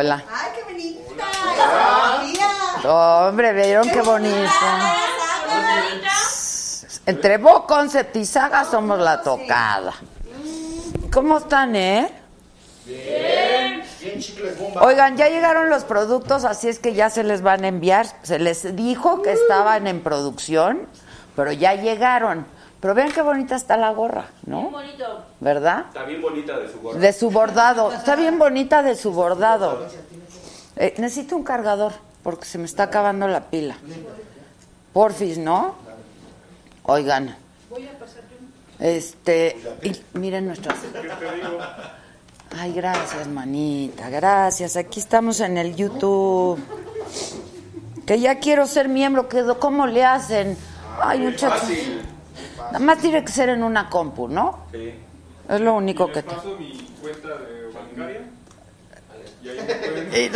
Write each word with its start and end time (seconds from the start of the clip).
Hola. 0.00 0.24
¡Ay, 0.32 0.50
qué 0.54 0.62
bonita! 0.72 1.28
Hombre, 3.28 3.52
¿vieron 3.52 3.90
qué 3.90 4.00
bonito? 4.00 4.50
Entre 7.04 7.36
Bo 7.36 7.66
Concept 7.66 8.16
y 8.16 8.24
Saga 8.24 8.64
somos 8.64 8.98
la 8.98 9.20
tocada. 9.20 9.92
¿Cómo 11.12 11.36
están, 11.36 11.76
eh? 11.76 12.10
Bien, 12.86 13.82
bien 14.00 14.20
chicles 14.20 14.58
bomba. 14.58 14.84
Oigan, 14.84 15.18
ya 15.18 15.28
llegaron 15.28 15.68
los 15.68 15.84
productos, 15.84 16.46
así 16.46 16.70
es 16.70 16.78
que 16.78 16.94
ya 16.94 17.10
se 17.10 17.22
les 17.22 17.42
van 17.42 17.64
a 17.64 17.68
enviar. 17.68 18.06
Se 18.22 18.38
les 18.38 18.74
dijo 18.74 19.20
que 19.20 19.32
estaban 19.32 19.86
en 19.86 20.02
producción, 20.02 20.88
pero 21.36 21.52
ya 21.52 21.74
llegaron. 21.74 22.46
Pero 22.80 22.94
vean 22.94 23.12
qué 23.12 23.20
bonita 23.20 23.56
está 23.56 23.76
la 23.76 23.90
gorra, 23.90 24.26
¿no? 24.46 24.70
bonito. 24.70 25.24
¿Verdad? 25.40 25.84
Está 25.88 26.04
bien 26.04 26.22
bonita 26.22 26.58
de 26.58 26.72
su 26.72 26.80
gorra. 26.80 26.98
De 26.98 27.12
su 27.12 27.30
bordado. 27.30 27.92
Está 27.92 28.16
bien 28.16 28.38
bonita 28.38 28.82
de 28.82 28.96
su 28.96 29.12
bordado. 29.12 29.86
Eh, 30.76 30.94
necesito 30.96 31.36
un 31.36 31.44
cargador 31.44 31.92
porque 32.22 32.46
se 32.46 32.56
me 32.56 32.64
está 32.64 32.84
acabando 32.84 33.28
la 33.28 33.50
pila. 33.50 33.76
Porfis, 34.94 35.36
¿no? 35.36 35.74
Oigan. 36.84 37.36
Este, 38.78 39.60
y 39.82 40.18
miren 40.18 40.46
nuestras. 40.46 40.78
Ay, 42.58 42.72
gracias, 42.72 43.28
manita, 43.28 44.08
gracias. 44.08 44.76
Aquí 44.76 45.00
estamos 45.00 45.40
en 45.40 45.58
el 45.58 45.76
YouTube. 45.76 46.58
Que 48.06 48.18
ya 48.18 48.38
quiero 48.38 48.66
ser 48.66 48.88
miembro, 48.88 49.28
que 49.28 49.44
¿cómo 49.58 49.86
le 49.86 50.04
hacen? 50.04 50.56
Ay, 51.00 51.20
muchachos. 51.20 51.70
Nada 52.66 52.78
más 52.78 52.98
tiene 52.98 53.24
que 53.24 53.32
ser 53.32 53.50
en 53.50 53.62
una 53.62 53.88
compu, 53.88 54.28
¿no? 54.28 54.66
Sí. 54.72 54.94
Es 55.48 55.60
lo 55.60 55.74
único 55.74 56.06
que 56.06 56.22
te... 56.22 56.34
paso 56.34 56.56
mi 56.58 56.72
cuenta 57.00 57.28
de 57.28 57.72
bancaria. 57.72 58.20
Y 59.42 59.48
ahí 59.48 60.30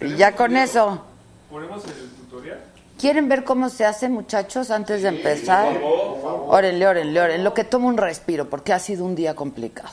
me 0.00 0.06
Y 0.08 0.16
ya 0.16 0.34
con 0.34 0.56
eso. 0.56 1.04
Ponemos 1.50 1.84
el 1.84 2.08
tutorial. 2.10 2.60
¿Quieren 2.98 3.28
ver 3.28 3.44
cómo 3.44 3.68
se 3.68 3.84
hace, 3.84 4.08
muchachos, 4.08 4.70
antes 4.70 5.02
de 5.02 5.08
empezar? 5.08 5.76
Órenle, 5.82 6.86
órenle, 6.86 7.20
órenle. 7.20 7.42
Lo 7.42 7.52
que 7.52 7.64
tomo 7.64 7.88
un 7.88 7.96
respiro, 7.96 8.48
porque 8.48 8.72
ha 8.72 8.78
sido 8.78 9.04
un 9.04 9.14
día 9.14 9.34
complicado. 9.34 9.90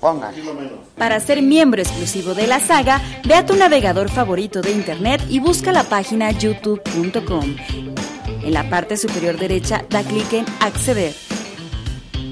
Pónganle. 0.00 0.42
Para 0.96 1.20
ser 1.20 1.42
miembro 1.42 1.82
exclusivo 1.82 2.34
de 2.34 2.46
la 2.46 2.60
saga, 2.60 3.00
ve 3.24 3.34
a 3.34 3.44
tu 3.44 3.54
navegador 3.56 4.10
favorito 4.10 4.62
de 4.62 4.70
internet 4.70 5.22
y 5.28 5.40
busca 5.40 5.72
la 5.72 5.84
página 5.84 6.30
youtube.com. 6.30 7.56
En 8.42 8.54
la 8.54 8.68
parte 8.70 8.96
superior 8.96 9.38
derecha 9.38 9.84
da 9.90 10.02
clic 10.02 10.32
en 10.32 10.46
Acceder. 10.60 11.14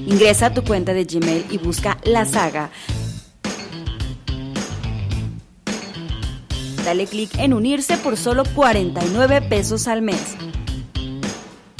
Ingresa 0.07 0.47
a 0.47 0.53
tu 0.53 0.63
cuenta 0.63 0.93
de 0.93 1.05
Gmail 1.05 1.45
y 1.51 1.57
busca 1.57 1.97
la 2.03 2.25
saga. 2.25 2.71
Dale 6.83 7.05
clic 7.05 7.29
en 7.37 7.53
unirse 7.53 7.97
por 7.97 8.17
solo 8.17 8.43
49 8.55 9.41
pesos 9.43 9.87
al 9.87 10.01
mes. 10.01 10.35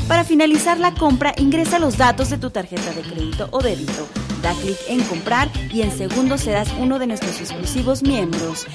Para 0.08 0.24
finalizar 0.24 0.80
la 0.80 0.94
compra, 0.94 1.34
ingresa 1.38 1.80
los 1.80 1.98
datos 1.98 2.30
de 2.30 2.38
tu 2.38 2.52
tarjeta 2.52 2.92
de 2.92 3.02
crédito 3.02 3.48
o 3.52 3.62
débito. 3.62 4.08
Da 4.44 4.54
clic 4.54 4.78
en 4.88 5.02
comprar 5.04 5.50
y 5.72 5.82
en 5.82 5.92
segundos 5.92 6.42
serás 6.42 6.70
uno 6.80 7.00
de 7.00 7.08
nuestros 7.08 7.40
exclusivos 7.40 8.04
miembros. 8.04 8.68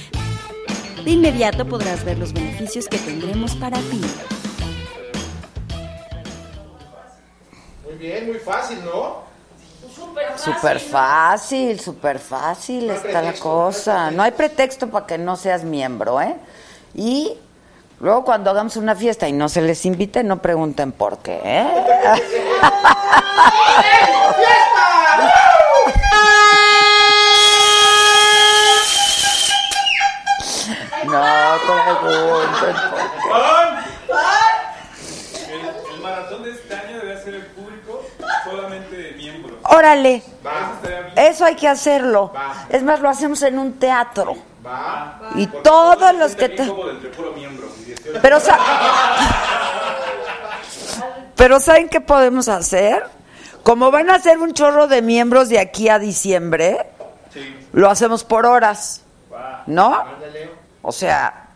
De 1.05 1.11
inmediato 1.11 1.65
podrás 1.67 2.05
ver 2.05 2.19
los 2.19 2.33
beneficios 2.33 2.89
que 2.89 2.99
tendremos 2.99 3.55
para 3.57 3.79
ti. 3.79 4.01
Muy 7.95 8.07
bien, 8.09 8.27
muy 8.27 8.39
fácil, 8.41 8.85
¿no? 8.85 9.23
Súper 10.37 10.81
fácil, 10.81 11.79
súper 11.79 12.19
fácil 12.19 12.91
está 12.91 13.23
la 13.23 13.35
cosa. 13.35 14.11
No 14.11 14.25
hay 14.25 14.33
pretexto 14.33 14.91
para 14.91 15.07
que 15.07 15.17
no 15.17 15.37
seas 15.37 15.63
miembro, 15.63 16.21
¿eh? 16.21 16.35
Y 16.93 17.39
luego 18.01 18.25
cuando 18.25 18.51
hagamos 18.51 18.77
una 18.77 18.97
fiesta 18.97 19.29
y 19.29 19.33
no 19.33 19.49
se 19.49 19.63
les 19.63 19.87
invite, 19.87 20.25
no 20.25 20.43
pregunten 20.43 20.91
por 20.91 21.19
qué, 21.19 21.41
¿eh? 21.45 21.69
No 31.05 31.23
pregunten 31.69 32.03
por 32.03 32.59
qué. 32.59 32.75
¡Pan! 33.31 33.71
El, 35.49 35.61
el 35.95 36.01
maratón 36.01 36.43
de 36.43 36.51
este 36.51 36.75
año 36.75 36.99
debe 36.99 37.23
ser 37.23 37.35
el 37.35 37.47
público 37.47 38.03
solamente 38.45 38.97
de 38.97 39.13
miembros. 39.13 39.54
Órale. 39.65 40.23
Eso 41.17 41.45
hay 41.45 41.57
que 41.57 41.69
hacerlo. 41.69 42.33
Es 42.69 42.83
más, 42.83 43.01
lo 43.01 43.09
hacemos 43.09 43.43
en 43.43 43.59
un 43.59 43.75
teatro. 43.79 44.35
Y 45.35 45.47
todos 45.47 46.15
los 46.15 46.35
que 46.37 46.49
te... 46.49 46.67
cómodo 46.67 46.91
entre 46.91 47.11
puro 47.11 47.33
miembro. 47.33 47.67
y 47.81 47.85
18. 47.85 48.19
Pero, 48.23 48.41
sa- 48.41 48.59
Pero 51.37 51.61
¿saben 51.61 51.89
qué 51.89 52.01
podemos 52.01 52.49
hacer? 52.49 53.05
Como 53.63 53.91
van 53.91 54.11
a 54.11 54.19
ser 54.21 54.39
un 54.39 54.53
chorro 54.53 54.87
de 54.87 55.03
miembros 55.03 55.49
de 55.49 55.59
aquí 55.59 55.89
a 55.89 55.99
diciembre, 55.99 56.87
lo 57.73 57.91
hacemos 57.91 58.25
por 58.25 58.47
horas. 58.47 59.03
¿no? 59.67 60.05
O 60.83 60.93
sea, 60.93 61.47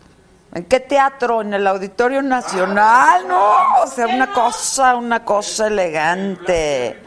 ¿en 0.53 0.65
qué 0.65 0.79
teatro? 0.79 1.41
¿En 1.41 1.53
el 1.53 1.65
Auditorio 1.67 2.21
Nacional? 2.21 3.27
No, 3.27 3.81
o 3.83 3.87
sea, 3.87 4.07
una 4.07 4.31
cosa, 4.33 4.95
una 4.95 5.23
cosa 5.23 5.67
elegante. 5.67 6.99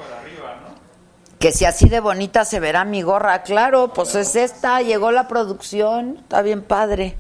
Que 1.43 1.51
si 1.51 1.65
así 1.65 1.89
de 1.89 1.99
bonita 1.99 2.45
se 2.45 2.61
verá 2.61 2.85
mi 2.85 3.03
gorra, 3.03 3.43
claro, 3.43 3.93
pues 3.93 4.15
es 4.15 4.37
esta, 4.37 4.81
llegó 4.81 5.11
la 5.11 5.27
producción, 5.27 6.19
está 6.21 6.41
bien 6.41 6.63
padre. 6.63 7.19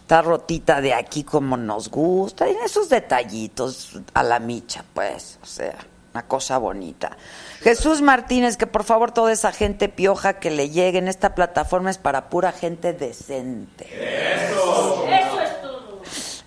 Está 0.00 0.22
rotita 0.22 0.80
de 0.80 0.94
aquí 0.94 1.22
como 1.22 1.58
nos 1.58 1.90
gusta, 1.90 2.48
y 2.48 2.56
esos 2.64 2.88
detallitos 2.88 4.00
a 4.14 4.22
la 4.22 4.38
micha, 4.38 4.86
pues, 4.94 5.38
o 5.42 5.44
sea, 5.44 5.76
una 6.14 6.26
cosa 6.26 6.56
bonita. 6.56 7.18
Jesús 7.60 8.00
Martínez, 8.00 8.56
que 8.56 8.66
por 8.66 8.84
favor 8.84 9.12
toda 9.12 9.30
esa 9.30 9.52
gente 9.52 9.90
pioja 9.90 10.38
que 10.38 10.50
le 10.50 10.70
llegue 10.70 10.96
en 10.96 11.08
esta 11.08 11.34
plataforma 11.34 11.90
es 11.90 11.98
para 11.98 12.30
pura 12.30 12.52
gente 12.52 12.94
decente. 12.94 13.86
Eso 13.92 15.02
es 15.10 15.60
todo. 15.60 16.02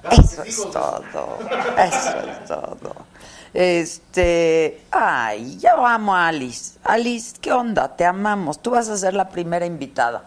Eso 0.10 0.44
es 0.44 0.72
todo. 0.72 1.38
Eso 1.78 2.20
es 2.32 2.46
todo. 2.48 2.96
Este, 3.56 4.84
ay, 4.92 5.58
ya 5.60 5.76
amo 5.88 6.14
a 6.14 6.28
Alice. 6.28 6.78
Alice, 6.84 7.38
¿qué 7.40 7.54
onda? 7.54 7.96
Te 7.96 8.04
amamos. 8.04 8.62
Tú 8.62 8.72
vas 8.72 8.90
a 8.90 8.98
ser 8.98 9.14
la 9.14 9.30
primera 9.30 9.66
invitada, 9.66 10.26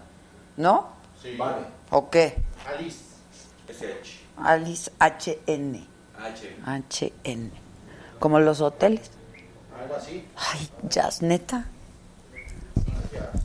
¿no? 0.56 0.88
Sí. 1.22 1.36
Vale. 1.36 1.58
¿O 1.90 2.08
qué? 2.08 2.38
Alice. 2.66 3.04
SH. 3.68 4.20
Alice 4.38 4.90
HN. 4.98 5.86
H. 6.18 7.12
HN. 7.26 7.52
Como 8.18 8.40
los 8.40 8.62
hoteles. 8.62 9.10
Algo 9.78 9.96
así. 9.96 10.26
Ay, 10.34 10.70
ya, 10.88 11.10
neta. 11.20 11.66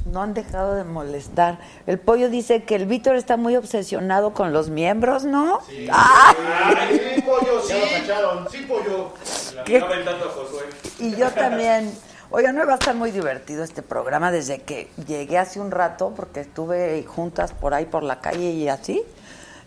No 0.05 0.21
han 0.21 0.33
dejado 0.33 0.75
de 0.75 0.83
molestar. 0.83 1.59
El 1.87 1.99
pollo 1.99 2.29
dice 2.29 2.63
que 2.63 2.75
el 2.75 2.85
Víctor 2.85 3.15
está 3.15 3.37
muy 3.37 3.55
obsesionado 3.55 4.33
con 4.33 4.53
los 4.53 4.69
miembros, 4.69 5.25
¿no? 5.25 5.61
Sí. 5.67 5.87
¡Ah! 5.91 6.33
Sí, 6.89 7.21
pollo, 7.21 7.61
sí. 7.61 7.73
Ya 7.73 7.79
lo 7.79 7.91
cacharon. 7.91 8.47
Sí, 8.51 8.65
pollo. 8.67 9.13
¿Qué? 9.65 9.79
La 9.79 9.85
aventando 9.85 10.25
a 10.25 10.29
Josué. 10.29 10.63
Y 10.99 11.15
yo 11.15 11.29
también. 11.31 11.91
Oigan, 12.29 12.55
no 12.55 12.65
va 12.65 12.73
a 12.73 12.75
estar 12.75 12.95
muy 12.95 13.11
divertido 13.11 13.63
este 13.63 13.83
programa 13.83 14.31
desde 14.31 14.59
que 14.63 14.89
llegué 15.05 15.37
hace 15.37 15.59
un 15.59 15.69
rato, 15.69 16.13
porque 16.15 16.39
estuve 16.39 17.03
juntas 17.03 17.51
por 17.51 17.75
ahí 17.75 17.85
por 17.85 18.01
la 18.01 18.21
calle 18.21 18.51
y 18.51 18.67
así. 18.67 19.03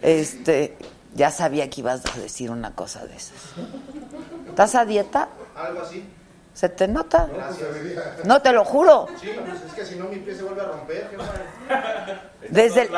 Este, 0.03 0.77
ya 1.15 1.31
sabía 1.31 1.71
que 1.71 1.81
ibas 1.81 2.03
a 2.07 2.19
decir 2.19 2.51
una 2.51 2.75
cosa 2.75 3.07
de 3.07 3.17
esas. 3.17 3.37
¿Estás 4.49 4.75
a 4.75 4.85
dieta? 4.85 5.29
Algo 5.55 5.83
así. 5.83 6.05
¿Se 6.57 6.71
te 6.71 6.89
nota? 6.89 7.29
Gracias. 7.31 8.25
No, 8.25 8.41
te 8.41 8.51
lo 8.51 8.65
juro. 8.65 9.07
Sí, 9.21 9.29
pues 9.45 9.61
es 9.63 9.73
que 9.75 9.85
si 9.85 9.97
no 9.97 10.07
mi 10.07 10.17
pie 10.17 10.35
se 10.35 10.43
vuelve 10.43 10.63
a 10.63 10.65
romper. 10.65 11.11
Desde, 12.49 12.89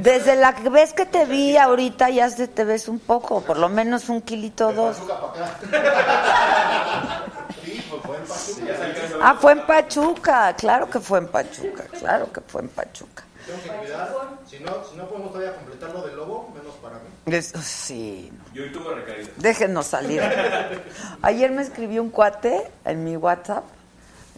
desde 0.00 0.36
la 0.36 0.52
vez 0.52 0.92
que 0.92 1.06
te 1.06 1.24
vi 1.24 1.56
ahorita 1.56 2.10
ya 2.10 2.28
se 2.28 2.46
te 2.46 2.64
ves 2.64 2.88
un 2.88 2.98
poco, 2.98 3.40
por 3.40 3.56
lo 3.56 3.70
menos 3.70 4.10
un 4.10 4.20
kilito 4.20 4.68
o 4.68 4.72
dos. 4.74 4.98
Pues. 8.04 8.60
Ah, 9.22 9.34
fue 9.40 9.52
en 9.52 9.64
Pachuca, 9.64 10.54
claro 10.54 10.90
que 10.90 11.00
fue 11.00 11.20
en 11.20 11.28
Pachuca, 11.28 11.84
claro 11.98 12.30
que 12.30 12.42
fue 12.42 12.60
en 12.60 12.68
Pachuca. 12.68 13.25
Tengo 13.46 13.62
que 13.62 13.68
cuidar. 13.68 14.12
Si 14.48 14.58
no, 14.58 14.72
si 14.90 14.96
no 14.96 15.08
podemos 15.08 15.32
todavía 15.32 15.54
completar 15.54 15.90
lo 15.90 16.02
del 16.02 16.16
lobo, 16.16 16.52
menos 16.54 16.74
para 16.76 16.96
mí. 16.96 17.08
Es- 17.26 17.52
sí, 17.62 18.32
Yo 18.52 18.64
y 18.66 18.72
tuvo 18.72 18.90
recaída. 18.92 19.28
déjenos 19.36 19.86
salir. 19.86 20.20
Ayer 21.22 21.50
me 21.52 21.62
escribió 21.62 22.02
un 22.02 22.10
cuate 22.10 22.70
en 22.84 23.04
mi 23.04 23.16
WhatsApp 23.16 23.64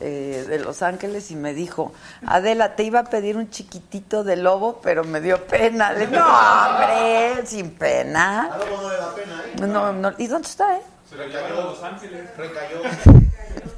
eh, 0.01 0.45
de 0.49 0.59
Los 0.61 0.83
Ángeles 0.83 1.31
y 1.31 1.37
me 1.37 1.55
dijo, 1.55 1.93
Adela, 2.27 2.77
te 2.77 2.83
iba 2.85 3.01
a 3.01 3.05
pedir 3.05 3.37
un 3.37 3.51
chiquitito 3.51 4.25
de 4.25 4.37
lobo, 4.37 4.81
pero 4.83 5.05
me 5.05 5.21
dio 5.21 5.45
pena. 5.47 5.93
Le 5.93 6.07
no, 6.07 6.25
hombre, 6.25 7.47
sin 7.47 7.71
pena. 7.73 8.53
A 8.53 8.59
lobo 8.59 8.83
no 8.83 8.89
le 8.91 8.97
da 8.97 9.15
pena, 9.15 9.43
¿eh? 9.47 9.67
No, 9.67 9.93
no, 9.93 10.13
¿Y 10.19 10.27
dónde 10.27 10.49
está, 10.49 10.77
eh? 10.77 10.83
Se 11.09 11.17
llevaron 11.17 11.59
a 11.59 11.65
Los 11.65 11.83
Ángeles. 11.83 12.29
Recayó. 12.37 12.83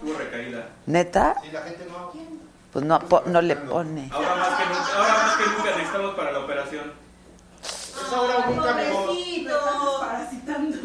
Tuvo 0.01 0.19
recaída. 0.19 0.67
¿Neta? 0.87 1.37
Y 1.49 1.53
la 1.53 1.63
gente 1.63 1.87
no. 1.89 2.11
Pues 2.81 2.89
no, 2.89 2.99
po- 2.99 3.23
no 3.27 3.43
le 3.43 3.57
pone. 3.57 4.09
Ahora 4.11 4.35
más 4.37 4.49
que 4.59 4.65
nunca, 4.65 4.97
ahora 4.97 5.13
más 5.23 5.37
que 5.37 5.45
nunca 5.51 5.71
necesitamos 5.77 6.15
para 6.15 6.33
la 6.33 6.39
operación. 6.39 6.93
Es 7.63 8.13
ahora 8.13 8.37
o 8.39 8.51
nunca, 8.51 8.71
amigos. 8.71 9.19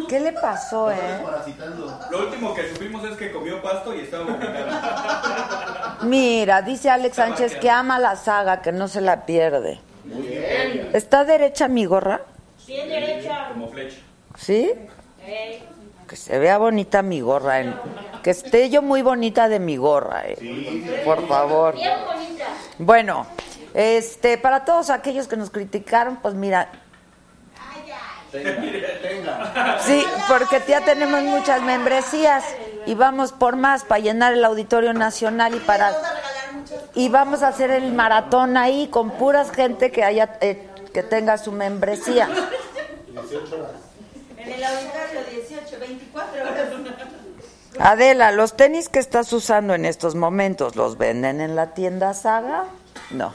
¿Qué 0.09 0.19
le 0.19 0.33
pasó, 0.33 0.91
eh? 0.91 1.23
Lo 2.11 2.19
último 2.19 2.53
que 2.53 2.69
supimos 2.73 3.01
es 3.09 3.15
que 3.17 3.31
comió 3.31 3.61
pasto 3.61 3.95
y 3.95 4.01
estaba 4.01 4.25
vomitando. 4.25 4.77
Mira, 6.03 6.61
dice 6.63 6.89
Alex 6.89 7.15
Sánchez 7.15 7.55
que 7.61 7.69
ama 7.69 7.97
la 7.97 8.17
saga, 8.17 8.61
que 8.61 8.73
no 8.73 8.89
se 8.89 8.99
la 8.99 9.25
pierde. 9.25 9.79
Muy 10.03 10.21
bien. 10.27 10.89
¿Está 10.91 11.23
derecha 11.23 11.69
mi 11.69 11.85
gorra? 11.85 12.19
Bien 12.67 12.89
derecha. 12.89 13.47
Como 13.53 13.69
flecha. 13.69 13.99
¿Sí? 14.37 14.73
Que 16.09 16.15
se 16.17 16.37
vea 16.39 16.57
bonita 16.57 17.01
mi 17.01 17.21
gorra. 17.21 17.61
en- 17.61 17.73
Que 18.25 18.31
esté 18.31 18.71
yo 18.71 18.81
muy 18.81 19.03
bonita 19.03 19.47
de 19.47 19.59
mi 19.59 19.77
gorra, 19.77 20.23
eh. 20.25 21.03
Por 21.05 21.27
favor. 21.27 21.75
Bien 21.75 21.93
bonita. 22.03 22.45
Bueno, 22.79 23.27
este, 23.75 24.39
para 24.39 24.65
todos 24.65 24.89
aquellos 24.89 25.27
que 25.27 25.37
nos 25.37 25.51
criticaron, 25.51 26.15
pues 26.15 26.33
mira, 26.33 26.71
Tenga. 28.31 29.79
sí, 29.79 30.03
porque 30.27 30.59
ya 30.67 30.81
tenemos 30.81 31.21
muchas 31.21 31.61
membresías 31.61 32.43
y 32.87 32.95
vamos 32.95 33.31
por 33.31 33.57
más 33.57 33.83
para 33.83 33.99
llenar 33.99 34.33
el 34.33 34.43
Auditorio 34.43 34.93
Nacional 34.93 35.53
y 35.53 35.59
para 35.59 35.95
y 36.95 37.09
vamos 37.09 37.43
a 37.43 37.49
hacer 37.49 37.69
el 37.69 37.93
maratón 37.93 38.57
ahí 38.57 38.87
con 38.87 39.11
puras 39.11 39.51
gente 39.51 39.91
que 39.91 40.03
haya 40.03 40.39
eh, 40.41 40.67
que 40.91 41.03
tenga 41.03 41.37
su 41.37 41.51
membresía. 41.51 42.27
En 44.35 44.51
el 44.51 44.63
auditorio 44.63 45.21
18, 45.31 45.79
24 45.79 46.41
horas. 46.41 47.14
Adela, 47.79 48.31
los 48.31 48.55
tenis 48.55 48.89
que 48.89 48.99
estás 48.99 49.31
usando 49.33 49.73
en 49.73 49.85
estos 49.85 50.15
momentos, 50.15 50.75
¿los 50.75 50.97
venden 50.97 51.41
en 51.41 51.55
la 51.55 51.73
tienda 51.73 52.13
Saga? 52.13 52.65
No. 53.11 53.33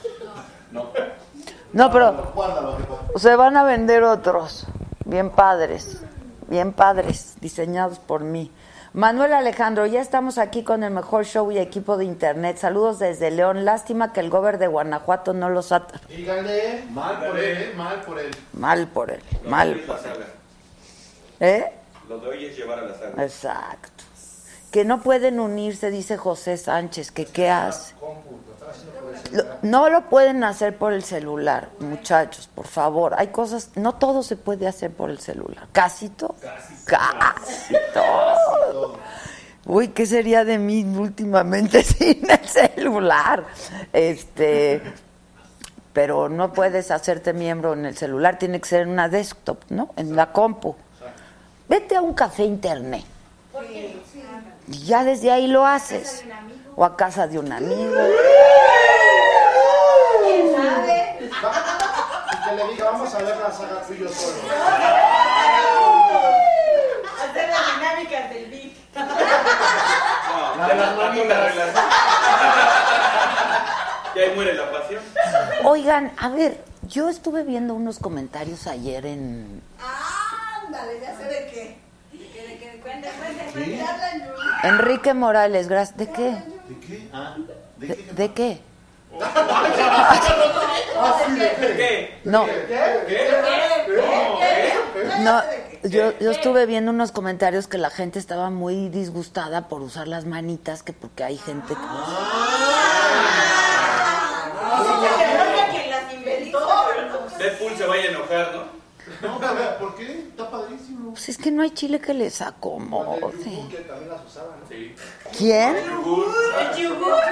No, 1.72 1.90
pero 1.90 2.32
Guárdalo, 2.34 2.76
jefa. 2.78 3.19
se 3.19 3.37
van 3.37 3.56
a 3.56 3.64
vender 3.64 4.02
otros, 4.02 4.66
bien 5.04 5.31
padres, 5.31 6.02
bien 6.48 6.72
padres, 6.72 7.37
diseñados 7.40 7.98
por 7.98 8.22
mí. 8.22 8.50
Manuel 8.92 9.32
Alejandro, 9.34 9.87
ya 9.87 10.00
estamos 10.00 10.37
aquí 10.37 10.64
con 10.64 10.82
el 10.82 10.90
mejor 10.90 11.25
show 11.25 11.52
y 11.52 11.58
equipo 11.58 11.96
de 11.96 12.04
internet. 12.04 12.56
Saludos 12.56 12.98
desde 12.98 13.31
León. 13.31 13.64
Lástima 13.64 14.12
que 14.12 14.19
el 14.19 14.31
gober 14.31 14.58
de 14.58 14.66
Guanajuato 14.66 15.32
no 15.32 15.48
los 15.48 15.70
ha... 15.70 15.87
Díganle. 16.08 16.87
Mal 16.90 17.20
por 17.20 17.38
él, 17.38 17.56
¿eh? 17.56 17.72
Mal 17.76 18.00
por 18.00 18.19
él. 18.19 18.31
Mal 18.52 18.87
por 18.88 19.10
él, 19.12 19.22
mal 19.46 19.81
por 19.87 19.96
él. 19.98 20.25
¿Eh? 21.38 21.72
Lo 22.08 22.19
de 22.19 22.28
hoy 22.31 22.46
es 22.46 22.56
llevar 22.56 22.81
a 22.81 22.82
la 22.82 22.94
saga. 22.94 23.22
Exacto. 23.22 24.04
Que 24.70 24.84
no 24.84 25.02
pueden 25.02 25.40
unirse, 25.40 25.90
dice 25.90 26.17
José 26.17 26.56
Sánchez, 26.56 27.11
que 27.11 27.26
qué 27.26 27.50
hace. 27.50 27.94
No 29.62 29.88
lo 29.88 30.08
pueden 30.08 30.44
hacer 30.44 30.76
por 30.76 30.93
el 30.93 31.02
celular, 31.02 31.69
muchachos, 31.81 32.49
por 32.55 32.67
favor. 32.67 33.14
Hay 33.17 33.28
cosas, 33.28 33.70
no 33.76 33.94
todo 33.94 34.22
se 34.22 34.37
puede 34.37 34.67
hacer 34.67 34.90
por 34.90 35.11
el 35.11 35.19
celular. 35.19 35.69
Casi 35.72 36.08
todo. 36.08 36.34
Casi, 36.84 37.75
todo. 37.93 38.99
Uy, 39.67 39.88
¿qué 39.88 40.06
sería 40.06 40.44
de 40.44 40.58
mí 40.58 40.84
últimamente 40.84 41.82
sin 41.84 42.28
el 42.28 42.49
celular? 42.49 43.44
Este, 43.93 44.82
pero 45.93 46.28
no 46.28 46.52
puedes 46.52 46.90
hacerte 46.90 47.32
miembro 47.32 47.75
en 47.75 47.87
el 47.87 47.96
celular, 47.96 48.38
tiene 48.38 48.61
que 48.61 48.69
ser 48.69 48.82
en 48.82 48.90
una 48.90 49.08
desktop, 49.08 49.62
¿no? 49.70 49.90
En 49.96 50.16
la 50.16 50.32
compu. 50.32 50.75
Vete 51.69 51.96
a 51.96 52.02
un 52.02 52.14
café 52.14 52.44
internet. 52.44 53.05
Y 54.70 54.84
ya 54.84 55.02
desde 55.02 55.32
ahí 55.32 55.49
lo 55.49 55.67
haces. 55.67 56.25
O 56.76 56.84
a 56.84 56.96
casa 56.96 57.26
de 57.26 57.38
un 57.40 57.52
amigo. 57.52 57.96
¿Quién 60.25 60.55
sabe? 60.55 61.19
Y 61.20 61.28
que 61.28 62.56
le 62.56 62.72
diga, 62.72 62.84
vamos 62.93 63.12
a 63.14 63.19
ver 63.19 63.37
la 63.37 63.50
saga 63.50 63.82
tú 63.82 63.94
y 63.94 63.99
yo 63.99 64.08
solo. 64.08 64.37
Hacer 67.20 67.49
las 67.49 67.75
dinámicas 67.75 68.31
del 68.31 68.50
beat. 68.50 68.70
No, 70.56 70.69
ya 70.69 70.75
las. 70.75 71.75
Y 74.14 74.19
ahí 74.19 74.34
muere 74.34 74.55
la 74.55 74.70
pasión. 74.70 75.02
Oigan, 75.64 76.12
a 76.16 76.28
ver, 76.28 76.64
yo 76.83 77.09
estuve 77.09 77.42
viendo 77.42 77.75
unos 77.75 77.99
comentarios 77.99 78.66
ayer 78.66 79.06
en, 79.06 79.62
Ándale, 80.64 81.00
ya 81.00 81.16
sé 81.16 81.25
de. 81.25 81.30
De 81.30 81.47
qué, 81.50 81.79
Enrique 84.62 85.14
Morales, 85.14 85.69
gracias. 85.69 85.97
¿De 85.97 86.11
qué? 86.11 86.30
¿De 86.69 86.76
qué? 86.87 87.09
Ah, 87.12 87.37
¿de 87.76 87.87
¿De, 87.87 87.97
qué? 87.97 88.12
de 88.12 88.33
qué? 88.33 88.61
¿Qué? 91.76 92.21
No, 92.25 92.47
¿Qué? 92.47 92.52
no, 95.21 95.42
yo, 95.85 96.19
yo 96.19 96.30
estuve 96.30 96.66
viendo 96.66 96.90
unos 96.90 97.12
comentarios 97.12 97.66
que 97.66 97.78
la 97.78 97.90
gente 97.90 98.19
estaba 98.19 98.50
muy 98.50 98.88
disgustada 98.88 99.69
por 99.69 99.83
usar 99.83 100.09
las 100.09 100.26
manitas, 100.26 100.83
que 100.83 100.92
porque 100.92 101.25
hay 101.25 101.38
gente 101.38 101.75
que... 101.75 101.80
Inventó. 106.14 106.61
Deadpool 107.38 107.76
se 107.76 107.87
vaya 107.87 108.04
a 108.04 108.09
enojar, 108.09 108.52
¿no? 108.54 108.79
No, 109.23 109.39
pero 109.39 109.79
¿por 109.79 109.95
qué? 109.97 110.27
Está 110.31 110.50
padrísimo. 110.50 111.11
Pues 111.11 111.29
es 111.29 111.39
que 111.39 111.50
no 111.50 111.62
hay 111.62 111.71
chile 111.71 112.00
que 112.00 112.15
les 112.15 112.41
acomode. 112.41 113.21
Que 113.71 113.79
también 113.79 114.09
las 114.09 114.25
usaban, 114.25 114.61
¿no? 114.62 114.69
Sí. 114.69 114.95
¿Quién? 115.37 115.77
Yogur. 115.85 116.27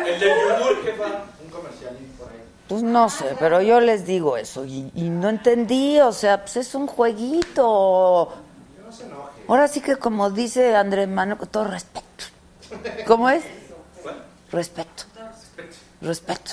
El 0.06 0.20
del 0.20 0.30
yogur, 0.30 0.84
jefa. 0.84 1.04
Un 1.44 1.50
comercialín 1.50 2.14
por 2.18 2.28
ahí. 2.28 2.42
Pues 2.68 2.82
no 2.82 3.08
sé, 3.08 3.36
pero 3.38 3.62
yo 3.62 3.80
les 3.80 4.04
digo 4.04 4.36
eso 4.36 4.64
y, 4.66 4.90
y 4.94 5.08
no 5.08 5.30
entendí, 5.30 5.98
o 6.00 6.12
sea, 6.12 6.42
pues 6.42 6.58
es 6.58 6.74
un 6.74 6.86
jueguito. 6.86 8.34
No 8.84 8.92
se 8.92 9.04
enoje. 9.04 9.42
Ahora 9.48 9.68
sí 9.68 9.80
que 9.80 9.96
como 9.96 10.30
dice 10.30 10.76
Andrés 10.76 11.08
Manuel, 11.08 11.38
con 11.38 11.48
todo 11.48 11.64
respeto. 11.64 12.04
¿Cómo 13.06 13.30
es? 13.30 13.42
Respeto. 14.52 15.04
Respeto. 16.02 16.52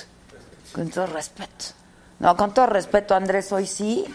Con 0.73 0.89
todo 0.89 1.07
respeto. 1.07 1.65
No, 2.19 2.37
con 2.37 2.53
todo 2.53 2.67
respeto, 2.67 3.15
Andrés, 3.15 3.51
hoy 3.51 3.67
sí. 3.67 4.05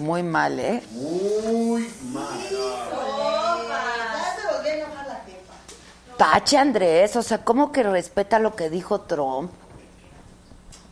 Muy 0.00 0.22
mal, 0.22 0.58
¿eh? 0.58 0.82
Muy 0.92 1.86
mal. 2.12 2.38
A. 2.92 3.90
Tache, 6.16 6.56
Andrés, 6.56 7.16
o 7.16 7.22
sea, 7.22 7.44
¿cómo 7.44 7.70
que 7.70 7.82
respeta 7.82 8.38
lo 8.38 8.56
que 8.56 8.70
dijo 8.70 9.02
Trump? 9.02 9.52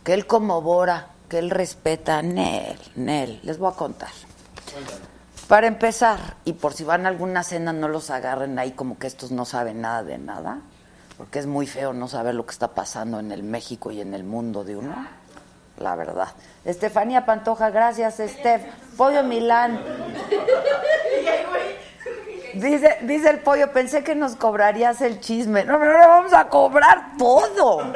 Que 0.03 0.13
él 0.13 0.27
como 0.27 0.61
Bora, 0.61 1.07
que 1.27 1.39
él 1.39 1.49
respeta. 1.49 2.21
Nel, 2.21 2.79
Nel, 2.95 3.39
les 3.43 3.57
voy 3.57 3.71
a 3.71 3.75
contar. 3.75 4.11
Para 5.47 5.65
empezar, 5.65 6.37
y 6.45 6.53
por 6.53 6.73
si 6.73 6.83
van 6.83 7.05
a 7.05 7.09
alguna 7.09 7.43
cena 7.43 7.73
no 7.73 7.87
los 7.87 8.11
agarren 8.11 8.59
ahí 8.59 8.71
como 8.71 8.99
que 8.99 9.07
estos 9.07 9.31
no 9.31 9.45
saben 9.45 9.81
nada 9.81 10.03
de 10.03 10.19
nada. 10.19 10.61
porque 11.17 11.39
es 11.39 11.47
muy 11.47 11.67
feo 11.67 11.91
no 11.91 12.07
saber 12.07 12.33
lo 12.33 12.45
que 12.45 12.53
está 12.53 12.69
pasando 12.69 13.19
en 13.19 13.33
el 13.33 13.43
México 13.43 13.91
y 13.91 13.99
en 13.99 14.13
el 14.13 14.23
mundo 14.23 14.63
de 14.63 14.77
uno, 14.77 14.95
la 15.79 15.95
verdad. 15.95 16.29
Estefanía 16.65 17.25
Pantoja, 17.25 17.69
gracias, 17.69 18.19
Estef. 18.19 18.61
Pollo 18.97 19.23
Milán. 19.23 19.81
Dice, 22.53 22.97
dice 23.01 23.29
el 23.29 23.39
pollo, 23.39 23.71
pensé 23.71 24.03
que 24.03 24.15
nos 24.15 24.35
cobrarías 24.35 25.01
el 25.01 25.19
chisme. 25.19 25.63
No, 25.63 25.79
pero 25.79 25.91
ahora 25.91 26.07
vamos 26.07 26.33
a 26.33 26.47
cobrar 26.47 27.17
todo. 27.17 27.93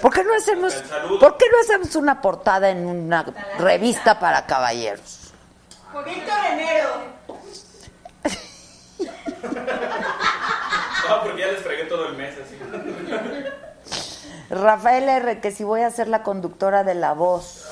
¿Por 0.00 0.12
qué 0.12 0.24
no 0.24 0.34
hacemos, 0.34 0.74
¿por 1.20 1.36
qué 1.36 1.46
no 1.52 1.60
hacemos 1.60 1.94
una 1.94 2.20
portada 2.20 2.70
en 2.70 2.86
una 2.86 3.24
revista 3.58 4.18
para 4.18 4.46
caballeros? 4.46 5.32
Víctor 6.04 6.38
Enero. 6.52 6.88
No, 11.06 11.22
porque 11.22 11.42
ya 11.42 11.48
les 11.48 11.60
fregué 11.60 11.84
todo 11.84 12.08
el 12.08 12.16
mes 12.16 12.34
así. 12.42 12.53
Rafael 14.50 15.08
R, 15.08 15.40
que 15.40 15.50
si 15.50 15.64
voy 15.64 15.82
a 15.82 15.90
ser 15.90 16.08
la 16.08 16.22
conductora 16.22 16.84
de 16.84 16.94
la 16.94 17.12
voz. 17.12 17.64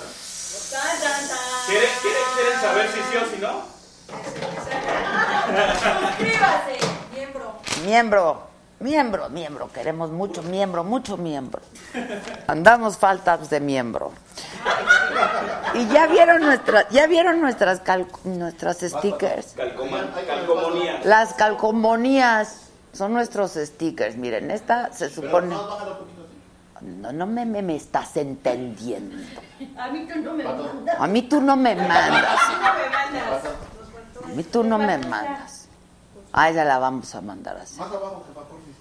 ¿Quieren, 1.67 1.89
quieren, 2.01 2.23
quieren 2.35 2.61
saber 2.61 2.89
si 2.89 3.01
sí 3.11 3.17
o 3.17 3.27
si 3.35 3.41
no? 3.41 3.63
Suscríbase, 6.09 6.79
miembro. 7.15 7.53
Miembro, 7.85 8.43
miembro, 8.81 9.29
miembro, 9.29 9.71
queremos 9.73 10.11
mucho 10.11 10.43
miembro, 10.43 10.83
mucho 10.85 11.17
miembro. 11.17 11.61
Andamos 12.47 12.97
faltas 12.97 13.51
de 13.51 13.61
miembro. 13.61 14.13
Y 15.75 15.87
ya 15.89 16.07
vieron 16.07 16.41
nuestra, 16.43 16.89
ya 16.91 17.07
vieron 17.07 17.41
nuestras 17.41 17.81
cal- 17.81 18.07
nuestras 18.25 18.79
stickers. 18.81 19.55
Calcomanía. 19.57 21.01
Las 21.05 21.35
calcomanías 21.35 22.57
son 22.93 23.13
nuestros 23.13 23.53
stickers. 23.53 24.17
Miren, 24.17 24.51
esta 24.51 24.93
se 24.93 25.09
supone. 25.11 25.57
No, 26.83 27.13
no 27.13 27.27
me, 27.27 27.47
me, 27.47 27.63
me 27.63 27.77
estás 27.77 28.17
entendiendo. 28.17 29.17
A 29.79 29.89
mí 29.89 30.07
tú 30.13 30.19
no 30.21 30.33
me 30.35 30.45
mandas. 30.45 30.97
A 30.99 31.07
mí 31.07 31.23
tú 31.23 31.41
no 31.41 31.57
me 31.57 31.75
mandas. 31.77 32.11
No 32.11 32.15
me 32.15 32.23
mandas. 32.91 33.45
A 34.25 34.29
mí 34.29 34.43
tú 34.45 34.65
no 34.65 34.79
me 34.79 34.99
mandas. 34.99 35.69
Ah, 36.33 36.51
ya 36.51 36.65
la 36.65 36.79
vamos 36.79 37.15
a 37.15 37.21
mandar 37.21 37.57
así. 37.59 37.79
Más 37.79 37.89
abajo, 37.89 38.25
jefa, 38.27 38.41
porfis. 38.41 38.75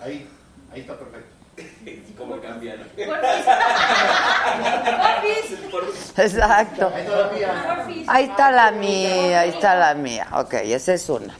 Ahí, 0.00 0.28
ahí 0.72 0.80
está 0.80 0.98
perfecto. 0.98 1.28
¿Cómo 2.18 2.40
cambian? 2.40 2.78
Porfis. 5.70 6.18
Exacto. 6.18 6.90
Ahí 6.94 7.04
está 7.04 7.20
la 7.20 7.30
mía. 7.30 7.74
Porfis. 7.76 8.08
Ahí 8.08 8.24
está 8.24 8.50
la 8.50 8.70
mía, 8.72 9.40
ahí 9.40 9.50
está 9.50 9.74
la 9.76 9.94
mía. 9.94 10.26
Ok, 10.32 10.54
esa 10.54 10.94
es 10.94 11.08
una. 11.08 11.36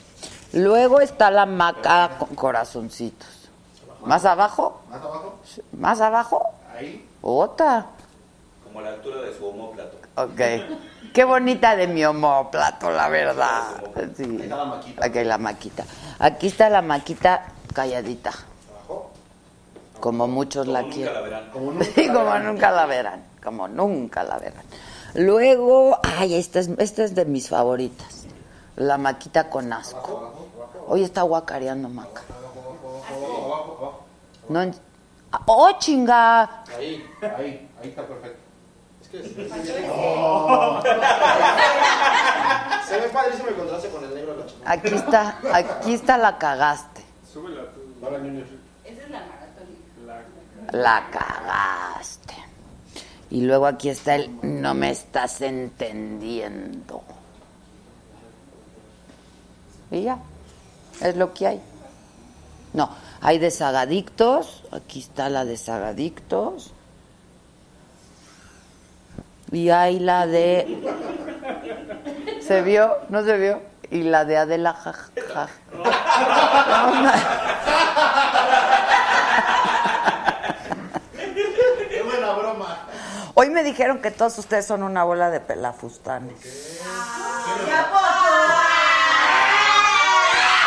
Luego 0.52 1.00
está 1.00 1.30
la 1.30 1.46
maca 1.46 2.10
con 2.18 2.36
corazoncitos. 2.36 3.33
¿Más 4.06 4.24
abajo? 4.24 4.80
Más 4.90 5.00
abajo. 5.02 5.34
¿Más 5.72 6.00
abajo? 6.00 6.52
Ahí. 6.76 7.08
Otra. 7.22 7.86
Como 8.64 8.80
a 8.80 8.82
la 8.82 8.90
altura 8.90 9.20
de 9.22 9.36
su 9.36 9.46
homóplato. 9.46 9.96
Ok. 10.16 10.40
Qué 11.12 11.24
bonita 11.24 11.76
de 11.76 11.86
mi 11.86 12.04
homóplato, 12.04 12.90
la 12.90 13.08
verdad. 13.08 13.62
Sí. 14.16 14.24
Ahí 14.24 14.40
está 14.42 14.56
la 14.56 14.64
maquita. 14.64 15.06
Ok, 15.06 15.14
la 15.24 15.38
maquita. 15.38 15.84
Aquí 16.18 16.46
está 16.48 16.68
la 16.70 16.82
maquita 16.82 17.46
calladita. 17.72 18.30
Abajo. 18.30 19.10
Como 20.00 20.26
muchos 20.26 20.66
la 20.66 20.80
Como 20.82 20.88
nunca 20.90 20.94
quieren. 20.96 21.14
la 21.14 21.20
verán. 21.20 21.50
Como 21.50 21.70
nunca. 21.72 21.84
Sí, 21.84 22.06
como 22.08 22.38
nunca 22.40 22.70
la 22.72 22.86
verán. 22.86 23.24
Como 23.42 23.68
nunca 23.68 24.22
la 24.24 24.38
verán. 24.38 24.64
Luego, 25.14 25.98
ay, 26.18 26.34
esta 26.34 26.58
es, 26.58 26.68
esta 26.78 27.04
es 27.04 27.14
de 27.14 27.24
mis 27.24 27.48
favoritas. 27.48 28.26
La 28.76 28.98
maquita 28.98 29.48
con 29.48 29.72
asco. 29.72 30.32
Hoy 30.88 31.04
está 31.04 31.22
guacareando 31.22 31.88
maca. 31.88 32.22
Abajo, 33.64 33.78
abajo, 33.78 34.04
abajo. 34.48 34.70
No, 34.70 34.70
¡Oh, 35.46 35.72
chinga! 35.78 36.64
Ahí, 36.76 37.04
ahí, 37.22 37.68
ahí 37.82 37.88
está 37.88 38.06
perfecto. 38.06 38.38
Es 39.02 39.08
que 39.08 39.22
se, 39.22 39.28
se 42.86 43.00
ve 43.00 43.08
padrísimo 43.08 43.48
el 43.48 43.54
contraste 43.56 43.88
con 43.88 44.04
el 44.04 44.14
negro 44.14 44.34
de 44.34 44.40
la 44.40 44.46
chica. 44.46 44.70
Aquí 44.70 44.94
está, 44.94 45.38
aquí 45.52 45.94
está 45.94 46.18
la 46.18 46.38
cagaste. 46.38 47.02
Súbela 47.32 47.62
tú. 47.72 47.80
Esa 48.84 49.02
es 49.02 49.10
la 49.10 49.20
maratón. 49.20 49.66
La 50.70 51.10
cagaste. 51.10 52.34
Y 53.30 53.40
luego 53.40 53.66
aquí 53.66 53.88
está 53.88 54.14
el 54.14 54.30
no 54.42 54.74
me 54.74 54.90
estás 54.90 55.40
entendiendo. 55.40 57.02
Y 59.90 60.02
ya, 60.02 60.18
es 61.00 61.16
lo 61.16 61.32
que 61.34 61.46
hay. 61.46 61.60
No, 62.72 62.90
hay 63.24 63.38
desagadictos. 63.38 64.62
Aquí 64.70 65.00
está 65.00 65.30
la 65.30 65.46
de 65.46 65.56
sagadictos. 65.56 66.74
Y 69.50 69.70
hay 69.70 69.98
la 69.98 70.26
de. 70.26 70.78
¿Se 72.46 72.60
vio? 72.60 72.98
¿No 73.08 73.24
se 73.24 73.38
vio? 73.38 73.62
Y 73.90 74.02
la 74.02 74.26
de 74.26 74.36
Adela. 74.36 74.76
¡Qué 81.88 82.02
buena 82.02 82.32
broma! 82.32 82.86
Hoy 83.32 83.48
me 83.48 83.62
dijeron 83.64 84.02
que 84.02 84.10
todos 84.10 84.36
ustedes 84.38 84.66
son 84.66 84.82
una 84.82 85.02
bola 85.02 85.30
de 85.30 85.40
pelafustanes. 85.40 86.78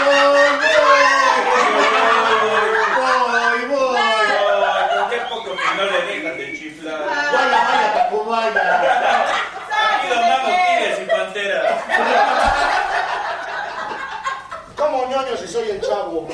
¡Voy, 0.05 0.15
voy! 0.15 1.07
Ay, 3.99 4.97
con 4.97 5.09
qué 5.09 5.17
poco 5.29 5.51
que 5.55 5.75
no 5.75 5.83
le 5.83 6.01
dejan 6.05 6.37
de 6.37 6.57
chiflar. 6.57 7.05
¡Vaya, 7.05 8.09
vaya, 8.37 8.53
Tacubaya! 8.53 9.25
Aquí 9.97 10.07
domamos 10.09 10.51
tigres 10.51 10.99
y 11.01 11.05
panteras. 11.05 11.73
¿Cómo 14.75 15.07
ñoño 15.07 15.37
si 15.37 15.47
soy 15.47 15.71
el 15.71 15.81
chavo? 15.81 16.27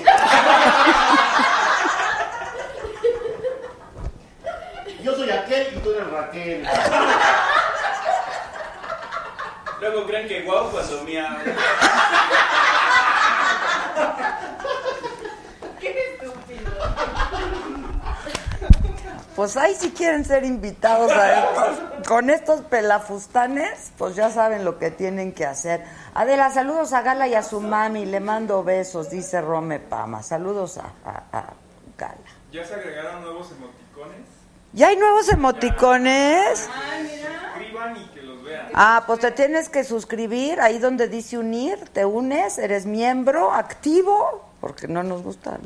Yo 5.01 5.15
soy 5.15 5.29
aquel 5.29 5.67
y 5.75 5.79
tú 5.79 5.91
eres 5.91 6.09
Raquel. 6.11 6.67
Luego 9.81 10.07
creen 10.07 10.27
que 10.29 10.41
guau 10.43 10.69
cuando 10.71 11.03
mía. 11.03 11.37
Pues 19.35 19.57
ahí 19.57 19.73
si 19.73 19.89
quieren 19.91 20.23
ser 20.25 20.43
invitados 20.43 21.11
a 21.11 21.39
estos, 21.39 22.07
con 22.07 22.29
estos 22.29 22.61
pelafustanes, 22.61 23.91
pues 23.97 24.15
ya 24.15 24.29
saben 24.29 24.63
lo 24.63 24.77
que 24.77 24.91
tienen 24.91 25.31
que 25.33 25.45
hacer. 25.45 25.83
Adela, 26.13 26.51
saludos 26.51 26.93
a 26.93 27.01
Gala 27.01 27.27
y 27.27 27.33
a 27.33 27.41
su 27.41 27.59
mami, 27.59 28.05
le 28.05 28.19
mando 28.19 28.63
besos, 28.63 29.09
dice 29.09 29.41
Rome 29.41 29.79
Pama. 29.79 30.21
Saludos 30.21 30.77
a, 30.77 30.91
a- 31.03 31.23
a 31.39 31.43
Gala. 31.97 32.15
¿Ya 32.51 32.63
se 32.63 32.75
agregaron 32.75 33.21
nuevos 33.23 33.49
emoticones? 33.51 34.21
¿Ya 34.73 34.87
hay 34.89 34.97
nuevos 34.97 35.27
emoticones? 35.29 36.69
Escriban 37.55 37.97
y 37.97 38.05
que 38.09 38.21
los 38.21 38.43
vean. 38.43 38.67
Ah, 38.75 39.03
pues 39.07 39.19
te 39.19 39.31
tienes 39.31 39.69
que 39.69 39.83
suscribir 39.83 40.61
ahí 40.61 40.77
donde 40.77 41.07
dice 41.07 41.39
unir, 41.39 41.79
te 41.91 42.05
unes, 42.05 42.59
eres 42.59 42.85
miembro 42.85 43.51
activo, 43.51 44.47
porque 44.61 44.87
no 44.87 45.01
nos 45.01 45.23
gustan. 45.23 45.59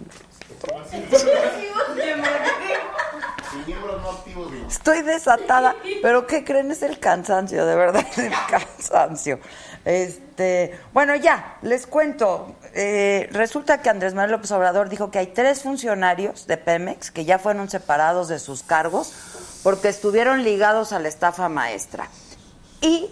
Estoy 4.68 5.02
desatada, 5.02 5.76
pero 6.02 6.28
¿qué 6.28 6.44
creen? 6.44 6.72
Es 6.72 6.84
el 6.84 7.00
cansancio, 7.00 7.66
de 7.66 7.76
verdad, 7.76 8.06
el 8.18 8.34
cansancio. 8.50 9.40
Este, 9.86 10.78
bueno, 10.94 11.16
ya, 11.16 11.58
les 11.62 11.88
cuento. 11.88 12.56
Eh, 12.74 13.30
resulta 13.32 13.82
que 13.82 13.90
Andrés 13.90 14.14
Manuel 14.14 14.32
López 14.32 14.52
Obrador 14.52 14.90
dijo 14.90 15.12
que 15.12 15.20
hay 15.20 15.28
tres 15.28 15.62
funcionarios 15.62 16.46
de 16.48 16.58
Pemex 16.58 17.12
que 17.12 17.26
ya 17.26 17.40
fueron 17.40 17.70
separados 17.70 18.28
de 18.28 18.40
sus 18.40 18.64
cargos 18.64 19.14
porque 19.64 19.90
estuvieron 19.90 20.44
ligados 20.44 20.92
a 20.92 21.00
la 21.00 21.08
estafa 21.08 21.50
maestra. 21.50 22.10
Y 22.82 23.10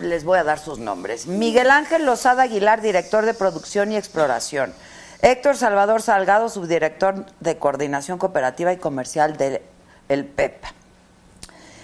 les 0.00 0.24
voy 0.24 0.38
a 0.38 0.44
dar 0.44 0.58
sus 0.58 0.78
nombres. 0.78 1.26
Miguel 1.26 1.70
Ángel 1.70 2.04
Lozada 2.04 2.44
Aguilar, 2.44 2.80
director 2.80 3.24
de 3.24 3.34
producción 3.34 3.92
y 3.92 3.96
exploración. 3.96 4.74
Héctor 5.22 5.58
Salvador 5.58 6.00
Salgado, 6.00 6.48
subdirector 6.48 7.26
de 7.40 7.58
coordinación 7.58 8.16
cooperativa 8.18 8.72
y 8.72 8.78
comercial 8.78 9.36
del 9.36 9.60
el 10.08 10.24
PEP. 10.24 10.64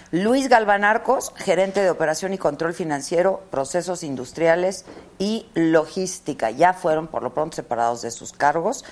Luis 0.09 0.49
Galván 0.49 0.83
Arcos, 0.83 1.31
gerente 1.35 1.81
de 1.81 1.91
operación 1.91 2.33
y 2.33 2.39
control 2.39 2.73
financiero, 2.73 3.43
procesos 3.51 4.01
industriales 4.01 4.85
y 5.19 5.45
logística. 5.53 6.49
Ya 6.49 6.73
fueron 6.73 7.07
por 7.07 7.21
lo 7.21 7.35
pronto 7.35 7.57
separados 7.57 8.01
de 8.01 8.09
sus 8.09 8.31
cargos 8.31 8.83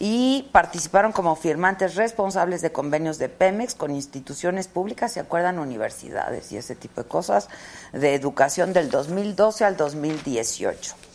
y 0.00 0.48
participaron 0.50 1.12
como 1.12 1.36
firmantes 1.36 1.94
responsables 1.94 2.60
de 2.60 2.72
convenios 2.72 3.18
de 3.18 3.28
Pemex 3.28 3.76
con 3.76 3.92
instituciones 3.92 4.66
públicas, 4.66 5.12
se 5.12 5.20
acuerdan, 5.20 5.60
universidades 5.60 6.50
y 6.50 6.56
ese 6.56 6.74
tipo 6.74 7.02
de 7.02 7.08
cosas, 7.08 7.48
de 7.92 8.14
educación 8.14 8.72
del 8.72 8.90
2012 8.90 9.64
al 9.64 9.76
2018. 9.76 11.11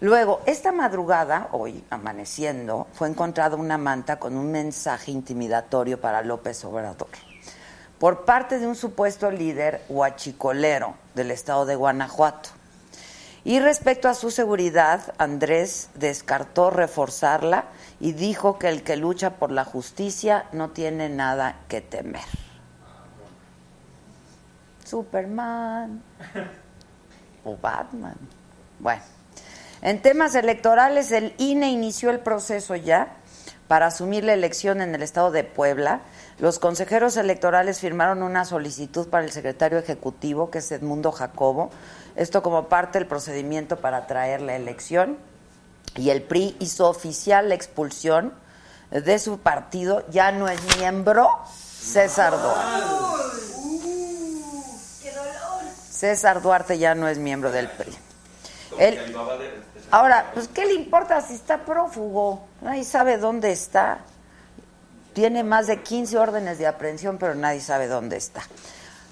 Luego, 0.00 0.42
esta 0.46 0.72
madrugada, 0.72 1.48
hoy 1.52 1.82
amaneciendo, 1.90 2.86
fue 2.92 3.08
encontrada 3.08 3.56
una 3.56 3.78
manta 3.78 4.18
con 4.18 4.36
un 4.36 4.50
mensaje 4.50 5.10
intimidatorio 5.10 6.00
para 6.00 6.22
López 6.22 6.64
Obrador 6.64 7.08
por 7.98 8.24
parte 8.24 8.58
de 8.58 8.66
un 8.66 8.74
supuesto 8.74 9.30
líder 9.30 9.82
huachicolero 9.88 10.94
del 11.14 11.30
estado 11.30 11.66
de 11.66 11.76
Guanajuato. 11.76 12.50
Y 13.44 13.60
respecto 13.60 14.08
a 14.08 14.14
su 14.14 14.30
seguridad, 14.30 15.14
Andrés 15.18 15.88
descartó 15.94 16.70
reforzarla 16.70 17.66
y 18.00 18.12
dijo 18.12 18.58
que 18.58 18.68
el 18.68 18.82
que 18.82 18.96
lucha 18.96 19.36
por 19.36 19.52
la 19.52 19.64
justicia 19.64 20.46
no 20.52 20.70
tiene 20.70 21.08
nada 21.08 21.60
que 21.68 21.80
temer. 21.80 22.24
Superman 24.84 26.02
o 27.44 27.56
Batman. 27.56 28.16
Bueno, 28.80 29.02
en 29.86 30.02
temas 30.02 30.34
electorales, 30.34 31.12
el 31.12 31.32
INE 31.38 31.70
inició 31.70 32.10
el 32.10 32.18
proceso 32.18 32.74
ya 32.74 33.18
para 33.68 33.86
asumir 33.86 34.24
la 34.24 34.32
elección 34.32 34.80
en 34.80 34.92
el 34.96 35.00
estado 35.00 35.30
de 35.30 35.44
Puebla. 35.44 36.00
Los 36.40 36.58
consejeros 36.58 37.16
electorales 37.16 37.78
firmaron 37.78 38.24
una 38.24 38.44
solicitud 38.44 39.06
para 39.06 39.24
el 39.24 39.30
secretario 39.30 39.78
ejecutivo, 39.78 40.50
que 40.50 40.58
es 40.58 40.72
Edmundo 40.72 41.12
Jacobo, 41.12 41.70
esto 42.16 42.42
como 42.42 42.68
parte 42.68 42.98
del 42.98 43.06
procedimiento 43.06 43.76
para 43.76 44.08
traer 44.08 44.40
la 44.40 44.56
elección. 44.56 45.18
Y 45.94 46.10
el 46.10 46.22
PRI 46.22 46.56
hizo 46.58 46.90
oficial 46.90 47.48
la 47.50 47.54
expulsión 47.54 48.34
de 48.90 49.20
su 49.20 49.38
partido, 49.38 50.04
ya 50.10 50.32
no 50.32 50.48
es 50.48 50.58
miembro 50.78 51.30
César 51.46 52.32
Duarte. 52.32 52.82
César 55.92 56.42
Duarte 56.42 56.76
ya 56.76 56.96
no 56.96 57.06
es 57.06 57.18
miembro 57.18 57.52
del 57.52 57.68
PRI. 57.68 57.96
Él, 58.78 59.14
ahora, 59.90 60.30
pues 60.34 60.48
¿qué 60.48 60.66
le 60.66 60.74
importa 60.74 61.20
si 61.20 61.34
está 61.34 61.64
prófugo? 61.64 62.46
Nadie 62.60 62.84
sabe 62.84 63.18
dónde 63.18 63.52
está. 63.52 63.98
Tiene 65.12 65.44
más 65.44 65.66
de 65.66 65.82
15 65.82 66.18
órdenes 66.18 66.58
de 66.58 66.66
aprehensión, 66.66 67.18
pero 67.18 67.34
nadie 67.34 67.60
sabe 67.60 67.86
dónde 67.86 68.16
está. 68.16 68.42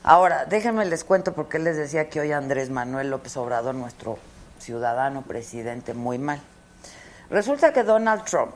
Ahora, 0.03 0.45
déjenme 0.45 0.85
les 0.85 1.03
cuento 1.03 1.33
porque 1.33 1.59
les 1.59 1.77
decía 1.77 2.11
que 2.11 2.21
hoy 2.21 2.33
Andrés 2.33 2.69
Manuel 2.69 3.11
López 3.11 3.37
Obrador, 3.39 3.75
nuestro 3.75 4.19
ciudadano 4.59 5.23
presidente, 5.23 5.95
muy 5.95 6.19
mal. 6.19 6.41
Resulta 7.31 7.73
que 7.73 7.83
Donald 7.83 8.25
Trump 8.25 8.55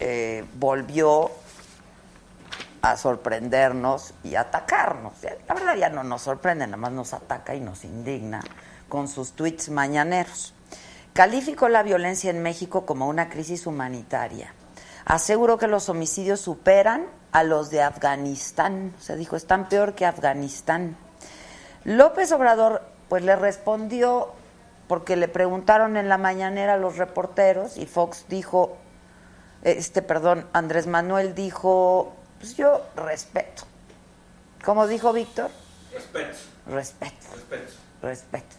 eh, 0.00 0.44
volvió 0.54 1.30
a 2.82 2.96
sorprendernos 2.96 4.12
y 4.24 4.34
atacarnos. 4.34 5.12
La 5.46 5.54
verdad 5.54 5.76
ya 5.76 5.88
no 5.88 6.02
nos 6.02 6.22
sorprende, 6.22 6.66
nada 6.66 6.76
más 6.76 6.90
nos 6.90 7.14
ataca 7.14 7.54
y 7.54 7.60
nos 7.60 7.84
indigna 7.84 8.40
con 8.88 9.06
sus 9.06 9.32
tweets 9.32 9.68
mañaneros. 9.68 10.52
Calificó 11.12 11.68
la 11.68 11.82
violencia 11.82 12.30
en 12.30 12.42
México 12.42 12.86
como 12.86 13.08
una 13.08 13.28
crisis 13.28 13.66
humanitaria. 13.66 14.54
Aseguró 15.04 15.58
que 15.58 15.66
los 15.66 15.88
homicidios 15.88 16.40
superan 16.40 17.06
a 17.32 17.42
los 17.42 17.70
de 17.70 17.82
Afganistán. 17.82 18.94
Se 18.98 19.16
dijo, 19.16 19.36
están 19.36 19.68
peor 19.68 19.94
que 19.94 20.06
Afganistán. 20.06 20.96
López 21.84 22.32
Obrador 22.32 22.82
pues 23.08 23.24
le 23.24 23.36
respondió 23.36 24.32
porque 24.88 25.16
le 25.16 25.28
preguntaron 25.28 25.96
en 25.96 26.08
la 26.08 26.18
mañanera 26.18 26.74
a 26.74 26.78
los 26.78 26.96
reporteros 26.96 27.76
y 27.76 27.86
Fox 27.86 28.26
dijo, 28.28 28.76
este, 29.62 30.02
perdón, 30.02 30.46
Andrés 30.52 30.86
Manuel 30.86 31.34
dijo, 31.34 32.14
pues 32.38 32.56
yo 32.56 32.82
respeto. 32.96 33.64
¿Cómo 34.64 34.86
dijo 34.86 35.12
Víctor? 35.12 35.50
Respeto. 35.92 36.38
Respeto. 36.66 37.26
Respeto. 37.34 37.72
Respeto. 38.02 38.56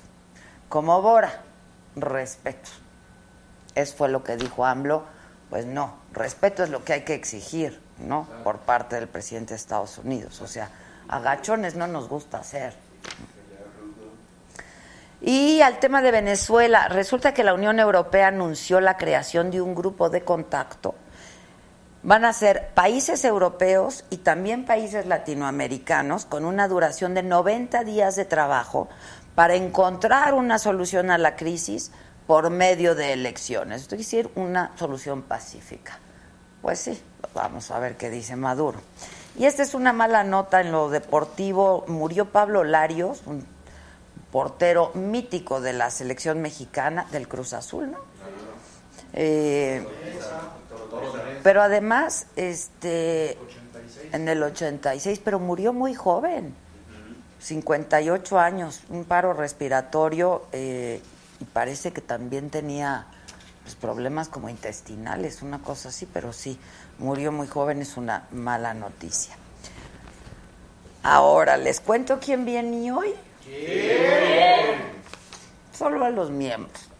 Como 0.69 1.01
Bora, 1.01 1.41
respeto. 1.95 2.69
Eso 3.75 3.95
fue 3.95 4.09
lo 4.09 4.23
que 4.23 4.37
dijo 4.37 4.65
AMLO. 4.65 5.03
Pues 5.49 5.65
no, 5.65 5.95
respeto 6.11 6.63
es 6.63 6.69
lo 6.69 6.83
que 6.83 6.93
hay 6.93 7.01
que 7.01 7.13
exigir, 7.13 7.79
¿no? 7.99 8.27
Por 8.43 8.59
parte 8.59 8.95
del 8.95 9.07
presidente 9.07 9.53
de 9.53 9.57
Estados 9.57 9.97
Unidos. 9.99 10.41
O 10.41 10.47
sea, 10.47 10.69
agachones 11.07 11.75
no 11.75 11.87
nos 11.87 12.09
gusta 12.09 12.39
hacer. 12.39 12.73
Y 15.21 15.61
al 15.61 15.79
tema 15.79 16.01
de 16.01 16.11
Venezuela, 16.11 16.89
resulta 16.89 17.33
que 17.33 17.45
la 17.45 17.53
Unión 17.53 17.79
Europea 17.79 18.27
anunció 18.27 18.81
la 18.81 18.97
creación 18.97 19.51
de 19.51 19.61
un 19.61 19.73
grupo 19.73 20.09
de 20.09 20.23
contacto. 20.23 20.95
Van 22.01 22.25
a 22.25 22.33
ser 22.33 22.71
países 22.73 23.23
europeos 23.23 24.03
y 24.09 24.17
también 24.17 24.65
países 24.65 25.05
latinoamericanos 25.05 26.25
con 26.25 26.43
una 26.43 26.67
duración 26.67 27.13
de 27.13 27.23
90 27.23 27.85
días 27.85 28.17
de 28.17 28.25
trabajo 28.25 28.89
para 29.35 29.55
encontrar 29.55 30.33
una 30.33 30.59
solución 30.59 31.11
a 31.11 31.17
la 31.17 31.35
crisis 31.35 31.91
por 32.27 32.49
medio 32.49 32.95
de 32.95 33.13
elecciones. 33.13 33.87
Quiere 33.87 34.03
decir 34.03 34.29
una 34.35 34.71
solución 34.77 35.23
pacífica. 35.23 35.99
Pues 36.61 36.79
sí, 36.79 37.01
vamos 37.33 37.71
a 37.71 37.79
ver 37.79 37.97
qué 37.97 38.09
dice 38.09 38.35
Maduro. 38.35 38.79
Y 39.37 39.45
esta 39.45 39.63
es 39.63 39.73
una 39.73 39.93
mala 39.93 40.23
nota 40.23 40.61
en 40.61 40.71
lo 40.71 40.89
deportivo. 40.89 41.85
Murió 41.87 42.25
Pablo 42.25 42.63
Larios, 42.63 43.23
un 43.25 43.45
portero 44.31 44.91
mítico 44.93 45.61
de 45.61 45.73
la 45.73 45.89
selección 45.89 46.41
mexicana 46.41 47.07
del 47.11 47.27
Cruz 47.27 47.53
Azul, 47.53 47.91
¿no? 47.91 47.97
Eh, 49.13 49.85
pero 51.43 51.61
además, 51.61 52.27
este, 52.35 53.37
en 54.11 54.27
el 54.27 54.41
86, 54.41 55.21
pero 55.23 55.39
murió 55.39 55.73
muy 55.73 55.93
joven, 55.93 56.55
58 57.43 58.39
años, 58.39 58.83
un 58.89 59.03
paro 59.03 59.33
respiratorio 59.33 60.43
eh, 60.53 61.01
y 61.41 61.45
parece 61.45 61.91
que 61.91 61.99
también 61.99 62.49
tenía 62.49 63.05
pues, 63.63 63.75
problemas 63.75 64.29
como 64.29 64.47
intestinales, 64.47 65.41
una 65.41 65.59
cosa 65.59 65.89
así, 65.89 66.05
pero 66.05 66.31
sí, 66.31 66.57
murió 66.99 67.33
muy 67.33 67.47
joven, 67.47 67.81
es 67.81 67.97
una 67.97 68.27
mala 68.31 68.73
noticia. 68.73 69.35
Ahora, 71.03 71.57
¿les 71.57 71.81
cuento 71.81 72.17
quién 72.21 72.45
viene 72.45 72.93
hoy? 72.93 73.13
Solo 75.77 76.05
a 76.05 76.09
los 76.09 76.31
miembros. 76.31 76.92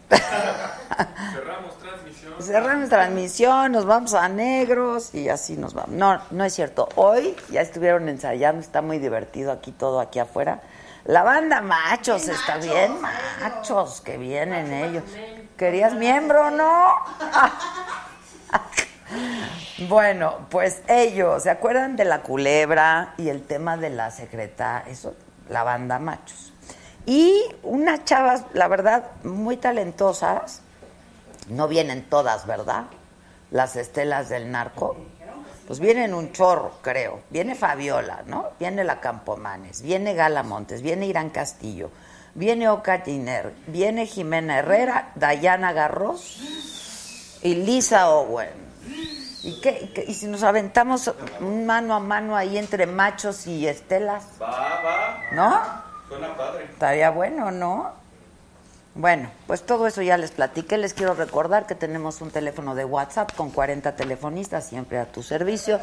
Cerramos 1.32 1.78
transmisión. 1.78 2.42
Cerramos 2.42 2.88
transmisión, 2.88 3.72
nos 3.72 3.84
vamos 3.86 4.14
a 4.14 4.28
negros 4.28 5.14
y 5.14 5.28
así 5.28 5.56
nos 5.56 5.74
vamos. 5.74 5.90
No, 5.90 6.20
no 6.30 6.44
es 6.44 6.54
cierto. 6.54 6.88
Hoy 6.96 7.36
ya 7.50 7.60
estuvieron 7.60 8.08
ensayando, 8.08 8.60
está 8.60 8.82
muy 8.82 8.98
divertido 8.98 9.52
aquí 9.52 9.72
todo 9.72 10.00
aquí 10.00 10.18
afuera. 10.18 10.60
La 11.04 11.22
banda 11.22 11.60
machos 11.60 12.28
está 12.28 12.56
bien, 12.56 12.92
machos 13.40 14.00
que 14.00 14.16
vienen 14.16 14.72
ellos. 14.72 15.04
¿Querías 15.56 15.94
miembro 15.94 16.50
no? 16.50 16.94
Bueno, 19.88 20.46
pues 20.50 20.82
ellos, 20.88 21.42
¿se 21.42 21.50
acuerdan 21.50 21.96
de 21.96 22.04
la 22.04 22.22
culebra 22.22 23.14
y 23.18 23.28
el 23.28 23.42
tema 23.42 23.76
de 23.76 23.90
la 23.90 24.10
secreta? 24.10 24.82
Eso, 24.86 25.14
la 25.48 25.62
banda 25.62 25.98
machos. 25.98 26.53
Y 27.06 27.42
unas 27.62 28.04
chavas, 28.04 28.44
la 28.54 28.68
verdad, 28.68 29.04
muy 29.24 29.56
talentosas, 29.56 30.60
no 31.48 31.68
vienen 31.68 32.04
todas, 32.08 32.46
¿verdad? 32.46 32.84
Las 33.50 33.76
estelas 33.76 34.28
del 34.28 34.50
narco. 34.50 34.96
Pues 35.66 35.80
vienen 35.80 36.12
un 36.14 36.32
chorro, 36.32 36.72
creo. 36.82 37.20
Viene 37.30 37.54
Fabiola, 37.54 38.22
¿no? 38.26 38.50
Viene 38.58 38.84
la 38.84 39.00
Campomanes, 39.00 39.80
viene 39.82 40.14
Gala 40.14 40.42
Montes, 40.42 40.82
viene 40.82 41.06
Irán 41.06 41.30
Castillo, 41.30 41.90
viene 42.34 42.68
Oca 42.68 43.00
Giner, 43.00 43.52
viene 43.66 44.06
Jimena 44.06 44.58
Herrera, 44.58 45.12
Dayana 45.14 45.72
Garros 45.72 46.38
y 47.42 47.54
Lisa 47.54 48.10
Owen. 48.10 48.50
¿Y, 49.42 49.60
qué, 49.60 49.90
qué- 49.94 50.04
¿Y 50.06 50.14
si 50.14 50.26
nos 50.26 50.42
aventamos 50.42 51.10
un 51.40 51.66
mano 51.66 51.94
a 51.94 52.00
mano 52.00 52.34
ahí 52.36 52.56
entre 52.58 52.86
machos 52.86 53.46
y 53.46 53.66
estelas? 53.66 54.24
Va, 54.40 54.48
va. 54.82 55.20
¿No? 55.32 55.83
Suena 56.18 56.36
padre. 56.36 56.64
Estaría 56.64 57.10
bueno, 57.10 57.50
¿no? 57.50 57.92
Bueno, 58.94 59.28
pues 59.48 59.62
todo 59.66 59.86
eso 59.88 60.02
ya 60.02 60.16
les 60.16 60.30
platiqué. 60.30 60.78
Les 60.78 60.94
quiero 60.94 61.14
recordar 61.14 61.66
que 61.66 61.74
tenemos 61.74 62.20
un 62.20 62.30
teléfono 62.30 62.74
de 62.76 62.84
WhatsApp 62.84 63.32
con 63.34 63.50
40 63.50 63.96
telefonistas 63.96 64.66
siempre 64.68 64.98
a 64.98 65.06
tu 65.06 65.22
servicio. 65.22 65.80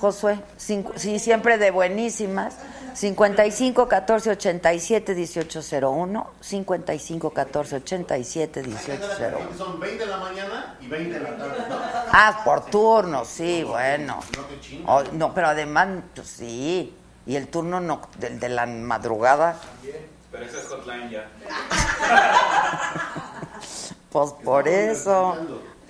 Josué, 0.00 0.38
cinco- 0.58 0.92
sí, 0.96 1.18
siempre 1.18 1.56
de 1.58 1.70
buenísimas. 1.70 2.56
55 2.94 3.88
14 3.88 4.30
87 4.30 5.14
18 5.14 5.60
01. 5.80 6.30
55 6.40 7.30
14 7.30 7.76
87 7.76 8.62
18 8.62 9.02
01. 9.18 9.58
Son 9.58 9.80
20 9.80 10.04
de 10.04 10.10
la 10.10 10.16
mañana 10.18 10.76
y 10.80 10.86
20 10.86 11.14
de 11.14 11.20
la 11.20 11.36
tarde. 11.36 11.54
Ah, 12.12 12.42
por 12.44 12.66
turno, 12.66 13.24
sí, 13.24 13.64
bueno. 13.64 14.20
No, 15.12 15.34
pero 15.34 15.48
además, 15.48 15.88
pues, 16.14 16.28
sí. 16.28 16.94
Y 17.26 17.36
el 17.36 17.48
turno 17.48 17.80
no, 17.80 18.02
del 18.18 18.38
de 18.38 18.48
la 18.48 18.66
madrugada. 18.66 19.56
Pero 20.30 20.44
ese 20.44 20.58
es 20.58 20.66
hotline 20.66 21.10
ya. 21.10 21.28
Pues 24.14 24.30
por 24.44 24.68
eso, 24.68 25.36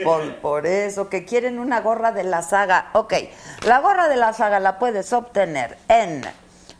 por, 0.02 0.36
por 0.36 0.66
eso, 0.66 1.10
que 1.10 1.26
quieren 1.26 1.58
una 1.58 1.82
gorra 1.82 2.10
de 2.10 2.24
la 2.24 2.40
saga. 2.40 2.88
Ok, 2.94 3.12
la 3.66 3.80
gorra 3.80 4.08
de 4.08 4.16
la 4.16 4.32
saga 4.32 4.60
la 4.60 4.78
puedes 4.78 5.12
obtener 5.12 5.76
en 5.88 6.24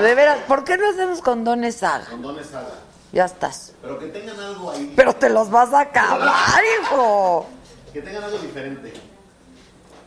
De 0.00 0.14
veras, 0.14 0.38
¿por 0.46 0.62
qué 0.62 0.78
no 0.78 0.88
hacemos 0.88 1.20
condones 1.20 1.76
saga? 1.76 2.06
Condones 2.06 2.46
saga. 2.46 2.70
Ya 3.10 3.24
estás. 3.24 3.72
Pero 3.82 3.98
que 3.98 4.06
tengan 4.06 4.38
algo 4.38 4.70
ahí. 4.70 4.92
Pero 4.94 5.14
te 5.14 5.28
los 5.28 5.50
vas 5.50 5.72
a 5.72 5.80
acabar, 5.80 6.62
hijo. 6.80 7.46
Que 7.92 8.02
tengan 8.02 8.24
algo 8.24 8.38
diferente. 8.38 8.92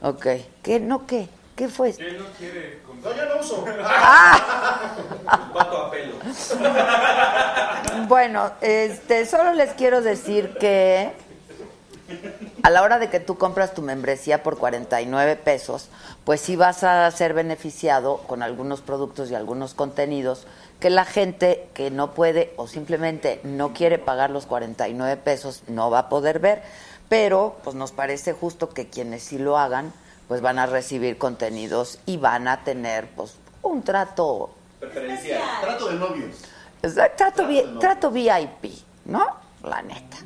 Ok. 0.01 0.27
¿Qué? 0.63 0.79
¿No 0.79 1.05
qué? 1.05 1.27
¿Qué 1.57 1.67
fue? 1.67 1.93
¿Qué 1.93 2.12
no 2.13 2.25
quiere 2.38 2.81
No, 3.07 3.15
yo 3.15 3.25
no 3.25 3.39
uso. 3.39 3.63
a 5.27 5.91
pelo? 5.91 6.15
Bueno, 8.07 8.51
este, 8.61 9.25
solo 9.25 9.53
les 9.53 9.71
quiero 9.73 10.01
decir 10.01 10.57
que 10.59 11.13
a 12.63 12.69
la 12.69 12.81
hora 12.81 12.99
de 12.99 13.09
que 13.09 13.19
tú 13.19 13.37
compras 13.37 13.73
tu 13.73 13.81
membresía 13.81 14.43
por 14.43 14.57
49 14.57 15.37
pesos, 15.37 15.89
pues 16.25 16.41
sí 16.41 16.55
vas 16.55 16.83
a 16.83 17.09
ser 17.11 17.33
beneficiado 17.33 18.17
con 18.27 18.43
algunos 18.43 18.81
productos 18.81 19.31
y 19.31 19.35
algunos 19.35 19.73
contenidos 19.73 20.45
que 20.79 20.89
la 20.89 21.05
gente 21.05 21.69
que 21.73 21.91
no 21.91 22.11
puede 22.11 22.53
o 22.57 22.67
simplemente 22.67 23.39
no 23.43 23.73
quiere 23.73 23.99
pagar 23.99 24.29
los 24.31 24.45
49 24.45 25.17
pesos 25.17 25.63
no 25.67 25.89
va 25.89 25.99
a 25.99 26.09
poder 26.09 26.39
ver, 26.39 26.61
pero 27.09 27.55
pues 27.63 27.75
nos 27.75 27.91
parece 27.93 28.33
justo 28.33 28.69
que 28.69 28.89
quienes 28.89 29.23
sí 29.23 29.37
lo 29.37 29.57
hagan, 29.57 29.93
pues 30.27 30.41
van 30.41 30.59
a 30.59 30.65
recibir 30.65 31.17
contenidos 31.17 31.99
y 32.05 32.17
van 32.17 32.47
a 32.47 32.63
tener 32.63 33.07
pues 33.15 33.35
un 33.61 33.83
trato 33.83 34.51
Preferencial. 34.79 35.41
Trato 35.61 35.89
de 35.89 35.95
novios. 35.95 36.37
Exacto, 36.83 37.15
Trato, 37.17 37.47
vi- 37.47 37.79
trato 37.79 38.11
VIP, 38.11 38.71
¿no? 39.05 39.25
La 39.63 39.81
neta. 39.81 40.17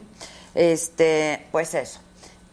Este, 0.54 1.48
pues 1.52 1.74
eso. 1.74 2.00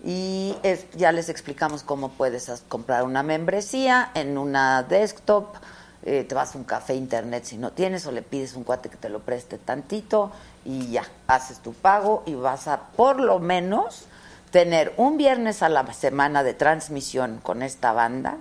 Y 0.04 0.54
es- 0.62 0.88
ya 0.92 1.11
les 1.11 1.28
explicamos 1.28 1.82
cómo 1.82 2.11
puedes 2.11 2.48
comprar 2.68 3.02
una 3.02 3.22
membresía 3.22 4.11
en 4.14 4.38
una 4.38 4.82
desktop. 4.84 5.56
eh, 6.04 6.22
te 6.22 6.32
vas 6.34 6.54
a 6.54 6.58
un 6.58 6.64
café 6.64 6.94
internet 6.94 7.42
si 7.44 7.58
no 7.58 7.72
tienes 7.72 8.06
o 8.06 8.12
le 8.12 8.22
pides 8.22 8.54
a 8.54 8.58
un 8.58 8.62
cuate 8.64 8.88
que 8.88 8.96
te 8.96 9.08
lo 9.08 9.18
preste 9.18 9.58
tantito 9.58 10.30
y 10.64 10.92
ya, 10.92 11.02
haces 11.26 11.58
tu 11.58 11.72
pago 11.74 12.22
y 12.24 12.34
vas 12.34 12.68
a 12.68 12.78
por 12.96 13.18
lo 13.18 13.40
menos 13.40 14.04
tener 14.50 14.92
un 14.96 15.16
viernes 15.16 15.62
a 15.62 15.68
la 15.68 15.92
semana 15.92 16.42
de 16.42 16.54
transmisión 16.54 17.40
con 17.42 17.62
esta 17.62 17.92
banda 17.92 18.38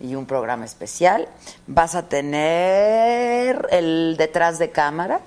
y 0.00 0.14
un 0.14 0.26
programa 0.26 0.64
especial. 0.64 1.28
Vas 1.66 1.94
a 1.94 2.08
tener 2.08 3.66
el 3.70 4.16
detrás 4.16 4.58
de 4.58 4.70
cámaras, 4.70 5.20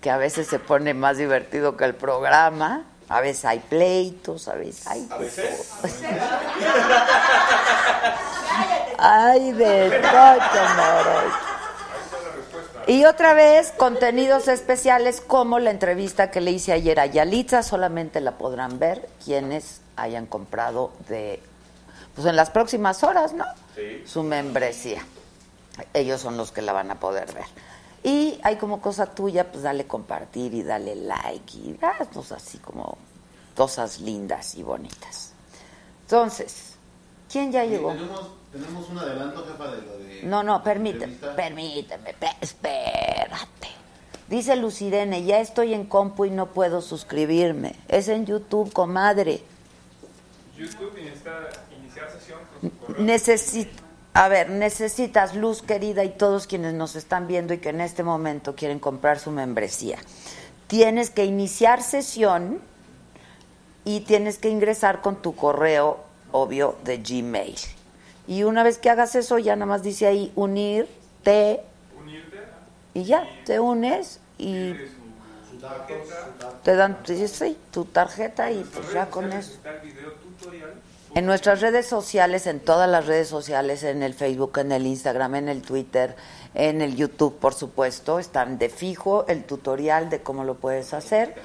que 0.00 0.10
a 0.10 0.16
veces 0.16 0.46
se 0.46 0.58
pone 0.58 0.94
más 0.94 1.18
divertido 1.18 1.76
que 1.76 1.84
el 1.84 1.94
programa. 1.94 2.84
A 3.08 3.20
veces 3.20 3.44
hay 3.44 3.58
pleitos, 3.58 4.48
a 4.48 4.54
veces 4.54 4.86
hay... 4.86 5.06
A 5.10 5.18
veces. 5.18 5.72
Ay, 8.98 9.52
de 9.52 10.00
todo. 10.00 11.53
Y 12.86 13.04
otra 13.04 13.34
vez, 13.34 13.72
contenidos 13.72 14.48
especiales 14.48 15.20
como 15.20 15.58
la 15.58 15.70
entrevista 15.70 16.30
que 16.30 16.40
le 16.40 16.50
hice 16.50 16.72
ayer 16.72 17.00
a 17.00 17.06
Yalitza, 17.06 17.62
solamente 17.62 18.20
la 18.20 18.36
podrán 18.36 18.78
ver 18.78 19.08
quienes 19.24 19.80
hayan 19.96 20.26
comprado 20.26 20.92
de, 21.08 21.40
pues 22.14 22.26
en 22.26 22.36
las 22.36 22.50
próximas 22.50 23.02
horas, 23.02 23.32
¿no? 23.32 23.44
Sí. 23.74 24.02
Su 24.06 24.22
membresía. 24.22 25.04
Ellos 25.92 26.20
son 26.20 26.36
los 26.36 26.52
que 26.52 26.62
la 26.62 26.72
van 26.72 26.90
a 26.90 27.00
poder 27.00 27.32
ver. 27.32 27.46
Y 28.02 28.38
hay 28.42 28.56
como 28.56 28.82
cosa 28.82 29.06
tuya, 29.06 29.50
pues 29.50 29.62
dale 29.62 29.86
compartir 29.86 30.52
y 30.52 30.62
dale 30.62 30.94
like 30.94 31.56
y 31.56 31.78
haznos 31.80 32.32
así 32.32 32.58
como 32.58 32.98
cosas 33.56 34.00
lindas 34.00 34.56
y 34.56 34.62
bonitas. 34.62 35.32
Entonces, 36.02 36.74
¿quién 37.32 37.50
ya 37.50 37.64
llegó? 37.64 37.94
Tenemos, 38.54 38.88
un 38.88 38.98
adelanto, 38.98 39.44
jefa, 39.46 39.70
de 39.72 39.82
lo 39.82 39.98
de. 39.98 40.22
No, 40.22 40.42
no, 40.42 40.62
permíteme, 40.62 41.14
permíteme, 41.36 42.14
pe- 42.14 42.36
espérate. 42.40 43.68
Dice 44.28 44.56
Lucirene, 44.56 45.24
ya 45.24 45.40
estoy 45.40 45.74
en 45.74 45.84
compu 45.86 46.24
y 46.24 46.30
no 46.30 46.46
puedo 46.46 46.80
suscribirme. 46.80 47.74
Es 47.88 48.08
en 48.08 48.24
YouTube, 48.26 48.72
comadre. 48.72 49.42
YouTube 50.56 50.94
necesita 51.02 51.48
iniciar 51.78 52.10
sesión 52.10 52.38
con 52.60 52.70
su 52.70 52.78
correo. 52.78 53.04
Necesito, 53.04 53.82
a 54.14 54.28
ver, 54.28 54.50
necesitas 54.50 55.34
luz 55.34 55.60
querida 55.60 56.04
y 56.04 56.10
todos 56.10 56.46
quienes 56.46 56.74
nos 56.74 56.94
están 56.96 57.26
viendo 57.26 57.52
y 57.54 57.58
que 57.58 57.70
en 57.70 57.80
este 57.80 58.02
momento 58.04 58.54
quieren 58.54 58.78
comprar 58.78 59.18
su 59.18 59.30
membresía. 59.32 59.98
Tienes 60.68 61.10
que 61.10 61.24
iniciar 61.24 61.82
sesión 61.82 62.60
y 63.84 64.00
tienes 64.00 64.38
que 64.38 64.48
ingresar 64.48 65.02
con 65.02 65.20
tu 65.20 65.34
correo, 65.34 65.98
obvio, 66.32 66.76
de 66.84 66.98
Gmail. 66.98 67.56
Y 68.26 68.44
una 68.44 68.62
vez 68.62 68.78
que 68.78 68.90
hagas 68.90 69.14
eso, 69.14 69.38
ya 69.38 69.54
nada 69.56 69.66
más 69.66 69.82
dice 69.82 70.06
ahí 70.06 70.32
unirte 70.34 71.62
y 72.94 73.04
ya, 73.04 73.24
te 73.44 73.58
unes 73.58 74.20
y 74.38 74.72
Tienes 74.72 74.90
su 75.50 75.58
tarjeta. 75.58 76.50
te 76.62 76.76
dan 76.76 76.98
sí, 77.04 77.28
sí, 77.28 77.58
tu 77.72 77.84
tarjeta 77.86 78.52
y 78.52 78.62
pues 78.62 78.92
ya 78.92 79.06
con 79.10 79.32
eso. 79.32 79.58
En 81.16 81.26
nuestras 81.26 81.60
redes 81.60 81.86
sociales, 81.86 82.46
en 82.46 82.58
todas 82.60 82.88
las 82.88 83.06
redes 83.06 83.28
sociales, 83.28 83.84
en 83.84 84.02
el 84.02 84.14
Facebook, 84.14 84.58
en 84.58 84.72
el 84.72 84.86
Instagram, 84.86 85.36
en 85.36 85.48
el 85.48 85.62
Twitter, 85.62 86.16
en 86.54 86.82
el 86.82 86.96
YouTube, 86.96 87.38
por 87.38 87.54
supuesto, 87.54 88.18
están 88.18 88.58
de 88.58 88.68
fijo 88.68 89.24
el 89.28 89.44
tutorial 89.44 90.10
de 90.10 90.22
cómo 90.22 90.42
lo 90.42 90.54
puedes 90.54 90.92
hacer. 90.92 91.36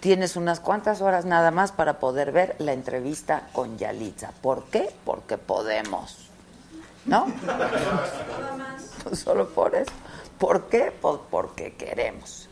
Tienes 0.00 0.36
unas 0.36 0.60
cuantas 0.60 1.02
horas 1.02 1.26
nada 1.26 1.50
más 1.50 1.72
para 1.72 1.98
poder 1.98 2.32
ver 2.32 2.56
la 2.58 2.72
entrevista 2.72 3.48
con 3.52 3.76
Yalitza. 3.76 4.32
¿Por 4.40 4.64
qué? 4.66 4.90
Porque 5.04 5.36
podemos. 5.36 6.27
¿No? 7.08 7.26
Solo 9.12 9.48
por 9.48 9.74
eso. 9.74 9.90
¿Por 10.38 10.68
qué? 10.68 10.92
Pues 11.00 11.16
porque 11.30 11.74
queremos. 11.74 12.48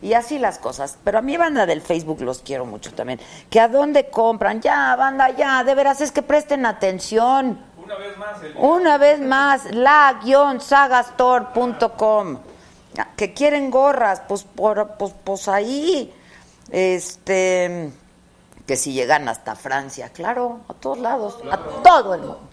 Y 0.00 0.14
así 0.14 0.38
las 0.38 0.58
cosas. 0.58 0.96
Pero 1.02 1.18
a 1.18 1.22
mi 1.22 1.36
banda 1.36 1.66
del 1.66 1.82
Facebook 1.82 2.22
los 2.22 2.38
quiero 2.40 2.64
mucho 2.64 2.94
también. 2.94 3.18
Que 3.50 3.58
a 3.60 3.66
dónde 3.68 4.08
compran. 4.08 4.60
Ya, 4.60 4.94
banda, 4.96 5.30
ya. 5.30 5.64
De 5.64 5.74
veras 5.74 6.00
es 6.00 6.12
que 6.12 6.22
presten 6.22 6.64
atención. 6.66 7.60
Una 7.84 7.96
vez 7.96 8.16
más, 8.16 8.40
el 8.42 8.56
Una 8.56 8.96
vez 8.98 9.20
más, 9.20 9.64
la-sagastore.com. 9.72 12.38
Que 13.16 13.34
quieren 13.34 13.70
gorras, 13.70 14.22
pues, 14.26 14.42
por, 14.44 14.96
pues, 14.96 15.12
pues 15.24 15.48
ahí. 15.48 16.14
Este. 16.70 17.90
Que 18.66 18.76
si 18.76 18.92
llegan 18.92 19.28
hasta 19.28 19.56
Francia, 19.56 20.10
claro, 20.10 20.60
a 20.68 20.74
todos 20.74 20.98
lados, 20.98 21.38
a 21.50 21.56
todo 21.82 22.14
el 22.14 22.20
mundo. 22.20 22.47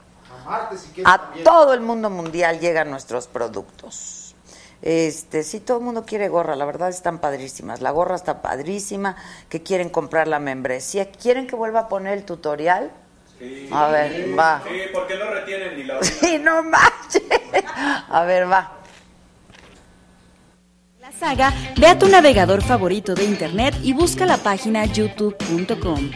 A 0.45 0.49
Marte, 0.49 0.77
si 0.77 0.89
quieres. 0.89 1.11
A 1.11 1.17
también. 1.17 1.43
todo 1.43 1.73
el 1.73 1.81
mundo 1.81 2.09
mundial 2.09 2.59
llegan 2.59 2.89
nuestros 2.89 3.27
productos. 3.27 4.35
Este, 4.81 5.43
sí, 5.43 5.59
todo 5.59 5.79
el 5.79 5.83
mundo 5.83 6.05
quiere 6.05 6.27
gorra, 6.27 6.55
la 6.55 6.65
verdad 6.65 6.89
están 6.89 7.19
padrísimas. 7.19 7.81
La 7.81 7.91
gorra 7.91 8.15
está 8.15 8.41
padrísima, 8.41 9.15
que 9.49 9.63
quieren 9.63 9.89
comprar 9.89 10.27
la 10.27 10.39
membresía, 10.39 11.11
quieren 11.11 11.47
que 11.47 11.55
vuelva 11.55 11.81
a 11.81 11.87
poner 11.87 12.13
el 12.13 12.23
tutorial. 12.23 12.91
Sí. 13.39 13.67
A 13.71 13.87
ver, 13.87 14.37
va. 14.37 14.61
Sí, 14.63 14.81
porque 14.93 15.17
no 15.17 15.25
retienen 15.29 15.75
ni 15.75 15.83
la 15.83 15.97
orina. 15.97 16.13
Sí, 16.13 16.39
no 16.39 16.63
manches. 16.63 17.23
A 18.09 18.23
ver, 18.25 18.49
va. 18.49 18.71
La 20.99 21.11
saga, 21.11 21.53
ve 21.77 21.87
a 21.87 21.99
tu 21.99 22.07
navegador 22.07 22.63
favorito 22.63 23.13
de 23.13 23.25
internet 23.25 23.75
y 23.83 23.93
busca 23.93 24.25
la 24.25 24.37
página 24.37 24.85
youtube.com. 24.85 26.11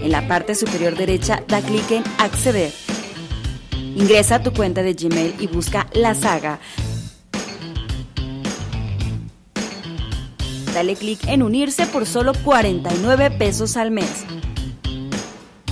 En 0.00 0.12
la 0.12 0.26
parte 0.28 0.54
superior 0.54 0.94
derecha 0.94 1.42
da 1.48 1.60
clic 1.60 1.90
en 1.90 2.04
acceder. 2.18 2.72
Ingresa 3.98 4.36
a 4.36 4.42
tu 4.44 4.52
cuenta 4.52 4.84
de 4.84 4.94
Gmail 4.94 5.34
y 5.40 5.48
busca 5.48 5.88
La 5.92 6.14
Saga. 6.14 6.60
Dale 10.72 10.94
clic 10.94 11.18
en 11.26 11.42
unirse 11.42 11.84
por 11.86 12.06
solo 12.06 12.32
49 12.44 13.32
pesos 13.32 13.76
al 13.76 13.90
mes. 13.90 14.24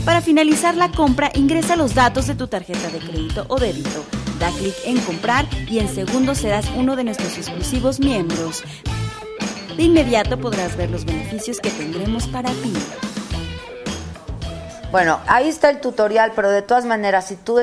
Para 0.05 0.21
finalizar 0.23 0.77
la 0.77 0.91
compra, 0.91 1.31
ingresa 1.37 1.77
los 1.77 1.95
datos 1.95 2.27
de 2.27 2.35
tu 2.35 2.49
tarjeta 2.49 2.89
de 2.89 2.99
crédito 2.99 3.47
o 3.47 3.61
débito. 3.61 4.05
Da 4.41 4.51
clic 4.51 4.75
en 4.85 4.99
comprar 5.03 5.47
y 5.71 5.79
en 5.79 5.89
segundos 5.89 6.39
serás 6.39 6.67
uno 6.77 6.97
de 6.97 7.05
nuestros 7.05 7.39
exclusivos 7.39 8.01
miembros. 8.01 8.65
De 9.77 9.85
inmediato 9.85 10.37
podrás 10.37 10.77
ver 10.77 10.91
los 10.91 11.05
beneficios 11.05 11.61
que 11.61 11.71
tendremos 11.71 12.27
para 12.27 12.51
ti. 12.51 12.73
Bueno, 14.93 15.21
ahí 15.27 15.49
está 15.49 15.69
el 15.69 15.81
tutorial, 15.81 16.33
pero 16.37 16.49
de 16.49 16.63
todas 16.63 16.85
maneras, 16.85 17.27
si 17.27 17.37
tú 17.37 17.59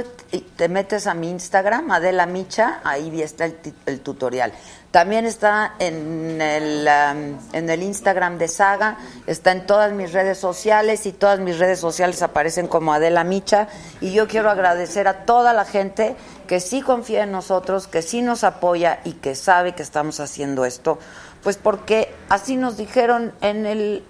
te 0.57 0.67
metes 0.67 1.07
a 1.07 1.13
mi 1.13 1.29
Instagram, 1.29 1.89
Adela 1.89 2.25
Micha, 2.25 2.81
ahí 2.83 3.21
está 3.21 3.45
el, 3.45 3.57
el 3.85 4.01
tutorial. 4.01 4.51
También 4.91 5.25
está 5.25 5.73
en 5.79 6.39
el, 6.41 6.87
en 6.87 7.69
el 7.69 7.81
Instagram 7.81 8.37
de 8.37 8.47
Saga, 8.47 8.97
está 9.25 9.53
en 9.53 9.65
todas 9.65 9.93
mis 9.93 10.11
redes 10.11 10.37
sociales 10.37 11.05
y 11.05 11.13
todas 11.13 11.39
mis 11.39 11.57
redes 11.57 11.79
sociales 11.79 12.21
aparecen 12.21 12.67
como 12.67 12.93
Adela 12.93 13.23
Micha. 13.23 13.69
Y 14.01 14.11
yo 14.11 14.27
quiero 14.27 14.51
agradecer 14.51 15.07
a 15.07 15.25
toda 15.25 15.53
la 15.53 15.65
gente 15.65 16.15
que 16.45 16.59
sí 16.59 16.81
confía 16.81 17.23
en 17.23 17.31
nosotros, 17.31 17.87
que 17.87 18.01
sí 18.01 18.21
nos 18.21 18.43
apoya 18.43 18.99
y 19.05 19.13
que 19.13 19.33
sabe 19.33 19.73
que 19.73 19.81
estamos 19.81 20.19
haciendo 20.19 20.65
esto, 20.65 20.99
pues 21.41 21.57
porque 21.57 22.13
así 22.29 22.57
nos 22.57 22.77
dijeron 22.77 23.33
en 23.41 23.65
el 23.65 24.03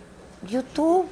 YouTube 0.45 1.07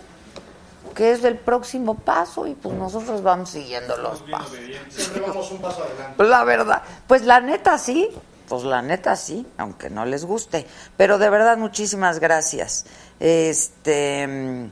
que 0.94 1.12
es 1.12 1.24
el 1.24 1.38
próximo 1.38 1.96
paso 1.96 2.48
y 2.48 2.54
pues 2.54 2.76
nosotros 2.76 3.22
vamos 3.24 3.50
siguiendo 3.50 3.98
los 3.98 4.22
pasos. 4.24 4.58
Siempre 4.90 5.22
vamos 5.22 5.52
un 5.52 5.62
paso 5.62 5.84
adelante. 5.84 6.14
Pues 6.18 6.30
la 6.30 6.44
verdad, 6.44 6.82
pues 7.08 7.24
la 7.24 7.40
neta 7.40 7.78
sí, 7.78 8.10
pues 8.48 8.64
la 8.64 8.82
neta 8.82 9.16
sí, 9.16 9.48
aunque 9.58 9.90
no 9.90 10.06
les 10.06 10.26
guste, 10.26 10.66
pero 10.98 11.18
de 11.18 11.30
verdad 11.30 11.58
muchísimas 11.58 12.20
gracias. 12.20 12.86
Este 13.20 14.70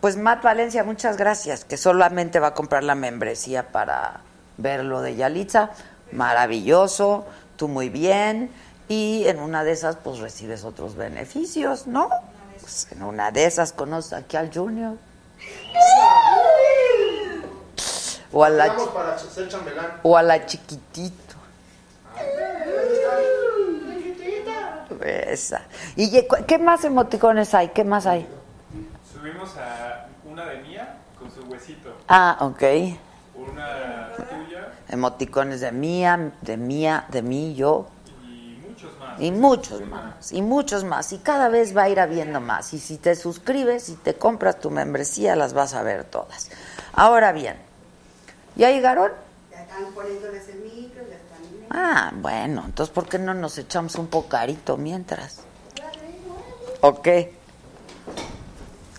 pues 0.00 0.18
Matt 0.18 0.42
Valencia, 0.42 0.84
muchas 0.84 1.16
gracias, 1.16 1.64
que 1.64 1.78
solamente 1.78 2.38
va 2.38 2.48
a 2.48 2.54
comprar 2.54 2.84
la 2.84 2.94
membresía 2.94 3.72
para 3.72 4.20
ver 4.58 4.84
lo 4.84 5.00
de 5.00 5.16
Yalitza, 5.16 5.70
maravilloso, 6.12 7.24
tú 7.56 7.68
muy 7.68 7.88
bien 7.88 8.50
y 8.86 9.24
en 9.26 9.40
una 9.40 9.64
de 9.64 9.72
esas 9.72 9.96
pues 9.96 10.18
recibes 10.18 10.64
otros 10.64 10.94
beneficios, 10.94 11.86
¿no? 11.86 12.10
Pues 12.64 12.88
en 12.92 13.02
una 13.02 13.30
de 13.30 13.44
esas 13.44 13.74
conoces 13.74 14.14
aquí 14.14 14.38
al 14.38 14.50
Junior. 14.50 14.96
O 18.32 18.42
a 18.42 18.48
la, 18.48 18.74
o 20.02 20.16
a 20.16 20.22
la 20.22 20.46
chiquitito. 20.46 21.34
Esa. 25.02 25.66
¿Y 25.94 26.26
qué 26.46 26.58
más 26.58 26.84
emoticones 26.84 27.52
hay? 27.52 27.68
¿Qué 27.68 27.84
más 27.84 28.06
hay? 28.06 28.26
Subimos 29.12 29.54
a 29.58 30.06
una 30.24 30.46
de 30.46 30.62
mía 30.62 30.96
con 31.18 31.30
su 31.30 31.42
huesito. 31.42 31.94
Ah, 32.08 32.38
ok. 32.40 32.62
Una 33.34 34.10
tuya 34.16 34.72
Emoticones 34.88 35.60
de 35.60 35.70
mía, 35.70 36.32
de 36.40 36.56
mía, 36.56 37.04
de 37.10 37.20
mí, 37.20 37.54
yo. 37.54 37.88
Y 39.18 39.30
muchos 39.30 39.80
más. 39.82 40.32
Y 40.32 40.42
muchos 40.42 40.84
más, 40.84 41.12
y 41.12 41.18
cada 41.18 41.48
vez 41.48 41.76
va 41.76 41.84
a 41.84 41.88
ir 41.88 42.00
habiendo 42.00 42.40
más. 42.40 42.72
Y 42.74 42.78
si 42.78 42.96
te 42.96 43.14
suscribes 43.14 43.88
y 43.88 43.96
te 43.96 44.14
compras 44.14 44.60
tu 44.60 44.70
membresía, 44.70 45.36
las 45.36 45.52
vas 45.52 45.74
a 45.74 45.82
ver 45.82 46.04
todas. 46.04 46.50
Ahora 46.92 47.32
bien, 47.32 47.56
¿ya 48.56 48.70
llegaron? 48.70 49.12
Ya 49.50 49.62
están 49.62 49.92
poniéndoles 49.94 50.48
el 50.48 50.60
micro, 50.60 51.02
ya 51.08 51.16
están. 51.16 51.38
Ah, 51.70 52.12
bueno, 52.14 52.64
entonces 52.66 52.92
¿por 52.94 53.08
qué 53.08 53.18
no 53.18 53.34
nos 53.34 53.58
echamos 53.58 53.96
un 53.96 54.08
pocarito 54.08 54.76
mientras? 54.76 55.40
¿Ok? 56.80 57.08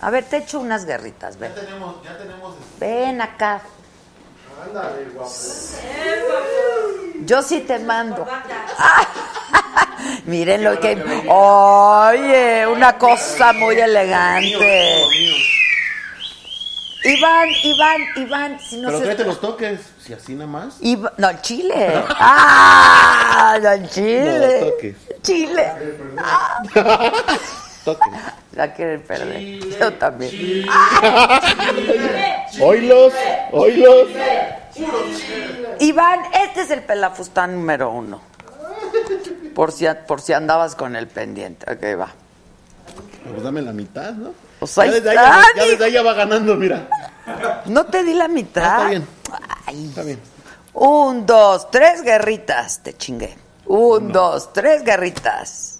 A 0.02 0.10
ver, 0.10 0.26
te 0.26 0.38
echo 0.38 0.60
unas 0.60 0.86
guerritas, 0.86 1.38
ven. 1.38 1.54
Ya 1.56 1.62
tenemos, 1.62 2.04
ya 2.04 2.18
tenemos. 2.18 2.56
Ven 2.80 3.22
acá. 3.22 3.62
Ándale, 4.68 5.06
guapo. 5.14 5.32
Yo 7.26 7.42
sí 7.42 7.62
te 7.62 7.80
mando. 7.80 8.28
Miren 10.26 10.64
lo 10.64 10.80
que... 10.80 11.24
Oye, 11.28 12.68
una 12.68 12.98
cosa 12.98 13.54
muy 13.54 13.76
elegante. 13.80 15.04
Iván, 17.04 17.50
Iván, 17.64 18.02
Iván, 18.16 18.60
si 18.60 18.78
no 18.78 18.88
Pero 18.88 18.98
se... 18.98 19.04
tráete 19.06 19.24
los 19.26 19.40
toques, 19.40 19.80
si 20.04 20.14
así 20.14 20.34
nada 20.34 20.48
más. 20.48 20.78
Iva- 20.82 21.14
No, 21.18 21.30
el 21.30 21.40
chile. 21.42 22.04
¡Ah! 22.10 23.60
No, 23.62 23.72
el 23.74 23.90
chile. 23.90 24.60
No, 24.62 24.68
toques. 24.72 24.96
Chile. 25.22 25.72
Ah, 26.18 26.64
La 28.54 28.74
quieren 28.74 29.02
perder. 29.04 29.60
Yo 29.80 29.94
también. 29.94 30.66
Oílos, 32.62 33.14
oílos. 33.52 34.08
Iván, 35.80 36.20
este 36.44 36.62
es 36.62 36.72
el 36.72 36.82
pelafustán 36.84 37.54
número 37.54 37.92
uno. 37.92 38.22
Por 39.54 39.72
si, 39.72 39.86
por 40.08 40.22
si 40.22 40.34
andabas 40.34 40.76
con 40.76 40.96
el 40.96 41.08
pendiente. 41.08 41.66
Ok, 41.72 42.00
va. 42.00 42.10
Pues 43.30 43.44
dame 43.44 43.62
la 43.62 43.74
mitad, 43.74 44.14
¿no? 44.14 44.32
Pues 44.60 44.74
ya, 44.76 44.84
desde 44.86 45.10
ahí, 45.10 45.16
ya 45.18 45.44
ni- 45.64 45.70
desde 45.72 45.86
ahí 45.86 45.92
ya 45.92 46.02
va 46.04 46.14
ganando, 46.14 46.56
mira. 46.56 46.88
No 47.66 47.86
te 47.86 48.04
di 48.04 48.14
la 48.14 48.28
mitad. 48.28 48.64
Ah, 48.66 48.78
está 48.78 48.90
bien. 48.90 49.08
Ay. 49.66 49.86
Está 49.90 50.04
bien. 50.04 50.20
Un, 50.74 51.26
dos, 51.26 51.70
tres 51.72 52.02
guerritas. 52.04 52.82
Te 52.84 52.94
chingué. 52.96 53.36
Un, 53.66 54.12
dos, 54.12 54.54
tres 54.54 54.84
guerritas. 54.84 55.75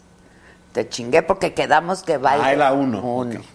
Te 0.76 0.90
chingué 0.90 1.24
porque 1.24 1.54
quedamos 1.54 2.04
que 2.04 2.18
va 2.18 2.34
Ah, 2.34 2.52
era 2.52 2.74
uno. 2.74 3.02
Uno. 3.02 3.40
Ok. 3.40 3.46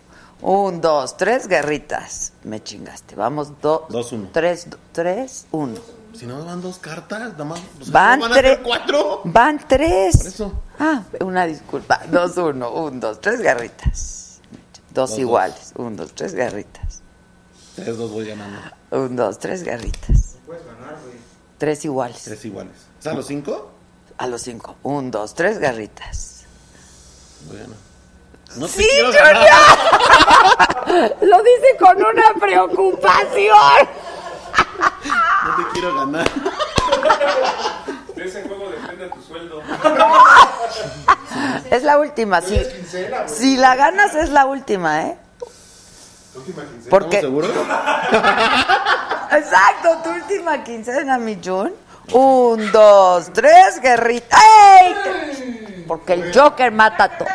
Un, 0.42 0.80
dos, 0.80 1.18
tres 1.18 1.46
guerritas. 1.48 2.32
Me 2.44 2.62
chingaste. 2.62 3.14
Vamos, 3.14 3.60
dos. 3.60 3.82
Dos, 3.90 4.12
uno. 4.12 4.30
Tres, 4.32 4.70
do- 4.70 4.78
tres, 4.92 5.44
uno. 5.50 5.78
Si 6.14 6.24
no 6.24 6.42
van 6.46 6.62
dos 6.62 6.78
cartas, 6.78 7.32
nada 7.32 7.44
más. 7.44 7.60
o 7.78 7.84
sea, 7.84 7.92
Van 7.92 8.18
¿no 8.20 8.24
van 8.24 8.32
a 8.32 8.40
tres. 8.40 8.58
cuatro. 8.64 9.20
Van 9.24 9.60
tres. 9.68 10.16
Por 10.16 10.26
eso. 10.28 10.52
Ah, 10.78 11.02
una 11.20 11.44
disculpa. 11.44 12.00
Dos, 12.10 12.38
uno. 12.38 12.70
Un, 12.72 13.00
dos, 13.00 13.20
tres 13.20 13.42
guerritas. 13.42 14.40
Dos 14.94 15.10
Dos, 15.10 15.18
iguales. 15.18 15.72
Un, 15.76 15.96
dos, 15.96 16.14
tres 16.14 16.34
guerritas. 16.34 17.02
Tres, 17.76 17.98
dos 17.98 18.10
voy 18.10 18.26
ganando. 18.26 18.60
Un, 18.92 19.14
dos, 19.14 19.38
tres 19.38 19.62
guerritas. 19.62 20.36
Puedes 20.46 20.64
ganar, 20.64 20.96
güey. 21.04 21.16
Tres 21.58 21.84
iguales. 21.84 22.22
Tres 22.24 22.42
iguales. 22.46 22.76
O 22.98 23.02
sea, 23.02 23.12
los 23.12 23.26
cinco, 23.26 23.70
A 24.16 24.26
los 24.26 24.40
cinco. 24.40 24.76
Un, 24.84 25.10
dos, 25.10 25.34
tres 25.34 25.58
garritas. 25.58 26.29
No 28.56 28.66
te 28.66 28.72
¡Sí, 28.72 28.86
quiero 28.88 29.06
Junior! 29.06 29.24
ganar. 29.24 31.16
Lo 31.22 31.38
dice 31.42 31.76
con 31.78 31.96
una 31.96 32.34
preocupación. 32.40 33.54
No 35.42 35.56
te 35.56 35.62
quiero 35.72 35.94
ganar. 35.94 36.28
De 38.14 38.24
ese 38.24 38.42
juego 38.42 38.68
depende 38.70 39.08
tu 39.08 39.22
sueldo. 39.22 39.62
Es 41.70 41.82
la 41.82 41.98
última, 41.98 42.40
sí. 42.42 42.56
Es 42.56 42.68
quincena. 42.68 43.26
Si 43.28 43.56
la 43.56 43.74
ganas 43.76 44.14
es 44.14 44.28
la 44.30 44.44
última, 44.46 45.02
¿eh? 45.02 45.16
Última 46.34 46.62
quincena. 46.64 46.90
Porque 46.90 47.16
¿Estamos 47.18 47.44
seguros? 47.46 47.66
Exacto, 49.32 49.98
tu 50.04 50.10
última 50.10 50.62
quincena, 50.64 51.18
mi 51.18 51.38
Jun. 51.42 51.72
Un, 52.12 52.70
dos, 52.72 53.32
tres, 53.32 53.80
guerrita. 53.80 54.36
¡Ey! 54.80 55.59
Porque 55.90 56.12
el 56.12 56.32
Joker 56.32 56.70
mata 56.70 57.08
todo. 57.18 57.26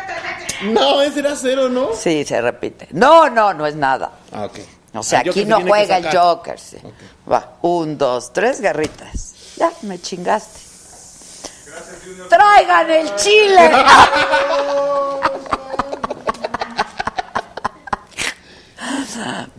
No, 0.62 1.02
ese 1.02 1.18
era 1.20 1.36
cero, 1.36 1.68
¿no? 1.68 1.92
Sí, 1.92 2.24
se 2.24 2.40
repite. 2.40 2.88
No, 2.92 3.28
no, 3.28 3.52
no 3.52 3.66
es 3.66 3.76
nada. 3.76 4.12
Ah, 4.32 4.46
ok. 4.46 4.60
O 4.94 5.02
sea, 5.02 5.18
Joker 5.18 5.30
aquí 5.30 5.44
no 5.44 5.60
juega 5.60 5.98
el. 5.98 6.08
Joker. 6.10 6.58
Sí. 6.58 6.78
Va, 7.30 7.56
un, 7.60 7.98
dos, 7.98 8.32
tres, 8.32 8.62
guerritas. 8.62 9.34
Ya, 9.58 9.70
me 9.82 10.00
chingaste. 10.00 10.58
¡Traigan 12.30 12.90
el 12.90 13.14
chile! 13.16 13.70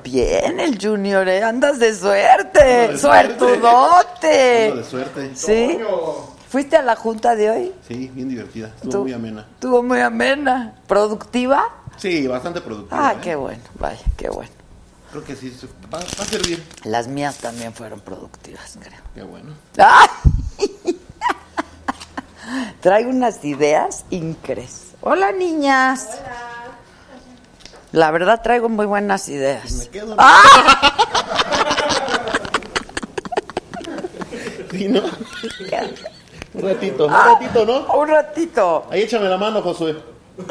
Bien, 0.03 0.60
el 0.60 0.79
Junior, 0.81 1.29
¿eh? 1.29 1.43
andas 1.43 1.77
de 1.77 1.93
suerte. 1.93 2.86
Ando 2.86 2.93
de 2.93 2.97
suerte. 2.97 3.38
Suertudote. 3.38 4.73
De 4.75 4.83
suerte. 4.83 5.36
¿Sí? 5.36 5.77
¿Fuiste 6.49 6.77
a 6.77 6.81
la 6.81 6.95
junta 6.95 7.36
de 7.36 7.49
hoy? 7.49 7.71
Sí, 7.88 8.10
bien 8.13 8.29
divertida. 8.29 8.67
Estuvo 8.75 8.91
Tú- 8.91 9.01
muy 9.03 9.13
amena. 9.13 9.45
Estuvo 9.55 9.83
muy 9.83 9.99
amena. 9.99 10.75
¿Productiva? 10.88 11.63
Sí, 11.97 12.25
bastante 12.27 12.62
productiva. 12.62 13.10
Ah, 13.10 13.13
¿eh? 13.13 13.17
qué 13.21 13.36
bueno, 13.36 13.62
vaya, 13.79 13.99
qué 14.15 14.29
bueno. 14.29 14.51
Creo 15.12 15.23
que 15.23 15.36
sí, 15.36 15.57
va, 15.93 15.97
va 15.99 16.03
a 16.03 16.25
servir. 16.25 16.63
Las 16.83 17.07
mías 17.07 17.38
también 17.38 17.73
fueron 17.73 17.99
productivas, 18.01 18.77
creo. 18.81 18.99
Qué 19.15 19.23
bueno. 19.23 19.53
¡Ay! 19.77 20.07
Traigo 22.81 23.10
unas 23.10 23.43
ideas 23.43 24.05
increíbles. 24.10 24.93
Hola, 25.01 25.31
niñas. 25.31 26.07
La 27.91 28.12
verdad 28.12 28.41
traigo 28.41 28.69
muy 28.69 28.86
buenas 28.86 29.27
ideas. 29.29 29.71
Me 29.73 29.88
quedo. 29.89 30.15
¡Ah! 30.17 30.43
Sí, 34.69 34.88
¿no? 34.89 35.01
Un 36.57 36.63
ratito, 36.69 37.05
un 37.05 37.13
ratito, 37.13 37.65
¿no? 37.65 37.93
Un 37.93 38.07
ratito. 38.07 38.85
Ahí 38.89 39.01
échame 39.03 39.27
la 39.29 39.37
mano, 39.37 39.61
Josué. 39.61 39.95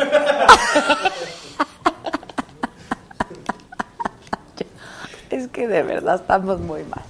Es 5.30 5.48
que 5.48 5.66
de 5.66 5.82
verdad 5.82 6.16
estamos 6.16 6.60
muy 6.60 6.82
mal. 6.84 7.02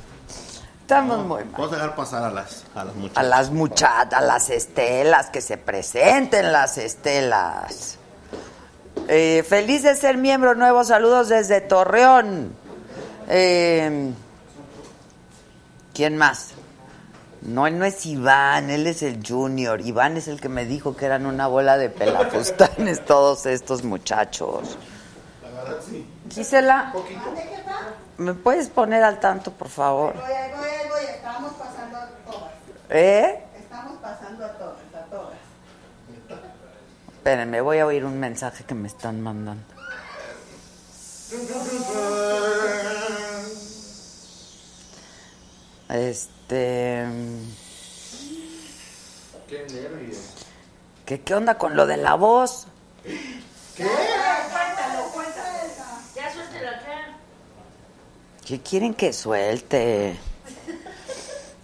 Estamos 0.81 1.19
muy 1.19 1.45
mal. 1.45 1.53
Vamos 1.53 1.73
a 1.73 1.77
dejar 1.77 1.95
pasar 1.95 2.25
a 2.25 2.31
las, 2.31 2.65
a 2.75 2.85
las 2.85 2.95
A 2.95 2.99
muchachas. 2.99 3.27
las 3.29 3.51
muchachas, 3.51 4.13
a 4.13 4.21
las 4.21 4.51
estelas, 4.51 5.31
que 5.31 5.41
se 5.41 5.59
presenten 5.59 6.53
las 6.53 6.79
estelas. 6.79 7.99
Eh, 9.09 9.45
feliz 9.49 9.83
de 9.83 9.95
ser 9.95 10.17
miembro 10.17 10.55
nuevo, 10.55 10.83
saludos 10.85 11.29
desde 11.29 11.61
Torreón. 11.61 12.53
Eh, 13.29 14.13
¿Quién 15.93 16.17
más? 16.17 16.51
No, 17.47 17.69
él 17.69 17.79
no 17.79 17.85
es 17.85 18.05
Iván, 18.07 18.71
él 18.71 18.89
es 18.89 19.03
el 19.03 19.25
Junior. 19.25 19.81
Iván 19.81 20.17
es 20.17 20.27
el 20.27 20.41
que 20.41 20.49
me 20.49 20.65
dijo 20.65 20.97
que 20.97 21.07
eran 21.07 21.27
una 21.27 21.47
bola 21.47 21.79
de 21.79 21.89
pelafustanes 21.89 23.05
todos 23.07 23.47
estos 23.47 23.85
muchachos. 23.85 24.77
Gisela, 26.29 26.93
¿me 28.19 28.35
puedes 28.35 28.69
poner 28.69 29.05
al 29.05 29.21
tanto, 29.21 29.53
por 29.53 29.69
favor? 29.69 30.15
Voy, 30.15 30.23
voy, 30.25 30.89
voy, 30.91 31.05
estamos 31.15 31.53
pasando 31.53 31.97
a 31.99 32.09
todas. 32.27 32.53
¿Eh? 32.91 33.45
Estamos 33.57 33.99
pasando 34.01 34.45
a 34.45 34.49
todas, 34.49 34.77
a 34.95 35.05
todas. 35.09 35.35
Espérenme, 37.17 37.61
voy 37.61 37.79
a 37.79 37.87
oír 37.87 38.05
un 38.05 38.19
mensaje 38.19 38.65
que 38.65 38.75
me 38.75 38.89
están 38.89 39.21
mandando. 39.21 39.63
Este. 45.89 46.36
Qué 46.49 47.07
nervios. 49.73 50.19
¿Qué, 51.05 51.21
¿Qué 51.21 51.35
onda 51.35 51.59
con 51.59 51.77
lo 51.77 51.87
de 51.87 51.97
la 51.97 52.15
voz? 52.15 52.67
Cuéntalo, 53.77 55.05
cuéntalo. 55.13 55.59
Ya 56.15 56.33
suéltelo 56.33 56.69
acá. 56.69 57.17
¿Qué 58.47 58.61
quieren 58.61 58.95
que 58.95 59.13
suelte? 59.13 60.17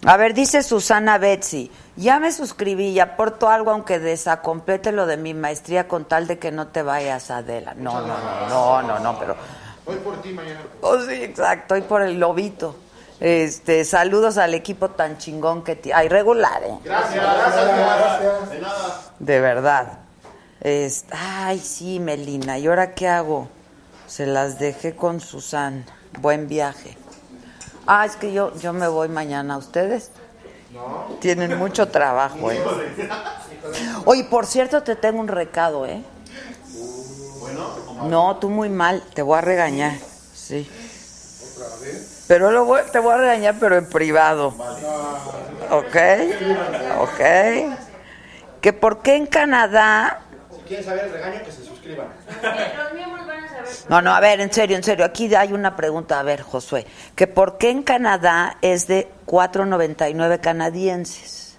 A 0.04 0.16
ver, 0.16 0.34
dice 0.34 0.64
Susana 0.64 1.18
Betsy. 1.18 1.70
Ya 1.94 2.18
me 2.18 2.32
suscribí 2.32 2.88
y 2.88 2.98
aporto 3.00 3.48
algo 3.48 3.70
aunque 3.70 4.00
desacomplete 4.00 4.90
lo 4.90 5.06
de 5.06 5.16
mi 5.16 5.32
maestría 5.34 5.86
con 5.86 6.06
tal 6.06 6.26
de 6.26 6.38
que 6.38 6.50
no 6.50 6.68
te 6.68 6.82
vayas, 6.82 7.30
Adela. 7.30 7.74
No, 7.74 8.00
no, 8.00 8.18
no, 8.18 8.48
no, 8.48 8.82
no, 8.82 8.98
no, 8.98 9.18
pero... 9.18 9.36
Hoy 9.84 9.96
por 9.96 10.20
ti, 10.22 10.32
mañana. 10.32 10.60
Oh, 10.80 10.98
sí, 11.00 11.14
exacto, 11.14 11.76
y 11.76 11.82
por 11.82 12.02
el 12.02 12.18
lobito. 12.18 12.76
Este, 13.24 13.85
saludos 13.85 14.37
al 14.37 14.52
equipo 14.52 14.90
tan 14.90 15.16
chingón 15.16 15.62
que 15.62 15.76
tiene. 15.76 15.96
Ay, 15.96 16.08
regular, 16.08 16.61
¿eh? 16.64 16.74
Gracias, 16.85 17.14
gracias, 17.24 17.76
gracias. 17.76 18.50
De 18.50 18.61
nada. 18.61 19.00
De 19.20 19.40
verdad. 19.40 19.92
Es- 20.61 21.04
ay, 21.12 21.61
sí, 21.61 22.00
Melina. 22.00 22.58
¿Y 22.58 22.66
ahora 22.66 22.94
qué 22.94 23.06
hago? 23.06 23.46
Se 24.08 24.26
las 24.26 24.58
dejé 24.58 24.96
con 24.96 25.20
Susan. 25.20 25.85
Buen 26.20 26.48
viaje. 26.48 26.98
Ah, 27.87 28.04
es 28.06 28.16
que 28.16 28.32
yo, 28.32 28.56
yo 28.58 28.72
me 28.72 28.88
voy 28.88 29.08
mañana. 29.08 29.56
¿Ustedes? 29.56 30.11
No. 30.72 31.16
Tienen 31.20 31.56
mucho 31.58 31.88
trabajo, 31.88 32.50
¿eh? 32.50 32.61
Oye, 34.04 34.24
por 34.24 34.46
cierto, 34.46 34.82
te 34.82 34.96
tengo 34.96 35.20
un 35.20 35.28
recado, 35.28 35.87
¿eh? 35.87 36.02
No, 38.04 38.37
tú 38.38 38.50
muy 38.50 38.68
mal. 38.68 39.00
Te 39.14 39.22
voy 39.22 39.38
a 39.38 39.42
regañar. 39.42 39.92
Sí. 40.35 40.68
Pero 42.32 42.50
lo 42.50 42.64
voy- 42.64 42.80
te 42.90 42.98
voy 42.98 43.12
a 43.12 43.16
regañar, 43.18 43.56
pero 43.60 43.76
en 43.76 43.86
privado. 43.90 44.54
¿Ok? 45.70 45.96
¿Ok? 46.98 47.20
Que 48.62 48.72
por 48.72 49.02
qué 49.02 49.16
en 49.16 49.26
Canadá... 49.26 50.20
Si 50.56 50.62
quieren 50.62 50.82
saber 50.82 51.04
el 51.04 51.12
regaño, 51.12 51.42
que 51.44 51.52
se 51.52 51.62
suscriban. 51.62 52.06
Los 52.42 52.92
miembros 52.94 53.26
van 53.26 53.44
a 53.44 53.48
saber. 53.50 53.68
No, 53.90 54.00
no, 54.00 54.14
a 54.14 54.20
ver, 54.20 54.40
en 54.40 54.50
serio, 54.50 54.78
en 54.78 54.82
serio. 54.82 55.04
Aquí 55.04 55.34
hay 55.34 55.52
una 55.52 55.76
pregunta. 55.76 56.18
A 56.18 56.22
ver, 56.22 56.40
Josué. 56.40 56.86
Que 57.14 57.26
por 57.26 57.58
qué 57.58 57.68
en 57.68 57.82
Canadá 57.82 58.56
es 58.62 58.86
de 58.86 59.10
4.99 59.26 60.40
canadienses. 60.40 61.58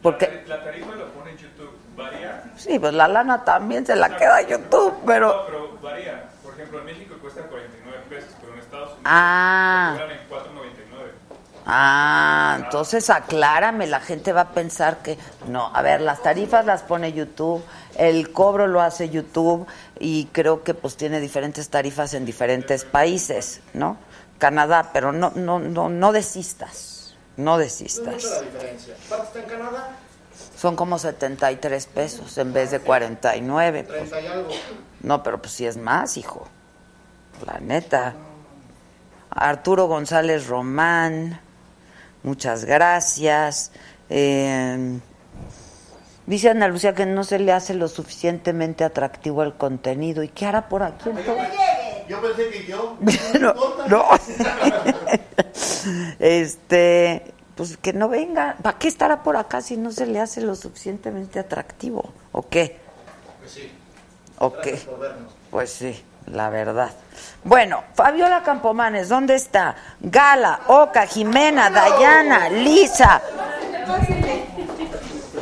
Porque, 0.00 0.44
La 0.46 0.64
tarifa 0.64 0.92
lo 0.94 1.08
pone 1.12 1.32
en 1.32 1.36
YouTube. 1.36 1.76
Varía. 1.94 2.42
sí, 2.56 2.78
pues 2.78 2.94
la 2.94 3.06
lana 3.06 3.44
también 3.44 3.84
se 3.84 3.94
la 3.96 4.16
queda 4.16 4.36
a 4.36 4.40
YouTube, 4.40 4.94
No, 4.94 5.04
pero... 5.04 5.44
pero 5.44 5.78
varía. 5.82 6.24
Por 6.42 6.54
ejemplo, 6.54 6.78
en 6.78 6.84
México 6.86 7.14
cuesta 7.20 7.42
49 7.42 7.98
pesos, 8.08 8.30
pero 8.40 8.54
en 8.54 8.58
Estados 8.60 8.88
Unidos 8.88 8.89
Ah. 9.04 9.96
lo 9.96 10.00
cobran 10.00 10.18
en 10.18 10.28
4.99. 10.28 11.10
Ah, 11.66 12.56
entonces 12.64 13.10
aclárame, 13.10 13.86
la 13.86 14.00
gente 14.00 14.32
va 14.32 14.40
a 14.42 14.48
pensar 14.50 14.98
que 15.02 15.18
no, 15.46 15.70
a 15.74 15.82
ver, 15.82 16.00
las 16.00 16.22
tarifas 16.22 16.64
las 16.66 16.82
pone 16.82 17.12
YouTube, 17.12 17.62
el 17.96 18.32
cobro 18.32 18.66
lo 18.66 18.80
hace 18.80 19.08
YouTube 19.10 19.66
y 19.98 20.26
creo 20.32 20.64
que 20.64 20.74
pues 20.74 20.96
tiene 20.96 21.20
diferentes 21.20 21.68
tarifas 21.68 22.14
en 22.14 22.24
diferentes 22.24 22.84
países, 22.84 23.60
¿no? 23.74 23.98
Canadá, 24.38 24.90
pero 24.92 25.12
no 25.12 25.32
no 25.34 25.58
no 25.58 25.88
no 25.90 26.12
desistas, 26.12 27.14
no 27.36 27.56
No 27.56 27.60
es 27.60 27.78
desistas. 27.78 28.14
mucho 28.14 28.30
la 28.30 28.40
diferencia. 28.42 28.94
En 29.34 29.42
Canadá, 29.44 29.90
Son 30.56 30.76
como 30.76 30.98
73 30.98 31.86
pesos 31.86 32.36
en 32.38 32.52
vez 32.52 32.70
de 32.70 32.80
49. 32.80 33.84
pues. 33.84 33.98
30 34.10 34.20
y 34.20 34.26
algo. 34.26 34.48
No, 35.02 35.22
pero 35.22 35.40
pues 35.40 35.52
sí 35.52 35.66
es 35.66 35.76
más, 35.76 36.16
hijo. 36.16 36.48
La 37.46 37.60
neta. 37.60 38.14
Arturo 39.30 39.86
González 39.86 40.46
Román, 40.46 41.40
muchas 42.22 42.64
gracias. 42.64 43.72
Eh, 44.08 44.98
dice 46.26 46.50
Ana 46.50 46.68
Lucía 46.68 46.94
que 46.94 47.06
no 47.06 47.22
se 47.24 47.38
le 47.38 47.52
hace 47.52 47.74
lo 47.74 47.88
suficientemente 47.88 48.84
atractivo 48.84 49.42
el 49.42 49.54
contenido. 49.54 50.22
¿Y 50.22 50.28
qué 50.28 50.46
hará 50.46 50.68
por 50.68 50.82
aquí 50.82 51.08
entonces? 51.08 51.48
Yo 52.08 52.20
pensé 52.20 52.50
que 52.50 52.66
yo. 52.66 52.98
No, 53.40 53.54
no. 53.88 54.04
Este, 56.18 57.32
pues 57.54 57.76
que 57.76 57.92
no 57.92 58.08
venga. 58.08 58.56
¿Para 58.62 58.78
qué 58.78 58.88
estará 58.88 59.22
por 59.22 59.36
acá 59.36 59.62
si 59.62 59.76
no 59.76 59.92
se 59.92 60.06
le 60.06 60.20
hace 60.20 60.42
lo 60.42 60.54
suficientemente 60.54 61.38
atractivo? 61.38 62.12
¿O 62.32 62.46
qué? 62.48 62.78
Pues 63.38 63.52
sí. 63.52 63.70
¿O 64.38 64.52
qué? 64.52 64.78
Pues 65.50 65.70
sí, 65.70 66.04
la 66.26 66.50
verdad. 66.50 66.90
Bueno, 67.44 67.84
Fabiola 67.94 68.42
Campomanes, 68.42 69.08
¿dónde 69.08 69.34
está? 69.34 69.74
Gala, 70.00 70.60
Oca, 70.68 71.06
Jimena, 71.06 71.70
Dayana, 71.70 72.48
Lisa. 72.48 73.20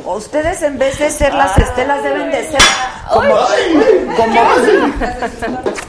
Ustedes 0.05 0.61
en 0.63 0.79
vez 0.79 0.97
de 0.97 1.11
ser 1.11 1.33
las 1.33 1.57
estelas 1.57 2.01
deben 2.01 2.31
de 2.31 2.43
ser 2.49 2.61
como 3.09 3.35
como 4.15 4.41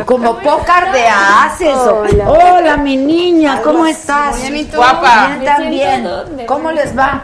como 0.07 0.39
pócar 0.39 0.93
de 0.93 1.07
haces. 1.07 1.77
Hola, 2.27 2.77
mi 2.77 2.97
niña, 2.97 3.61
¿cómo 3.63 3.87
estás? 3.87 4.37
Guapa. 4.75 5.27
Bien 5.29 5.45
también. 5.45 6.09
¿Cómo 6.47 6.71
les 6.71 6.97
va? 6.97 7.23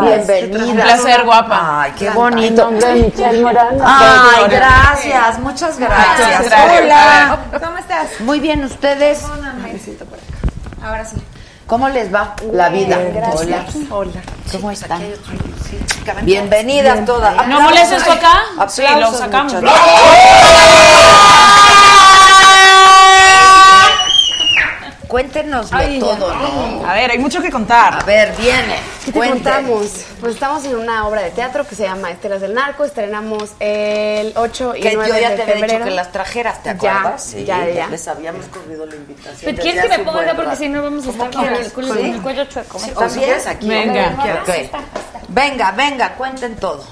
Bienvenida. 0.00 0.64
Un 0.64 0.76
placer, 0.76 1.24
guapa. 1.24 1.82
Ay, 1.82 1.92
qué 1.98 2.10
bonito. 2.10 2.70
Michelle. 2.70 3.46
Ay, 3.84 4.44
gracias, 4.48 5.38
muchas 5.40 5.78
gracias. 5.78 6.52
Hola. 6.52 7.38
¿Cómo 7.62 7.78
estás? 7.78 8.20
Muy 8.20 8.40
bien, 8.40 8.64
¿ustedes? 8.64 9.24
Ahora 10.82 11.04
sí. 11.04 11.16
¿Cómo 11.70 11.88
les 11.88 12.12
va 12.12 12.34
la 12.52 12.68
vida? 12.68 12.98
Hola. 13.32 13.64
Hola. 13.90 14.20
¿Cómo 14.50 14.72
están? 14.72 15.00
Bienvenidas 16.24 17.04
todas. 17.04 17.46
¿No 17.46 17.60
tú 18.04 18.10
acá? 18.10 18.42
Sí, 18.68 18.82
lo 18.82 18.88
Aplausos, 18.88 19.20
sacamos. 19.20 19.54
muchachos. 19.54 19.70
Cuéntenoslo 19.70 21.89
Ya. 25.10 26.00
todo, 26.00 26.34
¿no? 26.34 26.86
A 26.88 26.94
ver, 26.94 27.10
hay 27.10 27.18
mucho 27.18 27.42
que 27.42 27.50
contar. 27.50 27.94
A 28.00 28.04
ver, 28.04 28.34
viene. 28.36 28.76
¿Qué 29.04 29.12
te 29.12 29.18
contamos? 29.28 30.06
Pues 30.20 30.34
estamos 30.34 30.64
en 30.64 30.76
una 30.76 31.06
obra 31.08 31.22
de 31.22 31.30
teatro 31.30 31.66
que 31.66 31.74
se 31.74 31.82
llama 31.82 32.10
Estelas 32.10 32.40
del 32.40 32.54
Narco. 32.54 32.84
Estrenamos 32.84 33.50
el 33.58 34.32
8 34.36 34.74
y 34.76 34.80
Que 34.80 34.94
9 34.94 35.10
yo 35.12 35.20
ya 35.20 35.30
de 35.30 35.36
te 35.36 35.42
había 35.42 35.54
febrero. 35.54 35.72
dicho 35.78 35.84
que 35.84 35.90
las 35.96 36.12
trajeras, 36.12 36.62
¿te 36.62 36.68
Ya, 36.80 36.98
acuerdas? 36.98 37.32
ya, 37.44 37.68
ya. 37.68 37.86
Les 37.88 38.06
habíamos 38.08 38.46
corrido 38.46 38.86
la 38.86 38.94
invitación. 38.96 39.36
Pero 39.44 39.62
¿quieres 39.62 39.82
que 39.82 39.98
me 39.98 40.04
ponga 40.04 40.20
acá? 40.22 40.36
Porque 40.36 40.56
si 40.56 40.68
no 40.68 40.82
vamos 40.82 41.06
a 41.06 41.10
estar 41.10 41.30
con 41.30 41.44
el, 41.46 41.64
¿Sí? 42.14 42.20
cuello 42.22 42.44
chueco. 42.44 42.78
Sí. 42.78 42.90
¿O 42.94 43.08
si 43.08 43.18
quieres 43.18 43.46
aquí? 43.46 43.68
Venga. 43.68 44.16
Ok. 44.42 44.80
Venga, 45.28 45.72
venga, 45.72 46.14
cuenten 46.14 46.56
todo. 46.56 46.84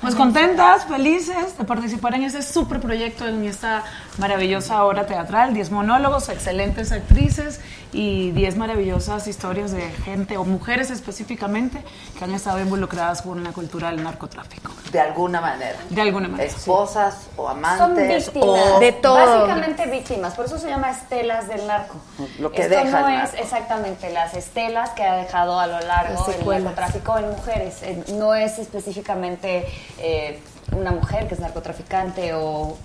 Pues 0.00 0.14
contentas, 0.14 0.84
felices 0.86 1.56
de 1.58 1.64
participar 1.64 2.14
en 2.14 2.24
este 2.24 2.42
super 2.42 2.78
proyecto, 2.80 3.26
en 3.26 3.44
esta 3.46 3.82
maravillosa 4.18 4.84
obra 4.84 5.06
teatral, 5.06 5.52
10 5.54 5.70
monólogos, 5.70 6.28
excelentes 6.28 6.92
actrices 6.92 7.60
y 7.92 8.30
10 8.32 8.56
maravillosas 8.56 9.26
historias 9.28 9.72
de 9.72 9.82
gente 10.04 10.36
o 10.36 10.44
mujeres 10.44 10.90
específicamente 10.90 11.82
que 12.18 12.24
han 12.24 12.34
estado 12.34 12.60
involucradas 12.60 13.22
con 13.22 13.42
la 13.44 13.52
cultura 13.52 13.90
del 13.90 14.02
narcotráfico. 14.02 14.72
De 14.92 15.00
alguna 15.00 15.40
manera. 15.40 15.78
De 15.90 16.00
alguna 16.00 16.28
manera. 16.28 16.48
sí. 16.50 16.56
Esposas 16.56 17.28
o 17.36 17.48
Son 17.48 17.58
amantes 17.58 18.26
víctimas. 18.32 18.60
o 18.74 18.80
De 18.80 18.92
todo. 18.92 19.14
Básicamente 19.42 19.86
víctimas. 19.86 20.34
Por 20.34 20.46
eso 20.46 20.58
se 20.58 20.68
llama 20.68 20.90
estelas 20.90 21.48
del 21.48 21.66
narco. 21.66 21.96
Lo 22.38 22.50
que 22.52 22.62
Esto 22.62 22.74
deja 22.76 23.00
no 23.00 23.08
el 23.08 23.20
es 23.22 23.34
exactamente 23.34 24.10
las 24.12 24.34
estelas 24.34 24.90
que 24.90 25.02
ha 25.04 25.16
dejado 25.16 25.58
a 25.60 25.66
lo 25.66 25.80
largo 25.80 26.14
Las 26.20 26.28
el 26.28 26.34
secuelas. 26.36 26.64
narcotráfico 26.64 27.18
en 27.18 27.30
mujeres. 27.30 27.82
Eh, 27.82 28.04
No 28.14 28.34
es 28.34 28.58
específicamente 28.58 29.66
eh, 29.98 30.40
una 30.72 30.90
mujer 30.90 31.28
que 31.28 31.34
es 31.34 31.40
narcotraficante 31.40 32.32
o, 32.34 32.76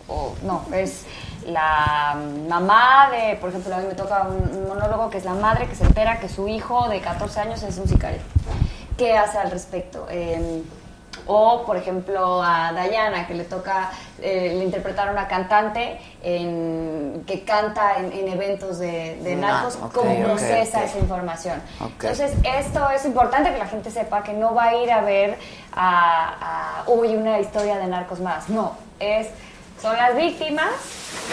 no, 0.43 0.65
es 0.73 1.05
la 1.45 2.17
mamá 2.47 3.09
de, 3.11 3.35
por 3.37 3.49
ejemplo, 3.49 3.73
a 3.73 3.79
mí 3.79 3.87
me 3.87 3.95
toca 3.95 4.27
un, 4.27 4.67
monólogo 4.67 5.09
que 5.09 5.17
es 5.17 5.25
la 5.25 5.33
madre 5.33 5.67
que 5.67 5.75
se 5.75 5.85
entera 5.85 6.19
que 6.19 6.29
su 6.29 6.47
hijo 6.47 6.87
de 6.89 7.01
14 7.01 7.39
años 7.39 7.63
es 7.63 7.77
un 7.77 7.87
sicario. 7.87 8.19
¿Qué 8.97 9.17
hace 9.17 9.37
al 9.37 9.49
respecto? 9.49 10.05
Eh, 10.09 10.61
o, 11.33 11.63
por 11.65 11.77
ejemplo, 11.77 12.43
a 12.43 12.73
Dayana, 12.73 13.25
que 13.27 13.33
le 13.33 13.45
toca 13.45 13.89
eh, 14.21 14.53
le 14.57 14.63
interpretar 14.65 15.07
a 15.07 15.11
una 15.11 15.27
cantante 15.27 15.97
en- 16.23 17.23
que 17.25 17.43
canta 17.45 17.97
en, 17.97 18.11
en 18.11 18.27
eventos 18.27 18.79
de, 18.79 19.15
de 19.23 19.33
Ah, 19.33 19.37
narcos, 19.37 19.77
ok, 19.81 19.93
cómo 19.93 20.11
ok, 20.11 20.23
procesa 20.25 20.83
esa 20.83 20.99
información. 20.99 21.61
Entonces, 21.79 22.33
esto 22.43 22.89
es 22.91 23.05
importante 23.05 23.51
que 23.51 23.57
la 23.57 23.67
gente 23.67 23.89
sepa 23.91 24.23
que 24.23 24.33
no 24.33 24.53
va 24.53 24.65
a 24.69 24.75
ir 24.75 24.91
a 24.91 25.01
ver 25.01 25.37
a, 25.73 26.81
a, 26.85 26.89
uy, 26.89 27.15
una 27.15 27.39
historia 27.39 27.77
de 27.77 27.87
narcos 27.87 28.19
más. 28.19 28.49
No, 28.49 28.75
es, 28.99 29.27
son 29.81 29.95
las 29.97 30.15
víctimas 30.15 30.69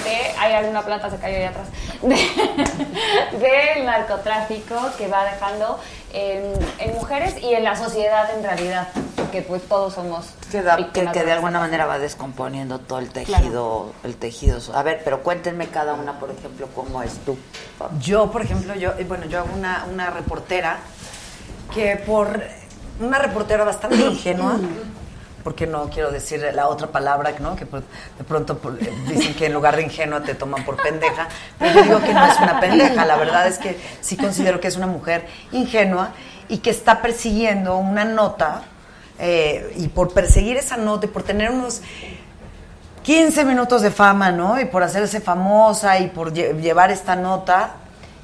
de, 0.05 0.16
hay 0.38 0.53
alguna 0.55 0.82
planta 0.82 1.11
se 1.11 1.18
cayó 1.18 1.36
ahí 1.36 1.44
atrás, 1.44 1.68
de- 2.03 3.38
del 3.38 3.84
narcotráfico 3.84 4.74
que 4.96 5.09
va 5.09 5.24
dejando 5.24 5.78
en, 6.12 6.53
en 6.78 6.94
mujeres 6.94 7.36
y 7.42 7.53
en 7.53 7.64
la 7.64 7.76
sociedad 7.76 8.30
en 8.34 8.42
realidad, 8.42 8.88
porque 9.28 9.42
pues 9.42 9.62
todos 9.68 9.92
somos 9.94 10.26
que, 10.50 10.62
da- 10.62 10.76
que- 10.76 11.06
que 11.12 11.22
de 11.24 11.32
alguna 11.32 11.60
manera 11.60 11.84
va 11.84 11.98
descomponiendo 11.98 12.78
todo 12.78 12.98
el 12.98 13.10
tejido, 13.10 13.92
el 14.02 14.16
tejido. 14.16 14.58
A 14.74 14.82
ver, 14.82 15.02
pero 15.04 15.22
cuéntenme 15.22 15.68
cada 15.68 15.92
una, 15.94 16.18
por 16.18 16.30
ejemplo, 16.30 16.66
cómo 16.74 17.02
es 17.02 17.12
tú. 17.26 17.36
Yo, 18.00 18.30
por 18.30 18.40
ejemplo, 18.42 18.74
yo, 18.74 18.92
eh, 18.98 19.04
bueno, 19.06 19.26
yo 19.26 19.40
hago 19.40 19.50
una, 19.54 19.84
una 19.92 20.08
reportera 20.10 20.78
que 21.74 21.96
por 21.96 22.40
una 23.00 23.18
reportera 23.18 23.64
bastante 23.64 23.96
ingenua, 23.98 24.56
porque 25.44 25.66
no 25.66 25.90
quiero 25.90 26.10
decir 26.10 26.42
la 26.54 26.66
otra 26.68 26.86
palabra, 26.88 27.32
¿no? 27.38 27.54
Que 27.54 27.66
por- 27.66 27.82
de 27.82 28.24
pronto 28.26 28.56
por- 28.56 28.82
eh, 28.82 28.90
dicen 29.08 29.34
que 29.34 29.44
en 29.46 29.52
lugar 29.52 29.76
de 29.76 29.82
ingenua 29.82 30.22
te 30.22 30.34
toman 30.34 30.64
por 30.64 30.76
pendeja, 30.82 31.28
pero 31.58 31.74
yo 31.74 31.82
digo 31.82 32.00
que 32.00 32.14
no 32.14 32.24
es 32.26 32.38
una 32.38 32.58
pendeja, 32.60 33.04
la 33.04 33.16
verdad 33.16 33.46
es 33.46 33.58
que 33.58 33.78
sí 34.00 34.16
considero 34.16 34.58
que 34.58 34.68
es 34.68 34.76
una 34.76 34.86
mujer 34.86 35.26
ingenua 35.52 36.12
y 36.48 36.58
que 36.58 36.70
está 36.70 37.02
persiguiendo 37.02 37.76
una 37.76 38.06
nota 38.06 38.62
eh, 39.18 39.72
y 39.76 39.88
por 39.88 40.12
perseguir 40.12 40.56
esa 40.56 40.76
nota 40.76 41.06
y 41.06 41.08
por 41.08 41.22
tener 41.22 41.50
unos 41.50 41.82
15 43.02 43.44
minutos 43.44 43.82
de 43.82 43.90
fama, 43.90 44.30
¿no? 44.32 44.60
Y 44.60 44.66
por 44.66 44.82
hacerse 44.82 45.20
famosa 45.20 45.98
y 45.98 46.08
por 46.08 46.32
lle- 46.32 46.60
llevar 46.60 46.90
esta 46.90 47.16
nota, 47.16 47.74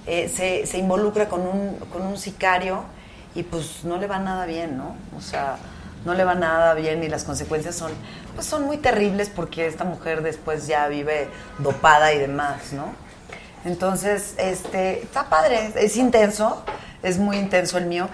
eh, 0.07 0.31
se, 0.35 0.67
se 0.67 0.79
involucra 0.79 1.29
con 1.29 1.41
un, 1.41 1.77
con 1.93 2.03
un 2.03 2.19
sicario 2.19 2.83
y 3.35 3.43
pues 3.43 3.85
no 3.85 3.97
le 3.97 4.07
va 4.07 4.19
nada 4.19 4.45
bien, 4.47 4.77
¿no? 4.77 4.95
O 5.17 5.21
sea, 5.21 5.57
no 6.05 6.13
le 6.13 6.23
va 6.25 6.35
nada 6.35 6.75
bien 6.75 7.03
y 7.03 7.09
las 7.09 7.25
consecuencias 7.25 7.75
son, 7.75 7.91
pues 8.35 8.47
son 8.47 8.65
muy 8.67 8.77
terribles 8.77 9.31
porque 9.35 9.67
esta 9.67 9.85
mujer 9.85 10.23
después 10.23 10.67
ya 10.67 10.87
vive 10.89 11.29
dopada 11.59 12.13
y 12.13 12.19
demás, 12.19 12.73
¿no? 12.73 12.85
Entonces, 13.65 14.35
este, 14.37 15.03
está 15.03 15.31
padre, 15.31 15.73
es 15.77 15.97
intenso, 15.97 16.63
es 17.03 17.19
muy 17.19 17.39
intenso 17.39 17.79
el 17.79 17.87
mío. 17.87 18.09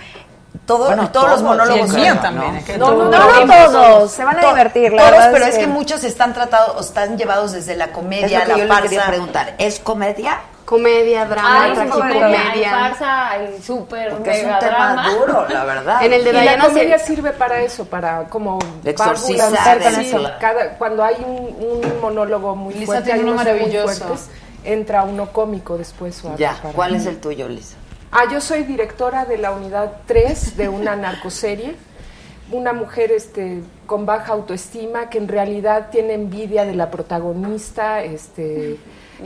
Todo, 0.66 0.86
Bueno, 0.86 1.10
todos 1.10 1.30
los 1.30 1.38
todos, 1.40 1.42
monólogos 1.56 1.90
sí, 1.90 1.96
el 1.96 2.02
mío 2.02 2.18
también, 2.22 2.56
es 2.56 2.64
que 2.64 2.78
No, 2.78 2.86
todos. 2.86 3.10
no, 3.10 3.18
No, 3.18 3.46
no 3.46 3.70
todos, 3.70 4.10
se 4.12 4.24
van 4.24 4.36
a 4.38 4.40
To- 4.40 4.48
divertir, 4.48 4.92
la 4.92 4.98
Todos, 5.02 5.10
verdad 5.12 5.30
pero 5.32 5.44
es 5.44 5.50
es 5.50 5.54
que 5.56 5.60
que- 5.62 5.66
muchos 5.70 6.04
están 6.04 6.32
tratados, 6.32 6.86
están 6.86 7.16
llevados 7.18 7.52
desde 7.52 7.76
la 7.76 7.86
Es 7.86 7.90
comedia, 7.90 8.40
lo 8.40 8.44
que 8.44 8.50
la 8.52 8.58
yo 8.58 8.66
farsa. 8.68 8.82
quería 8.82 9.06
preguntar. 9.06 9.54
¿Es 9.58 9.80
comedia? 9.80 10.38
Comedia, 10.64 11.24
drama, 11.24 11.64
Hay 11.64 11.70
comedia, 11.72 12.04
hay 12.04 12.18
tragicomedia. 12.20 12.70
farsa, 12.70 13.30
hay 13.30 13.60
súper 13.62 14.10
Porque 14.10 14.30
es 14.30 14.44
un 14.46 14.58
tema 14.60 14.92
drama. 14.94 15.10
duro, 15.10 15.46
la 15.48 15.64
verdad. 15.64 15.96
En 16.04 16.12
el 16.12 16.22
de 16.24 16.30
Y 16.30 16.44
la 16.44 16.58
comedia 16.58 16.98
se- 16.98 17.06
sirve 17.06 17.32
para 17.32 17.60
eso, 17.60 17.84
para 17.86 18.24
como 18.24 18.58
Exorcizar 18.84 19.50
sí, 19.90 20.14
cada, 20.40 20.70
cuando 20.78 21.02
hay 21.02 21.16
un, 21.26 21.82
un 21.82 22.00
monólogo 22.00 22.54
muy 22.54 22.74
Lisa 22.74 22.86
fuerte, 22.86 23.04
tiene 23.12 23.24
uno 23.24 23.34
maravilloso. 23.34 24.04
fuertes, 24.04 24.28
entra 24.64 25.02
uno 25.02 25.26
cómico 25.32 25.76
después. 25.76 26.24
o 26.24 26.36
Ya, 26.36 26.54
¿cuál 26.74 26.94
es 26.94 27.06
el 27.06 27.18
tuyo, 27.20 27.48
Lisa? 27.48 27.76
Ah, 28.12 28.24
yo 28.30 28.40
soy 28.40 28.64
directora 28.64 29.24
de 29.24 29.38
la 29.38 29.52
unidad 29.52 29.92
3 30.06 30.56
de 30.56 30.68
una 30.68 30.96
narcoserie. 30.96 31.76
Una 32.52 32.72
mujer 32.72 33.12
este, 33.12 33.60
con 33.86 34.06
baja 34.06 34.32
autoestima 34.32 35.08
que 35.08 35.18
en 35.18 35.28
realidad 35.28 35.88
tiene 35.92 36.14
envidia 36.14 36.64
de 36.64 36.74
la 36.74 36.90
protagonista, 36.90 38.02
este, 38.02 38.76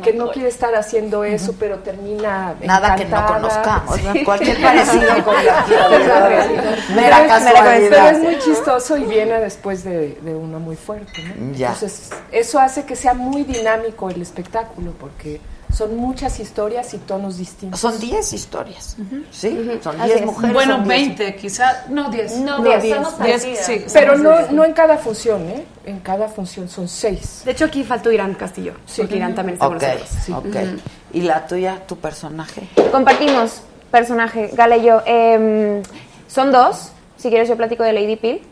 que 0.03 0.13
no 0.13 0.31
quiere 0.31 0.49
estar 0.51 0.75
haciendo 0.75 1.25
eso, 1.25 1.55
pero 1.59 1.79
termina 1.79 2.55
Nada 2.63 2.95
que 2.97 3.07
no 3.07 3.25
conozcamos, 3.27 4.03
¿no? 4.03 4.13
Sí. 4.13 4.25
Cualquier 4.25 4.61
parecido 4.61 5.25
con 5.25 5.43
la 5.43 5.65
realidad. 6.29 6.65
Mera 6.95 7.17
Pero 7.23 7.35
es- 7.35 7.45
casualidad. 7.45 7.89
Pero 7.91 8.07
es 8.09 8.19
muy 8.23 8.39
chistoso 8.41 8.99
y 8.99 9.05
viene 9.05 9.41
después 9.41 9.85
de, 9.85 10.19
de 10.21 10.35
uno 10.35 10.61
muy 10.61 10.77
fuerte. 10.77 11.23
¿no? 11.39 11.55
Ya. 11.55 11.69
Entonces, 11.73 12.11
eso 12.31 12.59
hace 12.59 12.85
que 12.85 12.95
sea 12.95 13.15
muy 13.15 13.45
dinámico 13.45 14.11
el 14.11 14.21
espectáculo, 14.21 14.93
porque 15.01 15.41
son 15.75 15.97
muchas 15.97 16.39
historias 16.41 16.95
y 16.95 16.99
tonos 16.99 17.37
distintos. 17.39 17.81
Son 17.81 17.99
10 17.99 18.33
historias, 18.33 18.97
¿sí? 19.31 19.79
Son 19.83 20.01
Así 20.01 20.11
10 20.11 20.21
es. 20.21 20.27
mujeres. 20.27 20.55
Bueno, 20.55 20.77
son 20.77 20.85
diez. 20.89 20.99
20, 21.19 21.37
quizá, 21.37 21.85
no 21.89 22.11
10. 22.11 22.37
No, 22.39 22.63
Diez, 22.63 22.77
pero 22.81 22.95
estamos 22.97 23.19
diez, 23.25 23.43
parecidas. 23.45 23.67
sí. 23.67 23.85
Pero 23.93 24.17
no, 24.17 24.39
diez. 24.39 24.51
no 24.53 24.65
en 24.65 24.73
cada 24.73 24.97
función, 24.99 25.43
¿eh? 25.49 25.65
En 25.85 26.01
cada 26.01 26.29
función 26.29 26.69
son 26.69 26.89
seis. 26.89 27.43
De 27.45 27.51
hecho, 27.53 27.65
aquí 27.65 27.83
faltó 27.85 28.13
Irán 28.13 28.35
Castillo, 28.35 28.75
porque 28.97 29.17
Irán 29.17 29.35
también 29.35 29.55
está 29.55 29.67
Ok, 29.69 29.79
con 29.79 29.89
nosotros. 29.89 30.39
ok. 30.79 30.81
¿Y 31.13 31.21
la 31.23 31.47
tuya, 31.47 31.81
tu 31.87 31.97
personaje? 31.97 32.69
Compartimos 32.93 33.63
personaje, 33.91 34.51
Gale 34.55 34.79
y 34.79 34.83
yo. 34.85 35.03
Em, 35.07 35.83
son 36.29 36.53
dos. 36.53 36.91
Si 37.17 37.29
quieres, 37.31 37.49
yo 37.49 37.57
platico 37.57 37.83
de 37.85 37.93
Lady 37.93 38.17
Pill. 38.17 38.43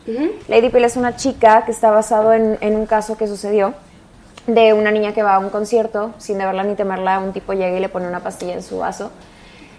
Lady 0.47 0.69
Pill 0.69 0.83
es 0.83 0.95
una 0.95 1.15
chica 1.15 1.63
que 1.65 1.71
está 1.71 1.91
basado 1.91 2.33
en, 2.33 2.57
en 2.61 2.75
un 2.75 2.85
caso 2.85 3.15
que 3.17 3.27
sucedió 3.27 3.73
de 4.47 4.73
una 4.73 4.91
niña 4.91 5.13
que 5.13 5.23
va 5.23 5.35
a 5.35 5.39
un 5.39 5.49
concierto 5.49 6.13
sin 6.17 6.37
deberla 6.37 6.63
ni 6.63 6.75
temerla. 6.75 7.19
Un 7.19 7.33
tipo 7.33 7.53
llega 7.53 7.77
y 7.77 7.79
le 7.79 7.89
pone 7.89 8.07
una 8.07 8.21
pastilla 8.21 8.53
en 8.53 8.63
su 8.63 8.79
vaso. 8.79 9.11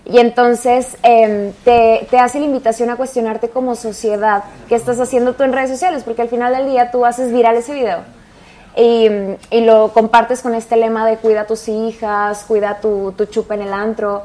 Y 0.07 0.19
entonces 0.19 0.99
em, 1.03 1.53
te, 1.65 2.07
te 2.11 2.19
hace 2.19 2.39
la 2.39 2.45
invitación 2.45 2.91
a 2.91 2.97
cuestionarte 2.97 3.49
como 3.49 3.75
sociedad 3.75 4.45
qué 4.69 4.75
estás 4.75 5.01
haciendo 5.01 5.35
tú 5.35 5.45
en 5.45 5.53
redes 5.53 5.71
sociales, 5.71 6.03
porque 6.05 6.23
al 6.23 6.29
final 6.29 6.55
del 6.55 6.67
día 6.67 6.91
tú 6.91 7.07
haces 7.07 7.33
viral 7.33 7.57
ese 7.57 7.73
video 7.73 8.01
y, 8.77 9.09
y 9.51 9.61
lo 9.61 9.93
compartes 9.93 10.43
con 10.43 10.55
este 10.55 10.77
lema 10.77 11.07
de 11.07 11.17
cuida 11.17 11.43
a 11.43 11.47
tus 11.47 11.69
hijas, 11.69 12.45
cuida 12.47 12.81
tu, 12.81 13.13
tu 13.13 13.27
chupa 13.27 13.55
en 13.55 13.63
el 13.63 13.73
antro 13.73 14.23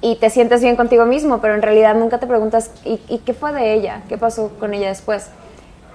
y 0.00 0.16
te 0.16 0.30
sientes 0.30 0.62
bien 0.62 0.76
contigo 0.76 1.04
mismo, 1.04 1.40
pero 1.40 1.54
en 1.54 1.62
realidad 1.62 1.94
nunca 1.94 2.18
te 2.18 2.26
preguntas 2.26 2.70
¿y, 2.84 3.00
y 3.08 3.18
qué 3.18 3.34
fue 3.34 3.52
de 3.52 3.74
ella? 3.74 4.02
¿Qué 4.08 4.16
pasó 4.16 4.50
con 4.58 4.72
ella 4.74 4.88
después? 4.88 5.28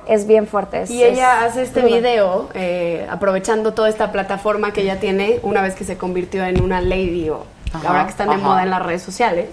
Es 0.08 0.28
bien 0.28 0.48
fuerte. 0.48 0.82
es- 0.82 0.90
Y 0.92 1.04
ella 1.04 1.46
es 1.46 1.52
hace 1.52 1.62
este 1.64 1.82
video 1.82 2.50
eh, 2.54 3.06
aprovechando 3.10 3.74
toda 3.74 3.90
esta 3.90 4.12
plataforma 4.12 4.74
que 4.74 4.82
ella 4.82 5.00
tiene 5.00 5.40
una 5.44 5.62
vez 5.62 5.76
que 5.76 5.84
se 5.84 5.98
convirtió 5.98 6.44
en 6.44 6.62
una 6.62 6.82
lady 6.82 7.30
o 7.30 7.46
Ajá, 7.74 7.88
ahora 7.88 8.04
que 8.06 8.12
están 8.12 8.30
de 8.30 8.38
moda 8.38 8.64
en 8.64 8.70
las 8.72 8.84
redes 8.84 9.02
sociales. 9.04 9.48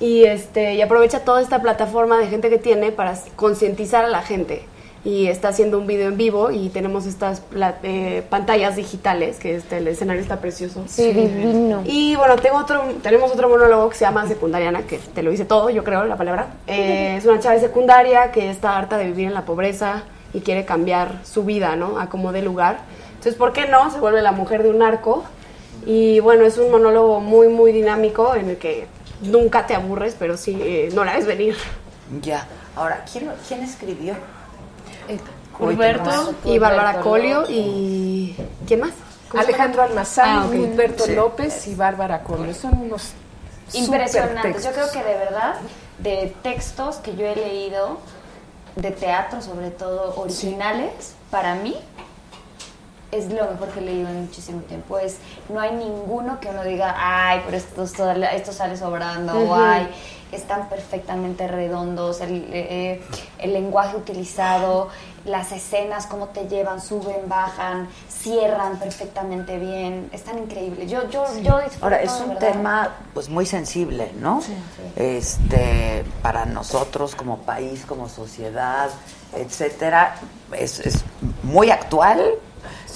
Y, 0.00 0.24
este, 0.24 0.74
y 0.74 0.82
aprovecha 0.82 1.20
toda 1.20 1.40
esta 1.40 1.62
plataforma 1.62 2.18
de 2.18 2.26
gente 2.26 2.50
que 2.50 2.58
tiene 2.58 2.90
para 2.92 3.14
concientizar 3.36 4.04
a 4.04 4.08
la 4.08 4.22
gente. 4.22 4.64
Y 5.04 5.26
está 5.26 5.48
haciendo 5.48 5.78
un 5.78 5.86
video 5.86 6.08
en 6.08 6.16
vivo 6.16 6.50
y 6.50 6.70
tenemos 6.70 7.04
estas 7.04 7.42
eh, 7.82 8.22
pantallas 8.30 8.76
digitales, 8.76 9.38
que 9.38 9.56
este, 9.56 9.76
el 9.76 9.88
escenario 9.88 10.22
está 10.22 10.40
precioso. 10.40 10.84
Sí, 10.86 11.12
divino. 11.12 11.82
Y 11.84 12.16
bueno, 12.16 12.36
tengo 12.36 12.56
otro, 12.56 12.82
tenemos 13.02 13.30
otro 13.30 13.50
monólogo 13.50 13.90
que 13.90 13.96
se 13.96 14.06
llama 14.06 14.26
Secundariana, 14.26 14.82
que 14.82 14.96
te 14.96 15.22
lo 15.22 15.30
dice 15.30 15.44
todo, 15.44 15.68
yo 15.68 15.84
creo, 15.84 16.04
la 16.06 16.16
palabra. 16.16 16.46
Eh, 16.66 17.16
es 17.18 17.26
una 17.26 17.38
chava 17.38 17.54
de 17.54 17.60
secundaria 17.60 18.32
que 18.32 18.48
está 18.48 18.78
harta 18.78 18.96
de 18.96 19.04
vivir 19.04 19.26
en 19.26 19.34
la 19.34 19.44
pobreza 19.44 20.04
y 20.32 20.40
quiere 20.40 20.64
cambiar 20.64 21.20
su 21.22 21.44
vida, 21.44 21.76
¿no? 21.76 21.98
A 21.98 22.08
como 22.08 22.32
de 22.32 22.40
lugar. 22.40 22.78
Entonces, 23.10 23.34
¿por 23.34 23.52
qué 23.52 23.66
no? 23.66 23.90
Se 23.90 24.00
vuelve 24.00 24.22
la 24.22 24.32
mujer 24.32 24.62
de 24.62 24.70
un 24.70 24.78
narco. 24.78 25.24
Y 25.86 26.20
bueno, 26.20 26.44
es 26.44 26.56
un 26.56 26.70
monólogo 26.70 27.20
muy, 27.20 27.48
muy 27.48 27.72
dinámico 27.72 28.34
en 28.34 28.50
el 28.50 28.56
que 28.56 28.86
nunca 29.22 29.66
te 29.66 29.74
aburres, 29.74 30.16
pero 30.18 30.36
sí, 30.36 30.58
eh, 30.62 30.88
no 30.94 31.04
la 31.04 31.14
ves 31.14 31.26
venir. 31.26 31.56
Ya. 32.22 32.46
Ahora, 32.74 33.04
¿quién, 33.10 33.30
quién 33.46 33.62
escribió? 33.62 34.14
Humberto 35.58 36.34
y 36.44 36.58
Bárbara 36.58 37.00
Colio 37.00 37.44
y... 37.48 38.36
¿Quién 38.66 38.80
más? 38.80 38.90
Alejandro 39.36 39.82
Almazán, 39.82 40.38
Ah. 40.38 40.46
Humberto 40.46 41.04
Sí. 41.06 41.14
López 41.14 41.66
y 41.68 41.74
Bárbara 41.74 42.22
Colio. 42.22 42.54
Son 42.54 42.76
unos 42.80 43.12
Impresionantes. 43.72 44.62
Yo 44.64 44.72
creo 44.72 44.90
que 44.92 44.98
de 45.02 45.16
verdad, 45.16 45.54
de 45.98 46.34
textos 46.42 46.96
que 46.96 47.16
yo 47.16 47.26
he 47.26 47.34
leído, 47.34 47.98
de 48.76 48.90
teatro 48.90 49.40
sobre 49.42 49.70
todo, 49.70 50.14
originales, 50.16 51.14
para 51.30 51.54
mí, 51.56 51.74
es 53.10 53.26
lo 53.32 53.48
mejor 53.50 53.68
que 53.68 53.78
he 53.80 53.82
leído 53.82 54.08
en 54.08 54.22
muchísimo 54.22 54.60
tiempo. 54.62 54.98
Es, 54.98 55.16
no 55.48 55.60
hay 55.60 55.72
ninguno 55.72 56.38
que 56.40 56.48
uno 56.48 56.62
diga, 56.64 56.94
ay, 56.98 57.42
pero 57.44 57.56
esto, 57.56 57.86
sale- 57.86 58.36
esto 58.36 58.52
sale 58.52 58.76
sobrando, 58.76 59.32
o 59.38 59.54
ay, 59.54 59.88
están 60.34 60.68
perfectamente 60.68 61.48
redondos, 61.48 62.20
el, 62.20 62.46
eh, 62.52 63.02
el 63.38 63.52
lenguaje 63.52 63.96
utilizado, 63.96 64.88
las 65.24 65.52
escenas, 65.52 66.06
cómo 66.06 66.28
te 66.28 66.48
llevan, 66.48 66.80
suben, 66.80 67.28
bajan, 67.28 67.88
cierran 68.10 68.78
perfectamente 68.78 69.58
bien, 69.58 70.10
están 70.12 70.38
increíbles. 70.38 70.90
Yo, 70.90 71.08
yo, 71.08 71.24
yo 71.42 71.60
disfruto, 71.60 71.84
Ahora, 71.84 72.02
es 72.02 72.12
un 72.12 72.30
verdad. 72.34 72.52
tema 72.52 72.94
pues 73.14 73.28
muy 73.28 73.46
sensible, 73.46 74.12
¿no? 74.20 74.42
Este, 74.96 76.04
para 76.22 76.44
nosotros 76.44 77.14
como 77.14 77.38
país, 77.38 77.84
como 77.86 78.08
sociedad, 78.08 78.90
etcétera, 79.34 80.16
es, 80.52 80.80
es 80.80 81.04
muy 81.42 81.70
actual 81.70 82.22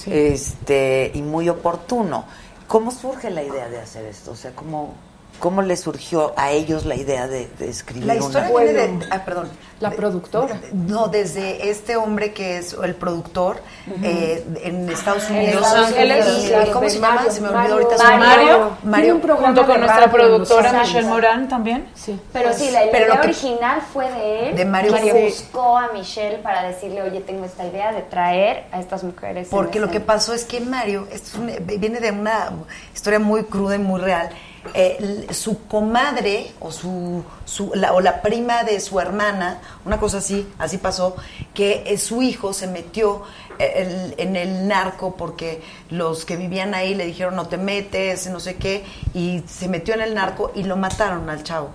este, 0.05 1.11
y 1.13 1.21
muy 1.21 1.49
oportuno. 1.49 2.25
¿Cómo 2.67 2.91
surge 2.91 3.31
la 3.31 3.41
idea 3.41 3.67
de 3.69 3.79
hacer 3.79 4.05
esto? 4.05 4.31
O 4.31 4.35
sea, 4.35 4.51
¿cómo, 4.51 4.93
cómo 5.39 5.61
le 5.61 5.75
surgió 5.77 6.33
a 6.37 6.51
ellos 6.51 6.85
la 6.85 6.95
idea 6.95 7.27
de, 7.27 7.47
de 7.59 7.69
escribir 7.69 8.05
La 8.05 8.15
historia 8.15 8.49
una... 8.51 8.59
viene 8.63 8.73
de. 8.87 9.07
Ah, 9.11 9.23
perdón. 9.25 9.49
La 9.79 9.91
productora. 9.91 10.59
No, 10.73 11.07
desde 11.07 11.69
este 11.69 11.95
hombre 11.95 12.33
que 12.33 12.57
es 12.57 12.73
el 12.83 12.95
productor 12.95 13.61
eh, 14.03 14.43
en 14.61 14.89
Estados 14.89 15.29
En 15.29 15.37
Unidos. 15.37 15.61
Los 15.61 15.71
Ángeles. 15.73 16.27
Y- 16.67 16.71
¿Cómo 16.71 16.89
se 16.89 16.99
llama? 16.99 17.29
Se 17.29 17.39
me 17.39 17.47
olvidó 17.47 17.73
ahorita 17.75 18.17
Mario, 18.17 18.57
nombre. 18.59 18.77
Mario, 18.83 19.15
un 19.15 19.21
programa 19.21 19.47
junto 19.47 19.65
con 19.65 19.79
nuestra 19.79 20.11
productora. 20.11 20.73
Michelle 20.81 21.07
Morán 21.07 21.47
también. 21.47 21.87
Sí. 21.95 22.19
Pero 22.33 22.51
sí, 22.53 22.71
la, 22.71 22.85
la 22.87 22.91
Pero 22.91 23.05
lo 23.07 23.13
idea 23.13 23.21
que- 23.21 23.27
original 23.29 23.81
fue 23.93 24.11
de 24.11 24.49
él, 24.49 24.55
De 24.57 24.65
Mario 24.65 24.93
que 24.95 25.13
buscó 25.29 25.77
a 25.77 25.93
Michelle 25.93 26.39
para 26.39 26.63
decirle, 26.67 27.01
oye, 27.01 27.21
tengo 27.21 27.45
esta 27.45 27.65
idea 27.65 27.93
de 27.93 28.01
traer 28.01 28.65
a 28.73 28.81
estas 28.81 29.05
mujeres. 29.05 29.47
Porque 29.49 29.79
lo 29.79 29.87
que 29.87 29.99
escena". 29.99 30.05
pasó 30.13 30.33
es 30.33 30.43
que 30.43 30.59
Mario, 30.59 31.07
esto 31.09 31.29
es 31.29 31.35
un- 31.35 31.79
viene 31.79 32.01
de 32.01 32.11
una 32.11 32.51
historia 32.93 33.19
muy 33.19 33.45
cruda 33.45 33.75
y 33.75 33.79
muy 33.79 34.01
real. 34.01 34.29
Eh, 34.73 35.27
su 35.31 35.65
comadre 35.67 36.51
o 36.59 36.69
su, 36.71 37.23
su- 37.45 37.71
la, 37.75 37.93
o 37.93 38.01
la 38.01 38.21
prima 38.21 38.63
de 38.63 38.79
su 38.81 38.99
hermana, 38.99 39.61
una 39.85 39.97
cosa 39.99 40.17
así, 40.17 40.47
así 40.57 40.77
pasó, 40.77 41.15
que 41.53 41.83
eh, 41.87 41.97
su 41.97 42.21
hijo 42.21 42.51
se 42.51 42.67
metió 42.67 43.23
eh, 43.57 44.13
en 44.17 44.35
el 44.35 44.67
narco 44.67 45.15
porque 45.15 45.61
los 45.89 46.25
que 46.25 46.35
vivían 46.35 46.73
ahí 46.73 46.93
le 46.93 47.05
dijeron 47.05 47.35
no 47.37 47.47
te 47.47 47.57
metes, 47.57 48.27
no 48.27 48.39
sé 48.41 48.55
qué, 48.57 48.83
y 49.13 49.43
se 49.47 49.69
metió 49.69 49.93
en 49.93 50.01
el 50.01 50.13
narco 50.13 50.51
y 50.53 50.63
lo 50.63 50.75
mataron 50.75 51.29
al 51.29 51.43
chavo. 51.43 51.69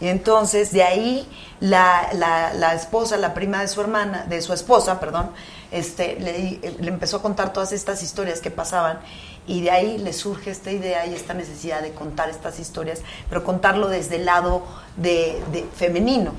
Y 0.00 0.08
entonces 0.08 0.72
de 0.72 0.82
ahí 0.82 1.26
la, 1.60 2.08
la, 2.12 2.52
la 2.54 2.74
esposa, 2.74 3.16
la 3.16 3.34
prima 3.34 3.60
de 3.60 3.68
su 3.68 3.80
hermana, 3.80 4.26
de 4.28 4.42
su 4.42 4.52
esposa, 4.52 4.98
perdón, 5.00 5.30
este, 5.70 6.18
le, 6.20 6.60
le 6.80 6.88
empezó 6.88 7.18
a 7.18 7.22
contar 7.22 7.52
todas 7.52 7.72
estas 7.72 8.02
historias 8.02 8.40
que 8.40 8.50
pasaban 8.50 8.98
y 9.46 9.60
de 9.62 9.70
ahí 9.70 9.98
le 9.98 10.12
surge 10.12 10.50
esta 10.50 10.70
idea 10.72 11.06
y 11.06 11.14
esta 11.14 11.32
necesidad 11.34 11.80
de 11.80 11.92
contar 11.92 12.28
estas 12.28 12.58
historias, 12.58 13.00
pero 13.28 13.44
contarlo 13.44 13.88
desde 13.88 14.16
el 14.16 14.24
lado 14.26 14.62
de, 14.96 15.40
de 15.52 15.64
femenino, 15.76 16.32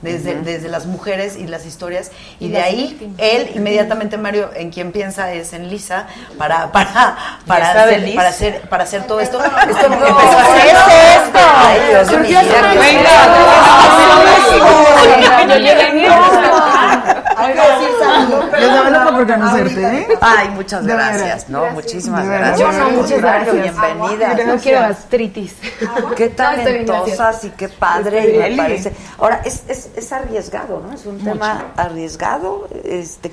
desde, 0.00 0.36
desde 0.40 0.68
las 0.68 0.86
mujeres 0.86 1.36
y 1.36 1.46
las 1.48 1.66
historias. 1.66 2.10
Y, 2.40 2.46
Y 2.46 2.50
de 2.50 2.62
ahí 2.62 2.86
víctimas. 2.88 3.16
él, 3.18 3.50
inmediatamente 3.56 4.16
Mario, 4.16 4.50
en 4.54 4.70
quien 4.70 4.92
piensa 4.92 5.32
es 5.32 5.52
en 5.52 5.68
Lisa, 5.68 6.06
para, 6.38 6.70
para, 6.72 7.16
para, 7.46 7.70
hacer, 7.82 8.02
Liz. 8.02 8.14
para, 8.16 8.28
hacer, 8.28 8.60
para 8.68 8.84
hacer 8.84 9.02
todo 9.06 9.20
esto. 9.20 9.38
Esto 9.42 9.88
No, 9.88 9.94
empezó 9.94 10.18
a 10.18 10.42
hacer- 10.42 10.62
¿qué 10.62 10.70
es 10.70 11.24
esto? 11.26 11.38
Ay, 11.56 11.80
Dios 11.90 12.10
vida. 12.28 12.40
hace 12.40 12.50
Venga, 15.16 15.44
yo 15.46 15.56
llegué 15.58 16.08
Yo 18.60 18.90
no 18.90 19.04
por 19.16 19.26
conocerte, 19.26 19.82
¿eh? 19.98 20.08
Ay, 20.20 20.48
muchas 20.50 20.86
gracias. 20.86 21.48
¿no? 21.48 21.70
Muchísimas 21.70 22.22
De 22.26 22.28
gracias. 22.46 22.58
Yo 22.58 22.72
no, 22.72 22.90
muchas 22.90 23.20
gracias. 23.20 23.54
Bienvenida. 23.62 24.34
No 24.46 24.56
quiero 24.58 24.80
gastritis. 24.80 25.54
Qué 26.16 26.28
talentosas 26.28 27.16
gracias. 27.18 27.44
y 27.44 27.50
qué 27.50 27.68
padre, 27.68 28.34
y 28.34 28.38
me 28.50 28.56
parece. 28.56 28.92
Ahora, 29.18 29.40
es, 29.44 29.62
es, 29.68 29.90
es 29.96 30.12
arriesgado, 30.12 30.80
¿no? 30.80 30.92
Es 30.92 31.06
un 31.06 31.18
tema 31.22 31.72
arriesgado. 31.76 32.68
Este, 32.84 33.30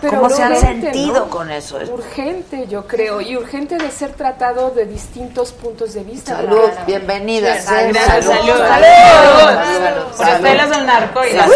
Pero 0.00 0.18
¿Cómo 0.22 0.30
se 0.30 0.42
han 0.44 0.52
urgente, 0.52 0.92
sentido 0.92 1.14
¿no? 1.24 1.28
con 1.28 1.50
eso? 1.50 1.76
Urgente, 1.92 2.68
yo 2.68 2.86
creo, 2.86 3.20
y 3.20 3.36
urgente 3.36 3.76
de 3.78 3.90
ser 3.90 4.12
tratado 4.12 4.70
de 4.70 4.86
distintos 4.86 5.50
puntos 5.52 5.92
de 5.94 6.04
vista. 6.04 6.36
Salud, 6.36 6.70
bienvenida. 6.86 7.60
Salud, 7.60 7.94
Gracias, 7.94 8.24
salud, 8.26 8.46
salud. 8.46 8.58
salud. 8.58 8.86
Salud. 9.76 10.04
Por 10.16 10.26
Salud. 10.26 10.46
estelas 10.46 10.70
del 10.70 10.86
narco 10.86 11.24
y 11.24 11.32
la 11.32 11.42
Salud. 11.42 11.54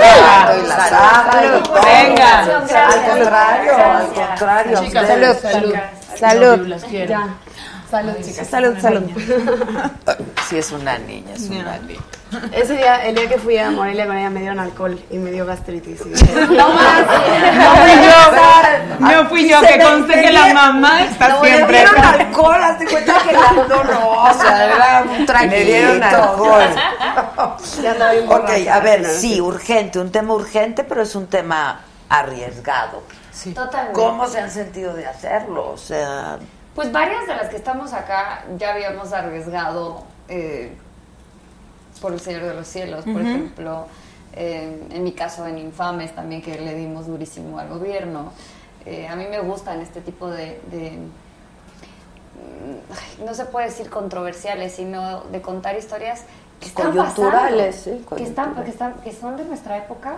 saga. 0.68 1.62
Venga. 1.84 2.38
Al 2.40 2.50
contrario, 2.50 3.76
al 3.76 4.12
contrario. 4.12 4.76
Salud, 4.90 5.36
salud. 5.40 5.74
Salud. 6.18 6.66
Las 6.66 6.84
quiero. 6.84 7.10
Ya. 7.10 7.28
Salud, 7.90 8.12
chicas. 8.24 8.46
Salud, 8.48 8.74
salud. 8.80 9.02
Sí, 10.48 10.58
es 10.58 10.72
una 10.72 10.98
niña, 10.98 11.32
es 11.34 11.42
una 11.48 11.78
niña. 11.78 12.00
Ese 12.52 12.74
día, 12.76 13.06
el 13.06 13.14
día 13.14 13.28
que 13.28 13.38
fui 13.38 13.56
a 13.58 13.70
Morelia 13.70 14.06
con 14.06 14.16
ella 14.16 14.28
me 14.30 14.40
dieron 14.40 14.58
alcohol 14.58 14.98
y 15.10 15.16
me 15.18 15.30
dio 15.30 15.46
gastritis. 15.46 16.00
y- 16.00 16.08
No 16.56 16.66
fui 17.76 17.94
yo. 18.04 18.98
No 19.00 19.28
fui 19.28 19.48
yo, 19.48 19.60
que 19.60 19.78
conste 19.82 20.20
que 20.20 20.32
la 20.32 20.52
mamá 20.52 21.02
está 21.04 21.28
No, 21.28 21.44
siempre. 21.44 21.72
le 21.72 21.78
dieron 21.90 22.04
alcohol, 22.04 22.62
hazte 22.62 22.86
cuenta 22.86 23.14
que 23.22 23.32
la 23.32 23.52
no, 23.68 23.84
no, 23.84 24.10
o 24.24 24.34
sea, 24.34 24.66
era 24.66 25.04
un 25.18 25.26
traguito. 25.26 25.54
Le 25.54 25.64
dieron 25.64 26.02
alcohol. 26.02 26.64
Ya 27.82 28.10
bien 28.12 28.24
Ok, 28.28 28.50
a 28.70 28.80
ver, 28.80 29.06
sí, 29.06 29.40
urgente, 29.40 29.98
un 29.98 30.10
tema 30.10 30.34
urgente, 30.34 30.84
pero 30.84 31.02
es 31.02 31.14
un 31.14 31.26
tema 31.28 31.80
arriesgado. 32.08 33.02
Totalmente. 33.54 33.98
¿Cómo 33.98 34.26
se 34.26 34.40
han 34.40 34.50
sentido 34.50 34.94
de 34.94 35.06
hacerlo? 35.06 35.70
O 35.70 35.76
sea, 35.76 36.38
Pues 36.74 36.90
varias 36.92 37.26
de 37.26 37.34
las 37.34 37.48
que 37.48 37.56
estamos 37.56 37.92
acá 37.92 38.44
ya 38.58 38.72
habíamos 38.74 39.12
arriesgado 39.12 40.04
eh, 40.28 40.72
por 42.00 42.12
el 42.12 42.20
Señor 42.20 42.42
de 42.42 42.54
los 42.54 42.66
Cielos, 42.66 43.04
por 43.04 43.16
Ujú. 43.16 43.20
ejemplo. 43.20 43.86
eh, 44.34 44.82
en 44.90 45.04
mi 45.04 45.12
caso, 45.12 45.46
en 45.46 45.58
Infames 45.58 46.14
también, 46.14 46.40
que 46.40 46.58
le 46.58 46.74
dimos 46.74 47.06
durísimo 47.06 47.58
al 47.58 47.68
gobierno. 47.68 48.32
Eh, 48.86 49.06
a 49.06 49.14
mí 49.14 49.26
me 49.30 49.38
gustan 49.40 49.80
este 49.82 50.00
tipo 50.00 50.28
de, 50.28 50.58
de, 50.70 50.98
ay, 52.90 53.24
no 53.26 53.34
se 53.34 53.44
puede 53.44 53.66
decir 53.66 53.90
controversiales, 53.90 54.74
sino 54.74 55.22
de 55.24 55.42
contar 55.42 55.76
historias 55.76 56.22
que 56.60 56.66
están 56.68 56.92
Coyunturales, 56.92 57.76
pasando, 57.76 57.98
sí, 57.98 58.06
que, 58.16 58.22
están, 58.24 58.54
que, 58.64 58.70
están, 58.70 58.94
que 59.04 59.12
son 59.12 59.36
de 59.36 59.44
nuestra 59.44 59.76
época 59.76 60.16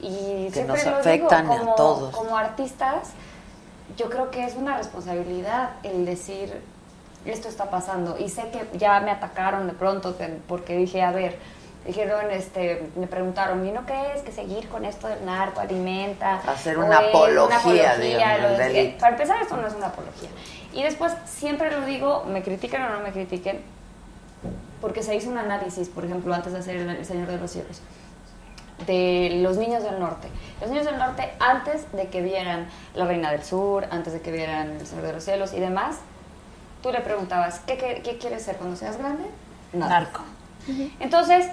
y 0.00 0.50
Que 0.52 0.64
nos 0.64 0.84
afectan 0.86 1.44
digo, 1.48 1.54
a 1.54 1.58
como, 1.60 1.74
todos. 1.74 2.14
como 2.16 2.36
artistas 2.36 3.10
yo 3.96 4.10
creo 4.10 4.30
que 4.30 4.44
es 4.44 4.54
una 4.56 4.76
responsabilidad 4.76 5.70
el 5.82 6.04
decir 6.04 6.60
esto 7.24 7.48
está 7.48 7.70
pasando 7.70 8.16
y 8.18 8.28
sé 8.28 8.48
que 8.50 8.68
ya 8.78 9.00
me 9.00 9.10
atacaron 9.10 9.66
de 9.66 9.72
pronto 9.72 10.16
que- 10.18 10.38
porque 10.48 10.76
dije 10.76 11.02
a 11.02 11.10
ver 11.12 11.38
dijeron 11.86 12.30
este 12.32 12.90
me 12.96 13.06
preguntaron 13.06 13.64
y 13.66 13.70
no 13.70 13.86
qué 13.86 14.12
es 14.14 14.22
que 14.22 14.32
seguir 14.32 14.68
con 14.68 14.84
esto 14.84 15.06
del 15.08 15.24
narco 15.24 15.60
alimenta 15.60 16.34
Hacer 16.38 16.78
una 16.78 16.98
apología, 16.98 17.96
de- 17.96 18.56
delito. 18.58 18.98
para 18.98 19.12
empezar 19.12 19.40
esto 19.40 19.56
no 19.56 19.66
es 19.66 19.74
una 19.74 19.86
apología 19.86 20.28
y 20.72 20.82
después 20.82 21.12
siempre 21.26 21.70
lo 21.70 21.86
digo 21.86 22.24
me 22.28 22.42
critiquen 22.42 22.82
o 22.82 22.90
no 22.90 23.00
me 23.00 23.12
critiquen 23.12 23.60
porque 24.80 25.02
se 25.02 25.14
hizo 25.14 25.30
un 25.30 25.38
análisis 25.38 25.88
por 25.88 26.04
ejemplo 26.04 26.34
antes 26.34 26.52
de 26.52 26.58
hacer 26.58 26.76
el 26.76 27.04
Señor 27.06 27.28
de 27.28 27.38
los 27.38 27.50
Cielos 27.50 27.80
de 28.86 29.38
los 29.42 29.56
niños 29.56 29.82
del 29.82 29.98
norte. 29.98 30.28
Los 30.60 30.70
niños 30.70 30.84
del 30.86 30.98
norte, 30.98 31.32
antes 31.40 31.90
de 31.92 32.08
que 32.08 32.20
vieran 32.22 32.68
La 32.94 33.06
Reina 33.06 33.30
del 33.32 33.42
Sur, 33.42 33.86
antes 33.90 34.12
de 34.12 34.20
que 34.20 34.30
vieran 34.32 34.76
El 34.80 34.86
Señor 34.86 35.04
de 35.06 35.12
los 35.14 35.24
Cielos 35.24 35.52
y 35.54 35.60
demás, 35.60 35.96
tú 36.82 36.92
le 36.92 37.00
preguntabas, 37.00 37.60
¿qué, 37.60 37.76
qué, 37.78 38.02
qué 38.04 38.18
quieres 38.18 38.42
ser 38.42 38.56
cuando 38.56 38.76
seas 38.76 38.98
grande? 38.98 39.24
Nada. 39.72 40.00
Narco. 40.00 40.20
Entonces, 41.00 41.46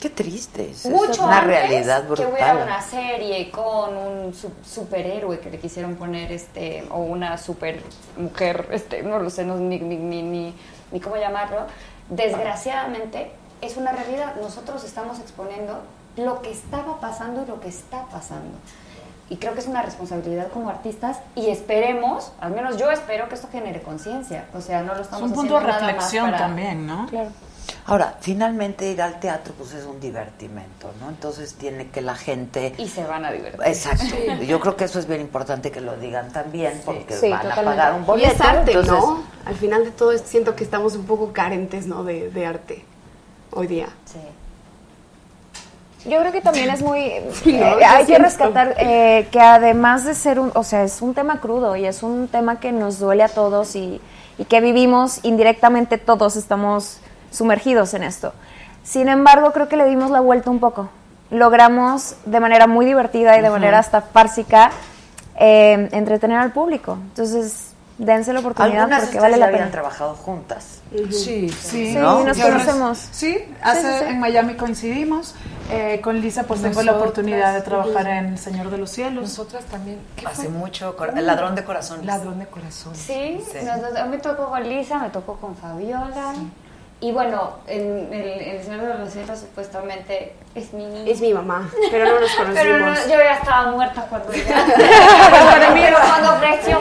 qué 0.00 0.10
triste. 0.10 0.70
Es, 0.70 0.86
mucho 0.86 1.12
es 1.12 1.18
una 1.18 1.38
antes 1.38 1.48
realidad 1.48 2.04
que 2.06 2.12
hubiera 2.26 2.52
brutal. 2.54 2.62
una 2.62 2.80
serie 2.82 3.50
con 3.50 3.96
un 3.96 4.34
su- 4.34 4.52
superhéroe 4.64 5.40
que 5.40 5.50
le 5.50 5.58
quisieron 5.58 5.96
poner 5.96 6.32
este 6.32 6.84
o 6.90 6.98
una 6.98 7.36
super 7.38 7.82
mujer 8.16 8.68
este 8.72 9.02
no 9.02 9.18
lo 9.18 9.28
sé 9.30 9.44
no, 9.44 9.56
ni, 9.56 9.78
ni, 9.80 9.96
ni, 9.96 10.22
ni, 10.22 10.54
ni 10.92 11.00
cómo 11.00 11.16
llamarlo 11.16 11.66
desgraciadamente 12.08 13.30
es 13.60 13.76
una 13.76 13.92
realidad 13.92 14.36
nosotros 14.40 14.84
estamos 14.84 15.18
exponiendo 15.18 15.80
lo 16.18 16.42
que 16.42 16.50
estaba 16.50 17.00
pasando 17.00 17.42
y 17.44 17.46
lo 17.46 17.60
que 17.60 17.68
está 17.68 18.04
pasando 18.06 18.56
y 19.30 19.36
creo 19.36 19.52
que 19.52 19.60
es 19.60 19.66
una 19.66 19.82
responsabilidad 19.82 20.48
como 20.48 20.70
artistas 20.70 21.18
y 21.34 21.50
esperemos, 21.50 22.32
al 22.40 22.52
menos 22.52 22.78
yo 22.78 22.90
espero 22.90 23.28
que 23.28 23.34
esto 23.34 23.48
genere 23.52 23.82
conciencia, 23.82 24.46
o 24.54 24.60
sea, 24.62 24.80
no 24.82 24.94
lo 24.94 25.00
Es 25.00 25.06
estamos 25.06 25.30
un 25.30 25.34
punto 25.34 25.54
de 25.60 25.66
haciendo 25.66 25.86
reflexión 25.86 26.24
para- 26.26 26.38
también, 26.38 26.86
¿no? 26.86 27.06
Claro. 27.08 27.28
Ahora, 27.84 28.16
finalmente 28.20 28.90
ir 28.90 29.02
al 29.02 29.20
teatro 29.20 29.52
pues 29.58 29.74
es 29.74 29.84
un 29.84 30.00
divertimento, 30.00 30.90
¿no? 31.00 31.10
Entonces 31.10 31.52
tiene 31.54 31.88
que 31.90 32.00
la 32.00 32.14
gente... 32.14 32.74
Y 32.78 32.88
se 32.88 33.04
van 33.04 33.26
a 33.26 33.30
divertir. 33.32 33.60
Exacto. 33.66 34.04
Sí. 34.06 34.46
Yo 34.46 34.58
creo 34.60 34.76
que 34.76 34.84
eso 34.84 34.98
es 34.98 35.06
bien 35.06 35.20
importante 35.20 35.70
que 35.70 35.82
lo 35.82 35.96
digan 35.98 36.32
también 36.32 36.80
porque 36.86 37.14
Sí, 37.14 37.28
van 37.28 37.42
totalmente. 37.42 37.60
a 37.60 37.64
pagar 37.84 37.92
un 37.94 38.02
Y 38.02 38.06
boleto. 38.06 38.32
es 38.32 38.40
arte, 38.40 38.72
entonces, 38.72 38.92
¿no? 38.94 39.22
Al 39.44 39.54
final 39.56 39.84
de 39.84 39.90
todo 39.90 40.16
siento 40.16 40.56
que 40.56 40.64
estamos 40.64 40.94
un 40.94 41.04
poco 41.04 41.34
carentes, 41.34 41.86
¿no? 41.86 42.02
De, 42.04 42.30
de 42.30 42.46
arte 42.46 42.84
hoy 43.52 43.66
día. 43.66 43.88
Sí. 44.06 44.18
Yo 46.08 46.18
creo 46.20 46.32
que 46.32 46.40
también 46.40 46.70
es 46.70 46.82
muy... 46.82 47.12
Sí, 47.42 47.52
¿no? 47.52 47.78
eh, 47.78 47.84
hay 47.84 48.06
que 48.06 48.18
rescatar 48.18 48.74
eh, 48.78 49.28
que 49.30 49.40
además 49.40 50.04
de 50.04 50.14
ser 50.14 50.40
un... 50.40 50.50
O 50.54 50.64
sea, 50.64 50.82
es 50.82 51.02
un 51.02 51.14
tema 51.14 51.40
crudo 51.40 51.76
y 51.76 51.84
es 51.84 52.02
un 52.02 52.28
tema 52.28 52.60
que 52.60 52.72
nos 52.72 52.98
duele 52.98 53.22
a 53.22 53.28
todos 53.28 53.76
y, 53.76 54.00
y 54.38 54.44
que 54.44 54.60
vivimos 54.60 55.20
indirectamente 55.24 55.98
todos 55.98 56.36
estamos 56.36 57.00
sumergidos 57.30 57.94
en 57.94 58.04
esto. 58.04 58.32
Sin 58.82 59.08
embargo, 59.08 59.52
creo 59.52 59.68
que 59.68 59.76
le 59.76 59.84
dimos 59.84 60.10
la 60.10 60.20
vuelta 60.20 60.50
un 60.50 60.60
poco. 60.60 60.88
Logramos 61.30 62.16
de 62.24 62.40
manera 62.40 62.66
muy 62.66 62.86
divertida 62.86 63.36
y 63.36 63.42
de 63.42 63.50
manera 63.50 63.78
hasta 63.78 64.00
fársica 64.00 64.70
eh, 65.38 65.88
entretener 65.92 66.38
al 66.38 66.52
público. 66.52 66.96
Entonces, 67.10 67.72
dense 67.98 68.32
la 68.32 68.40
oportunidad 68.40 68.84
Algunas 68.84 69.02
porque 69.04 69.20
vale 69.20 69.36
la 69.36 69.46
pena. 69.46 69.58
habían 69.58 69.70
trabajado 69.72 70.14
juntas. 70.14 70.77
Sí, 71.10 71.48
sí. 71.50 71.50
Sí, 71.50 71.94
¿No? 71.94 72.24
nos 72.24 72.36
Yo 72.36 72.44
res- 72.44 72.52
conocemos. 72.64 72.98
Sí, 73.10 73.36
hace, 73.62 73.82
sí, 73.82 73.88
sí. 74.00 74.04
en 74.10 74.20
Miami 74.20 74.54
coincidimos. 74.54 75.34
Eh, 75.70 76.00
con 76.02 76.18
Lisa 76.22 76.44
pues 76.44 76.62
tengo 76.62 76.82
la 76.82 76.92
oportunidad 76.96 77.52
de 77.52 77.60
trabajar 77.60 78.06
en 78.06 78.26
El 78.26 78.38
Señor 78.38 78.70
de 78.70 78.78
los 78.78 78.90
Cielos. 78.90 79.22
Nosotras 79.24 79.64
también. 79.66 79.98
¿Qué 80.16 80.26
Hace 80.26 80.44
fue? 80.44 80.48
mucho, 80.48 80.96
cor- 80.96 81.12
el 81.14 81.26
ladrón 81.26 81.54
de 81.54 81.62
corazones. 81.64 82.06
Ladrón 82.06 82.38
de 82.38 82.46
corazón. 82.46 82.94
Sí, 82.94 83.38
Sí. 83.52 83.58
nos- 83.64 83.94
a 83.96 84.04
mí 84.04 84.10
me 84.12 84.18
tocó 84.18 84.48
con 84.48 84.66
Lisa, 84.66 84.98
me 84.98 85.10
tocó 85.10 85.36
con 85.36 85.54
Fabiola. 85.56 86.32
Y 87.00 87.12
bueno, 87.12 87.52
en 87.68 88.12
el, 88.12 88.40
el 88.40 88.62
Señor 88.64 88.80
de 88.80 88.98
los 88.98 89.12
Cielos 89.12 89.38
supuestamente 89.38 90.32
es 90.56 90.72
mi 90.72 90.84
niña. 90.84 91.08
Es 91.08 91.20
mi 91.20 91.32
mamá, 91.32 91.70
pero 91.92 92.06
no 92.06 92.20
nos 92.20 92.30
conocimos. 92.32 92.60
Pero 92.60 92.78
no, 92.80 92.94
yo 92.94 93.10
ya 93.10 93.34
estaba 93.40 93.70
muerta 93.70 94.02
cuando 94.10 94.32
ya. 94.32 94.66
para 95.50 95.70
mí- 95.70 95.80
cuando 96.08 96.32
ofreció. 96.32 96.78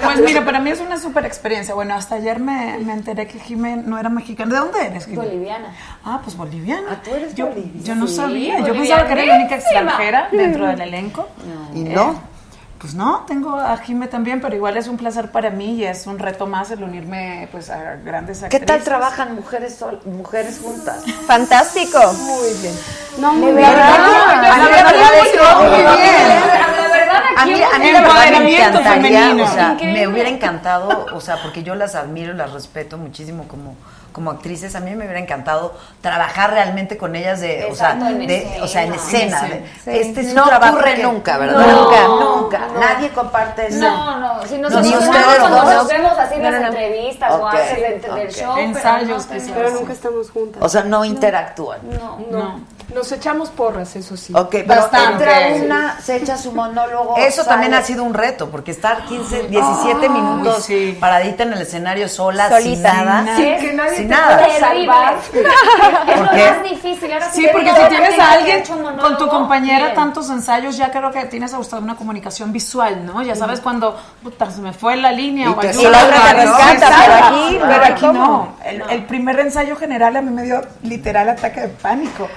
Pues 0.00 0.20
mira, 0.20 0.44
para 0.44 0.60
mí 0.60 0.70
es 0.70 0.80
una 0.80 0.96
súper 0.96 1.26
experiencia. 1.26 1.74
Bueno, 1.74 1.94
hasta 1.96 2.14
ayer 2.14 2.38
me, 2.38 2.78
me 2.78 2.92
enteré 2.92 3.26
que 3.26 3.40
Jimé 3.40 3.76
no 3.76 3.98
era 3.98 4.08
mexicana. 4.10 4.54
¿De 4.54 4.60
dónde 4.60 4.86
eres, 4.86 5.06
Jimé? 5.06 5.16
Boliviana. 5.24 5.74
Ah, 6.04 6.20
pues 6.22 6.36
boliviana. 6.36 6.86
Ah, 6.92 6.96
tú 7.02 7.10
eres 7.16 7.34
yo, 7.34 7.48
boliviana. 7.48 7.82
yo 7.84 7.94
no 7.96 8.06
Sí, 8.06 8.14
sabía. 8.14 8.60
Yo 8.60 8.72
pensaba 8.74 9.06
que 9.06 9.12
era 9.12 9.24
la 9.24 9.34
única 9.36 9.56
extranjera 9.56 10.28
dentro 10.30 10.66
del 10.68 10.80
elenco. 10.82 11.26
¿Y 11.74 11.80
Eh, 11.84 11.92
no? 11.96 12.37
Pues 12.80 12.94
no, 12.94 13.24
tengo 13.26 13.56
a 13.58 13.76
Jimé 13.78 14.06
también, 14.06 14.40
pero 14.40 14.54
igual 14.54 14.76
es 14.76 14.86
un 14.86 14.96
placer 14.96 15.32
para 15.32 15.50
mí 15.50 15.74
y 15.74 15.84
es 15.84 16.06
un 16.06 16.16
reto 16.18 16.46
más 16.46 16.70
el 16.70 16.84
unirme 16.84 17.48
pues 17.50 17.70
a 17.70 17.96
grandes 18.04 18.38
¿Qué 18.38 18.44
actrices. 18.44 18.66
tal 18.66 18.82
trabajan 18.84 19.34
mujeres 19.34 19.74
sol- 19.76 20.00
mujeres 20.04 20.60
juntas? 20.62 21.02
Fantástico. 21.26 21.98
Muy 22.12 22.52
bien. 22.62 22.74
No, 23.18 23.32
muy 23.32 23.50
bien. 23.52 23.64
A 23.64 23.72
mí 23.72 24.70
la 24.70 24.84
verdad 24.84 25.10
es 25.24 25.32
que 25.32 25.38
muy 25.58 25.76
bien. 25.76 25.84
La 25.84 26.88
verdad, 26.88 27.22
A 27.36 27.46
mí, 27.46 27.52
aquí 27.54 27.62
a 27.62 27.78
mí 27.80 27.90
la 27.92 28.00
verdad 28.00 28.40
me 28.42 28.56
encantaría, 28.56 29.20
femenino. 29.22 29.44
o 29.44 29.52
sea, 29.52 29.72
Increíble. 29.72 30.00
me 30.06 30.08
hubiera 30.12 30.28
encantado, 30.28 31.06
o 31.12 31.20
sea, 31.20 31.42
porque 31.42 31.64
yo 31.64 31.74
las 31.74 31.96
admiro 31.96 32.32
y 32.32 32.36
las 32.36 32.52
respeto 32.52 32.96
muchísimo 32.96 33.48
como, 33.48 33.74
como 34.18 34.32
actrices, 34.32 34.74
a 34.74 34.80
mí 34.80 34.90
me 34.96 35.04
hubiera 35.04 35.20
encantado 35.20 35.74
trabajar 36.00 36.50
realmente 36.50 36.96
con 36.96 37.14
ellas 37.14 37.40
de, 37.40 37.68
o 37.70 37.74
sea, 37.76 37.94
de, 37.94 38.58
o 38.60 38.66
sea, 38.66 38.82
en 38.82 38.94
escena. 38.94 39.42
de-. 39.42 40.00
Este 40.00 40.22
es 40.22 40.28
un 40.30 40.34
No 40.34 40.44
trabajo 40.46 40.74
ocurre 40.74 40.96
que- 40.96 41.02
nunca, 41.04 41.38
¿verdad? 41.38 41.64
No, 41.64 41.84
nunca, 41.84 42.08
nunca. 42.08 42.58
no. 42.74 42.80
Nadie 42.80 43.10
comparte 43.10 43.68
eso. 43.68 43.78
No, 43.78 44.18
no, 44.18 44.42
si 44.42 44.56
cuando 44.58 44.80
dos. 44.80 45.64
nos 45.74 45.88
vemos 45.88 46.18
así 46.18 46.34
en 46.34 46.42
No, 46.42 46.50
las 46.50 46.62
entrevistas 46.62 47.30
o 47.32 47.46
antes 47.46 47.76
de- 47.76 47.98
del 48.00 48.26
ok. 48.26 48.30
show, 48.32 48.54
pero 48.56 48.66
Ensayos 48.66 49.26
Pero 49.54 49.70
nunca 49.70 49.92
estamos 49.92 50.30
juntas. 50.32 50.60
O 50.64 50.68
sea, 50.68 50.82
no 50.82 51.04
interactúan. 51.04 51.78
No. 51.88 52.18
No. 52.28 52.78
Nos 52.94 53.12
echamos 53.12 53.50
porras, 53.50 53.94
eso 53.96 54.16
sí. 54.16 54.32
Ok, 54.34 54.48
pero 54.66 54.80
Bastante. 54.80 55.24
entra 55.24 55.62
una, 55.62 56.00
se 56.00 56.16
echa 56.16 56.38
su 56.38 56.52
monólogo. 56.52 57.16
Eso 57.18 57.44
también 57.44 57.74
ha 57.74 57.82
sido 57.82 58.02
un 58.02 58.14
reto, 58.14 58.48
porque 58.50 58.70
estar 58.70 59.04
15, 59.04 59.42
17 59.42 60.08
minutos 60.08 60.64
sí. 60.64 60.96
paradita 60.98 61.42
en 61.42 61.52
el 61.52 61.60
escenario 61.60 62.08
sola, 62.08 62.48
sin 62.62 62.76
Solita. 62.76 63.04
nada. 63.04 63.36
Sin 63.36 63.58
que 63.58 63.72
nadie 63.74 63.96
sin 63.98 64.07
nada. 64.08 64.58
salvar. 64.58 65.16
Es 65.16 66.16
¿Por 66.18 66.26
lo 66.26 66.32
más 66.32 66.62
difícil. 66.62 67.12
Ahora 67.12 67.30
Sí, 67.30 67.46
porque 67.52 67.70
si 67.70 67.88
tienes 67.88 68.18
a 68.18 68.32
alguien 68.32 68.62
con 69.00 69.18
tu 69.18 69.28
compañera 69.28 69.84
bien. 69.86 69.94
tantos 69.94 70.30
ensayos, 70.30 70.76
ya 70.76 70.90
creo 70.90 71.10
que 71.10 71.24
tienes 71.26 71.52
a 71.54 71.58
usted 71.58 71.78
una 71.78 71.96
comunicación 71.96 72.52
visual, 72.52 73.04
¿no? 73.06 73.22
Ya 73.22 73.34
sabes 73.34 73.60
cuando 73.60 73.96
puta, 74.22 74.50
se 74.50 74.60
me 74.60 74.72
fue 74.72 74.96
la 74.96 75.12
línea 75.12 75.46
Y 75.48 75.52
o 75.52 75.56
te 75.56 75.68
ayuda, 75.68 76.02
¿no? 76.04 76.32
rescata, 76.34 76.96
pero 77.04 77.14
aquí, 77.26 77.58
pero 77.60 77.84
aquí 77.84 78.00
¿cómo? 78.06 78.12
no. 78.14 78.56
El, 78.64 78.82
el 78.90 79.04
primer 79.06 79.38
ensayo 79.40 79.76
general 79.76 80.16
a 80.16 80.22
mí 80.22 80.30
me 80.30 80.42
dio 80.42 80.60
literal 80.82 81.28
ataque 81.28 81.60
de 81.62 81.68
pánico. 81.68 82.28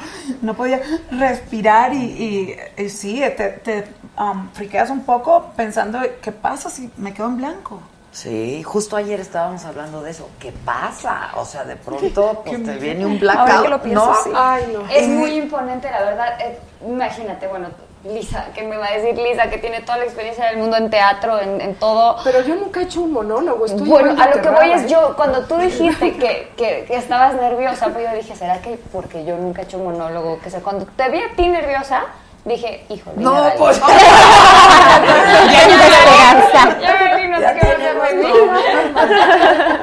No 0.42 0.54
podía 0.54 0.80
respirar 1.12 1.94
y, 1.94 1.98
y- 1.98 2.58
y 2.84 2.90
sí, 2.90 3.22
te, 3.38 3.50
te 3.64 3.88
um, 4.18 4.50
friqueas 4.54 4.90
un 4.90 5.04
poco 5.04 5.52
pensando 5.56 6.00
qué 6.22 6.32
pasa 6.32 6.70
si 6.70 6.90
me 6.98 7.14
quedo 7.14 7.28
en 7.28 7.38
blanco. 7.38 7.82
Sí, 8.12 8.62
justo 8.64 8.98
ayer 8.98 9.20
estábamos 9.20 9.64
hablando 9.64 10.02
de 10.02 10.12
eso. 10.12 10.30
¿Qué 10.40 10.52
pasa? 10.52 11.32
O 11.36 11.46
sea, 11.46 11.64
de 11.64 11.78
pronto 11.78 12.42
pues, 12.46 12.64
te 12.64 12.76
viene 12.78 13.06
un 13.06 13.20
blackout, 13.20 13.64
que 13.64 13.70
lo 13.70 13.82
pienso, 13.82 14.06
¿no? 14.06 14.16
sí. 14.24 14.30
Ay, 14.36 14.74
no. 14.74 14.82
Es 14.94 15.08
muy 15.08 15.38
imponente, 15.38 15.90
la 15.90 16.02
verdad. 16.04 16.42
Eh, 16.42 16.60
imagínate, 16.86 17.48
bueno, 17.48 17.70
Lisa, 18.04 18.48
¿qué 18.54 18.64
me 18.64 18.78
va 18.78 18.88
a 18.88 18.92
decir 18.98 19.16
Lisa? 19.16 19.50
Que 19.50 19.60
tiene 19.60 19.82
toda 19.82 20.00
la 20.00 20.06
experiencia 20.06 20.46
del 20.48 20.58
mundo 20.58 20.76
en 20.76 20.90
teatro, 20.90 21.40
en, 21.40 21.62
en 21.62 21.76
todo. 21.76 22.18
Pero 22.24 22.42
yo 22.42 22.56
nunca 22.56 22.82
he 22.82 22.84
hecho 22.84 23.02
un 23.02 23.14
monólogo. 23.14 23.66
Estoy 23.66 23.88
Bueno, 23.88 24.22
a 24.22 24.28
lo 24.28 24.42
que 24.42 24.50
voy 24.50 24.72
es 24.72 24.84
¿eh? 24.84 24.88
yo, 24.90 25.16
cuando 25.16 25.46
tú 25.46 25.58
dijiste 25.60 26.18
que, 26.18 26.52
que, 26.58 26.86
que 26.86 26.96
estabas 26.96 27.36
nerviosa, 27.36 27.90
pues 27.90 28.10
yo 28.10 28.16
dije, 28.18 28.36
¿será 28.36 28.62
que 28.62 28.78
porque 28.92 29.24
yo 29.24 29.38
nunca 29.38 29.62
he 29.62 29.66
hecho 29.66 29.78
un 29.78 29.86
monólogo? 29.86 30.40
Que 30.42 30.50
sé, 30.50 30.62
cuando 30.62 30.86
te 30.86 31.10
vi 31.10 31.20
a 31.20 31.36
ti 31.36 31.48
nerviosa, 31.48 32.04
dije, 32.46 32.86
híjole. 32.90 33.18
No, 33.18 33.36
ya 33.50 33.56
pues. 33.58 33.80
ya 35.52 35.62
esperanza. 35.64 36.80
Ya 36.80 37.28
no 37.28 37.36
sé 37.38 37.42
Ya 37.42 37.54
qué 37.54 37.66
va 37.66 38.04
a 38.04 38.08
hacer 38.08 38.18
de 38.18 38.24
mí. 38.24 38.32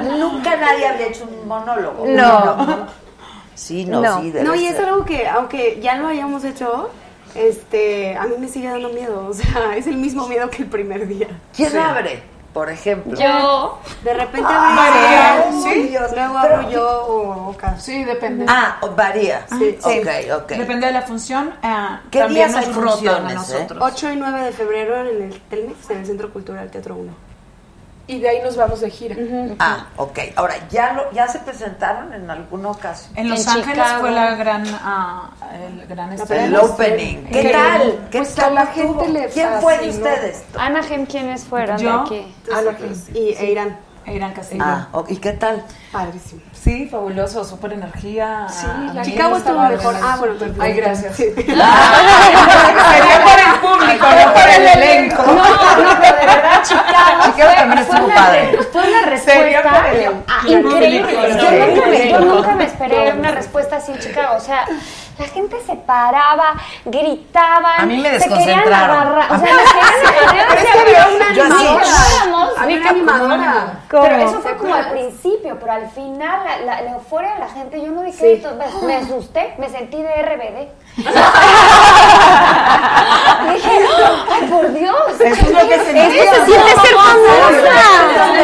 tenemos- 0.01 0.19
Nunca 0.19 0.55
nadie 0.57 0.87
había 0.87 1.07
hecho 1.07 1.23
un 1.25 1.47
monólogo. 1.47 2.05
No. 2.07 2.87
Sí, 3.55 3.85
no, 3.85 4.01
No. 4.01 4.21
sí, 4.21 4.31
debe 4.31 4.45
No, 4.45 4.55
y 4.55 4.65
es 4.67 4.75
ser. 4.77 4.85
algo 4.85 5.03
que, 5.05 5.27
aunque 5.27 5.79
ya 5.81 5.95
lo 5.97 6.07
hayamos 6.07 6.43
hecho, 6.45 6.89
este, 7.35 8.15
a 8.15 8.23
mí 8.23 8.35
me 8.39 8.47
sigue 8.47 8.69
dando 8.69 8.89
miedo. 8.89 9.27
O 9.29 9.33
sea, 9.33 9.75
es 9.75 9.85
el 9.87 9.97
mismo 9.97 10.27
miedo 10.27 10.49
que 10.49 10.63
el 10.63 10.69
primer 10.69 11.07
día. 11.07 11.27
¿Quién 11.55 11.75
abre, 11.77 12.23
por 12.53 12.69
ejemplo? 12.69 13.17
Yo, 13.19 13.79
De 14.03 14.13
repente 14.13 14.47
abro 14.51 15.51
yo, 15.51 15.63
sí. 15.63 15.89
luego 15.91 16.09
Pero- 16.41 16.55
abro 16.55 16.69
yo 16.71 17.01
o 17.05 17.49
Oca. 17.49 17.77
Sí, 17.79 18.03
depende. 18.03 18.45
Ah, 18.47 18.77
o- 18.81 18.89
varía. 18.91 19.45
Sí. 19.57 19.77
Ok, 19.83 20.07
ok. 20.43 20.49
Depende 20.53 20.87
de 20.87 20.93
la 20.93 21.01
función. 21.03 21.53
eh, 21.63 21.75
¿Qué 22.11 22.19
también 22.19 22.47
días 22.49 22.51
nos 22.67 22.67
hay 22.67 22.73
rota 22.81 22.87
a 22.89 22.91
funciones, 22.93 23.31
eh? 23.31 23.35
nosotros. 23.35 23.79
8 23.81 24.11
y 24.11 24.15
9 24.15 24.41
de 24.41 24.51
febrero 24.51 24.95
en 25.09 25.23
el 25.23 25.41
Telmex, 25.41 25.89
en 25.89 25.97
el 25.99 26.05
Centro 26.05 26.31
Cultural 26.33 26.69
Teatro 26.69 26.95
1. 26.95 27.28
Y 28.09 28.17
de 28.19 28.27
ahí 28.27 28.39
nos 28.43 28.57
vamos 28.57 28.81
de 28.81 28.89
gira. 28.89 29.15
Ah, 29.59 29.85
ok. 29.95 30.17
Ahora, 30.35 30.55
¿ya, 30.71 30.93
lo, 30.93 31.11
¿ya 31.11 31.27
se 31.27 31.37
presentaron 31.39 32.11
en 32.11 32.27
alguna 32.27 32.69
ocasión? 32.71 33.15
En 33.15 33.29
Los 33.29 33.41
En 33.43 33.49
Ángeles 33.49 33.75
Chicago. 33.75 33.99
fue 34.01 34.09
la 34.11 34.33
gran, 34.33 34.63
ah, 34.81 35.29
el 35.53 35.85
gran 35.85 36.11
estreno. 36.13 36.45
El 36.45 36.55
opening. 36.55 37.25
¿Qué 37.31 37.49
tal? 37.49 38.07
¿Qué 38.09 38.17
pues 38.17 38.33
tal 38.33 38.55
la 38.55 38.65
gente 38.65 39.07
le 39.09 39.27
¿Quién 39.27 39.49
fue 39.61 39.77
de 39.77 39.89
ustedes? 39.91 40.43
Anaheim, 40.57 41.05
¿quiénes 41.05 41.43
fueron 41.43 41.77
Yo. 41.77 41.91
de 41.91 41.99
aquí? 41.99 42.35
Ana 42.51 42.75
Cris. 42.75 43.09
Y 43.13 43.35
e 43.37 43.51
Irán. 43.51 43.77
Irán 44.07 44.33
Castillo. 44.33 44.63
Ah, 44.65 44.87
ok. 44.91 45.11
¿y 45.11 45.17
qué 45.17 45.33
tal? 45.33 45.63
Padrísimo. 45.91 46.41
Sí, 46.51 46.87
fabuloso, 46.87 47.43
súper 47.45 47.73
energía. 47.73 48.47
Sí, 48.49 48.65
Ah, 48.67 48.91
la 48.95 49.03
sí, 49.03 49.11
Chicago 49.11 49.37
estuvo 49.37 49.53
estaba 49.53 49.69
mejor. 49.69 49.95
Ah, 50.01 50.15
bueno, 50.17 50.33
perdón. 50.39 50.57
Ay, 50.59 50.73
gracias. 50.73 51.15
Sería 51.15 51.35
por 53.23 53.39
público, 53.77 54.05
no 54.07 54.33
por 54.33 54.49
el 54.49 54.67
elenco. 54.67 55.23
No, 55.23 55.33
no, 55.33 55.99
pero 56.01 56.17
de 56.19 56.25
verdad, 56.25 56.61
Chicago, 56.63 57.23
Chicago 57.25 57.53
también 57.55 57.79
estuvo 57.79 58.07
padre. 58.09 58.51
re- 58.51 58.63
fue 58.63 58.81
una 58.89 59.01
respuesta 59.09 59.71
ah, 60.27 60.41
increíble. 60.47 62.09
Yo, 62.09 62.19
nunca 62.19 62.49
me, 62.51 62.55
me 62.55 62.63
esperé 62.65 63.11
una 63.13 63.31
respuesta 63.31 63.75
así 63.77 63.91
en 63.91 63.99
Chicago. 63.99 64.35
O 64.37 64.39
sea, 64.39 64.65
la 65.17 65.25
gente 65.27 65.57
se 65.65 65.75
paraba, 65.75 66.53
gritaban, 66.85 67.81
A 67.81 67.85
mí 67.85 67.97
me 67.97 68.19
se 68.19 68.29
querían 68.29 68.37
desconcentraron. 68.59 68.97
agarrar. 68.97 69.31
O 69.31 69.39
sea, 69.39 69.53
nos 69.53 69.73
querían 69.73 70.45
agarrar. 70.45 70.57
Que 70.57 70.79
había 70.79 71.07
una 71.15 71.33
Yo 71.33 71.43
animadora. 71.43 71.85
Había 72.57 72.77
una 72.77 72.89
animadora. 72.89 73.79
Pero 73.89 74.15
eso 74.15 74.39
fue 74.41 74.51
¿Te 74.53 74.57
como 74.57 74.73
al 74.75 74.91
principio, 74.91 75.57
pero 75.59 75.71
al 75.73 75.89
final 75.89 76.39
la, 76.65 76.81
la, 76.81 76.91
euforia 76.91 77.33
de 77.33 77.39
la 77.39 77.49
gente, 77.49 77.81
yo 77.81 77.91
no 77.91 78.01
me, 78.03 78.13
me 78.85 78.95
asusté, 78.95 79.55
me 79.57 79.69
sentí 79.69 80.01
de 80.01 80.21
RBD. 80.21 80.69
Dije, 83.53 83.71
ay 84.31 84.47
por 84.49 84.73
Dios. 84.73 84.95
Eso 85.19 85.45
es 85.45 85.51
lo 85.51 85.59
que 85.67 85.79
se 85.79 86.19
Esto 86.19 86.35
se 86.35 86.45
siente 86.45 86.71
ser 86.81 86.95
famosa. 86.95 88.39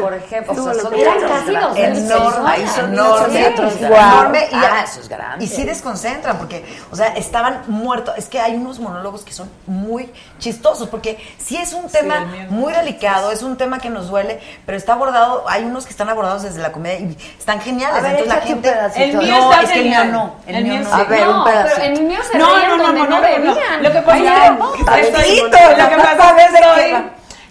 Por 0.00 0.14
ejemplo, 0.14 0.52
o 0.52 0.56
sea, 0.72 0.74
son 0.82 0.94
Eran 0.94 1.18
teatros 1.18 1.38
casi 1.40 1.52
grandes. 1.52 1.72
dos 1.72 1.74
mil 1.74 1.84
enorme, 1.84 2.56
personas. 2.56 2.74
son 2.74 2.92
Enorme. 2.92 4.48
enormes, 4.48 4.48
y, 4.52 4.56
eso 4.84 5.00
es 5.00 5.08
grande. 5.08 5.44
y 5.44 5.48
sí 5.48 5.64
desconcentran 5.64 6.38
porque, 6.38 6.64
o 6.90 6.96
sea, 6.96 7.08
estaban 7.08 7.62
muertos. 7.66 8.14
Es 8.16 8.28
que 8.28 8.40
hay 8.40 8.54
unos 8.54 8.78
monólogos 8.78 9.22
que 9.22 9.32
son 9.32 9.50
muy 9.66 10.12
chistosos 10.38 10.88
porque 10.88 11.18
sí 11.38 11.56
es 11.56 11.72
un 11.72 11.88
tema 11.88 12.26
muy 12.48 12.72
delicado, 12.72 13.30
es 13.32 13.42
un 13.42 13.56
tema 13.56 13.78
que 13.78 13.90
nos 13.90 14.08
duele, 14.08 14.40
pero 14.66 14.78
está 14.78 14.92
abordado. 14.94 15.44
Hay 15.48 15.64
unos 15.64 15.84
que 15.84 15.90
están 15.90 16.08
abordados 16.08 16.42
desde 16.42 16.60
la 16.60 16.72
comedia 16.72 17.00
y 17.00 17.16
están 17.38 17.60
geniales. 17.60 18.02
Entonces 18.04 18.26
la 18.28 18.40
gente. 18.40 18.74
El 18.96 19.16
mío 19.16 19.38
no, 19.38 19.52
es 19.52 19.70
que 19.70 19.78
el 19.80 19.84
mío 19.84 19.98
genial. 19.98 20.12
no, 20.12 20.36
el, 20.46 20.64
mío. 20.64 20.80
A 20.92 21.04
ver, 21.04 21.28
un 21.28 21.36
no, 21.36 21.44
pedacito. 21.44 21.69
Pero 21.74 21.84
en 21.86 21.96
el 21.96 22.04
mío 22.04 22.18
se 22.30 22.38
No, 22.38 22.54
reían 22.54 22.68
no, 22.70 22.76
no, 22.76 22.82
donde 22.84 23.00
no, 23.02 23.08
no, 23.08 23.16
no, 23.20 23.26
debían. 23.26 23.54
no. 23.82 23.82
Lo 23.88 23.92
que 23.92 24.00
pasa 24.02 24.18
es 24.18 25.06
que 25.06 25.08
estoy, 25.08 26.94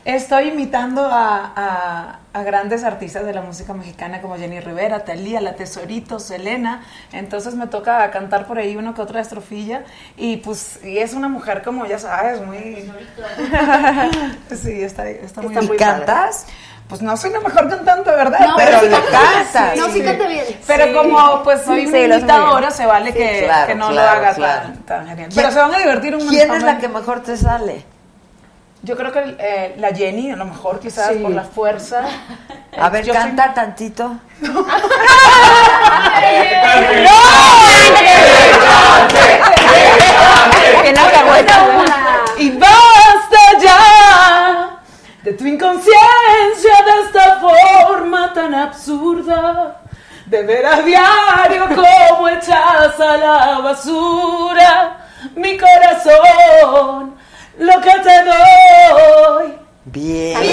estoy, 0.06 0.48
imitando 0.50 1.06
a, 1.06 1.54
a- 1.56 2.16
a 2.32 2.44
grandes 2.44 2.84
artistas 2.84 3.26
de 3.26 3.34
la 3.34 3.42
música 3.42 3.74
mexicana 3.74 4.22
como 4.22 4.38
Jenny 4.38 4.60
Rivera, 4.60 5.04
Talía, 5.04 5.42
La 5.42 5.54
Tesorito, 5.56 6.20
Selena. 6.20 6.84
Entonces 7.12 7.56
me 7.56 7.66
toca 7.66 8.10
cantar 8.12 8.46
por 8.46 8.60
ahí 8.60 8.76
una 8.78 8.94
que 8.94 9.02
otra 9.02 9.20
estrofilla. 9.20 9.84
Y 10.16 10.38
pues 10.38 10.80
y 10.84 11.00
es 11.00 11.14
una 11.16 11.28
mujer 11.28 11.64
como 11.64 11.88
ya 11.88 11.98
sabes, 11.98 12.40
muy... 12.46 12.92
sí, 14.56 14.82
está, 14.84 15.10
está 15.10 15.42
muy 15.42 15.56
¿Y 15.58 15.62
muy 15.68 15.78
cantas? 15.78 16.46
Pues 16.90 17.02
no 17.04 17.16
soy 17.16 17.30
la 17.30 17.40
mejor 17.40 17.70
cantante, 17.70 18.10
¿verdad? 18.10 18.40
No, 18.48 18.56
pero 18.58 18.82
le 18.82 18.90
cantas. 18.90 19.74
Sí. 19.74 19.80
No, 19.80 19.90
sí 19.90 20.02
canta 20.02 20.26
bien. 20.28 20.44
Pero 20.66 20.86
Sí. 20.88 20.94
como 20.94 21.44
pues 21.44 21.62
soy 21.64 21.86
Sí, 21.86 22.08
lo 22.08 22.16
imitadora, 22.18 22.72
se 22.72 22.86
vale 22.88 23.12
Sí, 23.12 23.18
que, 23.20 23.44
claro, 23.46 23.68
que 23.68 23.76
no 23.76 23.90
claro, 23.90 24.12
lo 24.12 24.18
haga 24.26 24.34
claro. 24.36 24.62
tan, 24.64 24.78
tan 24.86 25.08
genial. 25.08 25.30
¿Quién- 25.30 25.36
Pero 25.46 25.52
se 25.52 25.60
van 25.60 25.74
a 25.76 25.78
divertir 25.78 26.16
un 26.16 26.28
¿Quién 26.28 26.48
montón. 26.48 26.58
es 26.58 26.64
la 26.64 26.78
que 26.80 26.88
mejor 26.88 27.22
te 27.22 27.38
sale? 27.38 27.86
Yo 28.82 28.96
creo 28.98 29.12
que 29.12 29.36
eh, 29.40 29.76
la 29.78 29.90
Jenny, 29.90 30.32
a 30.32 30.36
lo 30.36 30.46
mejor 30.46 30.80
quizás 30.80 31.10
Sí. 31.10 31.16
por 31.20 31.30
la 31.32 31.44
fuerza. 31.44 32.02
A 32.80 32.90
ver, 32.90 33.06
Yo 33.06 33.14
soy- 33.14 33.22
canta 33.22 33.54
tantito. 33.54 34.16
Y 42.38 42.52
basta 42.52 42.76
ya 42.96 42.99
de 45.24 45.34
tu 45.34 45.46
inconsciencia 45.46 46.74
de 46.86 47.02
esta 47.06 47.40
forma 47.40 48.34
tan 48.34 48.54
absurda 48.56 49.82
de 50.26 50.44
ver 50.44 50.66
a 50.66 50.82
diario 50.82 51.68
cómo 51.68 52.30
echas 52.30 53.00
a 53.00 53.18
la 53.18 53.60
basura 53.60 54.98
mi 55.36 55.58
corazón, 55.58 57.16
lo 57.58 57.82
que 57.82 57.92
te 57.92 58.24
doy. 58.24 59.54
Bien. 59.86 60.38
Muy 60.38 60.48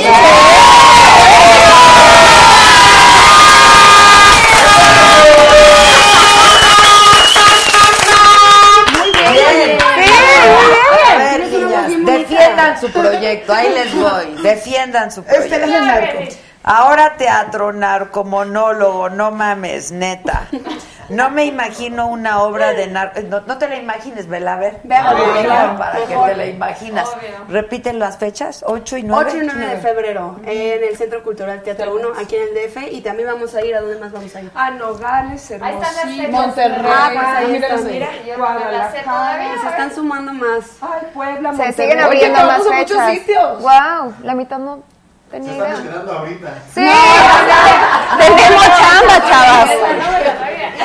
su 12.81 12.91
proyecto, 12.91 13.53
ahí 13.53 13.69
les 13.71 13.95
voy, 13.95 14.43
defiendan 14.43 15.11
su 15.11 15.23
proyecto. 15.23 15.55
Este 15.55 15.65
es 15.65 15.75
el 15.75 15.87
narco. 15.87 16.19
Ahora 16.63 17.17
teatro, 17.17 17.73
narco, 17.73 18.25
monólogo, 18.25 19.09
no 19.09 19.31
mames, 19.31 19.93
neta. 19.93 20.49
No 21.09 21.31
me 21.31 21.45
imagino 21.45 22.07
una 22.09 22.43
obra 22.43 22.73
de 22.73 22.87
narco. 22.89 23.21
No, 23.23 23.41
no 23.41 23.59
te 23.59 23.69
la 23.69 23.77
imagines, 23.77 24.27
vela 24.29 24.55
a 24.55 24.57
ver. 24.59 24.81
Ve 24.85 24.95
a 24.97 25.13
ver, 25.15 25.23
Vela 25.35 25.43
claro, 25.45 25.79
para 25.79 25.99
que 26.07 26.15
te 26.31 26.37
la 26.37 26.47
imaginas. 26.47 27.09
Obvio. 27.09 27.29
Repiten 27.49 27.99
las 27.99 28.17
fechas, 28.19 28.65
8 28.67 28.97
y 28.99 29.03
9. 29.05 29.25
8 29.29 29.37
y 29.43 29.47
9 29.47 29.67
de 29.67 29.77
febrero 29.79 30.37
en 30.45 30.85
el 30.85 30.97
Centro 30.97 31.23
Cultural 31.23 31.63
Teatro 31.63 31.95
1, 31.95 32.09
aquí 32.21 32.37
en 32.37 32.43
el 32.43 32.55
DF. 32.55 32.93
Y 32.93 33.01
también 33.03 33.29
vamos 33.29 33.55
a 33.55 33.65
ir, 33.65 33.75
¿a 33.77 33.81
dónde 33.81 33.99
más 33.99 34.13
vamos 34.13 34.35
a 34.35 34.41
ir? 34.41 34.51
A 34.55 34.71
Nogales, 34.71 35.51
Ahí 35.51 35.55
están 35.57 35.81
las 35.81 35.97
Hermosillo, 35.99 36.23
fechas. 36.27 36.47
Monterrey, 36.47 36.93
Ah, 36.93 37.11
pues 37.13 37.27
ahí 37.29 37.47
mira, 37.53 37.69
están. 37.69 37.87
mira, 37.93 38.09
yo 38.27 38.37
no 38.39 38.71
las 38.71 38.93
sé 38.93 38.99
todavía. 39.03 39.61
Se 39.61 39.69
están 39.69 39.95
sumando 39.95 40.33
más. 40.33 40.65
Ay, 40.81 41.07
Puebla, 41.15 41.51
Se 41.53 41.57
Monterrey. 41.57 41.73
siguen 41.73 41.97
Oye, 41.99 42.05
abriendo 42.05 42.39
vamos 42.39 42.59
más 42.59 42.67
a 42.67 42.71
muchos 42.81 42.97
fechas. 42.99 43.11
sitios. 43.13 43.63
Wow, 43.63 44.15
la 44.23 44.35
mitad 44.35 44.59
no 44.59 44.83
Se 45.45 45.51
están 45.51 46.09
ahorita. 46.09 46.63
Sí, 46.75 46.87
tenemos 48.19 48.65
chamba, 48.79 49.29
chavas. 49.29 49.71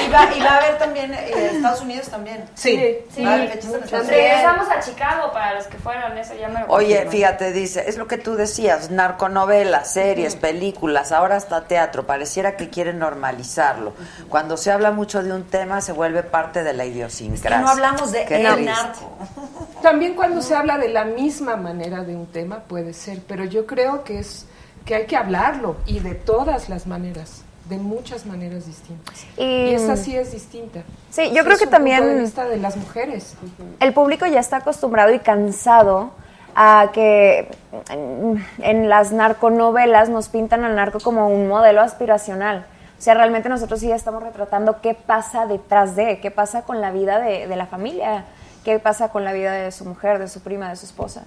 Y 0.05 0.09
va, 0.11 0.35
y 0.35 0.39
va 0.41 0.49
a 0.49 0.57
haber 0.57 0.77
también 0.77 1.13
eh, 1.13 1.51
Estados 1.53 1.81
Unidos 1.81 2.07
también. 2.09 2.43
Sí. 2.55 2.97
Va 3.23 3.29
a 3.31 3.33
haber 3.35 3.49
fechas 3.49 3.73
en 3.73 3.83
Estados 3.83 4.07
Unidos. 4.07 4.07
Regresamos 4.09 4.67
a 4.69 4.79
Chicago 4.79 5.31
para 5.31 5.53
los 5.53 5.67
que 5.67 5.77
fueron, 5.77 6.17
eso 6.17 6.33
ya 6.39 6.47
me 6.49 6.61
lo 6.61 6.65
Oye, 6.67 7.05
fíjate, 7.09 7.51
dice, 7.51 7.83
es 7.87 7.97
lo 7.97 8.07
que 8.07 8.17
tú 8.17 8.35
decías, 8.35 8.89
narconovelas, 8.89 9.91
series, 9.93 10.35
películas, 10.35 11.11
ahora 11.11 11.35
hasta 11.35 11.65
teatro, 11.65 12.05
pareciera 12.05 12.55
que 12.57 12.69
quieren 12.69 12.99
normalizarlo. 12.99 13.93
Cuando 14.29 14.57
se 14.57 14.71
habla 14.71 14.91
mucho 14.91 15.23
de 15.23 15.33
un 15.33 15.43
tema 15.45 15.81
se 15.81 15.91
vuelve 15.91 16.23
parte 16.23 16.63
de 16.63 16.73
la 16.73 16.85
idiosincrasia. 16.85 17.59
no 17.61 17.69
hablamos 17.69 18.11
de 18.11 18.25
Qué 18.25 18.41
el 18.41 18.53
triste. 18.53 18.71
narco. 18.71 19.11
También 19.81 20.13
cuando 20.15 20.41
se 20.41 20.55
habla 20.55 20.77
de 20.77 20.89
la 20.89 21.05
misma 21.05 21.55
manera 21.57 22.03
de 22.03 22.15
un 22.15 22.27
tema 22.27 22.59
puede 22.59 22.93
ser, 22.93 23.19
pero 23.27 23.45
yo 23.45 23.65
creo 23.65 24.03
que 24.03 24.19
es 24.19 24.40
que 24.85 24.95
hay 24.95 25.05
que 25.05 25.15
hablarlo 25.17 25.75
y 25.85 25.99
de 25.99 26.15
todas 26.15 26.69
las 26.69 26.87
maneras, 26.87 27.43
de 27.69 27.77
muchas 27.77 28.25
maneras 28.25 28.65
distintas. 28.65 29.25
Y- 29.37 29.43
Y, 29.43 29.73
esa 29.75 29.95
sí 29.95 30.15
es 30.15 30.31
distinta. 30.31 30.81
Sí, 31.09 31.31
yo 31.33 31.43
creo 31.43 31.57
que 31.57 31.67
también- 31.67 31.99
punto 31.99 32.15
de 32.15 32.21
vista 32.21 32.45
de 32.45 32.57
las 32.57 32.75
mujeres. 32.77 33.35
El 33.79 33.93
público 33.93 34.25
ya 34.25 34.39
está 34.39 34.57
acostumbrado 34.57 35.13
y 35.13 35.19
cansado 35.19 36.11
a 36.55 36.89
que 36.93 37.49
en, 37.89 38.45
en 38.59 38.89
las 38.89 39.11
narconovelas 39.13 40.09
nos 40.09 40.27
pintan 40.29 40.63
al 40.65 40.75
narco 40.75 40.99
como 40.99 41.27
un 41.29 41.47
modelo 41.47 41.81
aspiracional. 41.81 42.65
O 42.99 43.01
sea, 43.01 43.13
realmente 43.13 43.47
nosotros 43.49 43.79
sí 43.79 43.91
estamos 43.91 44.21
retratando 44.21 44.81
qué 44.81 44.93
pasa 44.93 45.45
detrás 45.47 45.95
de, 45.95 46.19
qué 46.19 46.29
pasa 46.29 46.63
con 46.63 46.81
la 46.81 46.91
vida 46.91 47.19
de, 47.19 47.47
de 47.47 47.55
la 47.55 47.65
familia, 47.67 48.25
qué 48.65 48.77
pasa 48.79 49.09
con 49.09 49.23
la 49.23 49.33
vida 49.33 49.53
de 49.53 49.71
su 49.71 49.85
mujer, 49.85 50.19
de 50.19 50.27
su 50.27 50.41
prima, 50.41 50.69
de 50.69 50.75
su 50.75 50.85
esposa. 50.85 51.23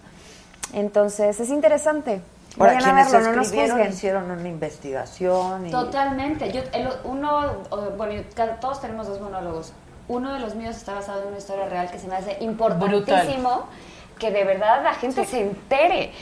Entonces, 0.72 1.40
es 1.40 1.48
interesante. 1.48 2.20
Ahora, 2.58 2.78
quienes 2.78 3.10
verlo, 3.12 3.30
no 3.30 3.36
nos 3.36 3.46
escribieron 3.46 3.78
hicieron 3.92 4.30
una 4.30 4.48
investigación 4.48 5.66
y... 5.66 5.70
Totalmente. 5.70 6.52
Yo, 6.52 6.62
el- 6.72 6.88
uno, 7.04 7.52
bueno, 7.96 8.22
todos 8.60 8.80
tenemos 8.80 9.06
dos 9.08 9.20
monólogos. 9.20 9.72
Uno 10.08 10.32
de 10.34 10.38
los 10.40 10.54
míos 10.54 10.76
está 10.76 10.94
basado 10.94 11.22
en 11.22 11.28
una 11.28 11.38
historia 11.38 11.66
real 11.66 11.90
que 11.90 11.98
se 11.98 12.06
me 12.08 12.16
hace 12.16 12.36
importantísimo 12.44 13.64
que 14.18 14.30
de 14.30 14.44
verdad 14.44 14.82
la 14.84 14.94
gente 14.94 15.24
se 15.24 15.40
entere. 15.40 16.12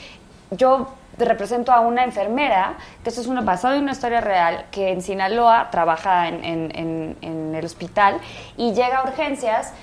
Yo 0.51 0.87
represento 1.17 1.71
a 1.71 1.81
una 1.81 2.03
enfermera, 2.03 2.75
que 3.03 3.09
esto 3.09 3.21
es 3.21 3.27
una, 3.27 3.41
basado 3.41 3.75
en 3.75 3.83
una 3.83 3.91
historia 3.91 4.19
real, 4.21 4.65
que 4.71 4.91
en 4.91 5.01
Sinaloa 5.03 5.69
trabaja 5.69 6.27
en, 6.27 6.43
en- 6.43 6.71
en- 6.75 7.17
en 7.21 7.55
el 7.55 7.65
hospital 7.65 8.19
y 8.57 8.73
llega 8.73 8.99
a 8.99 9.03
urgencias 9.03 9.73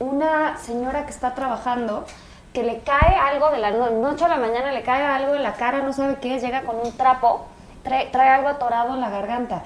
una 0.00 0.56
señora 0.58 1.04
que 1.04 1.10
está 1.12 1.34
trabajando 1.34 2.04
que 2.52 2.62
le 2.62 2.80
cae 2.80 3.14
algo 3.16 3.50
de 3.50 3.58
la 3.58 3.70
no- 3.70 3.90
noche 3.90 4.24
a 4.24 4.28
la 4.28 4.36
mañana, 4.36 4.72
le 4.72 4.82
cae 4.82 5.02
algo 5.04 5.34
en 5.34 5.42
la 5.42 5.54
cara, 5.54 5.78
no 5.80 5.92
sabe 5.92 6.16
qué 6.16 6.38
llega 6.38 6.62
con 6.62 6.76
un 6.76 6.96
trapo, 6.96 7.46
trae, 7.82 8.06
trae 8.06 8.28
algo 8.28 8.48
atorado 8.48 8.94
en 8.94 9.00
la 9.00 9.10
garganta. 9.10 9.62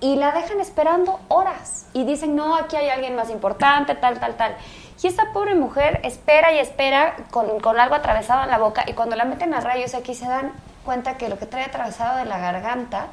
Y 0.00 0.16
la 0.16 0.32
dejan 0.32 0.60
esperando 0.60 1.20
horas. 1.28 1.86
Y 1.92 2.04
dicen, 2.04 2.34
no, 2.34 2.56
aquí 2.56 2.76
hay 2.76 2.88
alguien 2.88 3.14
más 3.16 3.28
importante, 3.30 3.94
tal, 3.94 4.18
tal, 4.18 4.34
tal. 4.34 4.56
Y 5.02 5.06
esta 5.06 5.32
pobre 5.32 5.54
mujer 5.54 6.00
espera 6.04 6.52
y 6.52 6.58
espera 6.58 7.16
con, 7.30 7.60
con 7.60 7.78
algo 7.78 7.94
atravesado 7.94 8.42
en 8.44 8.50
la 8.50 8.58
boca. 8.58 8.84
Y 8.86 8.92
cuando 8.94 9.16
la 9.16 9.24
meten 9.24 9.52
a 9.54 9.60
rayos 9.60 9.94
aquí 9.94 10.14
se 10.14 10.26
dan 10.26 10.52
cuenta 10.84 11.16
que 11.18 11.28
lo 11.28 11.38
que 11.38 11.46
trae 11.46 11.64
atravesado 11.64 12.16
de 12.18 12.24
la 12.26 12.38
garganta 12.38 13.06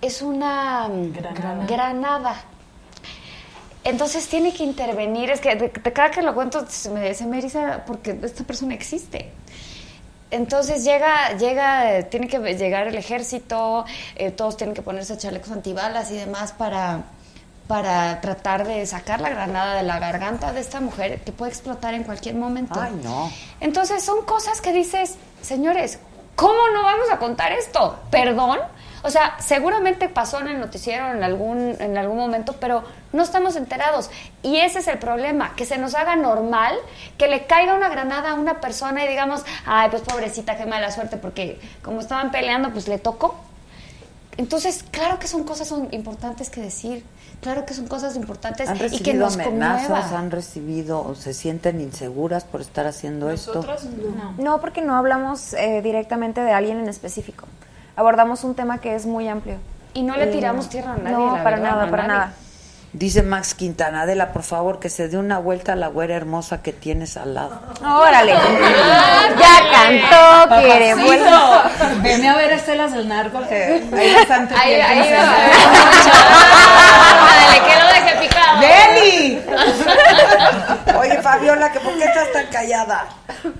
es 0.00 0.20
una 0.22 0.88
mm, 0.88 1.12
granada. 1.66 2.34
Entonces 3.84 4.28
tiene 4.28 4.52
que 4.52 4.64
intervenir. 4.64 5.30
Es 5.30 5.40
que 5.40 5.54
de, 5.56 5.68
de 5.68 5.92
cada 5.92 6.10
que 6.10 6.22
lo 6.22 6.34
cuento 6.34 6.64
se 6.68 6.90
me, 6.90 7.14
se 7.14 7.26
me 7.26 7.38
eriza 7.38 7.84
porque 7.86 8.18
esta 8.22 8.44
persona 8.44 8.74
existe. 8.74 9.32
Entonces 10.32 10.82
llega, 10.82 11.36
llega, 11.36 12.04
tiene 12.08 12.26
que 12.26 12.38
llegar 12.54 12.88
el 12.88 12.96
ejército, 12.96 13.84
eh, 14.16 14.30
todos 14.30 14.56
tienen 14.56 14.74
que 14.74 14.80
ponerse 14.80 15.18
chalecos 15.18 15.50
antibalas 15.52 16.10
y 16.10 16.14
demás 16.14 16.52
para, 16.52 17.02
para 17.68 18.18
tratar 18.22 18.66
de 18.66 18.86
sacar 18.86 19.20
la 19.20 19.28
granada 19.28 19.74
de 19.74 19.82
la 19.82 19.98
garganta 19.98 20.54
de 20.54 20.60
esta 20.60 20.80
mujer 20.80 21.20
que 21.20 21.32
puede 21.32 21.50
explotar 21.50 21.92
en 21.92 22.04
cualquier 22.04 22.36
momento. 22.36 22.80
Ay, 22.80 22.98
no. 23.04 23.30
Entonces 23.60 24.02
son 24.02 24.24
cosas 24.24 24.62
que 24.62 24.72
dices, 24.72 25.16
señores, 25.42 25.98
¿cómo 26.34 26.66
no 26.72 26.82
vamos 26.82 27.10
a 27.12 27.18
contar 27.18 27.52
esto? 27.52 27.98
¿Perdón? 28.10 28.58
O 29.04 29.10
sea, 29.10 29.36
seguramente 29.40 30.08
pasó 30.08 30.40
en 30.40 30.48
el 30.48 30.60
noticiero 30.60 31.12
en 31.12 31.22
algún, 31.24 31.76
en 31.80 31.98
algún 31.98 32.16
momento, 32.18 32.54
pero 32.60 32.84
no 33.12 33.22
estamos 33.22 33.56
enterados. 33.56 34.10
Y 34.42 34.58
ese 34.58 34.78
es 34.78 34.86
el 34.86 34.98
problema, 34.98 35.54
que 35.56 35.66
se 35.66 35.76
nos 35.76 35.94
haga 35.94 36.14
normal 36.14 36.76
que 37.18 37.26
le 37.26 37.46
caiga 37.46 37.74
una 37.74 37.88
granada 37.88 38.30
a 38.30 38.34
una 38.34 38.60
persona 38.60 39.04
y 39.04 39.08
digamos, 39.08 39.42
ay, 39.66 39.88
pues 39.90 40.02
pobrecita, 40.02 40.56
qué 40.56 40.66
mala 40.66 40.92
suerte, 40.92 41.16
porque 41.16 41.60
como 41.82 42.00
estaban 42.00 42.30
peleando, 42.30 42.70
pues 42.70 42.86
le 42.86 42.98
tocó. 42.98 43.34
Entonces, 44.38 44.84
claro 44.90 45.18
que 45.18 45.26
son 45.26 45.44
cosas 45.44 45.68
son 45.68 45.88
importantes 45.90 46.48
que 46.48 46.62
decir, 46.62 47.04
claro 47.42 47.66
que 47.66 47.74
son 47.74 47.86
cosas 47.86 48.16
importantes 48.16 48.66
¿Han 48.68 48.76
y 48.76 48.78
que 48.78 48.84
recibido 48.88 49.24
nos 49.24 49.34
amenazas? 49.34 49.88
conmueva. 49.88 50.18
¿Han 50.18 50.30
recibido 50.30 51.04
o 51.06 51.14
se 51.14 51.34
sienten 51.34 51.80
inseguras 51.80 52.44
por 52.44 52.60
estar 52.62 52.86
haciendo 52.86 53.30
esto? 53.30 53.62
No. 54.16 54.34
No, 54.38 54.60
porque 54.60 54.80
no 54.80 54.94
hablamos 54.96 55.52
eh, 55.54 55.82
directamente 55.82 56.40
de 56.40 56.52
alguien 56.52 56.78
en 56.78 56.88
específico. 56.88 57.46
Abordamos 58.02 58.42
un 58.42 58.56
tema 58.56 58.78
que 58.78 58.96
es 58.96 59.06
muy 59.06 59.28
amplio. 59.28 59.58
Y 59.94 60.02
no 60.02 60.16
le 60.16 60.24
Eh, 60.24 60.26
tiramos 60.32 60.68
tierra 60.68 60.94
a 60.94 60.96
nadie, 60.96 61.12
No, 61.16 61.36
la 61.36 61.44
para 61.44 61.56
verdad, 61.56 61.70
nada, 61.70 61.88
para 61.88 62.02
nadie. 62.02 62.18
nada. 62.18 62.32
Dice 62.92 63.22
Max 63.22 63.54
Quintana, 63.54 64.02
Adela, 64.02 64.32
por 64.32 64.42
favor, 64.42 64.80
que 64.80 64.90
se 64.90 65.06
dé 65.08 65.16
una 65.18 65.38
vuelta 65.38 65.74
a 65.74 65.76
la 65.76 65.86
güera 65.86 66.16
hermosa 66.16 66.62
que 66.62 66.72
tienes 66.72 67.16
al 67.16 67.34
lado. 67.34 67.60
Órale. 67.80 68.32
ya 69.38 69.60
cantó, 69.70 70.56
quiere 70.60 70.94
vuelta. 70.96 71.70
Venme 72.02 72.28
a 72.28 72.34
ver 72.36 72.52
estelas 72.52 72.92
del 72.92 73.06
narco 73.08 73.40
que 73.48 73.82
bastante 74.18 74.54
Ahí, 74.56 74.74
piel 74.74 74.80
que 74.80 74.92
ahí 74.92 75.04
se 75.08 75.14
va. 75.16 75.36
que 77.68 77.80
lo 77.80 77.86
deje. 77.86 78.18
Deli. 78.60 79.42
Oye, 80.98 81.22
Fabiola, 81.22 81.72
¿que 81.72 81.80
¿por 81.80 81.96
qué 81.98 82.04
estás 82.04 82.32
tan 82.32 82.46
callada? 82.46 83.06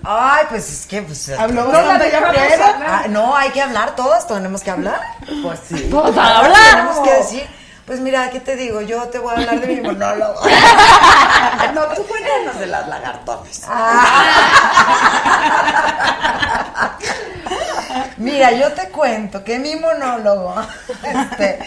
Ay, 0.05 0.47
pues 0.49 0.71
es 0.73 0.87
que 0.87 1.03
pues 1.03 1.29
Habló 1.31 1.65
no, 1.65 1.69
bastante 1.73 1.99
la 1.99 2.05
dejamos 2.05 2.35
Gabriela. 2.37 2.67
hablar. 2.67 2.89
Ah, 2.91 3.05
no, 3.09 3.37
hay 3.37 3.51
que 3.51 3.63
hablar, 3.63 3.97
todas 3.97 4.27
tenemos 4.27 4.63
que 4.63 4.71
hablar. 4.71 5.01
Pues 5.43 5.61
sí. 5.69 5.89
Todas 5.91 6.17
hablamos. 6.17 6.71
tenemos 6.71 6.99
que 7.09 7.15
decir. 7.15 7.47
Pues 7.87 7.99
mira, 7.99 8.31
¿qué 8.31 8.39
te 8.39 8.55
digo? 8.55 8.81
Yo 8.81 9.03
te 9.09 9.19
voy 9.19 9.35
a 9.35 9.39
hablar 9.39 9.61
de 9.61 9.67
mi 9.67 9.81
monólogo. 9.81 10.41
No, 11.75 11.83
tú 11.95 12.05
cuéntanos 12.07 12.59
de 12.59 12.67
las 12.67 12.87
lagartones. 12.87 13.63
Mira, 18.17 18.53
yo 18.53 18.73
te 18.73 18.89
cuento 18.89 19.43
que 19.45 19.59
mi 19.59 19.77
monólogo, 19.77 20.55
este, 21.03 21.59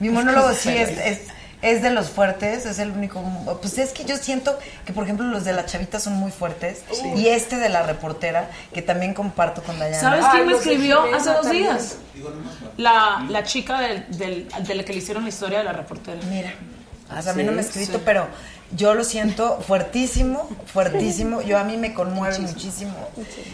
mi 0.00 0.08
monólogo 0.10 0.52
sí 0.52 0.76
es, 0.76 0.90
es, 0.98 1.20
es 1.62 1.80
de 1.80 1.90
los 1.90 2.10
fuertes, 2.10 2.66
es 2.66 2.78
el 2.78 2.90
único. 2.90 3.22
Pues 3.60 3.78
es 3.78 3.92
que 3.92 4.04
yo 4.04 4.16
siento 4.16 4.58
que, 4.84 4.92
por 4.92 5.04
ejemplo, 5.04 5.26
los 5.26 5.44
de 5.44 5.52
la 5.52 5.64
chavita 5.64 6.00
son 6.00 6.14
muy 6.14 6.30
fuertes 6.32 6.82
y 7.16 7.28
este 7.28 7.56
de 7.56 7.68
la 7.68 7.82
reportera, 7.84 8.50
que 8.74 8.82
también 8.82 9.14
comparto 9.14 9.62
con 9.62 9.78
Dayana. 9.78 10.00
¿Sabes 10.00 10.24
quién 10.32 10.46
me 10.46 10.52
escribió 10.54 11.02
hace 11.14 11.30
dos 11.30 11.42
también. 11.42 11.64
días? 11.64 11.96
La, 12.76 13.24
la 13.28 13.44
chica 13.44 13.80
del, 13.80 14.18
del, 14.18 14.48
de 14.66 14.74
la 14.74 14.84
que 14.84 14.92
le 14.92 14.98
hicieron 14.98 15.22
la 15.22 15.28
historia 15.28 15.58
de 15.58 15.64
la 15.64 15.72
reportera. 15.72 16.20
Mira. 16.28 16.52
O 17.16 17.22
sea, 17.22 17.32
a 17.32 17.34
mí 17.34 17.42
no 17.44 17.52
me 17.52 17.58
ha 17.58 17.60
escrito, 17.60 18.00
pero 18.04 18.26
yo 18.74 18.94
lo 18.94 19.04
siento 19.04 19.60
fuertísimo, 19.60 20.48
fuertísimo. 20.66 21.42
Yo 21.42 21.58
a 21.58 21.64
mí 21.64 21.76
me 21.76 21.92
conmueve 21.94 22.38
muchísimo. 22.38 22.94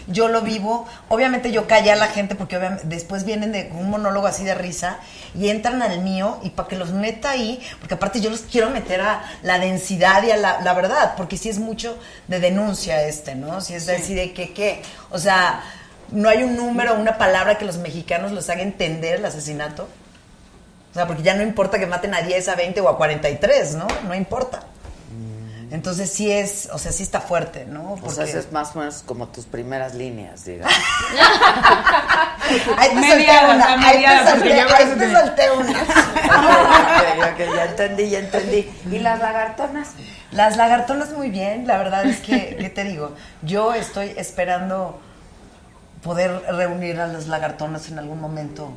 Yo 0.07 0.27
lo 0.29 0.41
vivo. 0.41 0.87
Obviamente 1.09 1.51
yo 1.51 1.67
callé 1.67 1.91
a 1.91 1.95
la 1.95 2.07
gente 2.07 2.35
porque 2.35 2.57
obviamente 2.57 2.85
después 2.87 3.25
vienen 3.25 3.51
de 3.51 3.71
un 3.73 3.89
monólogo 3.89 4.27
así 4.27 4.43
de 4.43 4.55
risa 4.55 4.97
y 5.35 5.49
entran 5.49 5.81
al 5.81 5.99
mío 6.01 6.39
y 6.43 6.51
para 6.51 6.67
que 6.69 6.75
los 6.77 6.91
meta 6.91 7.31
ahí, 7.31 7.59
porque 7.79 7.95
aparte 7.95 8.21
yo 8.21 8.29
los 8.29 8.41
quiero 8.41 8.69
meter 8.69 9.01
a 9.01 9.23
la 9.43 9.59
densidad 9.59 10.23
y 10.23 10.31
a 10.31 10.37
la, 10.37 10.61
la 10.61 10.73
verdad, 10.73 11.13
porque 11.17 11.37
sí 11.37 11.49
es 11.49 11.59
mucho 11.59 11.97
de 12.27 12.39
denuncia 12.39 13.03
este, 13.03 13.35
¿no? 13.35 13.61
Si 13.61 13.73
es 13.73 13.85
Sí. 14.03 14.13
de 14.13 14.33
que 14.33 14.53
qué. 14.53 14.81
O 15.11 15.19
sea, 15.19 15.61
no 16.11 16.29
hay 16.29 16.43
un 16.43 16.55
número, 16.55 16.95
una 16.95 17.17
palabra 17.17 17.57
que 17.57 17.65
los 17.65 17.77
mexicanos 17.77 18.31
los 18.31 18.49
haga 18.49 18.61
entender 18.61 19.15
el 19.19 19.25
asesinato. 19.25 19.87
O 20.91 20.93
sea, 20.93 21.05
porque 21.05 21.21
ya 21.21 21.35
no 21.35 21.43
importa 21.43 21.77
que 21.77 21.85
maten 21.85 22.15
a 22.15 22.21
10, 22.21 22.47
a 22.47 22.55
20 22.55 22.81
o 22.81 22.89
a 22.89 22.97
43, 22.97 23.75
¿no? 23.75 23.85
No 24.07 24.15
importa. 24.15 24.61
Entonces 25.71 26.11
sí 26.11 26.31
es, 26.31 26.67
o 26.71 26.79
sea, 26.79 26.91
sí 26.91 27.03
está 27.03 27.21
fuerte, 27.21 27.65
¿no? 27.65 27.99
O 28.01 28.11
sea, 28.11 28.25
es 28.25 28.51
más 28.51 28.75
o 28.75 28.79
menos 28.79 29.03
como 29.05 29.27
tus 29.27 29.45
primeras 29.45 29.93
líneas, 29.93 30.45
digamos. 30.45 30.73
Ahí 32.77 32.89
te 32.89 32.95
Mediadas, 32.95 33.51
solté 33.51 33.55
una, 33.55 33.87
ahí 33.87 34.03
te 34.03 34.31
solté, 34.31 34.49
ya 34.49 34.65
ahí 34.75 34.95
te 34.97 35.13
solté 35.13 35.51
una. 35.51 35.79
Ok, 36.39 37.33
ok, 37.33 37.55
ya 37.55 37.65
entendí, 37.65 38.09
ya 38.09 38.19
entendí. 38.19 38.69
¿Y 38.91 38.99
las 38.99 39.19
lagartonas? 39.19 39.89
Las 40.31 40.57
lagartonas 40.57 41.11
muy 41.11 41.29
bien, 41.29 41.67
la 41.67 41.77
verdad 41.77 42.05
es 42.05 42.19
que, 42.21 42.57
¿qué 42.59 42.69
te 42.69 42.83
digo? 42.83 43.13
Yo 43.43 43.73
estoy 43.73 44.13
esperando 44.17 44.99
poder 46.01 46.43
reunir 46.49 46.99
a 46.99 47.07
las 47.07 47.27
lagartonas 47.27 47.89
en 47.89 47.99
algún 47.99 48.19
momento 48.19 48.71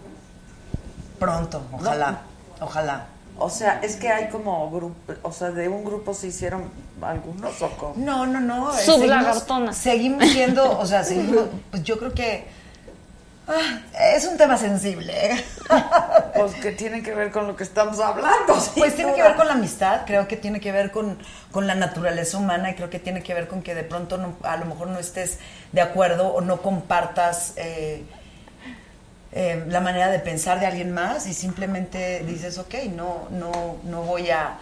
pronto, 1.19 1.67
ojalá, 1.73 2.21
ojalá. 2.61 3.07
O 3.39 3.51
sea, 3.51 3.81
es 3.83 3.97
que 3.97 4.09
hay 4.11 4.29
como 4.29 4.71
grupo, 4.71 5.15
o 5.23 5.33
sea, 5.33 5.51
de 5.51 5.69
un 5.69 5.85
grupo 5.85 6.15
se 6.15 6.29
hicieron 6.29 6.71
algunos 7.01 7.61
o 7.63 7.71
cómo? 7.77 7.95
No, 7.97 8.27
no, 8.27 8.41
no. 8.41 8.73
eh, 8.77 8.83
Sublagartonas. 8.85 9.77
Seguimos, 9.77 10.21
seguimos 10.21 10.33
siendo, 10.33 10.79
o 10.79 10.87
sea, 10.87 11.03
seguimos, 11.05 11.45
pues 11.71 11.83
yo 11.83 11.99
creo 11.99 12.13
que 12.13 12.45
ah, 13.49 13.81
es 14.15 14.27
un 14.27 14.37
tema 14.37 14.57
sensible. 14.59 15.13
¿eh? 15.33 15.45
Pues 16.35 16.55
que 16.57 16.73
tiene 16.73 17.03
que 17.03 17.15
ver 17.15 17.31
con 17.31 17.47
lo 17.47 17.57
que 17.57 17.63
estamos 17.63 18.01
hablando. 18.01 18.55
Pues 18.77 18.95
tiene 18.97 19.13
que 19.15 19.23
ver 19.23 19.37
con 19.37 19.47
la 19.47 19.53
amistad, 19.53 20.03
creo 20.07 20.27
que 20.27 20.37
tiene 20.37 20.61
que 20.61 20.73
ver 20.73 20.91
con, 20.91 21.19
con 21.51 21.67
la 21.67 21.75
naturaleza 21.75 22.39
humana 22.39 22.71
y 22.71 22.75
creo 22.75 22.89
que 22.91 22.99
tiene 22.99 23.23
que 23.23 23.35
ver 23.35 23.49
con 23.49 23.63
que 23.63 23.75
de 23.75 23.85
pronto 23.85 24.17
no- 24.19 24.35
a 24.43 24.57
lo 24.57 24.65
mejor 24.65 24.89
no 24.89 24.99
estés 24.99 25.39
de 25.73 25.81
acuerdo 25.83 26.29
o 26.29 26.41
no 26.41 26.63
compartas 26.63 27.53
eh, 27.57 28.05
eh, 29.33 29.65
la 29.69 29.81
manera 29.81 30.11
de 30.11 30.19
pensar 30.19 30.61
de 30.61 30.67
alguien 30.67 30.93
más 30.93 31.27
y 31.27 31.35
simplemente 31.35 32.21
dices, 32.27 32.59
ok, 32.59 32.75
no, 32.95 33.29
no, 33.31 33.77
no 33.85 34.03
voy 34.03 34.31
a, 34.31 34.59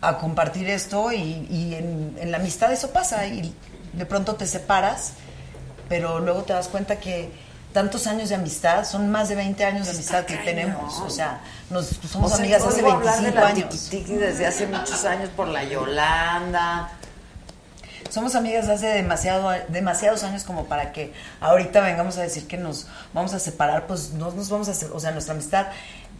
a 0.00 0.18
compartir 0.18 0.68
esto 0.70 1.12
y, 1.12 1.46
y 1.50 1.74
en, 1.74 2.16
en 2.20 2.30
la 2.30 2.38
amistad 2.38 2.72
eso 2.72 2.90
pasa 2.90 3.26
y 3.26 3.54
de 3.92 4.06
pronto 4.06 4.36
te 4.36 4.46
separas, 4.46 5.14
pero 5.88 6.20
luego 6.20 6.42
te 6.44 6.52
das 6.52 6.68
cuenta 6.68 7.00
que 7.00 7.30
tantos 7.72 8.06
años 8.06 8.28
de 8.28 8.34
amistad, 8.34 8.84
son 8.84 9.10
más 9.10 9.28
de 9.28 9.36
20 9.36 9.64
años 9.64 9.86
de 9.86 9.92
amistad 9.92 10.24
que 10.24 10.36
tenemos, 10.38 10.98
o 11.00 11.10
sea, 11.10 11.40
nos 11.68 11.86
somos 11.86 12.32
O 12.32 12.36
sea, 12.36 12.44
amigas 12.44 12.62
hace 12.64 12.82
oigo 12.82 12.92
hablar 12.92 13.20
de 13.20 13.30
25 13.30 13.40
la 13.40 13.46
años. 13.46 13.90
desde 14.20 14.46
hace 14.46 14.66
muchos 14.66 15.04
años 15.04 15.30
por 15.30 15.48
la 15.48 15.64
Yolanda. 15.64 16.90
Somos 18.10 18.34
amigas 18.34 18.68
hace 18.68 18.86
demasiado, 18.86 19.50
demasiados 19.68 20.24
años 20.24 20.44
como 20.44 20.66
para 20.66 20.92
que 20.92 21.12
ahorita 21.40 21.80
vengamos 21.80 22.18
a 22.18 22.22
decir 22.22 22.46
que 22.46 22.56
nos 22.56 22.86
vamos 23.14 23.32
a 23.34 23.38
separar, 23.38 23.86
pues 23.86 24.12
no 24.12 24.30
nos 24.32 24.50
vamos 24.50 24.68
a 24.68 24.72
hacer, 24.72 24.90
o 24.92 25.00
sea, 25.00 25.12
nuestra 25.12 25.34
amistad 25.34 25.68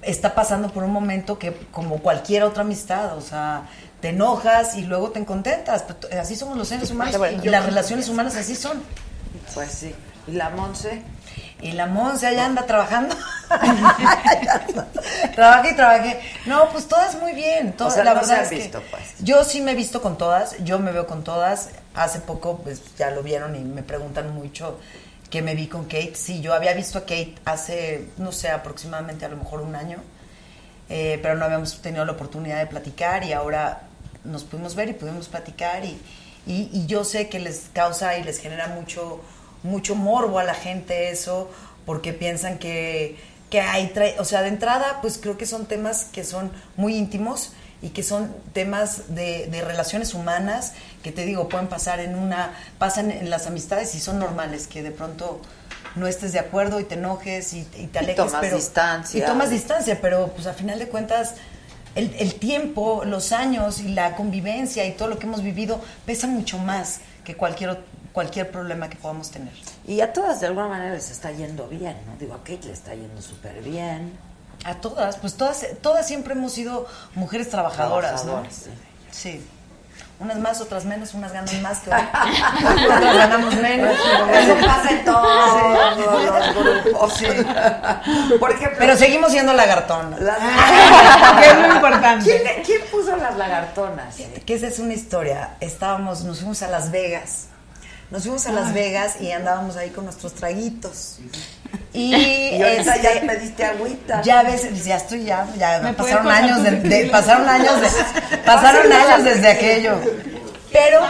está 0.02 0.34
pasando 0.34 0.72
por 0.72 0.84
un 0.84 0.92
momento 0.92 1.38
que 1.38 1.52
como 1.72 1.98
cualquier 1.98 2.44
otra 2.44 2.62
amistad, 2.62 3.16
o 3.16 3.20
sea, 3.20 3.68
te 4.00 4.10
enojas 4.10 4.76
y 4.76 4.82
luego 4.82 5.10
te 5.10 5.24
contentas, 5.24 5.84
pero 5.86 6.20
así 6.20 6.36
somos 6.36 6.56
los 6.56 6.68
seres 6.68 6.90
humanos 6.90 7.16
y 7.42 7.48
las 7.48 7.66
relaciones 7.66 8.08
humanas 8.08 8.36
así 8.36 8.54
son. 8.54 8.82
Pues 9.54 9.70
sí. 9.70 9.94
¿Y 10.26 10.32
la 10.32 10.50
Monse? 10.50 11.02
Y 11.62 11.72
la 11.72 11.86
Monse 11.86 12.26
allá 12.26 12.46
anda 12.46 12.66
trabajando. 12.66 13.14
Trabajé 15.34 15.70
y 15.70 15.76
trabajé. 15.76 16.20
No, 16.46 16.68
pues 16.70 16.86
todas 16.88 17.20
muy 17.20 17.32
bien. 17.32 17.72
Todas, 17.72 17.92
O 17.92 17.96
sea, 17.96 18.04
la 18.04 18.14
no 18.14 18.20
verdad 18.20 18.28
se 18.28 18.34
han 18.34 18.42
es 18.44 18.48
que 18.48 18.56
visto, 18.56 18.82
pues. 18.90 19.14
Yo 19.20 19.44
sí 19.44 19.60
me 19.60 19.72
he 19.72 19.74
visto 19.74 20.00
con 20.00 20.16
todas, 20.16 20.56
yo 20.64 20.78
me 20.78 20.92
veo 20.92 21.06
con 21.06 21.24
todas. 21.24 21.70
Hace 21.94 22.20
poco, 22.20 22.58
pues 22.58 22.80
ya 22.96 23.10
lo 23.10 23.22
vieron 23.22 23.56
y 23.56 23.60
me 23.60 23.82
preguntan 23.82 24.32
mucho 24.34 24.78
que 25.30 25.42
me 25.42 25.54
vi 25.54 25.66
con 25.68 25.84
Kate. 25.84 26.14
Sí, 26.14 26.40
yo 26.40 26.54
había 26.54 26.72
visto 26.74 26.98
a 26.98 27.02
Kate 27.02 27.34
hace, 27.44 28.08
no 28.18 28.32
sé, 28.32 28.48
aproximadamente 28.50 29.24
a 29.24 29.28
lo 29.28 29.36
mejor 29.36 29.60
un 29.60 29.74
año, 29.76 29.98
eh, 30.88 31.18
pero 31.22 31.36
no 31.36 31.44
habíamos 31.44 31.80
tenido 31.80 32.04
la 32.04 32.12
oportunidad 32.12 32.58
de 32.58 32.66
platicar 32.66 33.24
y 33.24 33.32
ahora 33.32 33.82
nos 34.24 34.44
pudimos 34.44 34.74
ver 34.74 34.88
y 34.88 34.92
pudimos 34.92 35.28
platicar 35.28 35.84
y, 35.84 36.00
y, 36.46 36.68
y 36.72 36.86
yo 36.86 37.04
sé 37.04 37.28
que 37.28 37.38
les 37.38 37.70
causa 37.72 38.16
y 38.18 38.24
les 38.24 38.38
genera 38.38 38.66
mucho, 38.68 39.20
mucho 39.62 39.94
morbo 39.94 40.38
a 40.38 40.44
la 40.44 40.54
gente 40.54 41.10
eso, 41.10 41.50
porque 41.86 42.12
piensan 42.12 42.58
que, 42.58 43.16
que 43.50 43.60
hay, 43.60 43.92
o 44.18 44.24
sea, 44.24 44.42
de 44.42 44.48
entrada, 44.48 44.98
pues 45.02 45.18
creo 45.18 45.36
que 45.38 45.46
son 45.46 45.66
temas 45.66 46.04
que 46.12 46.24
son 46.24 46.50
muy 46.76 46.96
íntimos 46.96 47.52
y 47.82 47.88
que 47.90 48.02
son 48.02 48.34
temas 48.52 49.14
de, 49.14 49.46
de 49.46 49.62
relaciones 49.62 50.12
humanas 50.14 50.74
que 51.02 51.12
te 51.12 51.24
digo, 51.24 51.48
pueden 51.48 51.68
pasar 51.68 51.98
en 52.00 52.14
una, 52.14 52.52
pasan 52.78 53.10
en 53.10 53.30
las 53.30 53.46
amistades 53.46 53.94
y 53.94 54.00
son 54.00 54.18
normales, 54.18 54.66
que 54.66 54.82
de 54.82 54.90
pronto 54.90 55.40
no 55.96 56.06
estés 56.06 56.32
de 56.32 56.38
acuerdo 56.38 56.78
y 56.78 56.84
te 56.84 56.94
enojes 56.94 57.52
y, 57.54 57.60
y 57.76 57.86
te 57.86 57.98
Y 58.00 58.02
alejes. 58.04 58.16
tomas 58.16 58.40
pero, 58.40 58.56
distancia. 58.56 59.18
Y 59.18 59.26
tomas 59.26 59.50
distancia, 59.50 59.98
pero 60.00 60.28
pues 60.28 60.46
a 60.46 60.52
final 60.52 60.78
de 60.78 60.88
cuentas 60.88 61.34
el, 61.96 62.14
el 62.18 62.34
tiempo, 62.34 63.02
los 63.04 63.32
años 63.32 63.80
y 63.80 63.88
la 63.88 64.14
convivencia 64.14 64.84
y 64.86 64.92
todo 64.92 65.08
lo 65.08 65.18
que 65.18 65.26
hemos 65.26 65.42
vivido 65.42 65.80
pesa 66.06 66.26
mucho 66.28 66.58
más 66.58 67.00
que 67.24 67.34
cualquier, 67.34 67.70
ot- 67.70 67.84
cualquier 68.12 68.50
problema 68.50 68.88
que 68.88 68.96
podamos 68.96 69.30
tener. 69.30 69.52
Y 69.86 70.00
a 70.00 70.12
todas 70.12 70.40
de 70.40 70.46
alguna 70.48 70.68
manera 70.68 70.94
les 70.94 71.10
está 71.10 71.30
yendo 71.32 71.66
bien, 71.68 71.96
¿no? 72.06 72.16
Digo, 72.18 72.34
a 72.34 72.38
Kate 72.38 72.60
le 72.66 72.72
está 72.72 72.94
yendo 72.94 73.20
súper 73.22 73.60
bien. 73.62 74.18
A 74.64 74.74
todas, 74.74 75.16
pues 75.16 75.34
todas, 75.36 75.64
todas 75.80 76.06
siempre 76.06 76.34
hemos 76.34 76.52
sido 76.52 76.86
mujeres 77.14 77.48
trabajadoras, 77.48 78.22
Trabajadoras, 78.22 78.66
¿no? 78.66 78.72
Sí. 79.10 79.46
Unas 80.18 80.38
más, 80.38 80.60
otras 80.60 80.84
menos, 80.84 81.14
unas 81.14 81.32
ganan 81.32 81.62
más 81.62 81.78
que 81.78 81.88
otras, 81.88 82.10
otras 82.84 83.16
ganamos 83.16 83.54
menos. 83.56 83.94
Eso 84.34 84.54
pasa 84.66 84.90
en 84.90 85.04
todos 85.06 85.24
los 86.26 86.84
grupos. 86.84 87.14
Sí. 87.14 87.26
Por 88.38 88.50
ejemplo, 88.50 88.76
Pero 88.80 88.96
seguimos 88.98 89.32
siendo 89.32 89.54
lagartonas. 89.54 90.20
Las- 90.20 90.38
que 91.40 91.46
es 91.50 91.56
lo 91.68 91.74
importante. 91.74 92.24
¿Quién, 92.24 92.62
quién 92.64 92.80
puso 92.90 93.16
las 93.16 93.34
lagartonas? 93.38 94.16
Que 94.44 94.54
esa 94.54 94.66
es 94.66 94.78
una 94.78 94.92
historia. 94.92 95.54
Estábamos, 95.60 96.22
nos 96.24 96.40
fuimos 96.40 96.62
a 96.62 96.68
Las 96.68 96.90
Vegas. 96.90 97.46
Nos 98.10 98.22
fuimos 98.22 98.46
a 98.46 98.52
Las. 98.52 98.72
Vegas 98.74 99.20
y 99.20 99.30
andábamos 99.32 99.76
ahí 99.76 99.90
con 99.90 100.04
nuestros 100.04 100.34
traguitos. 100.34 101.18
Y, 101.92 102.14
Y 102.56 102.62
ahorita 102.62 102.94
este, 102.96 103.20
ya 103.20 103.26
pediste 103.26 103.64
agüita. 103.64 104.22
Ya 104.22 104.42
ves, 104.42 104.84
ya 104.84 104.96
estoy 104.96 105.24
ya, 105.24 105.46
ya 105.56 105.78
¿Me 105.80 105.92
pasaron 105.92 106.28
años 106.28 106.62
de, 106.62 106.70
de- 106.88 107.06
pasaron 107.06 107.48
años 107.48 107.80
de, 107.80 107.88
pasaron 108.44 108.92
años 108.92 109.24
desde 109.24 109.48
aquello. 109.48 110.00
Pero, 110.72 111.00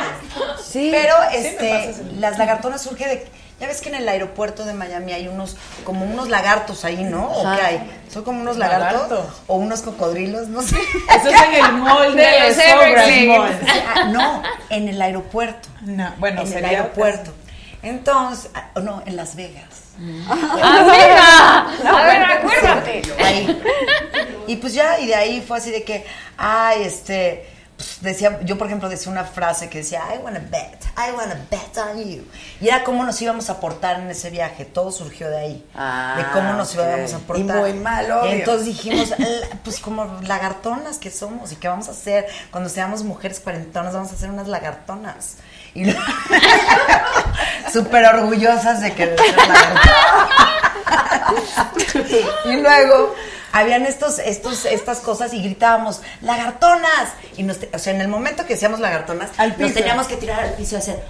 Sí. 0.65 0.91
pero 0.93 1.15
este, 1.33 1.95
las 2.19 2.39
lagartonas 2.39 2.81
surge 2.83 3.07
de, 3.09 3.29
ya 3.61 3.67
ves 3.67 3.81
que 3.83 3.91
en 3.91 3.97
el 3.97 4.09
aeropuerto 4.09 4.65
de 4.65 4.73
Miami 4.73 5.13
hay 5.13 5.29
unos, 5.29 5.57
como 5.85 6.07
unos 6.07 6.29
lagartos 6.31 6.85
ahí, 6.87 7.05
¿no? 7.05 7.31
¿O 7.31 7.43
qué 7.43 7.63
hay? 7.63 8.01
Son 8.11 8.25
como 8.25 8.41
unos 8.41 8.57
lagartos 8.57 9.11
Lagarto. 9.11 9.35
o 9.47 9.57
unos 9.57 9.83
cocodrilos, 9.83 10.49
no 10.49 10.63
sé. 10.63 10.77
Eso 11.17 11.29
es 11.29 11.43
en 11.43 11.65
el 11.65 11.73
mall 11.75 12.17
de, 12.17 12.23
De 12.23 13.27
los. 13.27 13.39
Mall. 13.39 13.61
Ah, 13.95 14.05
no, 14.05 14.43
en 14.71 14.89
el 14.89 15.01
aeropuerto. 15.01 15.69
No, 15.83 16.15
bueno, 16.19 16.41
en 16.41 16.53
el 16.53 16.65
aeropuerto. 16.65 17.33
Entonces, 17.83 18.51
ah, 18.55 18.71
no, 18.81 19.03
en 19.05 19.17
Las 19.17 19.37
Vegas. 19.37 19.65
¡Ah, 20.29 21.67
venga! 21.83 21.99
A 21.99 22.07
ver, 22.07 22.25
acuérdate. 22.25 23.03
Ahí. 23.23 23.63
Y 24.47 24.57
pues 24.57 24.73
ya, 24.73 24.99
y 24.99 25.07
de 25.07 25.15
ahí 25.15 25.45
fue 25.47 25.59
así 25.59 25.71
de 25.71 25.83
que, 25.83 26.07
ay, 26.39 26.83
este, 26.85 27.47
decía, 28.01 28.41
yo 28.43 28.57
por 28.59 28.67
ejemplo 28.67 28.89
decía 28.89 29.11
una 29.13 29.25
frase 29.25 29.69
que 29.69 29.79
decía, 29.79 30.03
I 30.15 30.19
wanna 30.19 30.41
bet, 30.41 30.83
I 30.97 31.13
wanna 31.17 31.37
bet 31.51 31.77
on 31.79 31.99
you. 31.99 32.25
Y 32.61 32.69
era 32.69 32.85
cómo 32.85 33.05
nos 33.05 33.21
íbamos 33.23 33.51
a 33.51 33.61
portar 33.61 34.01
en 34.01 34.11
ese 34.11 34.31
viaje, 34.31 34.65
todo 34.65 34.91
surgió 34.93 35.29
de 35.31 35.39
ahí, 35.39 35.67
Ah, 35.75 36.15
de 36.19 36.25
cómo 36.33 36.53
nos 36.55 36.75
ok. 36.77 36.85
íbamos 36.85 37.15
a 37.15 37.19
portar. 37.19 37.57
Y 37.57 37.61
muy 37.61 37.73
mal, 37.75 38.11
obvio. 38.11 38.31
Y 38.31 38.33
entonces 38.41 38.67
dijimos, 38.67 39.11
"La- 39.19 39.59
pues 39.65 39.81
como 39.81 40.05
lagartonas 40.23 40.99
que 40.99 41.11
somos, 41.11 41.53
¿y 41.53 41.57
qué 41.57 41.69
vamos 41.69 41.89
a 41.89 41.93
hacer? 41.93 42.27
Cuando 42.51 42.69
seamos 42.71 43.03
mujeres 43.05 43.41
cuarentonas 43.41 43.93
vamos 43.95 44.11
a 44.11 44.15
hacer 44.15 44.31
unas 44.31 44.49
lagartonas. 44.49 45.37
Y 45.75 45.85
súper 47.73 48.05
orgullosas 48.07 48.81
de 48.81 48.93
que 48.95 49.07
de 49.07 49.17
ser 49.19 49.37
lagartonas. 49.37 50.70
Y 52.45 52.57
luego 52.57 53.15
habían 53.53 53.87
estos, 53.87 54.19
estos, 54.19 54.65
estas 54.65 55.01
cosas 55.01 55.33
y 55.33 55.43
gritábamos, 55.43 56.03
lagartonas. 56.23 57.15
Y 57.37 57.43
nos, 57.43 57.59
o 57.73 57.79
sea, 57.79 57.95
en 57.95 58.01
el 58.01 58.09
momento 58.09 58.47
que 58.47 58.55
decíamos 58.55 58.81
lagartonas, 58.81 59.31
nos 59.59 59.75
teníamos 59.75 60.07
que 60.07 60.17
tirar 60.17 60.41
al 60.41 60.53
piso 60.55 60.77
y 60.77 60.79
hacer. 60.79 61.05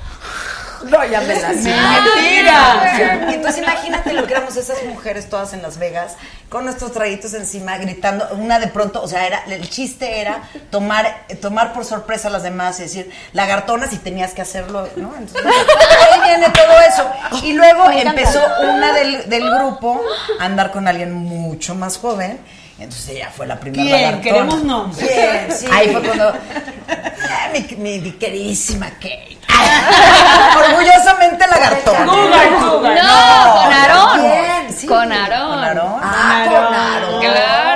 No, 0.84 1.04
ya 1.04 1.20
me 1.20 1.34
la 1.40 1.48
sé. 1.50 1.74
¡Mentira! 1.74 3.26
Y 3.30 3.34
entonces 3.34 3.62
imagínate 3.62 4.12
lo 4.12 4.26
que 4.26 4.32
éramos 4.32 4.56
esas 4.56 4.82
mujeres 4.84 5.28
todas 5.28 5.52
en 5.52 5.62
Las 5.62 5.78
Vegas, 5.78 6.16
con 6.48 6.64
nuestros 6.64 6.92
traguitos 6.92 7.34
encima, 7.34 7.78
gritando, 7.78 8.28
una 8.32 8.58
de 8.58 8.68
pronto, 8.68 9.02
o 9.02 9.08
sea, 9.08 9.26
era, 9.26 9.44
el 9.48 9.68
chiste 9.68 10.20
era 10.20 10.42
tomar, 10.70 11.26
tomar 11.40 11.72
por 11.72 11.84
sorpresa 11.84 12.28
a 12.28 12.30
las 12.30 12.42
demás 12.42 12.78
y 12.80 12.84
decir, 12.84 13.10
lagartonas 13.32 13.92
y 13.92 13.98
tenías 13.98 14.32
que 14.32 14.42
hacerlo, 14.42 14.88
¿no? 14.96 15.14
Entonces, 15.16 15.44
ahí 15.44 16.20
viene 16.20 16.48
todo 16.50 16.80
eso. 16.88 17.10
Y 17.44 17.52
luego 17.52 17.90
empezó 17.90 18.42
una 18.62 18.92
del, 18.92 19.28
del 19.28 19.50
grupo 19.50 20.00
a 20.38 20.44
andar 20.44 20.72
con 20.72 20.88
alguien 20.88 21.12
mucho 21.12 21.74
más 21.74 21.98
joven. 21.98 22.40
Entonces 22.80 23.08
ella 23.10 23.30
fue 23.34 23.46
la 23.46 23.60
primera 23.60 23.82
¿Quién? 23.84 24.02
lagartona. 24.02 24.22
Queremos 24.22 24.64
nombres. 24.64 25.08
¿Quién? 25.08 25.56
Sí. 25.56 25.66
Ahí 25.70 25.88
fue 25.92 26.02
cuando... 26.02 26.28
ah, 26.28 27.48
mi, 27.52 27.76
mi- 27.76 27.98
mi 28.00 28.12
queridísima 28.12 28.86
Kate. 28.90 29.36
Orgullosamente 30.56 31.46
lagartona. 31.46 32.06
Cougar, 32.06 32.48
cougar. 32.60 32.94
No, 33.02 33.54
con 33.62 33.72
Aarón. 33.72 34.72
Sí, 34.74 34.86
Con 34.86 35.12
Aarón. 35.12 35.48
Con 35.50 35.58
Aarón. 35.64 36.00
Ah, 36.02 36.42
Con 36.44 36.54
con 36.64 36.74
Aarón. 36.74 37.20
Claro. 37.20 37.69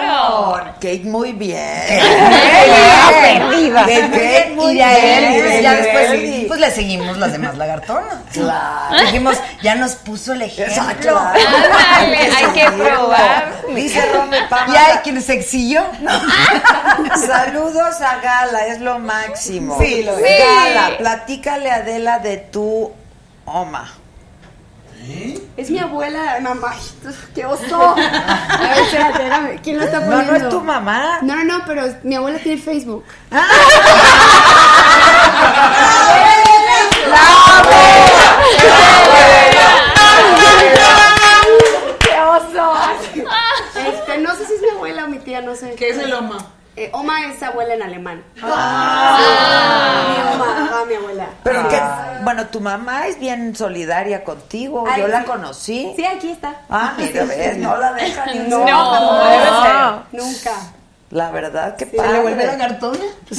Kate, 0.75 1.03
muy 1.05 1.33
bien. 1.33 1.61
Kate, 1.89 3.39
perdida. 3.39 3.81
Kate, 3.81 4.11
Kate, 4.11 4.53
Muy 4.55 4.75
bien, 4.75 5.43
pues, 5.43 5.63
ya 5.63 5.75
después, 5.75 6.47
pues 6.49 6.61
le 6.61 6.71
seguimos 6.71 7.17
las 7.19 7.33
demás 7.33 7.57
lagartonas. 7.57 8.17
Claro. 8.33 9.05
Dijimos, 9.05 9.37
ya 9.63 9.75
nos 9.75 9.93
puso 9.93 10.33
el 10.33 10.43
ejemplo. 10.43 11.19
Ándale, 11.19 12.19
hay 12.37 12.47
que 12.53 12.71
probar. 12.71 13.53
Dice 13.75 14.13
Rome 14.13 14.39
Pama. 14.49 14.73
Y 14.73 14.77
hay 14.77 14.99
quien 14.99 15.23
se 15.23 15.35
exilló. 15.35 15.83
Saludos 17.27 18.01
a 18.01 18.21
Gala, 18.21 18.67
es 18.67 18.81
lo 18.81 18.99
máximo. 18.99 19.79
Sí, 19.81 20.03
lo 20.03 20.17
es. 20.19 20.39
Gala, 20.39 20.99
platícale 20.99 21.71
a 21.71 21.77
Adela 21.77 22.19
de 22.19 22.37
tu 22.37 22.93
Oma. 23.47 24.04
Es 25.57 25.71
mi 25.71 25.79
abuela, 25.79 26.39
mamá. 26.41 26.75
¡Qué 27.35 27.45
oso! 27.47 27.95
A 27.95 27.95
ver, 27.95 28.79
espérate, 28.79 29.13
espérame. 29.23 29.61
¿Quién 29.63 29.77
lo 29.79 29.85
está 29.85 30.01
No, 30.01 30.07
poniendo? 30.07 30.33
no 30.33 30.37
es 30.39 30.49
tu 30.49 30.61
mamá. 30.61 31.19
No, 31.23 31.37
no, 31.37 31.45
no, 31.45 31.65
pero 31.67 31.83
mi 32.03 32.15
abuela 32.17 32.39
tiene 32.39 32.61
Facebook. 32.61 33.05
¡Qué 42.01 42.21
oso! 42.21 42.73
Este, 43.75 44.19
no 44.19 44.35
sé 44.35 44.47
si 44.47 44.55
es 44.55 44.61
mi 44.63 44.69
abuela 44.71 45.05
o 45.05 45.09
mi 45.09 45.19
tía, 45.19 45.41
no 45.41 45.55
sé. 45.55 45.75
¿Qué 45.77 45.91
es 45.91 45.99
el 45.99 46.13
Oma? 46.13 46.39
Eh, 46.77 46.91
Oma 46.93 47.27
es 47.27 47.43
abuela 47.43 47.75
en 47.75 47.83
alemán. 47.83 48.25
Ah. 48.43 49.19
Mi 50.09 50.35
Oma, 50.35 50.65
ajá, 50.65 50.85
mi 50.87 50.95
abuela. 50.95 51.27
Pero 51.45 51.69
que, 51.69 51.81
bueno, 52.25 52.47
tu 52.47 52.61
mamá 52.61 53.07
es 53.07 53.19
bien 53.21 53.55
solidaria 53.55 54.25
contigo. 54.25 54.85
Ay, 54.89 55.03
Yo 55.03 55.09
la 55.09 55.25
conocí. 55.25 55.93
Sí, 55.97 56.05
aquí 56.05 56.31
está. 56.31 56.63
Ah, 56.69 56.95
mira, 56.97 57.25
ves, 57.25 57.57
no 57.59 57.77
la 57.77 57.93
deja 57.93 58.27
ni 58.33 58.39
un 58.41 58.49
No, 58.51 58.57
segundo. 58.67 58.91
jamás. 58.91 59.53
Ah. 59.67 60.03
Nunca. 60.13 60.53
La 61.15 61.31
verdad, 61.31 61.77
que 61.77 61.85
¿Se 61.87 61.97
padre. 61.97 62.13
le 62.15 62.21
vuelve 62.23 62.45
lagartona? 62.47 62.99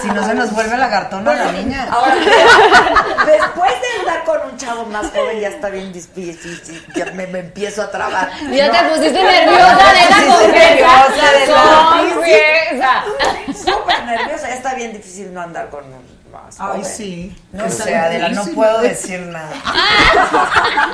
Si 0.00 0.08
no 0.08 0.24
se 0.26 0.34
nos 0.34 0.52
vuelve 0.52 0.76
lagartona 0.76 1.34
la 1.34 1.52
niña. 1.52 1.86
Ahora, 1.90 2.14
después 2.14 3.72
de 3.80 4.00
andar 4.00 4.24
con 4.24 4.38
un 4.50 4.56
chavo 4.56 4.86
más 4.86 5.06
joven, 5.10 5.40
ya 5.40 5.48
está 5.48 5.68
bien 5.68 5.92
difícil. 5.92 6.82
Ya 6.94 7.06
me, 7.06 7.26
me 7.26 7.40
empiezo 7.40 7.82
a 7.82 7.90
trabar. 7.90 8.30
Ya 8.50 8.70
te 8.70 8.82
No. 8.82 8.88
pusiste 8.90 9.22
nerviosa 9.22 9.92
de 9.92 10.10
la 10.10 10.16
Sí, 10.16 10.24
confianza. 10.26 10.62
de 11.32 11.46
la 11.46 11.88
Confianza. 12.14 13.04
Súper 13.70 14.04
nerviosa. 14.04 14.48
Ya 14.48 14.54
está 14.54 14.74
bien 14.74 14.92
difícil 14.92 15.34
no 15.34 15.40
andar 15.42 15.68
con 15.68 15.84
un 15.84 16.32
más 16.32 16.58
Ay, 16.58 16.66
joven. 16.68 16.84
sí. 16.84 17.36
No 17.52 17.68
sé, 17.70 17.94
Adela, 17.96 18.28
no 18.30 18.44
puedo 18.46 18.80
decir 18.80 19.20
nada. 19.20 19.50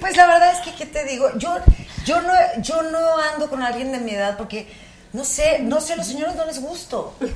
Pues 0.00 0.16
la 0.16 0.26
verdad 0.28 0.52
es 0.52 0.60
que, 0.60 0.72
¿qué 0.76 0.86
te 0.86 1.02
digo? 1.04 1.28
Yo, 1.38 1.56
yo, 2.08 2.20
no, 2.22 2.32
yo 2.62 2.82
no 2.84 3.18
ando 3.18 3.50
con 3.50 3.62
alguien 3.62 3.92
de 3.92 3.98
mi 3.98 4.12
edad 4.12 4.38
porque, 4.38 4.66
no 5.12 5.24
sé, 5.24 5.58
no 5.58 5.78
sé, 5.78 5.92
a 5.92 5.96
los 5.96 6.06
señores 6.06 6.34
no 6.36 6.46
les 6.46 6.58
gusto. 6.58 7.14
Pero 7.18 7.34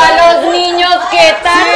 a 0.00 0.34
los 0.34 0.52
niños, 0.52 0.94
¿qué 1.10 1.34
tal? 1.42 1.66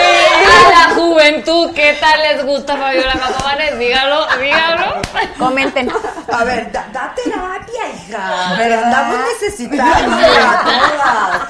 A 0.47 0.70
la 0.70 0.95
juventud, 0.95 1.72
¿qué 1.74 1.95
tal 2.01 2.22
les 2.22 2.45
gusta 2.47 2.76
Fabiola 2.76 3.14
Capomanes? 3.14 3.80
Dígalo, 3.80 4.28
dígalo. 4.40 5.03
Comenten. 5.38 5.90
A 6.32 6.45
ver, 6.45 6.70
da, 6.70 6.86
da 6.93 7.12
terapia, 7.12 7.88
hija. 7.97 8.55
¿Verdad? 8.59 8.84
Andamos 8.84 9.18
necesitando 9.32 10.16
a 10.16 10.62
todas. 10.64 11.49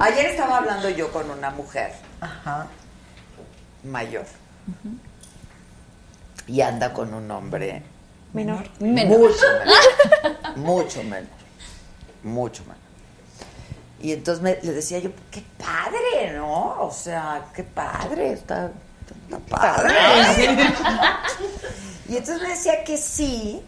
Ayer 0.00 0.26
estaba 0.26 0.56
hablando 0.58 0.88
yo 0.90 1.12
con 1.12 1.30
una 1.30 1.50
mujer 1.50 1.92
Ajá. 2.20 2.66
mayor. 3.84 4.24
Y 6.46 6.60
anda 6.60 6.92
con 6.92 7.14
un 7.14 7.30
hombre 7.30 7.82
Menor. 8.32 8.68
mucho 8.80 8.80
menor. 8.80 9.30
mucho 10.56 11.02
menor. 11.02 11.28
Mucho 12.22 12.62
menor. 12.64 12.76
Y 14.00 14.12
entonces 14.12 14.42
me, 14.42 14.58
le 14.62 14.72
decía 14.72 14.98
yo, 14.98 15.10
qué 15.30 15.42
padre, 15.58 16.32
¿no? 16.36 16.76
O 16.80 16.92
sea, 16.92 17.46
qué 17.54 17.62
padre, 17.64 18.32
está, 18.32 18.70
está 19.24 19.38
padre. 19.48 19.94
y 22.08 22.16
entonces 22.16 22.42
me 22.42 22.48
decía 22.50 22.84
que 22.84 22.98
sí. 22.98 23.62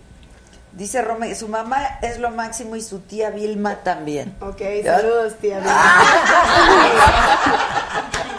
Dice 0.72 1.00
Rome, 1.00 1.34
su 1.34 1.48
mamá 1.48 1.98
es 2.02 2.18
lo 2.20 2.30
máximo 2.30 2.76
y 2.76 2.82
su 2.82 3.00
tía 3.00 3.30
Vilma 3.30 3.76
también. 3.76 4.36
Ok, 4.40 4.60
¿Ya? 4.84 4.98
saludos, 4.98 5.34
tía. 5.40 5.60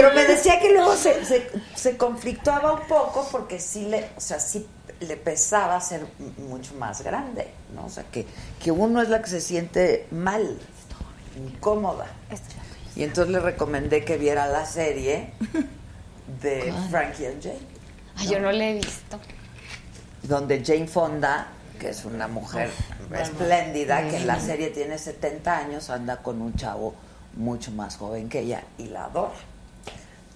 Pero 0.00 0.14
me 0.14 0.24
decía 0.26 0.60
que 0.60 0.72
luego 0.72 0.94
se, 0.96 1.24
se, 1.24 1.50
se 1.74 1.96
conflictuaba 1.96 2.72
un 2.74 2.86
poco 2.86 3.28
porque 3.32 3.58
sí 3.58 3.86
le, 3.86 4.10
o 4.16 4.20
sea, 4.20 4.38
sí 4.38 4.66
le 5.00 5.16
pesaba 5.16 5.80
ser 5.80 6.06
mucho 6.38 6.74
más 6.74 7.02
grande, 7.02 7.48
¿no? 7.74 7.86
O 7.86 7.88
sea, 7.90 8.04
que, 8.04 8.24
que 8.62 8.70
uno 8.70 9.02
es 9.02 9.08
la 9.08 9.20
que 9.22 9.28
se 9.28 9.40
siente 9.40 10.06
mal, 10.12 10.56
incómoda. 11.36 12.06
Y 12.94 13.02
entonces 13.02 13.32
le 13.32 13.40
recomendé 13.40 14.04
que 14.04 14.16
viera 14.18 14.46
la 14.46 14.66
serie 14.66 15.32
de 16.42 16.72
Frankie 16.90 17.26
and 17.26 17.42
Jane, 17.42 17.58
Ay, 18.16 18.28
yo 18.28 18.40
no 18.40 18.52
le 18.52 18.70
he 18.70 18.74
visto. 18.74 19.18
donde 20.22 20.64
Jane 20.64 20.86
Fonda, 20.86 21.48
que 21.78 21.90
es 21.90 22.04
una 22.04 22.28
mujer 22.28 22.70
espléndida, 23.20 24.08
que 24.08 24.16
en 24.16 24.26
la 24.26 24.38
serie 24.40 24.68
tiene 24.70 24.98
70 24.98 25.56
años, 25.58 25.90
anda 25.90 26.18
con 26.22 26.40
un 26.40 26.54
chavo 26.54 26.94
mucho 27.34 27.70
más 27.72 27.96
joven 27.96 28.28
que 28.28 28.40
ella 28.40 28.62
y 28.78 28.86
la 28.86 29.04
adora. 29.04 29.32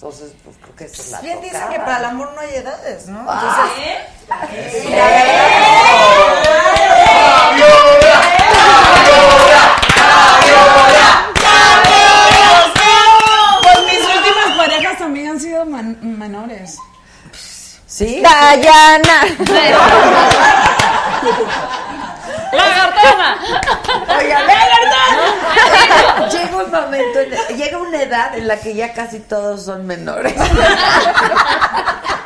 Entonces, 0.02 0.32
pues 0.42 0.56
creo 0.60 0.74
que 0.74 0.84
esa 0.86 1.00
es 1.00 1.10
la 1.12 1.20
Bien 1.20 1.40
dicen 1.40 1.52
tocada. 1.60 1.72
que 1.72 1.78
para 1.78 1.98
el 1.98 2.04
amor 2.06 2.32
no 2.34 2.40
hay 2.40 2.54
edades, 2.56 3.06
¿no? 3.06 3.24
Ah. 3.28 3.68
Entonces, 3.70 4.82
Pues 13.62 13.78
mis 13.86 14.04
últimas 14.16 14.56
parejas 14.56 14.98
también 14.98 15.28
han 15.28 15.40
sido 15.40 15.64
man- 15.64 15.98
menores. 16.18 16.76
¿Sí? 17.86 18.20
Dayana. 18.22 19.20
¡Lagartona! 22.68 23.36
Oiga, 24.18 24.38
¡lagartona! 24.42 26.28
Llega 26.28 26.56
un 26.56 26.70
momento, 26.70 27.20
en- 27.20 27.56
llega 27.56 27.78
una 27.78 28.02
edad 28.02 28.34
en 28.36 28.48
la 28.48 28.56
que 28.58 28.74
ya 28.74 28.92
casi 28.92 29.20
todos 29.20 29.64
son 29.64 29.86
menores. 29.86 30.34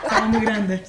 Están 0.03 0.31
muy 0.31 0.41
grandes. 0.41 0.83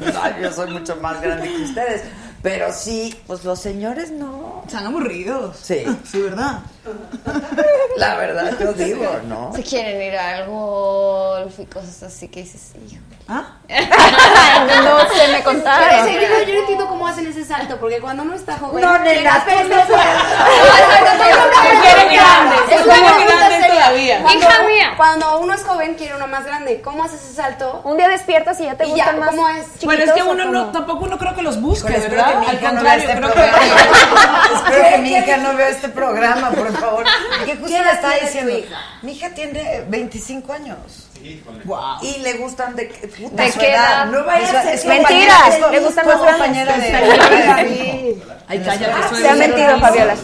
No, 0.00 0.38
yo 0.40 0.52
soy 0.52 0.70
mucho 0.70 0.96
más 0.96 1.20
grande 1.20 1.48
que 1.48 1.62
ustedes. 1.64 2.02
Pero 2.42 2.72
sí, 2.72 3.16
pues 3.26 3.44
los 3.44 3.60
señores 3.60 4.10
no. 4.10 4.62
Están 4.66 4.86
aburridos. 4.86 5.56
Sí. 5.62 5.84
Sí, 6.10 6.20
¿verdad? 6.20 6.58
La 7.96 8.16
verdad, 8.16 8.52
yo 8.60 8.72
digo, 8.72 9.06
¿no? 9.28 9.52
Se 9.56 9.62
quieren 9.62 10.02
ir 10.02 10.16
al 10.18 10.46
golf 10.48 11.56
y 11.60 11.66
cosas 11.66 12.02
así 12.02 12.26
que 12.28 12.40
dices, 12.42 12.72
hijo. 12.90 13.00
¿Ah? 13.28 13.52
no 13.68 15.08
se 15.14 15.28
me 15.32 15.42
contaron. 15.44 15.88
Pero 15.88 16.02
ese 16.04 16.18
video 16.18 16.42
yo 16.44 16.54
no 16.54 16.60
entiendo 16.60 16.88
cómo 16.88 17.06
hacen 17.06 17.26
ese 17.28 17.44
salto, 17.44 17.76
porque 17.78 18.00
cuando 18.00 18.24
uno 18.24 18.34
está 18.34 18.58
joven. 18.58 18.82
No, 18.84 18.98
nena, 18.98 19.36
espera, 19.38 19.62
no 19.64 19.76
espera, 19.78 19.82
espera. 19.82 21.80
Quieren 21.82 22.14
grandes, 22.14 22.60
Es 22.68 22.78
se 22.78 22.84
una 22.84 22.94
quieren 22.94 23.14
pregunta 23.14 23.36
grandes 23.36 23.60
seria. 23.66 23.80
todavía. 23.80 24.22
Cuando- 24.22 24.40
Hija 24.40 24.62
mía. 24.64 24.92
Cuando 24.96 25.38
uno 25.40 25.54
es 25.54 25.62
joven, 25.64 25.94
quiere 25.94 26.16
uno 26.16 26.26
más 26.26 26.44
grande. 26.44 26.80
¿Cómo 26.82 27.04
haces 27.04 27.22
ese 27.22 27.34
salto? 27.34 27.80
Un 27.84 27.96
día 27.96 28.08
despiertas 28.08 28.58
y 28.60 28.64
ya 28.64 28.74
te 28.76 28.86
Y 28.86 28.90
gustan 28.90 29.14
ya, 29.14 29.20
más. 29.20 29.30
¿cómo 29.30 29.48
es? 29.48 29.66
Pero 29.86 30.02
es 30.02 30.12
que 30.12 30.22
uno 30.22 30.44
no, 30.46 30.72
tampoco 30.72 31.04
uno 31.04 31.16
creo 31.18 31.34
que 31.34 31.42
los 31.42 31.60
busque, 31.60 31.92
¿verdad? 31.92 32.31
Que 32.32 32.38
mi 32.38 32.46
Al 32.46 32.54
hija 32.56 32.72
no 32.72 32.82
vea 32.82 32.96
este 32.96 33.16
programa. 33.16 33.58
espero 34.54 34.88
que 34.90 34.98
mi 34.98 35.10
hija 35.10 35.36
no 35.38 35.56
vea 35.56 35.68
este 35.68 35.88
programa, 35.88 36.50
por 36.50 36.72
favor. 36.78 37.04
Porque 37.38 37.56
justo 37.56 37.68
¿Qué 37.76 37.82
le 37.82 37.96
tu 38.18 38.24
diciendo. 38.26 38.58
hija? 38.58 38.80
Mi 39.02 39.12
hija 39.12 39.30
tiene 39.30 39.84
25 39.88 40.52
años. 40.52 41.08
Wow. 41.64 41.78
Y 42.02 42.18
le 42.18 42.32
gustan 42.34 42.74
de, 42.74 42.86
puta, 42.86 43.42
¿De 43.44 43.52
su 43.52 43.58
qué 43.60 43.70
edad? 43.70 44.06
No 44.06 44.24
vaya 44.24 44.58
a 44.60 44.62
ser 44.64 44.74
Es 44.74 44.82
que- 44.82 44.88
mentira, 44.88 45.34
es 45.48 45.58
co- 45.58 45.70
le 45.70 45.78
gustan 45.80 46.04
fue 46.04 46.16
más 46.16 46.24
compañera 46.32 46.72
de, 46.78 46.90
de- 46.90 48.22
Ay, 48.48 48.58
cállate, 48.64 49.08
soy 49.08 49.22
Se 49.22 49.28
ha 49.28 49.34
mentido, 49.34 49.78
Fabiola. 49.78 50.16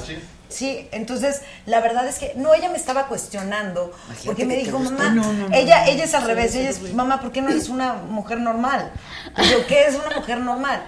Sí, 0.48 0.88
entonces 0.92 1.42
la 1.66 1.80
verdad 1.80 2.06
es 2.08 2.18
que 2.18 2.32
no, 2.36 2.54
ella 2.54 2.70
me 2.70 2.78
estaba 2.78 3.06
cuestionando 3.06 3.92
porque 4.24 4.46
me 4.46 4.56
dijo, 4.56 4.78
mamá, 4.78 5.10
No, 5.10 5.30
no, 5.32 5.48
no, 5.48 5.54
ella, 5.54 5.86
ella 5.86 6.04
es 6.04 6.14
al 6.14 6.24
revés, 6.24 6.54
ella 6.54 6.70
es, 6.70 6.80
mamá, 6.94 7.20
¿por 7.20 7.32
qué 7.32 7.42
no 7.42 7.50
eres 7.50 7.68
una 7.68 7.92
mujer 7.94 8.40
normal? 8.40 8.90
Y 9.36 9.46
yo, 9.50 9.66
¿qué 9.66 9.86
es 9.86 9.94
una 9.94 10.16
mujer 10.16 10.38
normal? 10.38 10.82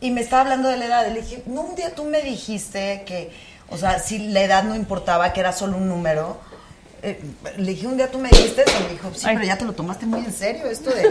Y 0.00 0.10
me 0.10 0.20
estaba 0.22 0.42
hablando 0.42 0.68
de 0.68 0.76
la 0.78 0.86
edad, 0.86 1.06
y 1.10 1.14
le 1.14 1.22
dije, 1.22 1.42
no, 1.46 1.60
un 1.62 1.74
día 1.74 1.94
tú 1.94 2.04
me 2.04 2.22
dijiste 2.22 3.02
que, 3.06 3.30
o 3.68 3.76
sea, 3.76 3.98
si 3.98 4.18
la 4.18 4.40
edad 4.42 4.62
no 4.64 4.74
importaba, 4.74 5.32
que 5.32 5.40
era 5.40 5.52
solo 5.52 5.76
un 5.76 5.88
número. 5.88 6.38
Eh, 7.02 7.18
le 7.56 7.70
dije, 7.72 7.86
un 7.86 7.96
día 7.96 8.10
tú 8.10 8.18
me 8.18 8.28
dijiste 8.28 8.62
eso, 8.66 8.78
me 8.80 8.90
dijo, 8.90 9.10
sí, 9.14 9.22
pero 9.26 9.42
ya 9.42 9.56
te 9.56 9.64
lo 9.64 9.72
tomaste 9.72 10.04
muy 10.04 10.20
en 10.22 10.34
serio 10.34 10.66
esto 10.66 10.90
de... 10.90 11.10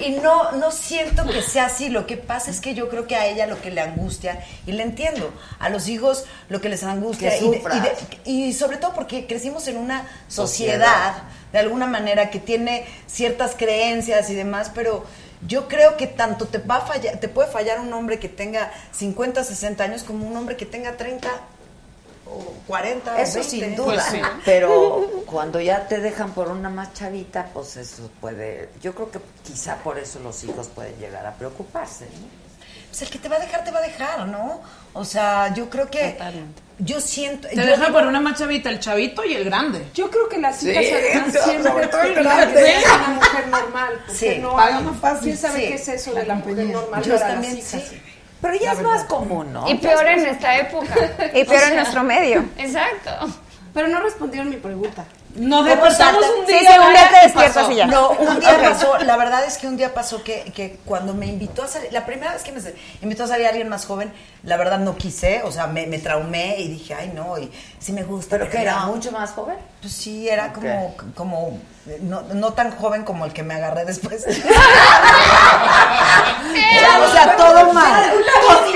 y 0.00 0.10
no, 0.12 0.52
no 0.52 0.70
siento 0.72 1.24
que 1.26 1.42
sea 1.42 1.66
así, 1.66 1.88
lo 1.88 2.06
que 2.06 2.16
pasa 2.16 2.50
es 2.50 2.60
que 2.60 2.74
yo 2.74 2.88
creo 2.88 3.06
que 3.06 3.14
a 3.14 3.26
ella 3.26 3.46
lo 3.46 3.60
que 3.60 3.70
le 3.70 3.80
angustia, 3.80 4.40
y 4.66 4.72
le 4.72 4.82
entiendo, 4.82 5.32
a 5.60 5.68
los 5.68 5.86
hijos 5.88 6.24
lo 6.48 6.60
que 6.60 6.68
les 6.68 6.82
angustia, 6.82 7.30
Que 7.30 7.38
y, 7.38 7.50
de- 7.50 7.56
sufras. 7.58 7.76
y 7.76 7.80
de- 7.80 8.30
y 8.48 8.52
sobre 8.52 8.78
todo 8.78 8.94
porque 8.94 9.26
crecimos 9.26 9.68
en 9.68 9.76
una 9.76 10.08
sociedad, 10.28 10.78
Sociedad. 10.78 11.14
de 11.52 11.58
alguna 11.60 11.86
manera, 11.86 12.30
que 12.30 12.38
tiene 12.40 12.84
ciertas 13.06 13.54
creencias 13.56 14.28
y 14.30 14.34
demás, 14.34 14.70
pero... 14.74 15.04
Yo 15.46 15.68
creo 15.68 15.96
que 15.96 16.06
tanto 16.06 16.46
te 16.46 16.58
va 16.58 16.76
a 16.76 16.80
fallar, 16.82 17.18
te 17.18 17.28
puede 17.28 17.50
fallar 17.50 17.80
un 17.80 17.92
hombre 17.92 18.18
que 18.18 18.28
tenga 18.28 18.72
50, 18.92 19.42
60 19.42 19.82
años 19.84 20.02
como 20.04 20.26
un 20.26 20.36
hombre 20.36 20.56
que 20.56 20.66
tenga 20.66 20.96
30 20.96 21.28
o 22.26 22.54
40 22.66 23.20
Eso 23.20 23.40
20. 23.40 23.50
sin 23.50 23.76
duda. 23.76 23.86
Pues 23.94 24.04
sí. 24.04 24.20
Pero 24.44 25.10
cuando 25.26 25.60
ya 25.60 25.88
te 25.88 25.98
dejan 26.00 26.32
por 26.32 26.48
una 26.48 26.70
más 26.70 26.92
chavita, 26.94 27.50
pues 27.52 27.76
eso 27.76 28.08
puede. 28.20 28.70
Yo 28.80 28.94
creo 28.94 29.10
que 29.10 29.18
quizá 29.44 29.76
por 29.76 29.98
eso 29.98 30.20
los 30.20 30.42
hijos 30.44 30.68
pueden 30.68 30.96
llegar 30.98 31.26
a 31.26 31.34
preocuparse. 31.34 32.04
¿no? 32.04 32.41
Pues 32.92 33.00
el 33.00 33.08
que 33.08 33.18
te 33.18 33.26
va 33.30 33.36
a 33.36 33.38
dejar, 33.38 33.64
te 33.64 33.70
va 33.70 33.78
a 33.78 33.82
dejar, 33.82 34.26
¿no? 34.28 34.60
O 34.92 35.02
sea, 35.06 35.54
yo 35.54 35.70
creo 35.70 35.88
que. 35.90 36.14
Yo 36.78 37.00
siento. 37.00 37.48
Te 37.48 37.56
yo 37.56 37.62
deja 37.64 37.86
digo- 37.86 37.94
por 37.98 38.06
una 38.06 38.20
más 38.20 38.38
chavita, 38.38 38.68
el 38.68 38.80
chavito 38.80 39.24
y 39.24 39.32
el 39.34 39.44
grande. 39.46 39.86
Yo 39.94 40.10
creo 40.10 40.28
que 40.28 40.36
las 40.38 40.62
hijas 40.62 40.84
Sí, 40.84 40.92
además 40.92 41.32
sobre 41.32 41.44
siempre 41.62 41.86
todo 41.86 42.02
el 42.02 42.14
grande. 42.14 42.74
a 42.84 42.94
una 42.96 43.08
mujer 43.14 43.48
normal. 43.48 43.92
Porque 44.06 44.18
Sí, 44.34 44.38
no 44.40 44.52
más 44.54 45.00
fácil. 45.00 45.22
¿Quién 45.22 45.36
sabe 45.38 45.60
Sí. 45.60 45.66
qué 45.68 45.74
es 45.76 45.88
eso 45.88 46.12
de 46.12 46.26
la 46.26 46.34
mujer 46.34 46.66
normal 46.66 47.02
Yo 47.02 47.14
para 47.14 47.28
también, 47.28 47.54
las 47.56 47.74
hijas? 47.74 47.88
sí. 47.88 48.02
Pero 48.42 48.54
ya 48.56 48.72
es 48.72 48.82
más 48.82 49.04
común, 49.04 49.52
¿no? 49.54 49.66
Y 49.70 49.74
peor 49.76 50.06
en 50.06 50.26
esta 50.26 50.58
época. 50.58 50.94
Y 51.34 51.44
peor 51.44 51.62
en 51.70 51.76
nuestro 51.76 52.02
medio. 52.02 52.44
Exacto. 52.58 53.10
Pero 53.72 53.88
no 53.88 54.00
respondieron 54.00 54.50
mi 54.50 54.56
pregunta. 54.56 55.06
Nos 55.34 55.66
¿Cómo 55.66 55.84
despertamos 55.84 56.24
un 56.40 56.46
Sí, 56.46 56.52
día. 56.52 56.72
sí, 56.72 56.78
un 56.78 56.92
día 56.92 57.08
te 57.08 57.14
¿qué 57.14 57.20
despiertas 57.24 57.54
pasó? 57.54 57.72
y 57.72 57.76
ya. 57.76 57.86
No, 57.86 58.10
un 58.10 58.38
día 58.40 58.58
pasó, 58.62 58.98
la 58.98 59.16
verdad 59.16 59.44
es 59.46 59.56
que 59.56 59.66
un 59.66 59.76
día 59.78 59.94
pasó 59.94 60.22
que, 60.22 60.52
que 60.54 60.78
cuando 60.84 61.14
me 61.14 61.24
invitó 61.26 61.62
a 61.62 61.68
salir, 61.68 61.90
la 61.92 62.04
primera 62.04 62.32
vez 62.34 62.42
que 62.42 62.52
me 62.52 62.60
invitó 63.00 63.24
a 63.24 63.28
salir 63.28 63.46
alguien 63.46 63.68
más 63.70 63.86
joven, 63.86 64.12
la 64.42 64.58
verdad 64.58 64.78
no 64.78 64.94
quise, 64.96 65.40
o 65.44 65.50
sea, 65.50 65.66
me, 65.68 65.86
me 65.86 65.98
traumé 65.98 66.56
y 66.58 66.68
dije, 66.68 66.92
ay 66.94 67.12
no, 67.14 67.38
y 67.38 67.50
sí 67.78 67.92
me 67.92 68.02
gusta. 68.02 68.36
Pero 68.36 68.50
que 68.50 68.60
era 68.60 68.80
mucho 68.86 69.10
más 69.10 69.30
joven. 69.30 69.56
Pues 69.80 69.94
sí, 69.94 70.28
era 70.28 70.52
como, 70.52 70.94
como 71.14 71.58
no, 72.02 72.20
no 72.34 72.52
tan 72.52 72.70
joven 72.76 73.02
como 73.04 73.24
el 73.24 73.32
que 73.32 73.42
me 73.42 73.54
agarré 73.54 73.86
después. 73.86 74.26
o 77.02 77.12
sea, 77.12 77.36
todo 77.36 77.72
mal. 77.72 78.12
Todo 78.46 78.72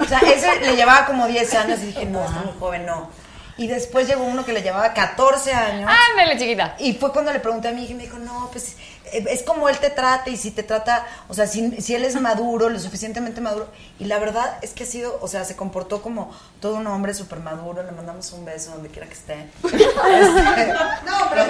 O 0.00 0.04
sea, 0.04 0.20
ese 0.20 0.60
le 0.60 0.76
llevaba 0.76 1.06
como 1.06 1.26
10 1.26 1.54
años 1.54 1.80
y 1.82 1.86
dije, 1.86 2.04
no, 2.06 2.24
está 2.24 2.40
muy 2.40 2.54
joven, 2.58 2.86
no. 2.86 3.08
Y 3.58 3.66
después 3.66 4.06
llegó 4.06 4.24
uno 4.24 4.44
que 4.44 4.52
le 4.52 4.62
llevaba 4.62 4.94
14 4.94 5.52
años. 5.52 5.90
Ándale, 6.10 6.38
chiquita. 6.38 6.76
Y 6.78 6.94
fue 6.94 7.12
cuando 7.12 7.32
le 7.32 7.40
pregunté 7.40 7.68
a 7.68 7.72
mi 7.72 7.82
hija 7.82 7.92
y 7.92 7.96
me 7.96 8.02
dijo, 8.04 8.18
no, 8.18 8.48
pues 8.52 8.76
eh, 9.12 9.24
es 9.28 9.42
como 9.42 9.68
él 9.68 9.78
te 9.78 9.90
trata 9.90 10.30
y 10.30 10.36
si 10.36 10.50
te 10.50 10.62
trata, 10.62 11.06
o 11.28 11.34
sea, 11.34 11.46
si, 11.46 11.80
si 11.80 11.94
él 11.94 12.04
es 12.04 12.14
maduro, 12.20 12.68
lo 12.68 12.78
suficientemente 12.78 13.40
maduro. 13.40 13.68
Y 13.98 14.04
la 14.04 14.18
verdad 14.18 14.58
es 14.62 14.72
que 14.72 14.84
ha 14.84 14.86
sido, 14.86 15.18
o 15.20 15.28
sea, 15.28 15.44
se 15.44 15.56
comportó 15.56 16.02
como 16.02 16.32
todo 16.60 16.76
un 16.76 16.86
hombre 16.86 17.14
súper 17.14 17.40
maduro. 17.40 17.82
Le 17.82 17.92
mandamos 17.92 18.32
un 18.32 18.44
beso 18.44 18.70
donde 18.72 18.88
quiera 18.88 19.06
que 19.06 19.14
esté. 19.14 19.46
Este, 20.08 20.72
no, 21.04 21.30
pero 21.30 21.44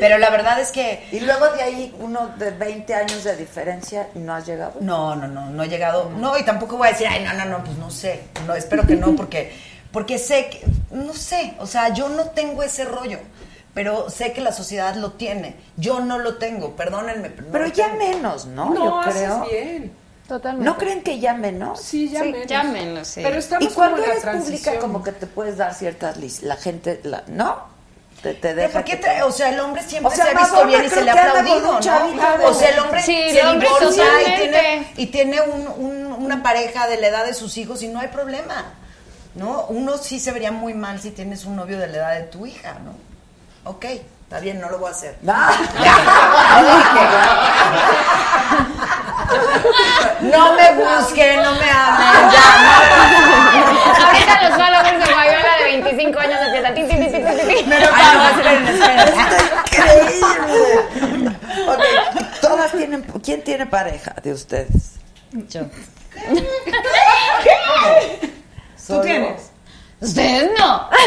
Pero 0.00 0.18
la 0.18 0.30
verdad 0.30 0.60
es 0.60 0.70
que... 0.70 1.08
Y 1.12 1.20
luego 1.20 1.48
de 1.50 1.62
ahí, 1.62 1.94
uno 1.98 2.28
de 2.38 2.50
20 2.50 2.94
años 2.94 3.24
de 3.24 3.36
diferencia 3.36 4.08
y 4.14 4.18
no 4.18 4.34
has 4.34 4.46
llegado. 4.46 4.74
No, 4.80 5.16
no, 5.16 5.26
no, 5.26 5.50
no 5.50 5.62
he 5.62 5.68
llegado. 5.68 6.10
No, 6.10 6.36
y 6.38 6.44
tampoco 6.44 6.76
voy 6.76 6.88
a 6.88 6.92
decir, 6.92 7.06
ay, 7.08 7.24
no, 7.24 7.32
no, 7.32 7.44
no, 7.46 7.64
pues 7.64 7.76
no 7.76 7.90
sé. 7.90 8.24
No, 8.46 8.54
espero 8.54 8.86
que 8.86 8.96
no, 8.96 9.14
porque, 9.16 9.52
porque 9.96 10.18
sé 10.18 10.50
que, 10.50 10.60
no 10.90 11.14
sé, 11.14 11.54
o 11.58 11.66
sea, 11.66 11.88
yo 11.94 12.10
no 12.10 12.24
tengo 12.24 12.62
ese 12.62 12.84
rollo. 12.84 13.18
Pero 13.72 14.10
sé 14.10 14.34
que 14.34 14.42
la 14.42 14.52
sociedad 14.52 14.94
lo 14.96 15.12
tiene. 15.12 15.56
Yo 15.78 16.00
no 16.00 16.18
lo 16.18 16.36
tengo, 16.36 16.76
perdónenme. 16.76 17.30
no 17.30 17.44
Pero 17.50 17.66
ya 17.68 17.86
tengo. 17.86 17.98
menos, 17.98 18.44
¿no? 18.44 18.68
No, 18.74 18.84
Yo 18.84 19.00
haces 19.00 19.14
creo. 19.22 19.46
bien. 19.50 19.92
Totalmente. 20.28 20.66
¿No 20.66 20.76
creen 20.76 21.02
que 21.02 21.18
ya 21.18 21.32
menos? 21.32 21.80
Sí, 21.80 22.10
ya 22.10 22.24
menos. 22.24 22.46
Llámenlo, 22.46 23.04
sí. 23.06 23.22
Pero 23.24 23.38
estamos 23.38 23.72
Y 23.72 23.74
cuando 23.74 23.96
como 23.96 24.02
en 24.04 24.08
la 24.10 24.14
eres 24.16 24.24
pública, 24.24 24.42
transición. 24.42 24.76
como 24.80 25.02
que 25.02 25.12
te 25.12 25.26
puedes 25.26 25.56
dar 25.56 25.72
ciertas 25.72 26.18
lis- 26.18 26.42
La 26.42 26.56
gente, 26.56 27.00
la, 27.04 27.22
¿no? 27.28 27.74
Te, 28.22 28.34
deja. 28.54 28.68
¿por 28.74 28.84
qué 28.84 28.96
te- 28.96 29.22
o 29.22 29.32
sea, 29.32 29.48
el 29.48 29.60
hombre 29.60 29.82
siempre 29.82 30.12
O 30.12 30.14
sea, 30.14 30.26
se 30.26 30.30
ha 30.36 30.40
visto 30.40 30.66
bien 30.66 30.84
y 30.84 30.88
se 30.90 31.02
le 31.04 31.10
ha 31.10 31.30
aplaudido, 31.30 31.78
O 31.78 31.82
sea, 32.54 32.68
el 32.70 32.78
hombre 32.80 33.00
Sí, 33.02 33.12
se 33.14 33.40
el 33.40 33.46
hombre 33.46 33.66
divorcia 33.78 34.04
y 34.20 34.24
tiene, 34.42 34.92
y 34.98 35.06
tiene 35.06 35.40
un- 35.40 35.68
un- 35.68 36.12
una 36.12 36.42
pareja 36.42 36.86
de 36.86 37.00
la 37.00 37.06
edad 37.08 37.24
de 37.24 37.32
sus 37.32 37.56
hijos 37.56 37.82
y 37.82 37.88
no 37.88 38.00
hay 38.00 38.08
problema, 38.08 38.74
¿no? 39.36 39.66
Uno 39.68 39.96
sí 39.98 40.18
se 40.18 40.32
vería 40.32 40.50
muy 40.50 40.74
mal 40.74 41.00
si 41.00 41.10
tienes 41.10 41.44
un 41.44 41.56
novio 41.56 41.78
de 41.78 41.86
la 41.86 41.96
edad 41.96 42.14
de 42.14 42.22
tu 42.24 42.46
hija, 42.46 42.76
¿no? 42.84 42.94
Ok, 43.70 43.84
está 43.84 44.40
bien, 44.40 44.60
no 44.60 44.68
lo 44.70 44.78
voy 44.78 44.88
a 44.88 44.92
hacer. 44.92 45.16
No 50.20 50.54
me 50.54 50.72
busquen, 50.74 51.42
no 51.42 51.52
me 51.54 51.70
amen, 51.70 52.30
ya, 52.32 52.44
Ahorita 54.06 54.42
los 54.42 54.52
followers 54.52 54.98
de 54.98 55.06
Fabiola 55.14 55.52
de 55.58 55.64
25 55.80 56.18
años 56.18 56.40
empiezan. 56.46 56.74
Ti, 56.74 56.82
ti, 56.84 56.96
ti, 56.96 56.96
ti, 56.96 57.10
ti, 57.10 57.64
no. 57.66 57.76
No, 57.78 58.28
esperen. 58.28 58.60
Increíble. 59.66 61.30
Ok, 61.68 61.82
todas 62.40 62.72
tienen. 62.72 63.02
¿Quién 63.22 63.42
tiene 63.42 63.66
pareja 63.66 64.14
de 64.22 64.32
ustedes? 64.32 64.92
Yo. 65.32 65.62
¿Tú 68.22 68.25
Solo- 68.86 69.02
tienes? 69.02 69.50
Ustedes 70.00 70.50
no. 70.58 70.88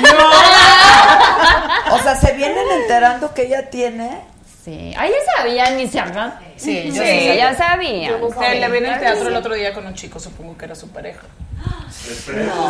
O 1.91 1.99
sea, 1.99 2.15
se 2.15 2.33
vienen 2.33 2.65
enterando 2.81 3.33
que 3.33 3.43
ella 3.43 3.69
tiene. 3.69 4.21
Sí. 4.63 4.93
Ay, 4.97 5.09
ya 5.11 5.17
sabían, 5.37 5.77
ni 5.77 5.87
se 5.87 5.99
hagan. 5.99 6.37
Sí, 6.57 6.83
Sí, 6.83 6.91
yo 6.91 7.03
sí 7.03 7.35
ya 7.37 7.55
sabían. 7.55 8.21
Usted 8.23 8.59
le 8.59 8.69
vi 8.69 8.77
en 8.79 8.85
el 8.87 8.99
teatro 8.99 9.29
el 9.29 9.35
otro 9.35 9.53
día 9.55 9.73
con 9.73 9.85
un 9.87 9.93
chico, 9.95 10.19
supongo 10.19 10.57
que 10.57 10.65
era 10.65 10.75
su 10.75 10.89
pareja. 10.89 11.21
Y 11.97 12.13
si 12.13 12.31
no, 12.31 12.69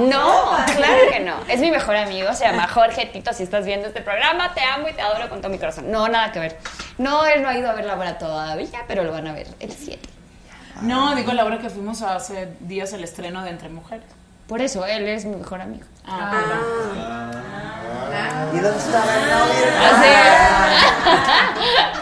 No, 0.00 0.56
claro 0.76 0.98
que 1.10 1.20
no. 1.20 1.34
Es 1.48 1.60
mi 1.60 1.70
mejor 1.70 1.96
amigo, 1.96 2.32
se 2.34 2.44
llama 2.44 2.68
Jorge 2.68 3.06
Tito. 3.06 3.32
Si 3.32 3.42
estás 3.42 3.64
viendo 3.64 3.88
este 3.88 4.02
programa, 4.02 4.54
te 4.54 4.60
amo 4.62 4.88
y 4.88 4.92
te 4.92 5.02
adoro 5.02 5.28
con 5.28 5.40
todo 5.40 5.50
mi 5.50 5.58
corazón. 5.58 5.90
No, 5.90 6.06
nada 6.08 6.30
que 6.32 6.38
ver. 6.40 6.58
No, 6.98 7.24
él 7.26 7.42
no 7.42 7.48
ha 7.48 7.56
ido 7.56 7.68
a 7.70 7.74
ver 7.74 7.84
la 7.86 7.94
obra 7.94 8.18
todavía, 8.18 8.84
pero 8.86 9.02
lo 9.04 9.12
van 9.12 9.26
a 9.26 9.32
ver 9.32 9.48
el 9.60 9.72
7. 9.72 10.08
No, 10.82 11.14
digo 11.14 11.32
la 11.32 11.44
hora 11.44 11.58
que 11.58 11.68
fuimos 11.70 12.02
hace 12.02 12.48
días 12.60 12.92
el 12.92 13.04
estreno 13.04 13.42
de 13.42 13.50
Entre 13.50 13.68
Mujeres. 13.68 14.06
Por 14.46 14.60
eso, 14.62 14.84
él 14.86 15.06
es 15.06 15.24
mi 15.24 15.36
mejor 15.36 15.60
amigo. 15.60 15.84
Ah, 16.06 16.32
¿Y 18.52 18.58
dónde 18.58 18.78
estaba 18.78 19.14
el 19.14 19.30
novio? 19.30 19.64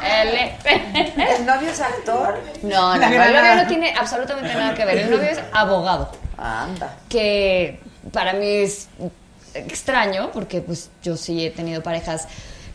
Él 0.22 0.28
es- 0.34 1.38
¿El 1.38 1.46
novio 1.46 1.68
es 1.70 1.80
actor? 1.80 2.38
No, 2.62 2.96
no, 2.96 3.06
el 3.06 3.16
novio 3.34 3.54
no 3.56 3.66
tiene 3.66 3.94
absolutamente 3.98 4.54
nada 4.54 4.74
que 4.74 4.84
ver. 4.84 4.98
El 4.98 5.10
novio 5.10 5.28
es 5.30 5.40
abogado. 5.52 6.10
Anda. 6.38 6.94
que 7.08 7.80
para 8.12 8.32
mí 8.32 8.46
es 8.46 8.88
extraño 9.54 10.30
porque 10.32 10.60
pues 10.60 10.88
yo 11.02 11.16
sí 11.16 11.44
he 11.44 11.50
tenido 11.50 11.82
parejas 11.82 12.28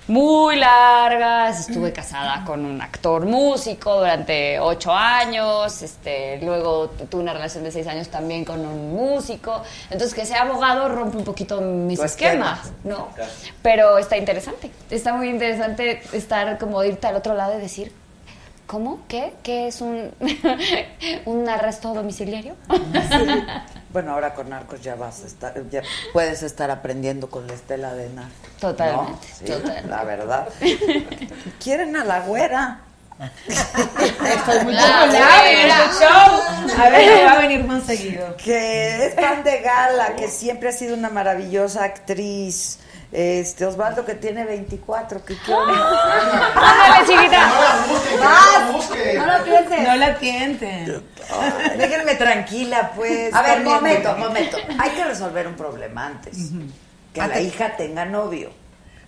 muy 0.08 0.58
largas. 0.58 1.68
Estuve 1.68 1.94
casada 1.94 2.44
con 2.46 2.66
un 2.66 2.82
actor 2.82 3.26
músico 3.26 4.00
durante 4.00 4.60
ocho 4.60 4.94
años. 4.94 5.82
Este, 5.82 6.40
luego 6.42 6.90
tuve 7.10 7.22
una 7.22 7.34
relación 7.34 7.64
de 7.64 7.72
seis 7.72 7.88
años 7.88 8.10
también 8.10 8.44
con 8.44 8.60
un 8.66 8.94
músico. 8.94 9.64
Entonces, 9.90 10.14
que 10.14 10.26
sea 10.26 10.42
abogado 10.42 10.90
rompe 10.90 11.18
un 11.18 11.24
poquito 11.24 11.62
mis 11.62 12.00
esquemas, 12.00 12.66
esquema. 12.66 12.98
¿no? 12.98 13.10
Pero 13.62 13.98
está 13.98 14.18
interesante. 14.18 14.72
Está 14.90 15.14
muy 15.14 15.30
interesante 15.30 16.02
estar 16.12 16.58
como 16.58 16.84
irte 16.84 17.08
al 17.08 17.16
otro 17.16 17.34
lado 17.34 17.58
y 17.58 17.62
decir, 17.62 17.92
¿cómo? 18.68 19.00
¿Qué? 19.08 19.34
¿Qué 19.44 19.68
es 19.68 19.82
un, 19.82 20.12
un 21.26 21.50
arresto 21.50 21.94
domiciliario? 21.94 22.56
Bueno, 23.94 24.14
ahora 24.14 24.34
con 24.34 24.50
Narcos 24.50 24.82
ya 24.82 24.96
vas 24.96 25.24
a 25.24 25.28
estar, 25.28 25.54
ya 25.70 25.84
puedes 26.14 26.42
estar 26.42 26.72
aprendiendo 26.72 27.30
con 27.30 27.46
la 27.48 27.54
Estela 27.54 27.94
de 27.94 28.10
Nar. 28.10 28.26
Totalmente, 28.60 29.12
¿no? 29.12 29.20
Sí, 29.38 29.46
totalmente. 29.46 29.88
La 29.90 30.04
verdad. 30.04 30.50
¿Quieren 31.64 31.96
a 31.96 32.04
la 32.04 32.22
güera? 32.22 32.80
Estoy 33.48 34.64
muy 34.64 34.74
La 34.74 35.02
popular 35.02 35.46
en 35.46 35.60
güera. 35.68 35.92
show. 36.00 36.42
A 36.84 36.90
ver, 36.90 37.26
va 37.28 37.32
a 37.34 37.38
venir 37.42 37.64
más 37.66 37.84
seguido. 37.84 38.36
Que 38.38 39.06
es 39.06 39.16
fan 39.16 39.44
de 39.44 39.60
Gala, 39.62 40.16
que 40.16 40.28
siempre 40.28 40.70
ha 40.70 40.72
sido 40.72 40.96
una 40.96 41.10
maravillosa 41.10 41.84
actriz. 41.84 42.80
Este, 43.14 43.68
Osvaldo 43.68 44.04
que 44.04 44.16
tiene 44.16 44.44
24, 44.44 45.24
que 45.24 45.38
qué 45.38 45.54
onda? 45.54 45.72
Ándale, 46.56 47.06
chiquita. 47.08 47.48
No 48.18 49.26
la 49.28 49.44
pienses. 49.44 49.88
No 49.88 49.96
la 49.96 50.18
tienten. 50.18 51.04
Ay, 51.32 51.78
Déjenme 51.78 52.16
tranquila, 52.16 52.92
pues. 52.96 53.32
A 53.32 53.44
ver, 53.44 53.56
También. 53.64 53.76
momento, 53.76 54.18
momento. 54.18 54.58
Hay 54.80 54.90
que 54.92 55.06
resolver 55.06 55.48
un 55.48 55.54
problema 55.54 56.08
antes. 56.08 56.38
Que 57.14 57.22
la 57.28 57.40
hija 57.40 57.76
tenga 57.78 58.04
novio. 58.04 58.50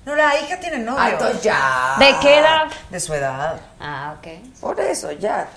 No, 0.05 0.15
la 0.15 0.39
hija 0.39 0.59
tiene 0.59 0.77
novio. 0.77 0.99
Ah, 1.01 1.09
entonces 1.09 1.41
ya. 1.41 1.95
¿De 1.97 2.15
qué 2.21 2.37
edad? 2.37 2.65
De 2.91 2.99
su 2.99 3.11
edad. 3.11 3.59
Ah, 3.79 4.13
ok. 4.19 4.27
Por 4.61 4.79
eso, 4.79 5.11
ya. 5.13 5.47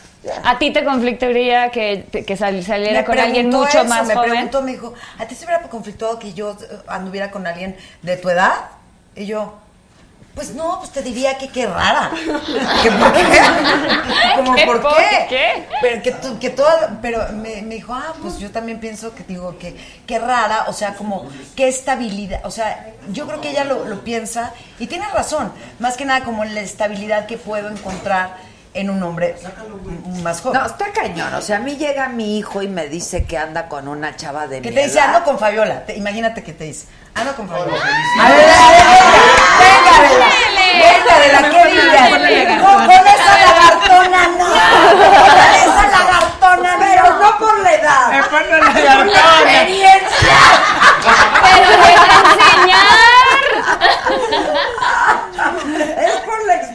¿A 0.45 0.59
ti 0.59 0.73
te 0.73 0.85
conflictaría 0.85 1.71
que, 1.71 2.05
que 2.27 2.37
sal- 2.37 2.63
saliera 2.65 3.01
Me 3.01 3.05
con 3.07 3.19
alguien 3.19 3.49
mucho 3.51 3.69
eso, 3.81 3.85
más 3.85 4.07
me 4.07 4.15
joven? 4.15 4.31
preguntó, 4.31 4.63
me 4.63 4.73
dijo, 4.73 4.93
¿a 5.19 5.25
ti 5.27 5.35
se 5.35 5.45
hubiera 5.45 5.63
conflictuado 5.63 6.19
que 6.19 6.33
yo 6.35 6.57
anduviera 6.89 7.31
con 7.31 7.47
alguien 7.47 7.77
de 8.03 8.17
tu 8.17 8.29
edad? 8.29 8.53
Y 9.15 9.27
yo, 9.27 9.55
pues 10.35 10.55
no, 10.55 10.79
pues 10.81 10.91
te 10.91 11.03
diría 11.03 11.39
que 11.39 11.49
qué 11.49 11.67
rara. 11.67 12.11
¿Que 12.83 12.91
por 12.91 13.13
qué? 13.13 13.23
Como, 14.37 14.55
¿Qué 14.55 14.67
¿por 14.67 14.83
por 14.83 14.97
qué? 14.97 15.27
qué? 15.29 15.67
Pero 15.81 16.39
que, 16.41 16.51
toda, 16.51 16.99
pero 17.01 17.33
me, 17.33 17.63
me 17.63 17.77
dijo, 17.77 17.95
ah, 17.95 18.15
pues 18.21 18.39
yo 18.39 18.51
también 18.51 18.79
pienso 18.81 19.15
que 19.15 19.23
digo 19.25 19.57
que 19.59 19.77
qué 20.07 20.19
rara, 20.19 20.65
o 20.69 20.73
sea, 20.73 20.95
como 20.95 21.29
qué 21.57 21.69
estabilidad, 21.69 22.41
o 22.45 22.51
sea, 22.51 22.93
yo 23.13 23.27
creo 23.27 23.41
que 23.41 23.51
ella 23.51 23.65
lo, 23.65 23.85
lo 23.85 24.05
piensa 24.05 24.53
y 24.79 24.87
tiene 24.87 25.07
razón, 25.09 25.53
más 25.79 25.97
que 25.97 26.05
nada 26.05 26.25
como 26.25 26.45
la 26.45 26.61
estabilidad 26.61 27.27
que 27.27 27.37
puedo 27.39 27.69
encontrar 27.69 28.37
en 28.81 28.91
un 28.91 29.03
hombre 29.03 29.37
más 30.23 30.41
joven. 30.41 30.61
No, 30.61 30.67
está 30.67 30.93
cañón. 30.93 31.35
O 31.35 31.41
sea, 31.43 31.57
a 31.57 31.61
mí 31.61 31.77
llega 31.77 32.09
mi 32.09 32.39
hijo 32.39 32.63
y 32.63 32.69
me 32.69 32.87
dice 32.89 33.25
que 33.25 33.37
anda 33.39 33.69
con 33.69 33.89
una 33.89 34.15
chava 34.17 34.47
de 34.47 34.61
Que 34.63 34.71
mi 34.71 34.75
te 34.77 34.85
dice, 34.85 34.99
edad. 34.99 35.09
ando 35.15 35.25
con 35.25 35.39
Fabiola. 35.39 35.85
Te- 35.85 35.97
imagínate 35.97 36.43
que 36.43 36.53
te 36.53 36.65
dice, 36.65 36.87
ando 37.15 37.35
con 37.35 37.49
Fabiola. 37.49 37.73
A 37.73 38.29
ver, 38.29 38.47
a 38.49 38.71
ver, 38.71 38.85
venga, 39.59 39.93
venga, 40.01 40.29
venga, 40.83 41.19
de 41.19 41.29
la 41.33 41.41
que 41.51 41.63
digas. 41.73 42.63
Con, 42.63 42.87
con 42.87 43.07
esa 43.07 43.33
lagartona 43.47 44.29
no. 44.39 44.49
Con 44.49 45.39
esa 45.55 45.85
lagartona 45.91 46.71
no. 46.77 46.79
Pero 46.81 47.03
no 47.21 47.39
por 47.39 47.59
la 47.61 47.75
edad. 47.75 48.19
Es 48.19 48.27
por 48.29 48.41
la 48.43 48.49
por 48.49 48.59
la 48.59 48.81
lagartona. 48.81 49.53
experiencia. 49.63 50.39
¡Pero 51.43 51.69
deja 51.83 52.05
Es 56.01 56.13
por 56.23 56.47
la 56.47 56.55
experiencia. 56.55 56.68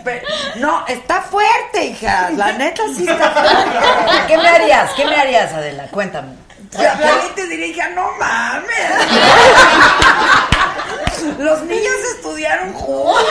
No, 0.57 0.85
está 0.87 1.21
fuerte, 1.21 1.85
hija. 1.85 2.29
La 2.31 2.53
neta 2.53 2.83
sí 2.95 3.07
está 3.07 3.31
fuerte. 3.31 4.27
¿Qué 4.27 4.37
me 4.37 4.47
harías? 4.47 4.91
¿Qué 4.91 5.05
me 5.05 5.15
harías, 5.15 5.53
Adela? 5.53 5.87
Cuéntame. 5.91 6.35
Yo 6.71 7.33
te 7.35 7.47
diría, 7.47 7.67
hija, 7.67 7.89
no 7.89 8.11
mames. 8.19 8.67
Los 11.39 11.61
niños 11.63 11.95
estudiaron 12.15 12.73
juntos. 12.73 13.23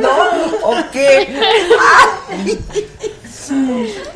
¿No? 0.00 0.10
¿O 0.62 0.90
qué? 0.92 1.40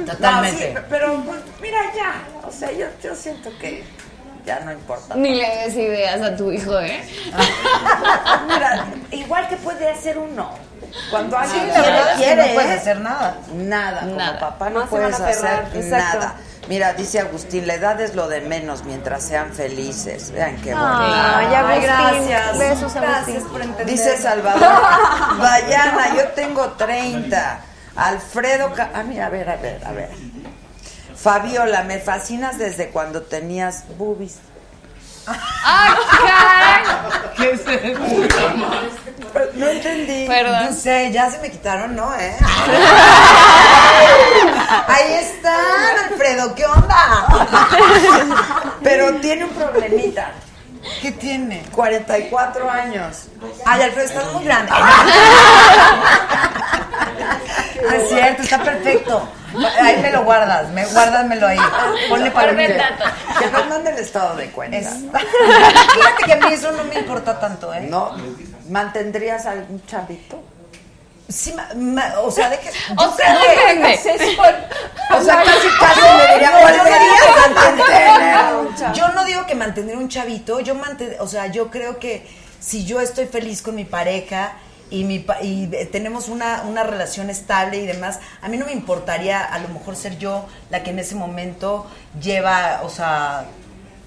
Totalmente. 0.06 0.72
No, 0.72 0.80
sí, 0.80 0.86
pero 0.88 1.22
pues, 1.24 1.40
mira 1.60 1.80
ya. 1.94 2.22
O 2.46 2.52
sea, 2.52 2.70
yo, 2.72 2.86
yo 3.02 3.14
siento 3.14 3.50
que 3.58 3.84
ya 4.44 4.60
no 4.60 4.72
importa. 4.72 5.14
Ni 5.14 5.34
le 5.34 5.48
des 5.48 5.76
a 6.20 6.36
tu 6.36 6.50
hijo, 6.52 6.78
¿eh? 6.80 7.00
Mira, 8.48 8.84
igual 9.12 9.48
que 9.48 9.56
puede 9.56 9.88
hacer 9.88 10.18
uno. 10.18 10.50
Cuando 11.10 11.38
alguien 11.38 11.68
la 11.68 11.74
quiere, 11.74 12.00
es 12.10 12.18
que 12.18 12.36
no 12.48 12.54
puedes 12.54 12.70
¿eh? 12.70 12.74
hacer 12.80 13.00
nada. 13.00 13.36
Nada, 13.54 14.00
como 14.00 14.16
Nada. 14.16 14.38
papá 14.40 14.68
no, 14.68 14.80
No 14.80 14.86
se 14.90 14.98
van 14.98 15.10
puedes 15.10 15.14
hacer 15.20 15.76
exacto. 15.82 16.18
nada. 16.18 16.34
Mira, 16.68 16.92
dice 16.92 17.18
Agustín, 17.20 17.66
la 17.66 17.74
edad 17.74 18.00
es 18.00 18.14
lo 18.14 18.28
de 18.28 18.40
menos 18.42 18.84
mientras 18.84 19.24
sean 19.24 19.52
felices. 19.52 20.30
Vean 20.32 20.56
qué 20.56 20.74
bonito. 20.74 20.92
Ay, 21.02 21.54
Agustín. 21.54 21.82
gracias. 21.82 22.58
Besos, 22.58 22.94
Gracias 22.94 23.42
por 23.44 23.62
entender. 23.62 23.86
Dice 23.86 24.16
Salvador, 24.18 24.60
Dayana, 25.40 26.14
yo 26.16 26.28
tengo 26.34 26.72
30. 26.72 27.60
Alfredo, 27.96 28.72
Ca- 28.74 28.90
ah, 28.94 29.02
mira, 29.02 29.26
a 29.26 29.30
ver, 29.30 29.48
a 29.50 29.56
ver, 29.56 29.80
a 29.84 29.92
ver. 29.92 30.10
Fabiola, 31.16 31.82
me 31.84 31.98
fascinas 31.98 32.58
desde 32.58 32.88
cuando 32.90 33.22
tenías 33.22 33.84
boobies. 33.98 34.36
¡Ah, 35.26 35.96
caray! 36.24 36.84
¿Qué 37.36 37.50
es 37.50 37.60
eso? 37.60 38.00
No 39.54 39.68
entendí. 39.68 40.26
Perdón. 40.26 40.66
No 40.66 40.72
sé, 40.72 41.10
ya 41.12 41.30
se 41.30 41.38
me 41.38 41.50
quitaron, 41.50 41.96
¿no? 41.96 42.14
¿Eh? 42.14 42.36
Ahí 44.88 45.14
están, 45.14 46.10
Alfredo, 46.10 46.54
¿qué 46.54 46.66
onda? 46.66 47.26
Pero 48.82 49.14
tiene 49.16 49.44
un 49.44 49.50
problemita. 49.50 50.32
¿Qué 51.00 51.12
tiene? 51.12 51.62
44 51.72 52.70
años. 52.70 53.28
Ay, 53.64 53.82
Alfredo, 53.82 54.06
estás 54.06 54.32
muy 54.32 54.44
grande. 54.44 54.72
No 57.82 57.90
es 57.90 58.08
cierto, 58.08 58.42
está 58.42 58.62
perfecto. 58.62 59.28
Ahí 59.80 59.98
me 60.00 60.10
lo 60.10 60.24
guardas, 60.24 60.68
me, 60.70 60.84
guárdamelo 60.86 61.46
ahí. 61.46 61.58
Ponle 62.08 62.30
para 62.30 62.52
dato. 62.52 63.04
Que 63.38 63.46
nos 63.50 63.66
mande 63.68 63.90
el 63.90 63.98
estado 63.98 64.36
de 64.36 64.50
cuenta. 64.50 64.78
Es... 64.78 64.88
Fíjate 65.94 66.24
que 66.24 66.32
a 66.32 66.36
mí 66.36 66.52
eso 66.54 66.72
no 66.72 66.84
me 66.84 66.94
importa 66.98 67.38
tanto, 67.38 67.72
¿eh? 67.74 67.80
¿No? 67.82 68.16
¿Mantendrías 68.68 69.44
algún 69.46 69.84
chavito? 69.86 70.42
Sí, 71.28 71.52
ma- 71.54 71.68
ma- 71.76 72.18
o 72.20 72.30
sea, 72.30 72.50
de 72.50 72.58
que. 72.58 72.68
O 72.96 73.16
sea, 73.16 73.38
depende. 73.38 73.94
O 73.94 75.22
sea, 75.22 75.36
casi 75.42 75.68
casi 75.80 76.00
me 76.00 76.32
diría, 76.34 76.50
¿volverías 76.50 76.76
no 76.76 76.94
a 76.94 76.98
digo 76.98 77.54
mantener 77.54 78.34
a 78.34 78.58
un 78.58 78.74
chavito? 78.74 78.98
Yo 79.00 79.08
no 79.14 79.24
digo 79.24 79.46
que 79.46 79.54
mantener 79.54 79.96
un 79.96 80.08
chavito, 80.08 80.60
yo 80.60 80.74
manten, 80.74 81.16
o 81.20 81.26
sea, 81.26 81.46
yo 81.46 81.70
creo 81.70 81.98
que 81.98 82.26
si 82.60 82.84
yo 82.84 83.00
estoy 83.00 83.26
feliz 83.26 83.62
con 83.62 83.74
mi 83.74 83.84
pareja 83.84 84.52
y 84.92 85.04
mi 85.04 85.18
pa- 85.18 85.42
y 85.42 85.66
tenemos 85.90 86.28
una, 86.28 86.62
una 86.62 86.82
relación 86.84 87.30
estable 87.30 87.78
y 87.78 87.86
demás, 87.86 88.20
a 88.42 88.48
mí 88.48 88.56
no 88.58 88.66
me 88.66 88.72
importaría 88.72 89.42
a 89.42 89.58
lo 89.58 89.68
mejor 89.68 89.96
ser 89.96 90.18
yo 90.18 90.46
la 90.70 90.82
que 90.82 90.90
en 90.90 90.98
ese 90.98 91.14
momento 91.14 91.86
lleva, 92.20 92.80
o 92.84 92.88
sea, 92.90 93.46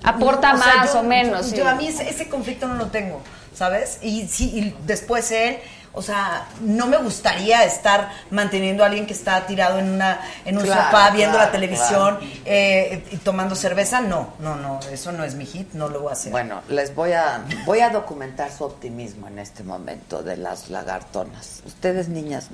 Aporta 0.03 0.53
no, 0.53 0.59
o 0.59 0.61
sea, 0.63 0.75
más 0.77 0.93
yo- 0.93 0.99
o 0.99 1.03
menos. 1.03 1.45
Yo, 1.47 1.51
sí. 1.51 1.57
yo 1.57 1.67
a 1.67 1.75
mí 1.75 1.87
ese, 1.87 2.07
ese 2.09 2.29
conflicto 2.29 2.67
no 2.67 2.75
lo 2.75 2.87
tengo, 2.87 3.21
¿sabes? 3.55 3.97
Y 4.03 4.27
sí, 4.27 4.51
y 4.55 4.75
después 4.85 5.31
él, 5.31 5.57
o 5.95 6.01
sea, 6.01 6.47
no 6.61 6.87
me 6.87 6.97
gustaría 6.97 7.63
estar 7.63 8.11
manteniendo 8.29 8.83
a 8.83 8.87
alguien 8.87 9.07
que 9.07 9.13
está 9.13 9.45
tirado 9.45 9.79
en 9.79 9.89
una 9.89 10.19
en 10.43 10.57
un 10.57 10.63
Claro, 10.63 10.83
sofá 10.83 11.09
viendo 11.11 11.37
claro, 11.37 11.45
la 11.47 11.51
televisión 11.51 12.19
eh, 12.45 13.05
y 13.11 13.17
tomando 13.17 13.55
cerveza, 13.55 14.01
no, 14.01 14.33
no, 14.39 14.55
no, 14.55 14.79
eso 14.91 15.11
no 15.11 15.23
es 15.23 15.35
mi 15.35 15.45
hit, 15.45 15.73
no 15.73 15.89
lo 15.89 16.01
voy 16.01 16.09
a 16.09 16.13
hacer. 16.13 16.31
Bueno, 16.31 16.61
les 16.69 16.93
voy 16.93 17.13
a 17.13 17.43
voy 17.65 17.79
a 17.79 17.89
documentar 17.89 18.51
su 18.51 18.63
optimismo 18.63 19.27
en 19.27 19.39
este 19.39 19.63
momento 19.63 20.21
de 20.21 20.37
las 20.37 20.69
lagartonas. 20.69 21.61
Ustedes 21.65 22.09
niñas. 22.09 22.49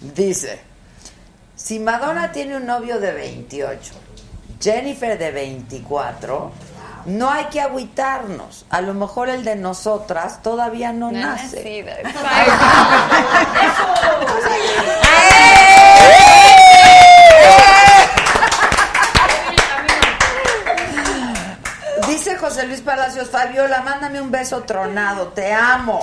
Dice, 0.00 0.60
si 1.56 1.80
Madonna 1.80 2.32
tiene 2.32 2.56
un 2.56 2.66
novio 2.66 3.00
de 3.00 3.12
28, 3.12 3.94
Jennifer 4.60 5.18
de 5.18 5.30
24, 5.30 6.52
no 7.08 7.30
hay 7.30 7.46
que 7.46 7.60
agüitarnos. 7.60 8.64
A 8.70 8.80
lo 8.80 8.94
mejor 8.94 9.28
el 9.28 9.44
de 9.44 9.56
nosotras 9.56 10.42
todavía 10.42 10.92
no 10.92 11.10
No 11.12 11.18
nace. 11.20 11.56
nacido, 11.56 11.92
Dice 22.06 22.36
José 22.36 22.66
Luis 22.66 22.80
Palacios, 22.80 23.30
Fabiola, 23.30 23.82
mándame 23.82 24.20
un 24.20 24.30
beso 24.30 24.62
tronado, 24.62 25.28
te 25.28 25.52
amo. 25.52 26.00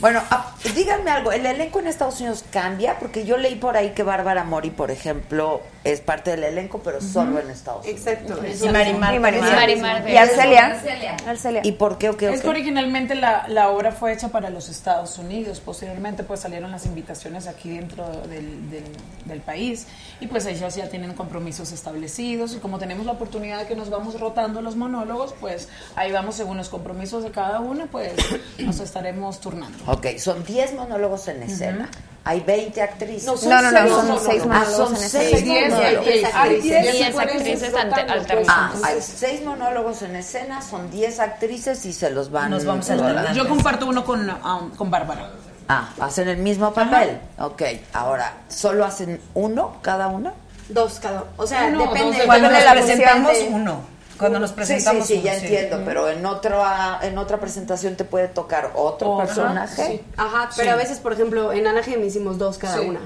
Bueno, 0.00 0.22
ah, 0.30 0.52
díganme 0.74 1.10
algo, 1.10 1.30
¿el 1.30 1.44
elenco 1.44 1.78
en 1.78 1.86
Estados 1.86 2.20
Unidos 2.20 2.44
cambia? 2.50 2.98
Porque 2.98 3.24
yo 3.26 3.36
leí 3.36 3.56
por 3.56 3.76
ahí 3.76 3.90
que 3.90 4.02
Bárbara 4.02 4.44
Mori, 4.44 4.70
por 4.70 4.90
ejemplo, 4.90 5.60
es 5.82 6.00
parte 6.00 6.30
del 6.30 6.44
elenco, 6.44 6.80
pero 6.84 7.00
solo 7.00 7.38
en 7.40 7.48
Estados 7.50 7.84
Unidos. 7.86 8.06
Exacto. 8.06 8.38
Y 8.46 8.68
Marimar. 8.70 9.14
Y 9.14 9.18
Marimar. 9.18 9.54
Marimar. 9.54 10.10
Y 10.10 10.16
Arcelia. 10.16 10.80
Arcelia. 11.26 11.60
¿Y 11.64 11.72
por 11.72 11.96
qué 11.96 12.10
o 12.10 12.16
qué 12.16 12.28
o 12.28 12.32
Es 12.32 12.42
que 12.42 12.48
originalmente 12.48 13.14
la, 13.14 13.46
la 13.48 13.70
obra 13.70 13.90
fue 13.92 14.12
hecha 14.12 14.28
para 14.28 14.50
los 14.50 14.68
Estados 14.68 15.16
Unidos, 15.18 15.60
posteriormente 15.60 16.22
pues 16.22 16.40
salieron 16.40 16.70
las 16.70 16.84
invitaciones 16.86 17.46
aquí 17.46 17.70
dentro 17.76 18.06
del, 18.28 18.70
del, 18.70 18.84
del 19.24 19.40
país 19.40 19.86
y 20.20 20.26
pues 20.26 20.44
ellas 20.46 20.74
ya 20.76 20.88
tienen 20.88 21.14
compromisos 21.14 21.72
establecidos 21.72 22.54
y 22.54 22.58
como 22.58 22.78
tenemos 22.78 23.06
la 23.06 23.12
oportunidad 23.12 23.58
de 23.60 23.66
que 23.66 23.74
nos 23.76 23.88
vamos 23.90 24.20
rotando 24.20 24.60
los 24.60 24.76
monólogos, 24.76 25.34
pues 25.40 25.68
ahí 25.96 26.12
vamos 26.12 26.34
según 26.34 26.56
los 26.58 26.68
compromisos 26.68 27.22
de 27.24 27.30
cada 27.30 27.60
uno, 27.60 27.86
pues 27.90 28.12
nos 28.58 28.80
estaremos 28.80 29.40
turnando. 29.40 29.78
Ok, 29.86 30.18
son 30.18 30.44
10 30.44 30.74
monólogos 30.74 31.26
en 31.28 31.42
escena. 31.42 31.88
Hay 32.22 32.40
20 32.40 32.82
actrices. 32.82 33.24
No, 33.24 33.34
son 33.36 33.48
No, 33.48 33.62
no, 33.62 33.70
no, 33.72 33.78
seis 33.78 33.88
son 33.90 33.96
monólogos. 34.06 34.22
seis 34.26 34.42
Ah, 34.42 34.46
monólogos 34.46 34.76
son 34.76 34.96
en 34.96 35.02
escena. 35.02 35.69
6 35.70 35.80
Diez, 36.04 36.22
monólogos. 36.22 36.34
hay 36.34 36.60
diez 36.60 36.76
Hay 36.86 36.92
diez 36.92 37.18
actrices. 37.18 37.74
Alternadas. 37.74 38.46
Ah, 38.48 38.72
hay 38.84 39.00
6 39.00 39.44
monólogos 39.44 40.02
en 40.02 40.16
escena, 40.16 40.62
son 40.62 40.90
10 40.90 41.20
actrices 41.20 41.84
y 41.86 41.92
se 41.92 42.10
los 42.10 42.30
van... 42.30 42.50
Nos 42.50 42.64
vamos 42.64 42.88
a 42.90 43.32
Yo 43.32 43.48
comparto 43.48 43.86
uno 43.86 44.04
con, 44.04 44.28
um, 44.28 44.70
con 44.76 44.90
Bárbara. 44.90 45.30
Ah, 45.68 45.88
hacen 46.00 46.28
el 46.28 46.38
mismo 46.38 46.72
papel. 46.74 47.18
Ok, 47.38 47.62
ahora, 47.92 48.32
¿solo 48.48 48.84
hacen 48.84 49.20
uno 49.34 49.76
cada 49.82 50.08
una? 50.08 50.32
Dos 50.68 50.98
cada 51.00 51.24
O 51.36 51.46
sea, 51.46 51.66
Uno 51.66 51.84
o 51.84 51.86
depende. 51.94 52.16
dos, 52.18 52.26
Cuando 52.26 52.48
depende 52.48 52.50
nos 52.50 52.58
de 52.58 52.64
la 52.64 52.72
presentamos, 52.72 53.32
de- 53.32 53.48
uno. 53.52 53.80
Cuando 54.18 54.38
nos 54.38 54.52
presentamos 54.52 55.06
Sí, 55.06 55.14
sí, 55.16 55.22
ya 55.22 55.30
uno, 55.32 55.40
sí. 55.40 55.46
entiendo, 55.46 55.82
pero 55.86 56.08
en 56.10 56.26
otra, 56.26 56.98
en 57.02 57.16
otra 57.18 57.38
presentación 57.40 57.96
te 57.96 58.04
puede 58.04 58.28
tocar 58.28 58.72
otro 58.74 59.14
Ajá, 59.18 59.26
personaje. 59.26 59.86
sí. 59.86 60.00
Ajá, 60.16 60.50
pero 60.56 60.68
Sí. 60.68 60.72
a 60.72 60.76
veces, 60.76 60.98
por 60.98 61.12
ejemplo, 61.14 61.52
en 61.52 61.66
Anaheim 61.66 62.04
hicimos 62.04 62.36
dos 62.36 62.58
cada 62.58 62.78
Sí. 62.78 62.86
una. 62.88 63.00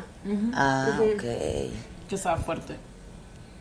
Ah, 0.54 0.88
Ujú. 0.98 1.04
ok. 1.04 1.22
Que 2.08 2.14
estaba 2.16 2.36
fuerte. 2.36 2.76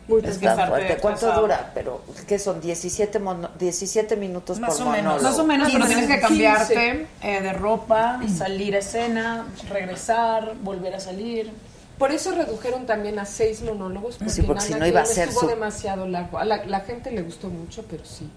Muy 0.06 0.18
Está 0.22 0.38
pesado. 0.52 0.68
fuerte. 0.68 0.96
¿Cuánto 0.98 1.32
dura? 1.40 1.70
Pero, 1.74 2.02
¿qué 2.28 2.38
son? 2.38 2.60
17, 2.60 3.18
mono- 3.20 3.48
17 3.58 4.16
minutos 4.16 4.60
Más 4.60 4.76
por 4.76 4.88
o 4.88 4.90
menos. 4.90 5.04
monólogo. 5.14 5.30
Más 5.30 5.38
o 5.38 5.44
menos, 5.46 5.72
pero 5.72 5.86
tienes 5.86 6.06
que 6.06 6.14
15. 6.20 6.20
cambiarte 6.28 7.06
eh, 7.22 7.40
de 7.40 7.52
ropa, 7.54 8.20
salir 8.36 8.74
a 8.74 8.80
escena, 8.80 9.46
regresar, 9.70 10.54
volver 10.62 10.94
a 10.94 11.00
salir. 11.00 11.50
Por 11.98 12.10
eso 12.12 12.32
redujeron 12.32 12.84
también 12.86 13.18
a 13.18 13.24
seis 13.24 13.62
monólogos, 13.62 14.16
porque, 14.16 14.30
Sí, 14.32 14.42
porque 14.42 14.60
si 14.62 14.74
no 14.74 14.86
iba 14.86 15.00
a 15.00 15.06
ser 15.06 15.28
estuvo 15.28 15.42
su- 15.42 15.46
demasiado 15.46 16.06
largo. 16.06 16.36
A 16.38 16.44
la, 16.44 16.64
la 16.66 16.80
gente 16.80 17.10
le 17.10 17.22
gustó 17.22 17.48
mucho, 17.48 17.84
pero 17.88 18.04
sí. 18.04 18.28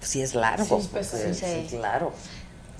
Sí, 0.00 0.22
es 0.22 0.34
largo. 0.36 0.80
Sí, 0.80 0.88
pues, 0.92 1.08
sí. 1.08 1.34
sí, 1.34 1.76
claro. 1.76 2.12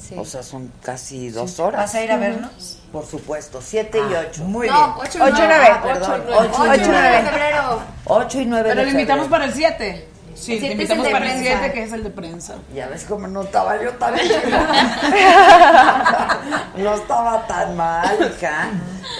Sí. 0.00 0.16
O 0.18 0.24
sea, 0.24 0.42
son 0.42 0.72
casi 0.82 1.28
dos 1.30 1.52
Sí. 1.52 1.62
horas. 1.62 1.82
¿Vas 1.82 1.94
a 1.94 2.02
ir 2.02 2.10
a 2.10 2.16
vernos? 2.16 2.78
Por 2.90 3.06
supuesto, 3.06 3.60
7 3.62 3.98
y 3.98 4.14
8. 4.14 4.42
muy 4.44 4.66
No, 4.68 4.74
bien. 4.74 4.90
ocho 5.08 5.18
y 5.18 5.20
nueve. 5.20 5.38
y 5.38 5.42
9. 5.46 5.66
Ah, 5.70 5.82
perdón. 5.82 6.12
ocho 6.12 6.16
y 6.16 6.20
nueve. 6.26 6.40
8 6.40 6.48
y 6.48 6.68
Ocho 6.70 6.74
y 6.74 6.88
9 6.88 6.88
nueve. 6.88 7.10
de 7.22 7.28
febrero. 7.30 7.82
8 8.06 8.40
y 8.40 8.46
9 8.46 8.68
Pero 8.70 8.82
lo 8.82 8.88
invitamos 8.90 9.28
para 9.28 9.44
el 9.44 9.52
7. 9.52 10.08
Sí, 10.34 10.52
te 10.54 10.58
siete 10.60 10.72
invitamos 10.72 11.06
el 11.06 11.12
para 11.12 11.32
el. 11.32 11.40
7, 11.42 11.72
que 11.72 11.82
es 11.82 11.92
el 11.92 12.02
de 12.02 12.10
prensa. 12.10 12.54
Ya 12.74 12.86
ves 12.88 13.04
cómo 13.04 13.26
no 13.26 13.42
estaba 13.42 13.80
yo 13.82 13.90
tan 13.94 14.14
No 16.76 16.94
estaba 16.94 17.46
tan 17.46 17.76
mal, 17.76 18.32
hija. 18.36 18.70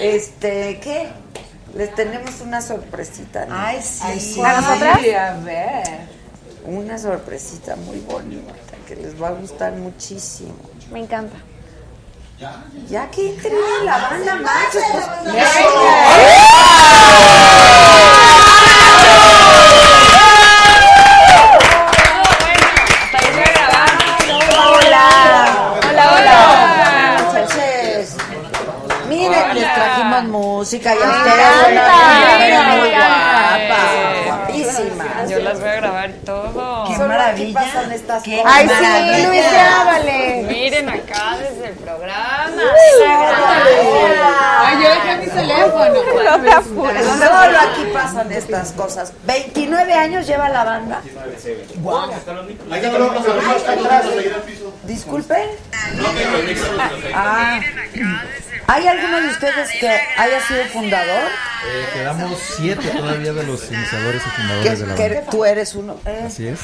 Este, 0.01 0.81
¿qué? 0.81 1.09
Les 1.74 1.94
tenemos 1.94 2.40
una 2.40 2.61
sorpresita. 2.62 3.47
¿no? 3.47 3.55
Ay, 3.57 3.81
sí. 3.82 4.01
Ay, 4.05 4.20
sí. 4.20 4.40
¿A 4.43 4.61
nosotras? 4.61 4.98
Ay, 5.02 5.11
a 5.12 5.32
ver. 5.35 6.19
Una 6.65 6.99
sorpresita 6.99 7.77
muy 7.77 8.01
bonita 8.01 8.53
que 8.87 8.97
les 8.97 9.20
va 9.20 9.28
a 9.28 9.32
gustar 9.32 9.73
muchísimo. 9.73 10.55
Me 10.93 11.01
encanta. 11.01 11.37
Ya 12.89 13.11
que 13.11 13.31
entre 13.31 13.53
la 13.85 13.99
banda 13.99 14.37
machos. 14.37 14.82
pues, 15.23 15.35
cosas. 38.02 38.22
Ay, 38.44 38.68
sí, 38.68 39.27
Luisa, 39.27 39.85
vale. 39.85 40.44
Miren 40.48 40.89
acá 40.89 41.36
desde 41.39 41.68
el 41.68 41.74
programa. 41.77 42.62
Ay, 44.62 44.82
yo 44.82 44.89
dejé 44.90 45.16
mi 45.18 45.27
teléfono. 45.27 45.94
Solo 47.18 47.59
aquí 47.59 47.85
pasan 47.93 48.32
estas 48.32 48.72
cosas. 48.72 49.12
29 49.24 49.93
años 49.94 50.27
lleva 50.27 50.48
la 50.48 50.64
banda. 50.64 51.02
Wow. 51.82 52.10
Hay 52.70 52.81
que 52.81 52.89
poner 52.89 53.12
los 53.12 53.28
atrás. 53.28 54.05
Disculpen. 54.85 55.48
Ah. 57.14 57.60
¿Hay 58.66 58.86
alguno 58.86 59.20
de 59.20 59.28
ustedes 59.28 59.70
que 59.81 59.89
haya 60.16 60.40
sido 60.47 60.64
fundador? 60.66 61.24
Eh, 61.66 61.86
quedamos 61.93 62.39
siete 62.56 62.89
todavía 62.90 63.32
de 63.32 63.43
los 63.43 63.70
iniciadores 63.70 64.22
y 64.24 64.31
fundadores 64.31 64.78
de 64.81 64.86
la 64.86 64.94
que 64.94 65.09
banda. 65.09 65.31
tú 65.31 65.44
eres 65.44 65.74
uno. 65.74 65.97
Eh, 66.06 66.24
Así 66.27 66.47
es. 66.48 66.60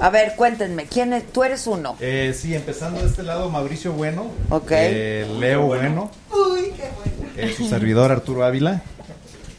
A 0.00 0.08
ver, 0.10 0.34
cuéntenme, 0.36 0.86
¿quién 0.86 1.12
es? 1.12 1.26
Tú 1.30 1.44
eres 1.44 1.66
uno. 1.66 1.96
Eh, 2.00 2.34
sí, 2.36 2.54
empezando 2.54 3.00
de 3.00 3.06
este 3.08 3.22
lado, 3.22 3.50
Mauricio 3.50 3.92
Bueno. 3.92 4.26
Ok. 4.48 4.70
eh, 4.72 5.26
Leo 5.38 5.66
Bueno. 5.66 6.10
eh, 7.36 7.54
su 7.56 7.68
servidor 7.68 8.10
Arturo 8.10 8.44
Ávila. 8.44 8.82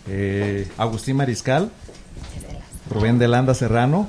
eh, 0.07 0.67
Agustín 0.77 1.17
Mariscal. 1.17 1.69
Rubén 2.89 3.19
de 3.19 3.27
Landa 3.27 3.53
Serrano. 3.53 4.07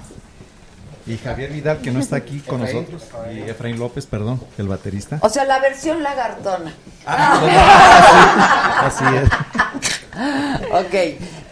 Y 1.07 1.19
Javier 1.19 1.51
Vidal, 1.53 1.79
que 1.81 1.91
no 1.91 1.99
está 2.01 2.17
aquí 2.17 2.39
con 2.41 2.61
nosotros. 2.61 3.03
Y 3.35 3.41
Efraín 3.41 3.79
López, 3.79 4.07
perdón, 4.07 4.41
el 4.59 4.69
baterista. 4.69 5.19
O 5.21 5.29
sea, 5.29 5.45
la 5.45 5.59
versión 5.59 6.03
lagartona. 6.03 6.73
Así 7.07 9.05
es. 9.17 9.29
Ok, 10.73 10.95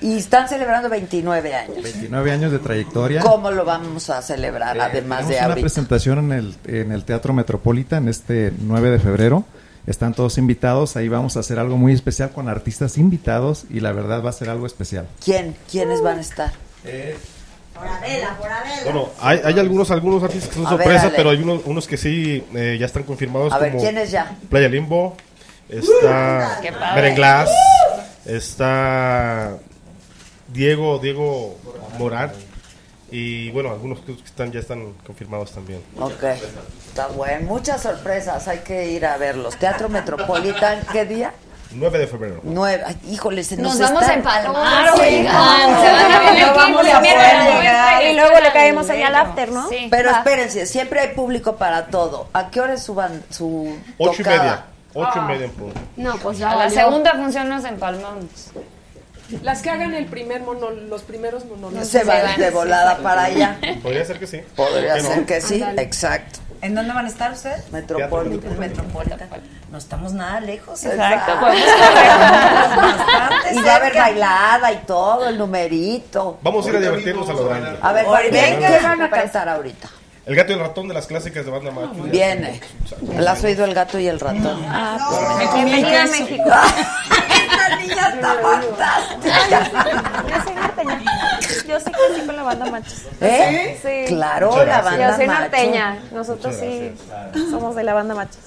y 0.02 0.18
están 0.18 0.48
celebrando 0.48 0.89
29 0.89 1.55
años. 1.55 1.82
29 1.82 2.31
años 2.32 2.52
de 2.52 2.59
trayectoria. 2.59 3.20
¿Cómo 3.22 3.51
lo 3.51 3.64
vamos 3.64 4.09
a 4.10 4.22
celebrar, 4.22 4.77
Eh, 4.77 4.81
además 4.82 5.27
de 5.28 5.35
una 5.36 5.44
ahorita? 5.47 5.60
presentación 5.62 6.18
en 6.18 6.32
el, 6.32 6.55
en 6.66 6.93
el 6.93 7.05
Teatro 7.05 7.32
Metropolitan 7.32 8.09
este 8.09 8.52
9 8.60 8.90
de 8.90 8.98
febrero. 8.98 9.44
Están 9.86 10.12
todos 10.14 10.36
invitados. 10.39 10.97
Ahí 10.97 11.09
vamos 11.09 11.36
a 11.36 11.40
hacer 11.40 11.59
algo 11.59 11.77
muy 11.77 11.93
especial 11.93 12.31
con 12.31 12.48
artistas 12.48 12.98
invitados 12.98 13.64
y 13.70 13.81
la 13.81 13.93
verdad 13.93 14.22
va 14.24 14.31
a 14.31 14.35
ser 14.35 14.51
algo 14.51 14.66
especial. 14.66 15.06
¿Quién? 15.24 15.56
¿Quiénes 15.70 16.02
van 16.02 16.18
a 16.18 16.20
estar? 16.20 16.52
Por 17.81 17.89
Adela, 17.89 18.36
por 18.39 18.48
Adela. 18.52 18.82
Bueno, 18.85 19.09
hay, 19.20 19.40
hay 19.43 19.59
algunos, 19.59 19.90
algunos 19.90 20.23
artistas 20.23 20.51
que 20.51 20.57
son 20.57 20.66
A 20.66 20.70
ver, 20.70 20.78
sorpresa, 20.81 21.07
Ale. 21.07 21.16
pero 21.16 21.31
hay 21.31 21.39
unos, 21.39 21.62
unos 21.65 21.86
que 21.86 21.97
sí 21.97 22.44
eh, 22.55 22.77
ya 22.78 22.85
están 22.85 23.05
confirmados. 23.05 23.52
A 23.55 23.59
ver, 23.59 23.70
como 23.70 23.82
¿quiénes 23.82 24.11
ya? 24.11 24.36
Playa 24.51 24.69
Limbo, 24.69 25.16
está 25.66 26.59
Qué 26.61 26.73
padre. 26.73 26.94
Merenglass, 26.94 27.51
está 28.27 29.57
Diego, 30.48 30.98
Diego 30.98 31.57
Morán. 31.98 32.32
Y 33.11 33.51
bueno, 33.51 33.70
algunos 33.70 34.01
que 34.01 34.12
están, 34.12 34.52
ya 34.52 34.61
están 34.61 34.93
confirmados 35.07 35.51
también. 35.52 35.81
Ok, 35.98 36.23
está 36.86 37.07
bueno. 37.09 37.47
Muchas 37.48 37.81
sorpresas, 37.82 38.47
hay 38.47 38.59
que 38.59 38.90
ir 38.90 39.07
a 39.07 39.16
verlos. 39.16 39.57
Teatro 39.57 39.89
Metropolitan, 39.89 40.81
¿qué 40.93 41.07
día? 41.07 41.32
9 41.72 41.98
de 41.98 42.06
febrero. 42.06 42.40
Nueve. 42.42 42.82
Ay, 42.86 42.97
híjole, 43.10 43.44
se 43.44 43.56
nos, 43.56 43.78
Nos 43.78 43.90
vamos 43.90 44.02
está- 44.02 44.12
a 44.12 44.16
empalmar, 44.16 44.94
Sí. 44.97 45.01
oigan. 45.01 45.80
Se 45.80 45.92
van 45.92 46.12
a 46.12 46.18
venir 46.30 46.42
No 46.44 46.51
aquí 46.51 46.59
vamos 46.59 46.80
por 46.82 46.90
a 46.90 46.98
poder. 47.01 48.10
Y 48.10 48.16
luego 48.16 48.40
le 48.40 48.52
caemos 48.52 48.90
allá 48.90 49.06
al 49.09 49.14
after, 49.14 49.52
¿no? 49.52 49.68
Sí. 49.68 49.86
Pero 49.90 50.10
Va. 50.10 50.18
espérense, 50.18 50.66
siempre 50.66 51.01
hay 51.01 51.09
público 51.14 51.56
para 51.56 51.86
todo. 51.86 52.28
¿A 52.32 52.51
qué 52.51 52.60
hora 52.60 52.74
es 52.74 52.82
su, 52.82 52.94
ban- 52.94 53.22
su 53.30 53.76
Ocho 53.98 54.14
y 54.20 54.24
tocada? 54.24 54.38
media. 54.42 54.64
Ocho 54.94 55.18
y 55.18 55.20
media 55.22 55.44
en 55.47 55.52
punto. 55.52 55.80
No, 55.97 56.16
pues 56.16 56.38
ya 56.38 56.51
A 56.51 56.56
la 56.56 56.70
segunda 56.70 57.12
función 57.12 57.48
nos 57.48 57.64
empalmamos. 57.64 58.24
Las 59.42 59.62
que 59.62 59.70
hagan 59.70 59.94
el 59.94 60.06
primer 60.06 60.40
mono, 60.42 60.70
los 60.70 61.02
primeros 61.02 61.44
monólogos. 61.44 61.86
Se 61.86 62.02
van 62.02 62.36
de 62.36 62.51
volada 62.51 62.98
para 62.98 63.24
allá. 63.24 63.59
Podría 63.80 64.05
ser 64.05 64.18
que 64.18 64.26
sí. 64.26 64.40
Podría 64.56 64.98
ser 65.01 65.24
que 65.24 65.40
sí, 65.40 65.62
exacto. 65.76 66.40
¿En 66.62 66.74
dónde 66.74 66.93
van 66.93 67.07
a 67.07 67.09
estar 67.09 67.32
ustedes? 67.32 67.70
Metropolitan. 67.73 68.59
Metropolitan. 68.59 69.19
No 69.70 69.78
estamos 69.78 70.12
nada 70.12 70.41
lejos. 70.41 70.85
Exacto, 70.85 71.32
Bastante 71.41 71.65
Y 73.55 73.62
va 73.62 73.73
a 73.73 73.77
haber 73.77 73.95
bailada 73.95 74.73
y 74.73 74.77
todo, 74.87 75.28
el 75.28 75.39
numerito. 75.39 76.39
Vamos 76.43 76.66
a 76.66 76.70
ir 76.70 76.77
a 76.77 76.81
divertirnos 76.81 77.28
a 77.28 77.32
lo 77.32 77.45
grande. 77.47 77.78
A 77.81 77.93
ver, 77.93 78.05
¿qué, 78.05 78.31
venga. 78.31 78.69
qué 78.69 78.78
van 78.82 79.03
a 79.03 79.11
cantar 79.11 79.49
ahorita? 79.49 79.89
El 80.27 80.37
gato 80.37 80.53
y 80.53 80.55
el 80.55 80.61
ratón 80.61 80.87
de 80.87 80.95
las 80.95 81.07
clásicas 81.07 81.47
de 81.47 81.51
banda 81.51 81.70
macho. 81.70 81.95
Viene. 82.05 82.61
¿El 83.16 83.27
has 83.27 83.43
oído 83.43 83.65
el 83.65 83.74
gato 83.74 83.99
y 83.99 84.07
el 84.07 84.20
ratón? 84.20 84.62
Ah, 84.69 84.99
queso. 85.55 86.12
México. 86.12 86.45
Esta 87.70 87.76
niña 87.76 88.09
está 88.14 88.34
fantástica. 88.42 89.70
Yo 90.28 90.42
soy 90.44 90.55
norteña. 90.55 91.01
Yo 91.68 91.80
sí 91.80 91.90
crecí 91.92 92.26
con 92.26 92.36
la 92.36 92.42
banda 92.42 92.66
Machos. 92.70 93.02
¿Eh? 93.20 93.78
Sí. 93.82 94.14
Claro, 94.14 94.51
Muchas 94.51 94.66
la 94.66 94.80
banda 94.82 95.10
Yo 95.10 95.16
soy 95.16 95.26
norteña. 95.26 95.98
Nosotros 96.12 96.56
sí 96.59 96.92
somos 97.51 97.74
de 97.76 97.84
la 97.84 97.94
banda 97.94 98.14
Machos. 98.14 98.38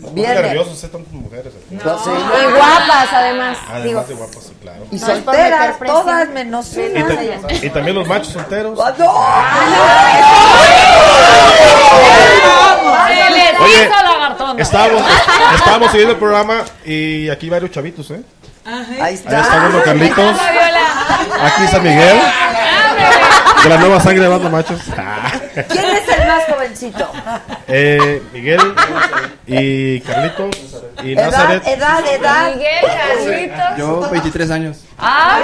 Muy 0.00 0.12
Viene. 0.12 0.34
nerviosos 0.34 0.78
ser 0.78 0.90
tantas 0.90 1.12
mujeres. 1.12 1.52
aquí. 1.52 1.74
No, 1.84 1.98
sí. 1.98 2.10
Y 2.10 2.52
guapas, 2.52 3.08
además. 3.12 3.58
Además 3.68 3.84
Digo, 3.84 4.04
de 4.04 4.14
guapas, 4.14 4.42
sí, 4.44 4.54
claro. 4.60 4.84
Y 4.90 4.98
solteras, 5.00 5.78
todas 5.84 6.28
menos 6.28 6.76
Y, 6.76 6.80
una. 6.80 7.52
y 7.60 7.70
también 7.70 7.96
los 7.96 8.06
machos 8.06 8.32
solteros. 8.32 8.78
Se 13.08 13.19
Oye. 13.62 13.90
Estábamos, 14.58 15.02
estábamos 15.54 15.90
siguiendo 15.90 16.12
el 16.14 16.18
programa 16.18 16.62
y 16.84 17.28
aquí 17.28 17.48
varios 17.48 17.70
chavitos, 17.70 18.10
¿eh? 18.10 18.22
Ahí 18.64 18.96
Ahí 19.00 19.14
está 19.14 19.68
uno 19.68 19.82
Carlitos. 19.82 20.36
Aquí 21.42 21.64
está 21.64 21.78
Miguel. 21.80 22.18
De 23.62 23.68
la 23.68 23.76
nueva 23.78 24.00
sangre 24.00 24.22
de 24.22 24.28
banda 24.28 24.48
machos. 24.48 24.80
¿Quién 25.68 25.84
es 25.84 26.08
el 26.08 26.26
más 26.26 26.44
jovencito? 26.44 27.10
Eh, 27.68 28.22
Miguel 28.32 28.60
y 29.46 30.00
Carlitos 30.00 30.56
y 31.02 31.12
Edad, 31.12 31.30
Nazaret. 31.30 31.66
edad, 31.66 32.06
edad. 32.06 32.54
Miguel, 32.54 32.84
Carlitos. 32.86 33.76
Yo, 33.78 34.10
23 34.10 34.50
años. 34.50 34.78
Ah, 34.98 35.40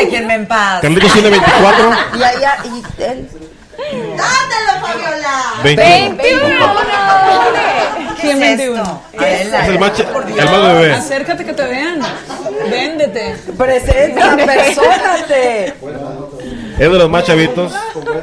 Déjenme 0.00 0.34
en 0.34 0.46
paz. 0.46 0.80
Carlitos 0.82 1.12
tiene 1.12 1.30
24. 1.30 1.90
Y 2.18 2.22
allá, 2.22 2.56
y 2.64 3.02
él. 3.02 3.28
¡Dátelo, 3.92 4.72
Fabiola! 4.80 5.36
21. 5.62 6.16
21. 6.16 6.76
¿Quién 8.20 8.42
es 8.42 8.58
21? 8.58 8.82
esto? 8.82 9.24
Es 9.24 9.68
el 9.68 9.78
más, 9.78 9.98
el 9.98 10.44
más 10.44 10.62
bebé. 10.74 10.92
Acércate 10.94 11.44
que 11.44 11.52
te 11.52 11.64
vean. 11.64 12.00
Véndete. 12.70 13.36
Presenta, 13.56 14.36
persónate. 14.46 15.74
Es 16.78 16.78
de 16.78 16.98
los 16.98 17.08
más 17.10 17.24
chavitos. 17.24 17.72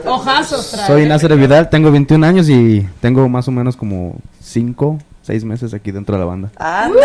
Ojazos 0.06 0.72
trae. 0.72 0.88
Soy 0.88 1.06
Nacer 1.06 1.36
Vidal, 1.36 1.70
tengo 1.70 1.92
21 1.92 2.26
años 2.26 2.50
y 2.50 2.88
tengo 3.02 3.28
más 3.30 3.48
o 3.48 3.52
menos 3.52 3.76
como 3.76 4.16
5, 4.42 5.00
6 5.24 5.46
meses 5.46 5.74
aquí 5.74 5.92
dentro 5.92 6.16
de 6.16 6.20
la 6.20 6.26
banda. 6.26 6.50
¡Anda! 6.58 7.00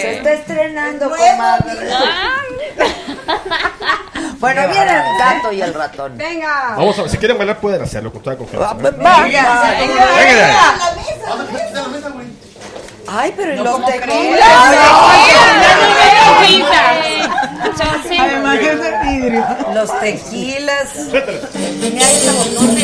Se 0.00 0.14
está 0.16 0.32
estrenando, 0.32 1.08
comadre. 1.08 1.88
Bueno, 4.42 4.62
viene 4.66 4.90
el 4.90 5.18
gato 5.18 5.52
y 5.52 5.62
el 5.62 5.72
ratón. 5.72 6.18
Venga. 6.18 6.74
Vamos 6.76 6.98
a, 6.98 7.08
si 7.08 7.16
quieren 7.16 7.38
bailar 7.38 7.58
pueden 7.60 7.80
hacerlo 7.80 8.12
con 8.12 8.20
toda 8.22 8.36
confianza. 8.36 8.72
¿eh? 8.72 8.76
Venga, 8.82 9.22
Venga. 10.16 10.74
Ay, 13.06 13.32
pero 13.36 13.52
¿y 13.52 13.56
los 13.58 13.72
¿cómo 13.72 13.86
tequilas? 13.86 14.76
Además 18.18 18.58
que 18.58 18.72
es 18.72 18.80
de 18.80 18.98
vidrio. 19.04 19.46
Los 19.74 20.00
tequilas. 20.00 20.88
Botón. 21.12 22.76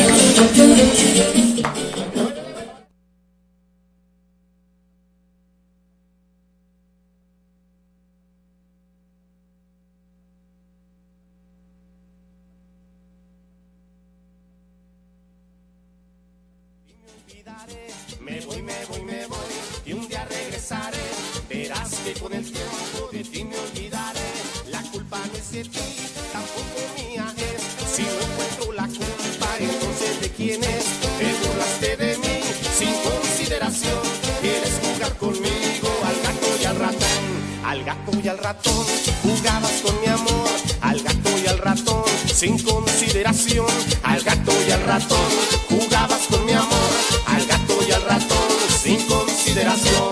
Gato 37.89 38.11
y 38.23 38.27
al 38.27 38.37
ratón, 38.37 38.85
jugabas 39.23 39.81
con 39.83 39.99
mi 40.01 40.07
amor. 40.07 40.49
Al 40.81 40.99
gato 41.01 41.29
y 41.43 41.47
al 41.47 41.57
ratón, 41.57 42.03
sin 42.27 42.59
consideración. 42.59 43.65
Al 44.03 44.21
gato 44.21 44.51
y 44.67 44.71
al 44.71 44.83
ratón, 44.83 45.29
jugabas 45.69 46.27
con 46.29 46.45
mi 46.45 46.53
amor. 46.53 46.91
Al 47.25 47.45
gato 47.47 47.79
y 47.87 47.91
al 47.91 48.03
ratón, 48.03 48.47
sin 48.83 49.01
consideración. 49.07 50.08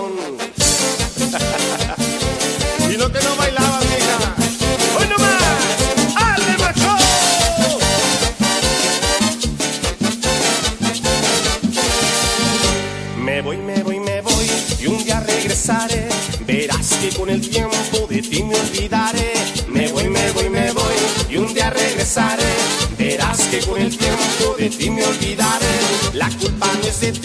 De 27.00 27.12
ti, 27.12 27.20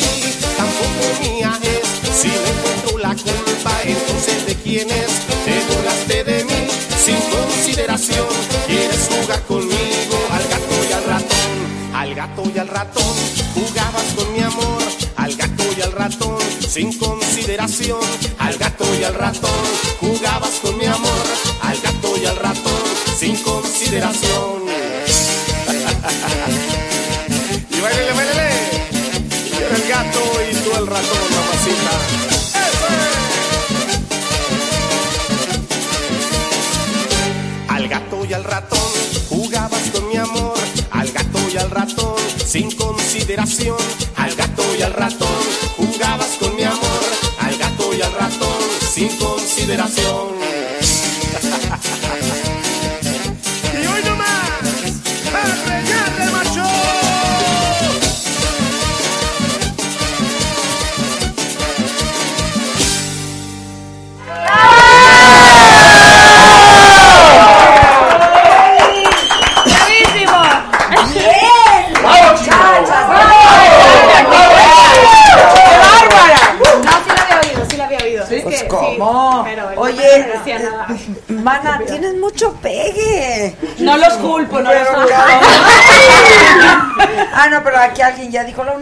tampoco 0.56 1.22
mía 1.22 1.52
es. 1.62 2.16
Si 2.16 2.28
no 2.28 2.34
encuentro 2.34 2.98
la 3.00 3.16
culpa, 3.16 3.72
entonces 3.84 4.45
de 4.45 4.56
quién 4.56 4.90
es. 4.90 5.12
Te 5.45 5.74
burlaste 5.74 6.24
de 6.24 6.44
mí 6.44 6.68
sin 7.04 7.18
consideración. 7.32 8.28
Quieres 8.68 9.10
jugar 9.10 9.41
conmigo 9.44 10.18
al 10.32 10.44
gato 10.44 10.76
y 10.90 10.94
al 10.94 11.04
ratón. 11.06 11.94
Al 11.95 12.16
gato 12.16 12.44
y 12.54 12.60
al 12.60 12.68
ratón 12.68 13.16
jugabas 13.56 14.14
con 14.16 14.34
mi 14.34 14.40
amor. 14.41 14.84
Al 15.16 15.36
gato 15.36 15.64
y 15.76 15.82
al 15.82 15.91
ratón 15.91 16.40
sin 16.68 16.98
consideración. 16.98 18.02
Al 18.40 18.58
gato 18.58 18.86
y 19.00 19.04
al 19.04 19.16
ratón 19.16 19.62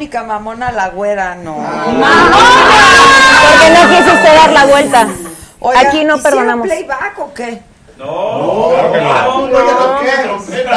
única 0.02 0.24
mamona, 0.24 0.72
la 0.72 0.90
güera, 0.90 1.36
no. 1.36 1.58
Porque 1.58 2.00
no 3.70 3.88
quisiste 3.88 4.34
dar 4.36 4.52
la 4.52 4.66
vuelta. 4.66 5.02
Aquí 5.02 6.04
no 6.04 6.18
¿hicieron 6.18 6.24
perdonamos. 6.24 6.66
playback 6.68 7.20
o 7.20 7.32
qué? 7.36 7.62
No, 8.00 8.72
claro 8.72 10.00
que 10.02 10.64
no. 10.64 10.72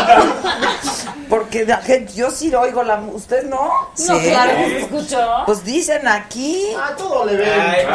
Porque 1.31 1.65
la 1.65 1.79
gente, 1.79 2.13
yo 2.13 2.31
sí 2.31 2.55
oigo 2.55 2.83
la 2.83 2.97
mu- 2.99 3.13
¿usted 3.13 3.45
no? 3.45 3.71
No, 4.07 4.19
claro 4.19 4.57
que 4.59 4.67
se 4.69 4.81
escuchó. 4.83 5.27
Pues 5.47 5.65
dicen 5.65 6.07
aquí. 6.07 6.63
Ah, 6.79 6.91
todo 6.99 7.25
le 7.25 7.37
ven. 7.37 7.87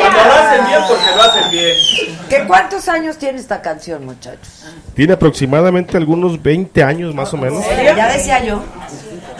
Cuando 0.00 0.24
lo 0.24 0.32
hacen 0.34 0.66
bien, 0.66 0.80
porque 0.88 1.10
lo 1.16 1.22
hacen 1.22 1.48
bien. 1.50 1.76
¿Qué 2.30 2.44
cuántos 2.46 2.88
años 2.88 3.18
tiene 3.18 3.38
esta 3.40 3.60
canción, 3.60 4.06
muchachos? 4.06 4.64
Tiene 4.94 5.12
aproximadamente 5.14 5.96
algunos 5.96 6.40
20 6.40 6.82
años 6.84 7.14
más 7.14 7.34
o 7.34 7.36
menos. 7.36 7.62
Ya 7.96 8.08
decía 8.12 8.42
yo. 8.44 8.62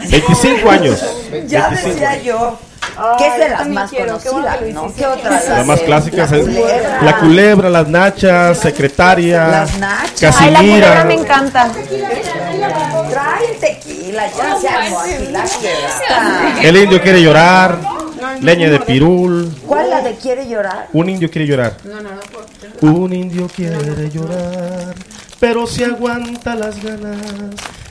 25 0.09 0.69
años. 0.69 1.01
Ya 1.47 1.69
25. 1.69 1.89
decía 1.89 2.21
yo. 2.21 2.59
que 3.17 3.27
es 3.27 3.37
de 3.37 3.49
las 3.49 3.67
más 3.69 3.89
quiero, 3.89 4.19
qué 4.19 4.29
bueno 4.29 4.47
conocidas, 4.49 4.73
lo 4.75 4.87
¿no? 4.87 4.93
¿Qué 4.93 5.05
otra? 5.05 5.31
Las 5.31 5.65
más 5.65 5.79
clásicas 5.79 6.31
La 6.31 6.37
es 6.37 6.43
culebra. 6.43 7.01
la 7.01 7.19
culebra, 7.19 7.69
las 7.69 7.87
nachas, 7.87 8.57
secretaria, 8.59 9.47
Las 9.47 9.77
nachas. 9.79 10.35
Ay, 10.39 10.51
la 10.51 10.59
culebra 10.59 10.87
Casimira. 10.89 11.03
me 11.05 11.13
encanta. 11.13 11.71
Trae 13.09 13.51
el 13.53 13.59
tequila, 13.59 14.23
ya 14.37 14.57
se 14.59 14.67
aquí 14.69 15.27
la 15.31 15.45
fiesta. 15.45 16.53
El 16.61 16.77
indio 16.77 17.01
quiere 17.01 17.21
llorar, 17.21 17.77
leña 18.39 18.69
de 18.69 18.79
pirul. 18.79 19.53
¿Cuál 19.67 19.89
la 19.89 20.01
de 20.01 20.15
quiere 20.15 20.47
llorar? 20.47 20.87
Un 20.93 21.09
indio 21.09 21.29
quiere 21.29 21.47
llorar. 21.47 21.75
Un 22.81 23.13
indio 23.13 23.47
quiere 23.47 24.09
llorar, 24.09 24.95
pero 25.39 25.67
se 25.67 25.85
aguanta 25.85 26.55
las 26.55 26.81
ganas. 26.83 27.17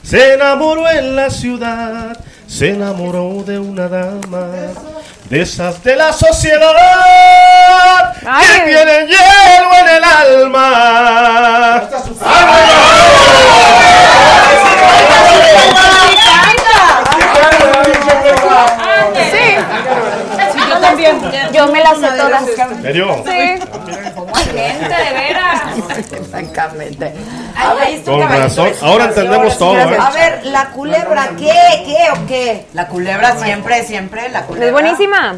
Se 0.03 0.35
enamoró 0.35 0.89
en 0.91 1.15
la 1.15 1.31
ciudad, 1.31 2.19
se 2.47 2.71
enamoró 2.71 3.45
de 3.47 3.59
una 3.59 3.89
dama, 3.89 4.49
de 5.29 5.43
esas 5.43 5.85
de 5.85 5.95
la 5.95 6.13
sociedad 6.13 6.75
que 8.21 8.61
tienen 8.65 9.07
hielo 9.07 9.71
en 9.79 9.89
el 9.97 10.05
alma. 10.05 11.83
Sí. 19.31 20.10
Yo 21.53 21.67
me 21.69 21.83
las 21.83 21.99
sé 21.99 22.09
todas. 22.17 22.43
¿En 22.43 22.83
serio? 22.83 23.25
Sí. 23.25 23.31
Gente, 24.51 24.89
de 24.89 25.13
veras. 25.13 25.61
Francamente. 26.31 27.15
A 27.57 27.75
ver, 27.75 28.03
Con 28.03 28.21
razón. 28.21 28.73
Ahora 28.83 29.05
entendemos 29.07 29.59
todo, 29.59 29.79
¿eh? 29.79 29.99
A 30.01 30.11
ver, 30.11 30.47
la 30.47 30.71
culebra, 30.71 31.31
¿qué? 31.39 31.53
¿Qué 31.85 31.99
o 32.13 32.27
qué? 32.27 32.67
La 32.75 32.89
culebra 32.89 33.37
siempre, 33.37 33.83
siempre, 33.85 34.29
la 34.31 34.43
culebra. 34.47 34.67
Es 34.67 34.73
buenísima. 34.73 35.37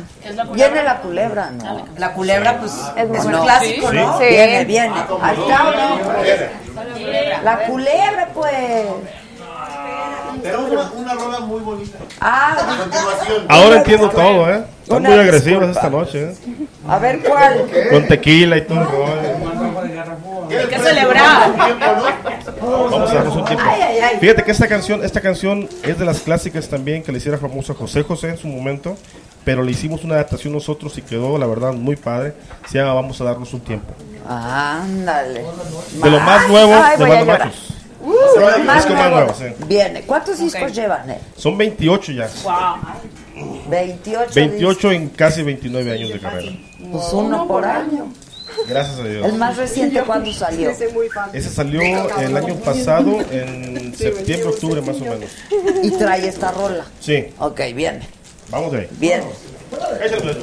Viene 0.52 0.82
la 0.82 0.98
culebra, 0.98 1.50
¿no? 1.50 1.86
La 1.98 2.12
culebra, 2.12 2.58
pues, 2.58 2.72
es, 2.96 3.08
muy 3.08 3.34
un 3.34 3.42
clásico. 3.42 3.92
¿no? 3.92 4.18
Viene, 4.18 4.64
viene. 4.64 4.94
Ahí 5.20 5.36
está, 5.40 5.62
¿no? 5.64 7.42
La 7.42 7.58
culebra, 7.66 8.28
pues. 8.34 8.52
Tenemos 10.42 10.70
una, 10.70 10.90
una 10.92 11.14
rola 11.14 11.40
muy 11.40 11.60
bonita. 11.60 11.98
Ah, 12.20 12.56
A 12.58 12.76
continuación. 12.78 13.46
Ahora 13.48 13.76
entiendo 13.76 14.10
todo, 14.10 14.50
¿eh? 14.50 14.64
Están 14.82 14.98
Una 14.98 15.10
muy 15.10 15.18
agresivos 15.20 15.68
esta 15.68 15.88
noche, 15.90 16.24
¿eh? 16.24 16.34
a 16.88 16.98
ver 16.98 17.20
cuál. 17.20 17.66
Con 17.90 18.08
tequila 18.08 18.56
y 18.56 18.62
todo 18.62 18.80
el 18.80 18.86
rollo. 18.86 20.58
Hay 20.58 20.66
que 20.66 20.78
celebrar. 20.78 21.52
Vamos 22.60 23.10
a 23.10 23.14
darnos 23.14 23.36
un 23.36 23.44
tiempo. 23.44 23.64
Ay, 23.66 23.80
ay, 23.80 23.98
ay. 24.00 24.16
Fíjate 24.20 24.42
que 24.42 24.50
esta 24.50 24.66
canción, 24.68 25.04
esta 25.04 25.20
canción 25.20 25.68
es 25.82 25.98
de 25.98 26.04
las 26.04 26.20
clásicas 26.20 26.68
también 26.68 27.02
que 27.02 27.12
le 27.12 27.18
hiciera 27.18 27.38
famoso 27.38 27.72
a 27.72 27.76
José 27.76 28.02
José 28.02 28.30
en 28.30 28.38
su 28.38 28.48
momento, 28.48 28.96
pero 29.44 29.62
le 29.62 29.70
hicimos 29.70 30.04
una 30.04 30.14
adaptación 30.14 30.52
nosotros 30.52 30.96
y 30.98 31.02
quedó, 31.02 31.38
la 31.38 31.46
verdad, 31.46 31.72
muy 31.72 31.96
padre. 31.96 32.34
Se 32.68 32.78
llama 32.78 32.94
Vamos 32.94 33.20
a 33.20 33.24
darnos 33.24 33.52
un 33.54 33.60
tiempo. 33.60 33.94
Ándale. 34.28 35.44
De 35.92 36.10
lo 36.10 36.20
más 36.20 36.48
nuevo 36.48 36.72
Ay, 36.74 36.98
de 36.98 37.06
llorar. 37.06 37.26
Machos. 37.26 37.74
Uh, 38.04 38.40
lo 38.40 38.64
más 38.64 38.88
nuevo. 38.88 39.10
nuevo, 39.10 39.34
sí. 39.34 39.44
Viene. 39.66 40.02
¿Cuántos 40.02 40.38
discos 40.38 40.72
llevan, 40.72 41.08
eh? 41.08 41.20
Son 41.36 41.56
28 41.56 42.12
ya. 42.12 42.28
28. 43.68 44.30
28 44.34 44.92
en 44.92 45.08
casi 45.10 45.42
29 45.42 45.92
años 45.92 46.08
de 46.10 46.20
carrera. 46.20 46.52
Pues 46.90 47.12
uno 47.12 47.46
por 47.46 47.64
año. 47.64 48.12
Gracias 48.68 49.00
a 49.00 49.04
Dios. 49.04 49.26
El 49.26 49.34
más 49.34 49.56
reciente, 49.56 50.02
¿cuándo 50.02 50.32
salió? 50.32 50.70
Ese 50.70 51.50
salió 51.50 51.80
el 51.80 52.36
año 52.36 52.56
pasado, 52.56 53.20
en 53.30 53.94
septiembre, 53.96 54.48
octubre 54.48 54.80
más 54.80 55.00
o 55.00 55.04
menos. 55.04 55.30
Y 55.82 55.90
trae 55.92 56.28
esta 56.28 56.50
rola. 56.52 56.84
Sí. 57.00 57.26
Ok, 57.38 57.60
viene. 57.74 58.06
Vamos 58.50 58.72
de 58.72 58.80
ahí. 58.80 58.88
Viene. 58.98 59.24
Échale, 60.04 60.36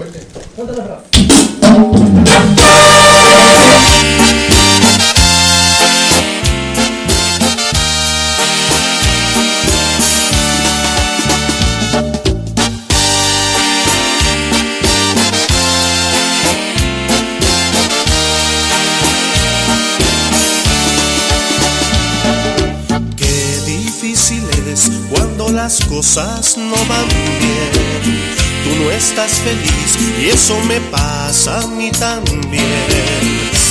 cosas 26.10 26.57
no 26.57 26.76
van 26.88 27.07
bien. 27.40 28.19
Tú 28.64 28.84
no 28.84 28.91
estás 28.91 29.31
feliz 29.41 29.98
y 30.19 30.30
eso 30.30 30.60
me 30.61 30.81
pasa 30.90 31.60
a 31.61 31.68
mí 31.68 31.91
también. 31.91 32.65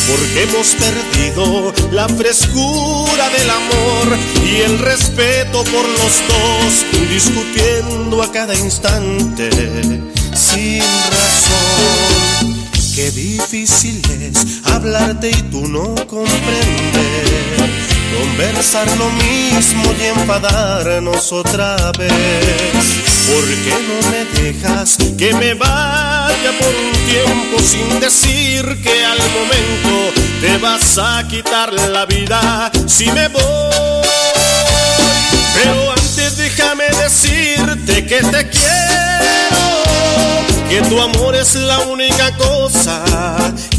Porque 0.09 0.45
hemos 0.45 0.69
perdido 0.77 1.73
la 1.91 2.09
frescura 2.09 3.29
del 3.31 3.51
amor 3.51 4.19
y 4.47 4.61
el 4.61 4.79
respeto 4.79 5.65
por 5.65 5.85
los 5.85 6.23
dos, 6.29 6.87
discutiendo 7.11 8.23
a 8.23 8.31
cada 8.31 8.55
instante 8.55 9.51
sin 10.35 10.81
razón. 10.81 12.55
Qué 12.95 13.11
difícil 13.11 14.01
es 14.21 14.65
hablarte 14.65 15.31
y 15.31 15.43
tú 15.51 15.67
no 15.67 15.93
comprendes. 16.07 17.78
Conversar 18.19 18.89
lo 18.99 19.11
mismo 19.11 19.85
y 19.99 20.07
enfadarnos 20.07 21.33
otra 21.33 21.93
vez. 21.93 22.85
¿Por 23.29 23.45
qué 23.45 23.75
no 23.89 24.11
me 24.11 24.25
dejas 24.41 24.97
que 25.17 25.33
me 25.35 25.55
vaya 25.55 26.51
por 26.59 26.75
un 26.75 26.93
tiempo 27.07 27.59
sin 27.63 28.01
decir 28.01 28.65
que 28.83 29.05
al 29.05 29.19
momento 29.19 30.21
te 30.41 30.59
vas 30.59 30.99
a 30.99 31.27
quitar 31.29 31.73
la 31.73 32.07
vida 32.07 32.73
si 32.87 33.11
me 33.13 33.29
voy? 33.29 33.43
Pero 35.55 35.93
antes 35.93 36.37
déjame 36.37 36.85
decirte 37.03 38.07
que 38.07 38.21
te 38.23 38.49
quiero, 38.49 39.58
que 40.69 40.83
tu 40.83 41.01
amor 41.01 41.35
es 41.35 41.55
la 41.55 41.79
única 41.81 42.37
cosa 42.37 43.03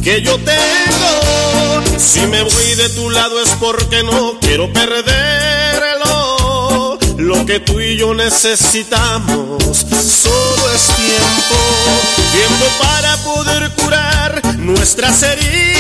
que 0.04 0.22
yo 0.22 0.38
tengo. 0.40 1.84
Si 1.98 2.22
me 2.22 2.42
voy 2.42 2.76
de 2.76 2.90
tu 2.90 3.10
lado 3.10 3.42
es 3.42 3.50
porque 3.60 4.04
no 4.04 4.40
quiero 4.40 4.72
perderlo. 4.74 5.10
Lo 7.18 7.46
que 7.46 7.60
tú 7.60 7.80
y 7.80 7.98
yo 7.98 8.14
necesitamos 8.14 9.64
solo 9.68 10.74
es 10.74 10.88
tiempo, 10.96 11.58
tiempo 12.32 12.66
para 12.82 13.18
poder 13.18 13.72
curar 13.72 14.42
nuestras 14.58 15.22
heridas, 15.24 15.79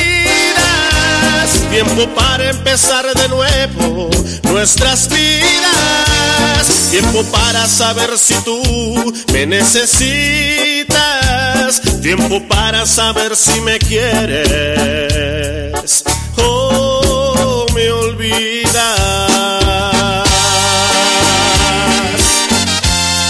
tiempo 1.69 2.07
para 2.15 2.49
empezar 2.49 3.05
de 3.13 3.27
nuevo 3.29 4.09
nuestras 4.43 5.07
vidas, 5.09 6.89
tiempo 6.91 7.23
para 7.31 7.67
saber 7.67 8.17
si 8.17 8.33
tú 8.43 8.61
me 9.31 9.45
necesitas, 9.45 10.89
tiempo 12.01 12.41
para 12.47 12.85
saber 12.85 13.35
si 13.35 13.61
me 13.61 13.77
quieres 13.79 14.33
o 16.37 17.65
me 17.73 17.91
olvidas. 17.91 18.73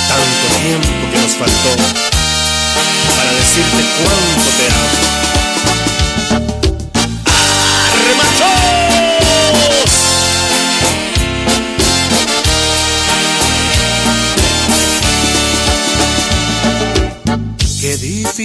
Tanto 0.08 0.48
tiempo 0.62 1.12
que 1.12 1.20
nos 1.20 1.32
faltó 1.36 1.76
para 3.18 3.32
decirte 3.34 3.84
cuánto 3.98 4.50
te 4.58 4.66
amo. 4.74 4.89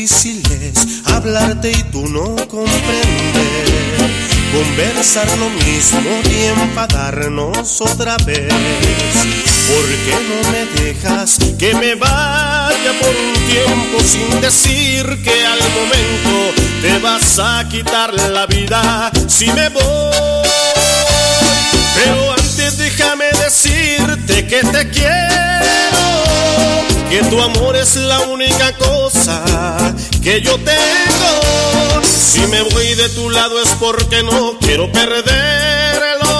Difícil 0.04 0.42
es 0.60 1.06
hablarte 1.06 1.70
y 1.70 1.82
tú 1.84 2.06
no 2.06 2.36
comprender. 2.48 3.64
Conversar 4.52 5.26
lo 5.38 5.48
mismo 5.48 6.10
y 6.30 6.44
enfadarnos 6.60 7.80
otra 7.80 8.16
vez. 8.18 8.52
¿Por 9.68 9.86
qué 10.04 10.16
no 10.28 10.50
me 10.52 10.66
dejas 10.82 11.38
que 11.58 11.74
me 11.74 11.94
vaya 11.94 12.92
por 13.00 13.08
un 13.08 13.32
tiempo 13.48 13.98
sin 14.04 14.40
decir 14.42 15.06
que 15.22 15.46
al 15.46 15.60
momento 15.72 16.62
te 16.82 16.98
vas 16.98 17.38
a 17.38 17.66
quitar 17.70 18.12
la 18.12 18.46
vida 18.46 19.10
si 19.26 19.46
me 19.52 19.70
voy? 19.70 19.82
Pero 21.94 22.32
antes 22.32 22.76
déjame 22.76 23.26
decirte 23.42 24.46
que 24.46 24.60
te 24.64 24.90
quiero, 24.90 25.83
que 27.14 27.22
tu 27.30 27.40
amor 27.40 27.76
es 27.76 27.94
la 27.94 28.22
única 28.22 28.72
cosa 28.72 29.44
que 30.20 30.40
yo 30.40 30.56
tengo. 30.56 32.02
Si 32.02 32.40
me 32.48 32.60
voy 32.62 32.92
de 32.96 33.08
tu 33.10 33.30
lado 33.30 33.62
es 33.62 33.68
porque 33.78 34.24
no 34.24 34.58
quiero 34.58 34.90
perderlo. 34.90 36.36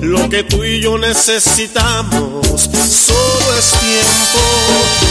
lo 0.00 0.28
que 0.28 0.42
tú 0.42 0.64
y 0.64 0.80
yo 0.80 0.98
necesitamos. 0.98 2.44
Solo 2.58 3.54
es 3.56 3.70
tiempo, 3.78 4.40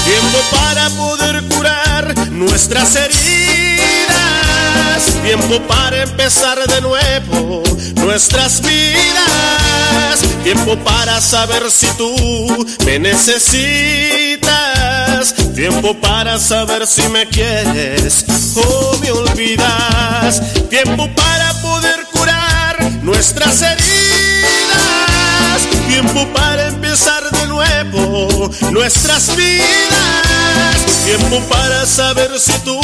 tiempo 0.03 0.37
para 0.51 0.89
poder 0.89 1.43
curar 1.47 2.13
nuestras 2.31 2.93
heridas. 2.97 3.66
Tiempo 5.23 5.59
para 5.67 6.03
empezar 6.03 6.57
de 6.67 6.81
nuevo 6.81 7.63
nuestras 7.95 8.61
vidas. 8.61 10.21
Tiempo 10.43 10.77
para 10.83 11.19
saber 11.19 11.69
si 11.69 11.87
tú 11.97 12.65
me 12.85 12.97
necesitas. 12.99 14.47
Tiempo 15.53 15.93
para 15.99 16.39
saber 16.39 16.87
si 16.87 17.01
me 17.09 17.27
quieres 17.27 18.25
o 18.55 18.97
me 18.99 19.11
olvidas. 19.11 20.41
Tiempo 20.69 21.09
para 21.13 21.53
poder 21.61 22.05
curar 22.13 22.81
nuestras 23.03 23.61
heridas. 23.61 23.87
Tiempo 25.89 26.25
para 26.33 26.67
empezar 26.67 26.86
de 27.05 27.45
nuevo 27.47 28.49
nuestras 28.71 29.35
vidas. 29.35 31.05
Tiempo 31.05 31.39
para 31.47 31.85
saber 31.85 32.39
si 32.39 32.53
tú 32.59 32.79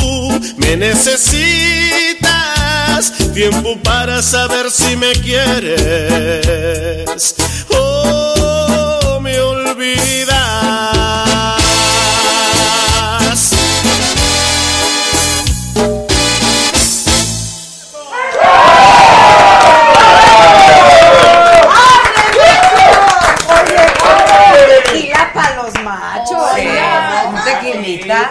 me 0.57 0.77
necesitas. 0.77 2.22
Tiempo 3.34 3.76
para 3.84 4.22
saber 4.22 4.69
si 4.69 4.95
me 4.95 5.14
quieres 5.14 5.76
o 7.69 9.19
me 9.19 9.40
olvidas. 9.40 11.03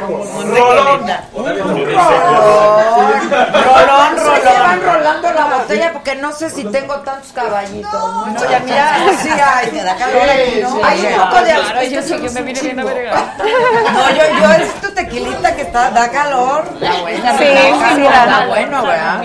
Rolón. 0.00 1.06
Rolón, 1.32 1.66
rolón. 4.16 4.42
Se 4.42 4.58
van 4.60 4.82
rolando 4.82 5.32
la 5.32 5.44
botella 5.44 5.92
porque 5.92 6.14
no 6.16 6.32
sé 6.32 6.50
si 6.50 6.64
tengo 6.64 6.94
tantos 7.00 7.32
caballitos. 7.32 7.92
No, 7.92 8.50
ya 8.50 8.58
mira, 8.60 8.96
sí 9.22 9.28
hay, 9.28 9.68
te 9.68 9.82
da 9.82 9.96
calor 9.96 10.22
aquí, 10.28 10.60
¿no? 10.62 10.84
Hay 10.84 11.06
un 11.06 11.20
poco 11.20 11.36
de 11.42 11.52
Claro, 11.52 11.82
yo 11.82 12.02
sí 12.02 12.16
que 12.18 12.30
me 12.30 12.42
vine 12.42 12.60
bien 12.60 12.80
a 12.80 12.84
ver. 12.84 13.12
No, 13.12 14.10
yo, 14.10 14.22
yo 14.40 14.52
es 14.52 14.74
tu 14.80 14.90
tequilita 14.92 15.54
que 15.54 15.62
está, 15.62 15.90
da 15.90 16.10
calor. 16.10 16.64
La 16.80 17.00
buena, 17.00 17.38
Sí, 17.38 17.44
da 18.02 18.46
bueno, 18.46 18.82
¿verdad? 18.82 19.22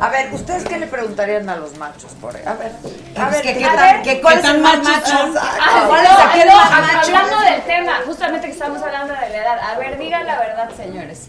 A 0.00 0.08
ver, 0.08 0.32
¿ustedes 0.32 0.64
qué 0.64 0.78
le 0.78 0.86
preguntarían 0.86 1.48
a 1.50 1.56
los 1.56 1.76
machos 1.76 2.12
por 2.20 2.34
ahí? 2.34 2.42
A 2.46 2.54
ver, 2.54 2.72
a 3.18 3.28
ver, 3.28 3.42
¿qué, 3.42 3.54
¿qué 3.58 3.64
tan- 3.64 3.76
tal? 3.76 4.02
¿Qué, 4.02 4.20
¿Cuál 4.22 4.34
qué 4.34 4.40
es 4.40 4.46
el 4.46 4.52
tan 4.52 4.62
más 4.62 4.78
machos 4.78 5.02
macho? 5.02 5.16
son? 5.18 5.38
Ah, 5.38 5.58
Ah. 5.60 7.00
Hablando 7.04 7.40
del 7.40 7.62
tema, 7.62 7.92
justamente 8.06 8.46
que 8.46 8.52
estamos 8.52 8.82
hablando 8.82 9.12
de 9.14 9.20
la 9.28 9.36
edad. 9.36 9.58
A 9.58 9.78
ver, 9.78 9.98
digan 9.98 10.26
la 10.26 10.38
verdad, 10.38 10.70
señores. 10.76 11.28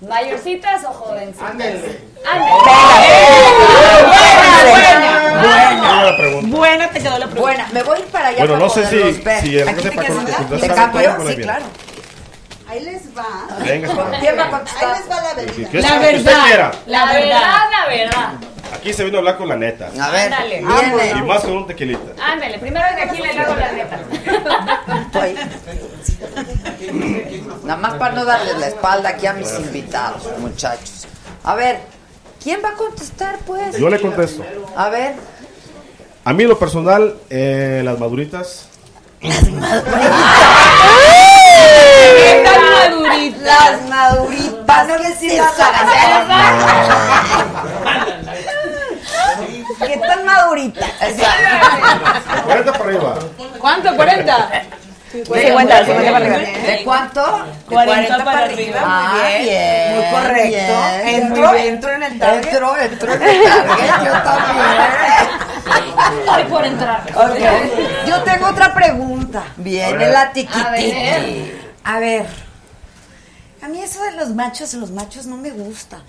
¿Mayorcitas 0.00 0.84
o 0.84 0.88
jovencitas? 0.92 1.50
Ándale. 1.50 2.00
Buena 5.90 6.16
pregunta. 6.16 6.56
Buena 6.56 6.88
te 6.90 7.00
quedó 7.00 7.18
la 7.18 7.26
pregunta. 7.26 7.40
Buena, 7.40 7.68
me 7.72 7.82
voy 7.82 7.96
a 7.96 8.00
ir 8.00 8.06
para 8.06 8.28
allá 8.28 8.38
Bueno, 8.38 8.54
para 8.54 8.64
no 8.66 8.70
sé 8.70 8.86
si, 8.86 8.96
ver. 9.22 9.40
si. 9.42 9.56
Ahí 12.76 12.84
les 12.84 13.02
va. 13.16 13.46
Venga. 13.64 13.88
¿Quién 14.20 14.38
va 14.38 14.44
a 14.44 14.50
contestar? 14.50 14.84
Ahí 14.84 15.00
les 15.00 15.10
va 15.10 15.22
la 15.22 15.34
verdad. 15.34 15.54
¿Qué 15.54 15.62
es 15.78 15.90
lo 15.90 16.00
que 16.00 16.16
usted 16.16 16.36
quiera? 16.44 16.72
La 16.86 17.06
verdad, 17.06 17.58
la 17.70 17.86
verdad. 17.88 18.32
Aquí 18.74 18.92
se 18.92 19.04
vino 19.04 19.16
a 19.16 19.20
hablar 19.20 19.38
con 19.38 19.48
la 19.48 19.56
neta. 19.56 19.88
A 19.98 20.10
ver, 20.10 20.32
Ándale. 20.34 20.60
Y 21.16 21.22
más 21.22 21.40
con 21.42 21.52
un 21.56 21.66
tequilita. 21.66 22.12
Ándale, 22.22 22.58
primero 22.58 22.84
de 22.94 23.02
aquí 23.02 23.22
le 23.22 23.30
hago 23.30 23.54
la 23.54 23.72
neta. 23.72 23.98
Nada 27.64 27.80
más 27.80 27.94
para 27.94 28.14
no 28.14 28.24
darles 28.26 28.58
la 28.58 28.66
espalda 28.68 29.08
aquí 29.10 29.26
a 29.26 29.32
mis 29.32 29.50
invitados, 29.58 30.22
muchachos. 30.38 31.06
A 31.44 31.54
ver, 31.54 31.80
¿quién 32.42 32.60
va 32.62 32.70
a 32.70 32.74
contestar, 32.74 33.38
pues? 33.46 33.78
Yo 33.78 33.88
le 33.88 33.98
contesto. 34.00 34.44
A 34.76 34.90
ver. 34.90 35.14
A 36.24 36.32
mí, 36.32 36.42
en 36.42 36.48
lo 36.50 36.58
personal, 36.58 37.16
eh, 37.30 37.80
las 37.84 37.98
maduritas. 37.98 38.68
¿Qué 39.20 39.28
tan 42.44 42.62
maduritas? 42.70 43.42
Las 43.42 43.82
maduritas. 43.88 44.88
No 44.88 44.98
decir 44.98 45.32
¿Qué 49.86 49.96
tan 49.98 50.24
maduritas? 50.24 50.90
40 52.44 52.72
para 52.72 52.84
arriba. 52.84 53.14
¿Cuánto? 53.58 53.88
¿40? 53.90 54.62
50, 55.12 55.84
50 55.86 56.12
para 56.12 56.16
arriba. 56.16 56.36
¿De 56.66 56.82
cuánto? 56.84 57.44
De 57.68 57.74
40 57.74 58.24
para 58.24 58.40
arriba, 58.44 58.80
muy 58.80 58.90
Ah, 58.90 59.12
bien. 59.38 59.42
bien. 59.44 59.94
Muy 59.94 60.04
correcto. 60.10 60.74
bien, 61.04 61.22
Entro- 61.22 61.48
muy 61.50 61.58
bien. 61.58 61.74
entro 61.74 61.90
en 61.92 62.02
el 62.02 62.18
target. 62.18 62.48
Entro, 62.52 62.76
entro 62.76 63.12
en 63.14 63.22
el 63.22 63.42
target. 63.42 64.04
Yo 64.04 64.12
también. 64.22 64.66
por 66.50 66.64
entrar. 66.66 67.00
Ok. 67.14 67.38
Yo 68.06 68.22
tengo 68.22 68.46
otra 68.48 68.74
pregunta. 68.74 69.42
Viene 69.56 70.08
la 70.10 70.20
A 70.20 70.24
ver. 70.24 70.32
tiquititi. 70.32 71.52
A 71.86 71.98
ver. 72.00 72.26
A 73.62 73.68
mí 73.68 73.80
eso 73.80 74.02
de 74.02 74.12
los 74.12 74.30
machos, 74.30 74.74
los 74.74 74.90
machos 74.90 75.26
no 75.26 75.36
me 75.36 75.50
gusta. 75.50 76.02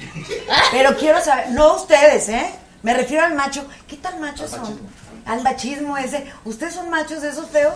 Pero 0.72 0.96
quiero 0.98 1.22
saber, 1.24 1.52
no 1.52 1.76
ustedes, 1.76 2.28
¿eh? 2.30 2.52
Me 2.84 2.94
refiero 2.94 3.24
al 3.26 3.36
macho. 3.36 3.66
¿Qué 3.88 3.96
tal 3.98 4.20
machos 4.20 4.52
son? 4.52 4.80
Al 5.26 5.42
machismo 5.44 5.98
ese. 5.98 6.26
¿Ustedes 6.46 6.74
son 6.74 6.90
machos 6.90 7.22
de 7.22 7.30
esos 7.30 7.50
feos? 7.50 7.74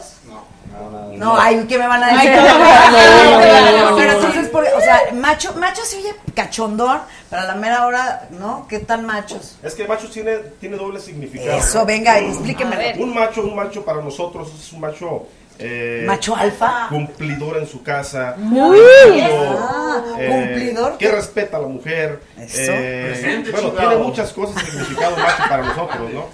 No, 1.18 1.36
ay, 1.38 1.66
¿qué 1.68 1.78
me 1.78 1.86
van 1.88 2.02
a 2.02 2.08
Ay, 2.08 2.28
decir? 2.30 2.32
no, 2.44 2.60
no, 2.60 2.62
no, 2.62 3.72
no, 3.84 3.90
no, 3.92 3.96
Pero 3.98 4.12
no. 4.14 4.18
entonces, 4.20 4.48
por- 4.50 4.64
o 4.66 4.80
sea, 4.82 5.02
macho, 5.14 5.54
macho 5.56 5.84
se 5.84 5.98
oye 5.98 6.16
cachondón, 6.34 7.02
pero 7.30 7.42
a 7.42 7.46
la 7.46 7.56
mera 7.56 7.86
hora, 7.86 8.28
¿no? 8.32 8.66
¿Qué 8.70 8.80
tan 8.80 9.06
machos? 9.06 9.58
Es 9.64 9.74
que 9.74 9.86
macho 9.88 10.10
tiene, 10.10 10.38
tiene 10.62 10.78
doble 10.78 11.00
significado. 11.02 11.58
Eso, 11.58 11.86
venga, 11.86 12.20
explíquemelo. 12.20 13.04
Un 13.04 13.14
macho, 13.14 13.42
un 13.42 13.56
macho 13.56 13.84
para 13.84 14.02
nosotros 14.02 14.50
es 14.58 14.72
un 14.72 14.80
macho. 14.80 15.28
Eh, 15.62 16.04
¿Macho 16.08 16.36
alfa? 16.36 16.88
Cumplidor 16.90 17.58
en 17.58 17.68
su 17.68 17.82
casa. 17.84 18.36
Muy 18.38 18.80
Ah, 18.80 20.02
eh, 20.18 20.28
cumplidor. 20.30 20.98
Que 20.98 21.12
respeta 21.12 21.58
a 21.58 21.62
la 21.62 21.68
mujer. 21.68 22.22
Eso. 22.38 22.72
eh, 22.74 23.08
Presente, 23.12 23.52
bueno, 23.52 23.70
chingado. 23.70 23.90
tiene 23.90 24.04
muchas 24.04 24.32
cosas 24.34 24.56
de 24.56 24.62
significado 24.72 25.16
macho 25.18 25.44
para 25.50 25.64
nosotros, 25.64 26.10
¿no? 26.14 26.26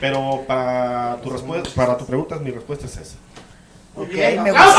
Pero 0.00 0.44
para 0.46 1.16
tu, 1.22 1.30
respuesta, 1.30 1.68
para 1.74 1.96
tu 1.96 2.06
pregunta, 2.06 2.36
mi 2.36 2.50
respuesta 2.50 2.86
es 2.86 2.96
esa. 2.96 3.16
Ok, 3.96 4.12
me 4.42 4.50
gusta. 4.52 4.74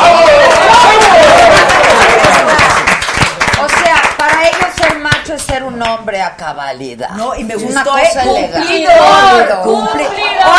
O 3.61 3.68
sea, 3.68 4.02
para 4.18 4.48
ellos 4.48 4.70
ser 4.78 4.98
macho 4.99 5.34
es 5.34 5.41
ser 5.41 5.64
un 5.64 5.82
hombre 5.82 6.22
a 6.22 6.36
cabalidad. 6.36 7.10
No, 7.11 7.36
y 7.36 7.44
me 7.44 7.56
Es 7.56 7.61
gustó, 7.64 7.82
una 7.91 8.02
cosa 8.03 8.24
elegante. 8.24 8.60
Cumplidor, 8.60 9.61
cumplidor. 9.64 10.11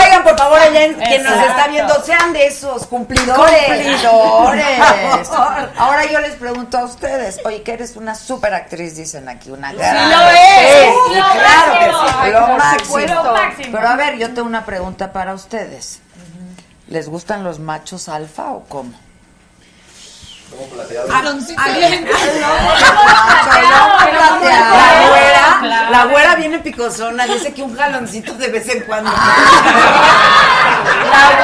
Oigan, 0.02 0.22
por 0.22 0.36
favor, 0.38 0.58
allá 0.58 0.84
en- 0.84 0.98
que 0.98 1.18
nos 1.20 1.32
está 1.46 1.68
viendo, 1.68 1.94
sean 2.04 2.32
de 2.32 2.46
esos 2.46 2.86
cumplidores. 2.86 3.66
Cumplidores. 3.66 4.78
Ahora 5.78 6.04
yo 6.10 6.20
les 6.20 6.32
pregunto 6.34 6.78
a 6.78 6.84
ustedes, 6.84 7.40
oye, 7.44 7.62
que 7.62 7.72
eres 7.72 7.96
una 7.96 8.14
super 8.14 8.52
actriz, 8.54 8.96
dicen 8.96 9.28
aquí, 9.28 9.50
una 9.50 9.72
gran. 9.72 10.10
lo 10.10 10.30
es. 10.30 10.94
Sí, 11.08 11.14
Lo 11.14 11.28
claro 11.30 11.78
que 11.78 11.84
sí, 12.26 12.32
lo 12.32 12.46
máximo. 12.56 12.84
supuesto. 12.84 13.22
Lo 13.24 13.32
máximo. 13.32 13.68
Pero 13.72 13.88
a 13.88 13.96
ver, 13.96 14.18
yo 14.18 14.28
tengo 14.34 14.48
una 14.48 14.64
pregunta 14.64 15.12
para 15.12 15.34
ustedes. 15.34 16.00
¿Les 16.88 17.08
gustan 17.08 17.44
los 17.44 17.58
machos 17.60 18.08
alfa 18.08 18.50
o 18.50 18.64
cómo? 18.64 18.92
La 21.06 21.24
la 25.62 26.04
güera 26.06 26.34
viene 26.36 26.58
picosona, 26.60 27.26
dice 27.26 27.52
que 27.52 27.62
un 27.62 27.76
jaloncito 27.76 28.32
de 28.34 28.48
vez 28.48 28.68
en 28.68 28.80
cuando. 28.84 29.10
La 29.10 29.18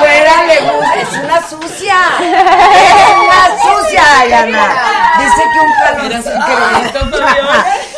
güera 0.00 0.42
le 0.46 0.60
gusta, 0.60 0.94
es 1.00 1.12
una 1.24 1.40
sucia. 1.48 1.96
Es 2.20 3.08
una 3.18 3.48
sucia, 3.62 4.02
Diana. 4.26 4.64
Dice 5.18 5.42
que 5.52 5.60
un 5.60 5.72
jaloncito. 5.72 6.46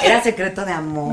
Era 0.03 0.23
secreto 0.23 0.65
de 0.65 0.73
amor. 0.73 1.13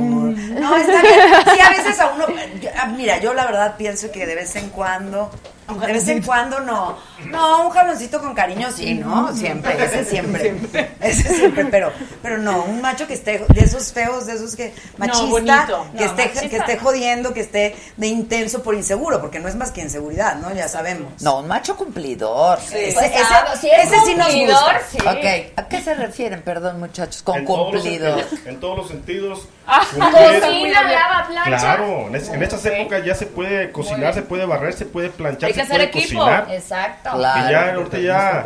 No, 0.59 0.75
está 0.75 1.01
bien. 1.01 1.19
Sí, 1.53 1.59
a 1.59 1.69
veces 1.69 1.99
a 1.99 2.07
uno. 2.07 2.25
yo- 2.61 2.69
ah, 2.79 2.85
mira, 2.85 3.17
yo 3.19 3.33
la 3.33 3.45
verdad 3.45 3.75
pienso 3.77 4.11
que 4.11 4.25
de 4.25 4.35
vez 4.35 4.55
en 4.55 4.69
cuando 4.69 5.31
De 5.67 5.93
vez 5.93 6.07
en 6.09 6.21
cuando 6.21 6.59
no. 6.59 6.97
No, 7.25 7.65
un 7.65 7.69
jaloncito 7.71 8.19
con 8.21 8.35
cariño 8.35 8.71
sí, 8.71 8.93
¿no? 8.93 9.33
Siempre, 9.35 9.83
ese 9.83 10.05
siempre. 10.05 10.55
Ese 11.01 11.33
siempre, 11.33 11.65
pero, 11.65 11.91
pero 12.21 12.37
no, 12.37 12.63
un 12.65 12.81
macho 12.81 13.07
que 13.07 13.15
esté 13.15 13.43
de 13.49 13.61
esos 13.61 13.91
feos, 13.91 14.27
de 14.27 14.33
esos 14.33 14.55
que 14.55 14.73
machista, 14.97 15.25
bonito. 15.25 15.87
que 15.97 15.99
No, 16.05 16.05
esté 16.05 16.25
machista. 16.27 16.49
que 16.49 16.57
esté 16.57 16.77
jodiendo, 16.77 17.33
que 17.33 17.41
esté 17.41 17.75
de 17.97 18.07
intenso 18.07 18.61
por 18.61 18.75
inseguro, 18.75 19.19
porque 19.21 19.39
no 19.39 19.47
es 19.47 19.55
más 19.55 19.71
que 19.71 19.81
inseguridad, 19.81 20.35
¿no? 20.35 20.53
Ya 20.53 20.67
sabemos. 20.67 21.21
No, 21.23 21.39
un 21.39 21.47
macho 21.47 21.75
cumplidor. 21.75 22.59
Sí. 22.59 22.75
Ese, 22.77 22.93
Pues, 22.93 23.05
ese- 23.11 23.59
si 23.61 23.67
es 23.69 23.87
ese 23.91 23.99
sí 24.05 24.15
nos 24.15 24.27
cumplidor, 24.27 24.53
gusta. 24.73 24.81
sí. 24.91 24.97
Ok, 24.99 25.53
¿a 25.57 25.67
qué 25.67 25.81
se 25.81 25.93
refieren, 25.95 26.41
perdón, 26.43 26.79
muchachos, 26.79 27.23
con 27.23 27.37
En 27.37 27.45
todos 27.45 27.73
los 27.73 27.81
cumplidor? 27.81 28.19
sentidos, 28.19 28.45
En 28.47 28.59
todos 28.59 28.77
los 28.77 28.87
sentidos. 28.87 29.47
Ah, 29.67 29.83
cocina, 29.93 30.81
lava, 30.83 31.25
plancha. 31.27 31.57
Claro, 31.59 32.07
en, 32.07 32.15
es- 32.15 32.29
en 32.29 32.43
estas 32.43 32.65
épocas 32.65 33.03
ya 33.03 33.15
se 33.15 33.25
puede 33.25 33.71
cocinar, 33.71 34.13
se 34.13 34.21
puede 34.21 34.45
barrer, 34.45 34.73
se 34.73 34.85
puede 34.85 35.09
planchar, 35.09 35.47
Hay 35.47 35.53
que 35.53 35.59
se 35.65 35.73
hacer 35.73 35.89
puede 35.91 36.03
equipo. 36.05 36.19
cocinar. 36.19 36.47
Exacto. 36.51 37.09
Y 37.17 37.21
ya 37.51 37.73
ahorita 37.73 37.97
ya, 37.97 38.45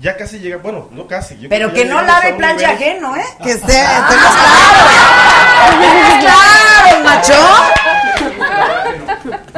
ya 0.00 0.16
casi 0.16 0.38
llega, 0.38 0.58
bueno, 0.58 0.88
no 0.92 1.06
casi. 1.06 1.38
yo 1.38 1.48
Pero 1.48 1.72
que 1.72 1.84
no 1.84 2.00
lave 2.02 2.34
plancha 2.34 2.68
nivel- 2.72 2.76
ajeno, 2.76 3.16
¿eh? 3.16 3.24
Que 3.42 3.50
esté, 3.52 3.80
estemos 3.80 4.36
claros. 4.36 5.80
¡Claro, 6.20 7.04
macho! 7.04 7.34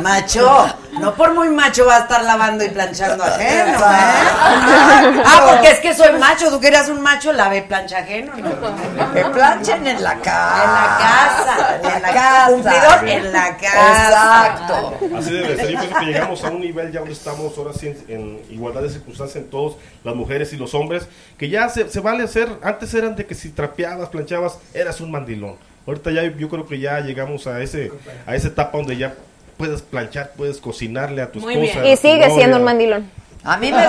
Macho, 0.03 0.67
no 1.03 1.15
por 1.17 1.35
muy 1.35 1.51
macho 1.51 1.85
va 1.85 1.97
a 1.97 1.99
estar 2.01 2.23
lavando 2.23 2.65
y 2.65 2.69
planchando 2.69 3.25
ajeno, 3.25 3.73
¿eh? 3.73 5.23
Ah, 5.25 5.49
porque 5.51 5.71
es 5.73 5.81
que 5.81 5.95
soy 5.95 6.13
macho, 6.19 6.49
tú 6.49 6.61
querías 6.61 6.89
un 6.89 7.01
macho, 7.01 7.33
lave 7.33 7.63
plancha 7.63 7.99
ajeno, 7.99 8.33
¿no? 8.37 9.13
Que 9.13 9.25
planchen 9.25 9.85
en 9.85 10.01
la 10.01 10.21
casa. 10.21 10.63
En 10.63 10.71
la 10.71 10.99
casa, 10.99 11.97
en 11.97 12.03
la 12.03 12.13
casa. 12.13 12.53
Cumplidor 12.53 13.09
en 13.09 13.33
la 13.33 13.57
casa. 13.57 14.47
Exacto. 14.47 15.17
Así 15.17 15.33
debe 15.33 15.57
ser. 15.57 15.71
Yo 15.71 15.81
pienso 15.81 15.99
que 15.99 16.07
llegamos 16.07 16.45
a 16.45 16.51
un 16.51 16.61
nivel 16.61 16.93
ya 16.93 17.01
donde 17.01 17.15
estamos 17.15 17.59
ahora 17.59 17.73
sí 17.73 17.89
en, 17.89 18.05
en 18.09 18.41
igualdad 18.49 18.83
de 18.83 18.91
circunstancias 18.91 19.43
en 19.43 19.51
todos, 19.51 19.77
las 20.05 20.15
mujeres 20.15 20.53
y 20.53 20.57
los 20.57 20.73
hombres, 20.75 21.09
que 21.37 21.49
ya 21.49 21.69
se, 21.69 21.91
se 21.91 21.99
vale 21.99 22.23
hacer, 22.23 22.49
antes 22.63 22.95
eran 22.95 23.17
de 23.17 23.27
que 23.27 23.35
si 23.35 23.51
trapeabas, 23.51 24.09
planchabas, 24.09 24.59
eras 24.73 25.01
un 25.01 25.11
mandilón. 25.11 25.57
Ahorita 25.87 26.13
ya 26.13 26.23
yo 26.23 26.49
creo 26.49 26.67
que 26.67 26.79
ya 26.79 27.01
llegamos 27.01 27.49
a 27.49 27.61
ese 27.61 27.91
a 28.25 28.37
esa 28.37 28.49
etapa 28.49 28.79
donde 28.79 28.97
ya 28.97 29.15
puedes 29.63 29.83
planchar, 29.83 30.33
puedes 30.37 30.59
cocinarle 30.59 31.23
a 31.23 31.31
tu 31.31 31.39
Muy 31.39 31.55
esposa. 31.55 31.81
bien. 31.83 31.93
Y 31.93 31.97
sigue 31.97 32.19
novia. 32.27 32.35
siendo 32.35 32.57
un 32.57 32.65
mandilón. 32.65 33.11
A 33.45 33.57
mí 33.57 33.71
me 33.73 33.85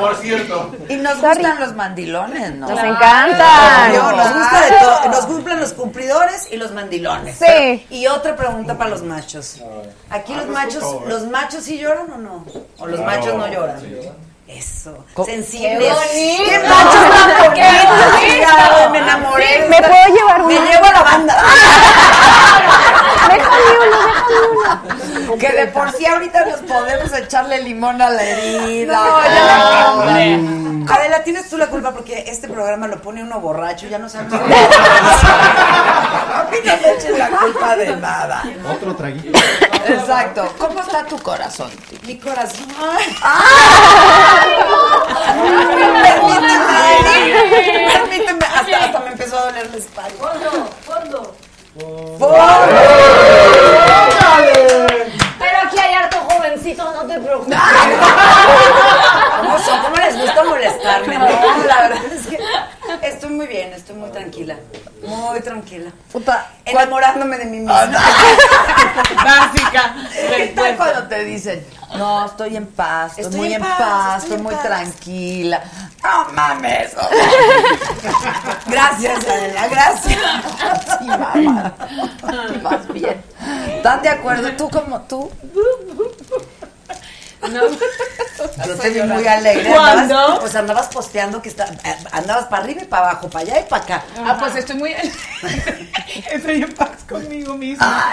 Por 0.00 0.16
cierto. 0.22 0.72
Y 0.88 0.96
nos 0.96 1.20
gustan 1.20 1.60
los 1.60 1.74
mandilones, 1.74 2.54
¿no? 2.54 2.68
Nos 2.68 2.78
encantan. 2.78 3.92
Nos 3.94 4.34
gusta 4.34 4.64
de 4.64 4.70
todo. 4.80 5.08
Nos 5.10 5.26
cumplen 5.26 5.60
los 5.60 5.72
cumplidores 5.74 6.48
y 6.50 6.56
los 6.56 6.72
mandilones. 6.72 7.36
Sí. 7.38 7.86
Y 7.90 8.06
otra 8.06 8.34
pregunta 8.36 8.76
para 8.78 8.90
los 8.90 9.02
machos. 9.02 9.62
Aquí 10.10 10.32
los 10.34 10.44
Ah, 10.44 10.46
pues, 10.46 10.54
machos. 10.74 10.84
¿los 11.06 11.26
machos 11.28 11.64
sí 11.64 11.78
lloran 11.78 12.10
o 12.12 12.16
no? 12.18 12.44
¿O 12.78 12.86
los 12.86 13.00
machos 13.00 13.34
no 13.34 13.46
lloran? 13.48 13.76
Eso. 14.48 15.04
Sensibles. 15.24 15.78
¡Qué 15.78 15.92
bonito! 15.92 16.50
¡Qué 16.50 16.58
machos 16.68 17.10
tan 17.10 17.28
bonito! 17.52 18.90
Me 18.92 18.98
enamoré. 18.98 19.44
Sí, 19.44 19.50
¿me 19.68 19.78
puedo 19.82 20.06
llevar 20.16 20.38
Me 20.44 20.56
uno? 20.58 20.70
llevo 20.70 20.84
a 20.84 20.92
la 20.92 21.02
banda. 21.02 21.34
Déjame 23.28 23.56
uno, 23.86 23.96
déjame 24.06 25.26
uno. 25.26 25.36
Que 25.38 25.48
de 25.52 25.66
por 25.66 25.90
sí 25.92 26.06
ahorita 26.06 26.44
nos 26.46 26.60
podemos 26.60 27.12
echarle 27.12 27.60
limón 27.62 28.00
a 28.00 28.08
la 28.10 28.22
herida. 28.22 28.92
No, 28.94 29.22
ya 29.24 29.92
hombre. 29.92 30.34
hombre. 30.36 30.94
Adela, 30.94 31.24
tienes 31.24 31.50
tú 31.50 31.58
la 31.58 31.66
culpa 31.66 31.90
porque 31.92 32.24
este 32.28 32.46
programa 32.48 32.86
lo 32.86 33.02
pone 33.02 33.22
uno 33.24 33.40
borracho, 33.40 33.88
ya 33.88 33.98
no 33.98 34.08
sabemos. 34.08 34.34
A 34.40 34.44
mí 36.50 36.56
no 36.64 36.76
me 36.76 36.92
eches 36.92 37.18
la 37.18 37.28
culpa 37.30 37.74
de 37.76 37.96
nada. 37.96 38.44
Otro 38.72 38.94
traguito. 38.94 39.36
Exacto. 39.88 40.52
¿Cómo 40.58 40.80
está 40.80 41.04
tu 41.06 41.18
corazón? 41.18 41.70
Mi 42.06 42.18
corazón. 42.18 42.66
Permíteme, 46.02 47.86
permíteme. 47.92 48.46
Hasta, 48.46 48.84
hasta 48.84 48.98
me 49.00 49.10
empezó 49.10 49.38
a 49.38 49.44
doler 49.46 49.70
la 49.70 49.76
espalda. 49.76 50.16
Fondo, 50.18 50.70
fondo. 50.84 51.34
Pero 55.38 55.58
aquí 55.64 55.78
hay 55.78 55.94
harto 55.94 56.16
jovencito, 56.28 56.92
no 56.92 57.06
te 57.06 57.20
preocupes. 57.20 57.58
¿Cómo 59.82 59.96
les 59.96 60.18
gusta 60.20 60.44
molestarme? 60.44 61.18
No, 61.18 61.26
la 61.66 61.82
verdad 61.88 62.04
es 62.12 62.26
que 62.26 62.38
estoy 63.02 63.30
muy 63.30 63.46
bien, 63.46 63.72
estoy 63.72 63.96
muy 63.96 64.10
tranquila. 64.10 64.56
Muy 65.06 65.40
tranquila. 65.40 65.90
Puta, 66.12 66.50
Enamorándome 66.64 67.38
de 67.38 67.44
mí 67.46 67.58
misma. 67.58 67.86
Básica. 69.24 69.94
¿Qué 70.36 70.52
tal 70.54 70.76
cuando 70.76 71.02
te 71.08 71.24
dicen, 71.24 71.66
no, 71.96 72.26
estoy 72.26 72.56
en 72.56 72.66
paz, 72.66 73.12
estoy, 73.12 73.24
Estoy 73.24 73.40
muy 73.40 73.54
en 73.54 73.62
paz, 73.62 73.78
paz, 73.78 74.22
estoy 74.24 74.36
estoy 74.36 74.36
en 74.38 74.42
muy 74.42 74.54
paz"? 74.54 74.62
tranquila? 74.64 75.62
No 76.02 76.32
mames. 76.32 76.92
Gracias, 78.66 79.26
Adela, 79.28 79.68
gracias. 79.68 80.18
Sí, 80.98 81.04
mamá. 81.06 81.74
Más 82.62 82.88
bien. 82.92 83.22
¿Están 83.76 84.02
de 84.02 84.08
acuerdo? 84.08 84.50
¿Tú 84.52 84.68
como 84.70 85.00
tú? 85.02 85.30
Yo 88.66 88.76
te 88.76 88.90
vi 88.90 89.02
muy 89.02 89.26
alegre. 89.26 89.70
¿Cuándo? 89.70 90.14
Andabas, 90.18 90.40
pues 90.40 90.54
andabas 90.56 90.86
posteando 90.88 91.40
que 91.40 91.48
está, 91.48 91.64
eh, 91.84 91.96
andabas 92.12 92.46
para 92.46 92.64
arriba 92.64 92.82
y 92.82 92.86
para 92.86 93.10
abajo, 93.10 93.28
para 93.28 93.44
allá 93.44 93.60
y 93.60 93.64
para 93.64 93.82
acá. 93.82 94.04
Ah, 94.18 94.36
pues 94.38 94.56
estoy 94.56 94.76
muy. 94.76 94.92
estoy 96.32 96.62
en 96.62 96.72
paz 96.74 97.04
conmigo 97.08 97.54
misma. 97.54 98.12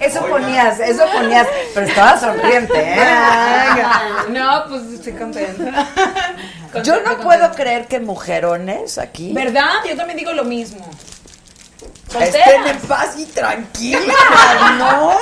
Eso 0.00 0.20
ponías, 0.26 0.80
eso 0.80 1.04
ponías, 1.12 1.46
pero 1.74 1.86
estaba 1.86 2.18
sonriente, 2.18 2.74
¿eh? 2.76 3.04
No, 4.30 4.64
pues 4.68 4.82
estoy 4.84 5.12
contenta. 5.12 5.86
Yo 6.82 7.00
no 7.02 7.18
puedo 7.20 7.50
creer 7.52 7.86
que 7.86 7.98
mujerones 7.98 8.98
aquí 8.98 9.32
¿Verdad? 9.32 9.70
Yo 9.88 9.96
también 9.96 10.18
digo 10.18 10.32
lo 10.32 10.44
mismo. 10.44 10.88
Estén 12.20 12.66
en 12.66 12.78
paz 12.80 13.14
y 13.18 13.24
tranquilas. 13.26 14.02
No. 14.78 15.16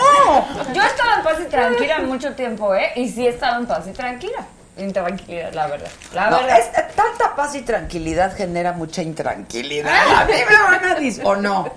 Yo 0.75 0.83
he 0.83 0.87
estado 0.87 1.17
en 1.19 1.23
paz 1.23 1.39
y 1.45 1.49
tranquila 1.51 1.99
mucho 2.01 2.35
tiempo, 2.35 2.75
¿eh? 2.75 2.93
Y 2.97 3.09
sí 3.09 3.27
he 3.27 3.31
estado 3.31 3.61
en 3.61 3.67
paz 3.67 3.87
y 3.87 3.93
tranquila. 3.93 4.47
Intranquilidad, 4.79 5.53
la 5.55 5.67
verdad. 5.69 5.91
La 6.13 6.29
No, 6.31 6.37
verdad. 6.39 6.59
es- 6.59 6.95
tanta 6.95 7.35
paz 7.35 7.55
y 7.55 7.63
tranquilidad 7.63 8.37
genera 8.37 8.73
mucha 8.73 9.01
intranquilidad. 9.03 10.21
A 10.21 10.25
mí 10.27 10.33
me 10.49 10.57
van 10.63 10.85
a 10.85 10.95
decir, 10.95 11.25
¿o 11.25 11.35
no? 11.37 11.73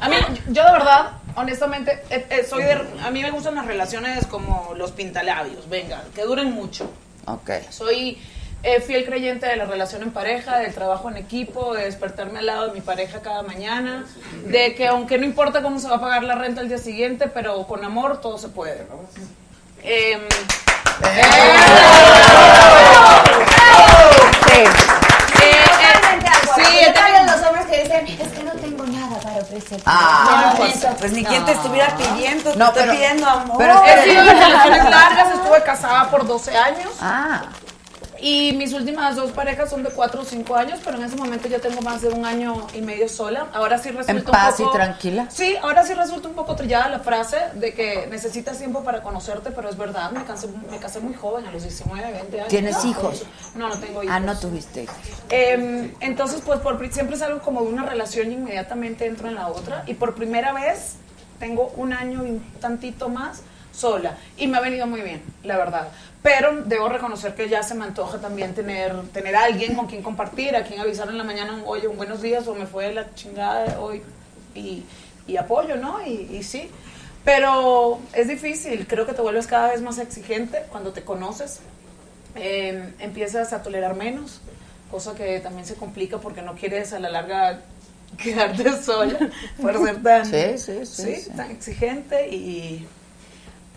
A 0.00 0.08
mí, 0.08 0.16
yo 0.48 0.64
de 0.64 0.72
verdad, 0.72 1.10
honestamente, 1.36 2.02
eh, 2.08 2.26
eh, 2.30 2.46
soy 2.48 2.62
de, 2.64 2.72
a 3.04 3.10
mí 3.10 3.22
me 3.22 3.30
gustan 3.30 3.54
las 3.54 3.66
relaciones 3.66 4.26
como 4.26 4.72
los 4.76 4.92
pintalabios, 4.92 5.68
venga, 5.68 6.02
que 6.14 6.22
duren 6.22 6.52
mucho. 6.52 6.90
Ok. 7.26 7.50
Soy 7.68 8.18
eh, 8.62 8.80
fiel 8.80 9.04
creyente 9.06 9.46
de 9.46 9.56
la 9.56 9.64
relación 9.64 10.02
en 10.02 10.10
pareja, 10.12 10.58
del 10.58 10.74
trabajo 10.74 11.08
en 11.10 11.16
equipo, 11.16 11.74
de 11.74 11.84
despertarme 11.84 12.40
al 12.40 12.46
lado 12.46 12.66
de 12.68 12.72
mi 12.74 12.80
pareja 12.80 13.20
cada 13.22 13.42
mañana, 13.42 14.04
de 14.46 14.74
que 14.74 14.86
aunque 14.88 15.18
no 15.18 15.24
importa 15.24 15.62
cómo 15.62 15.78
se 15.80 15.88
va 15.88 15.96
a 15.96 16.00
pagar 16.00 16.22
la 16.24 16.34
renta 16.34 16.60
el 16.60 16.68
día 16.68 16.78
siguiente, 16.78 17.28
pero 17.28 17.66
con 17.66 17.84
amor 17.84 18.20
todo 18.20 18.36
se 18.38 18.48
puede. 18.48 18.86
Em, 19.82 20.20
Sí. 24.50 24.64
Totalmente 25.64 26.28
de 26.28 26.36
acuerdo. 26.36 26.70
Sí, 26.70 26.86
los 27.26 27.46
hombres 27.48 27.66
que 27.66 27.82
dicen, 27.82 28.06
es 28.20 28.32
que 28.32 28.42
no 28.44 28.52
tengo 28.52 28.84
nada 28.86 29.18
para 29.20 29.36
ofrecer. 29.38 29.80
Ah, 29.86 30.50
No, 30.52 30.56
pues, 30.58 30.86
pues 30.98 31.12
ni 31.12 31.24
quien 31.24 31.44
te 31.44 31.52
estuviera 31.52 31.96
pidiendo, 31.96 32.52
te 32.52 32.58
No, 32.58 32.66
estoy 32.66 32.82
pero- 32.82 32.92
pidiendo 32.94 33.26
amor. 33.28 33.56
pero 33.58 33.84
He 33.84 34.02
sido 34.04 34.24
de 34.24 34.32
relaciones 34.32 34.84
largas, 34.90 35.28
estuve 35.34 35.62
casada 35.62 36.10
por 36.10 36.26
12 36.26 36.56
años. 36.56 36.92
Ah. 37.00 37.42
Y 38.22 38.52
mis 38.52 38.72
últimas 38.72 39.16
dos 39.16 39.32
parejas 39.32 39.70
son 39.70 39.82
de 39.82 39.90
4 39.90 40.20
o 40.20 40.24
5 40.24 40.56
años, 40.56 40.78
pero 40.84 40.96
en 40.98 41.04
ese 41.04 41.16
momento 41.16 41.48
ya 41.48 41.58
tengo 41.58 41.80
más 41.80 42.02
de 42.02 42.08
un 42.08 42.24
año 42.24 42.66
y 42.74 42.80
medio 42.82 43.08
sola. 43.08 43.46
Ahora 43.52 43.78
sí 43.78 43.90
resulta 43.90 44.12
¿En 44.12 44.24
paz 44.24 44.58
un 44.58 44.64
y 44.64 44.66
poco... 44.66 44.76
tranquila? 44.76 45.26
Sí, 45.30 45.56
ahora 45.62 45.84
sí 45.84 45.94
resulta 45.94 46.28
un 46.28 46.34
poco 46.34 46.54
trillada 46.54 46.88
la 46.88 47.00
frase 47.00 47.38
de 47.54 47.72
que 47.72 48.06
necesitas 48.10 48.58
tiempo 48.58 48.84
para 48.84 49.02
conocerte, 49.02 49.50
pero 49.50 49.70
es 49.70 49.76
verdad, 49.76 50.10
me 50.10 50.24
casé, 50.24 50.48
me 50.70 50.78
casé 50.78 51.00
muy 51.00 51.14
joven, 51.14 51.46
a 51.46 51.50
los 51.50 51.62
19, 51.62 52.12
20 52.12 52.36
años. 52.38 52.48
¿Tienes 52.48 52.84
No, 52.84 52.90
hijos? 52.90 53.24
No, 53.54 53.68
no 53.68 53.78
tengo 53.78 54.02
hijos. 54.02 54.14
Ah, 54.14 54.20
no 54.20 54.38
tuviste 54.38 54.82
hijos. 54.82 54.96
Em, 55.30 55.92
entonces, 56.00 56.42
pues 56.44 56.60
por, 56.60 56.78
siempre 56.92 57.16
salgo 57.16 57.40
como 57.40 57.62
de 57.62 57.68
una 57.68 57.86
relación 57.86 58.30
y 58.30 58.34
inmediatamente 58.34 59.06
entro 59.06 59.28
en 59.28 59.34
la 59.34 59.48
otra. 59.48 59.84
Y 59.86 59.94
por 59.94 60.14
primera 60.14 60.52
vez 60.52 60.96
tengo 61.38 61.72
un 61.76 61.92
año 61.92 62.26
y 62.26 62.30
un 62.30 62.40
tantito 62.60 63.08
más 63.08 63.42
sola. 63.72 64.16
Y 64.36 64.46
me 64.46 64.58
ha 64.58 64.60
venido 64.60 64.86
muy 64.86 65.00
bien, 65.00 65.22
la 65.42 65.56
verdad. 65.56 65.88
Pero 66.22 66.62
debo 66.64 66.88
reconocer 66.88 67.34
que 67.34 67.48
ya 67.48 67.62
se 67.62 67.74
me 67.74 67.84
antoja 67.84 68.18
también 68.18 68.54
tener, 68.54 68.94
tener 69.12 69.34
a 69.36 69.44
alguien 69.44 69.74
con 69.74 69.86
quien 69.86 70.02
compartir, 70.02 70.54
a 70.54 70.64
quien 70.64 70.80
avisar 70.80 71.08
en 71.08 71.16
la 71.16 71.24
mañana, 71.24 71.62
oye, 71.64 71.88
un 71.88 71.96
buenos 71.96 72.20
días 72.20 72.46
o 72.46 72.54
me 72.54 72.66
fue 72.66 72.92
la 72.92 73.14
chingada 73.14 73.80
hoy. 73.80 74.02
Y, 74.54 74.84
y 75.26 75.36
apoyo, 75.36 75.76
¿no? 75.76 76.04
Y, 76.06 76.28
y 76.30 76.42
sí. 76.42 76.70
Pero 77.24 78.00
es 78.12 78.28
difícil, 78.28 78.86
creo 78.86 79.06
que 79.06 79.12
te 79.12 79.22
vuelves 79.22 79.46
cada 79.46 79.70
vez 79.70 79.82
más 79.82 79.98
exigente 79.98 80.64
cuando 80.70 80.92
te 80.92 81.02
conoces. 81.02 81.60
Eh, 82.34 82.94
empiezas 82.98 83.52
a 83.52 83.62
tolerar 83.62 83.96
menos, 83.96 84.40
cosa 84.90 85.14
que 85.14 85.40
también 85.40 85.66
se 85.66 85.74
complica 85.74 86.18
porque 86.18 86.42
no 86.42 86.54
quieres 86.54 86.92
a 86.92 87.00
la 87.00 87.10
larga 87.10 87.60
quedarte 88.16 88.80
sola 88.82 89.18
por 89.60 89.84
ser 89.84 90.02
tan, 90.02 90.26
sí, 90.26 90.58
sí, 90.58 90.86
sí. 90.86 91.30
tan 91.36 91.50
exigente 91.50 92.28
y 92.28 92.86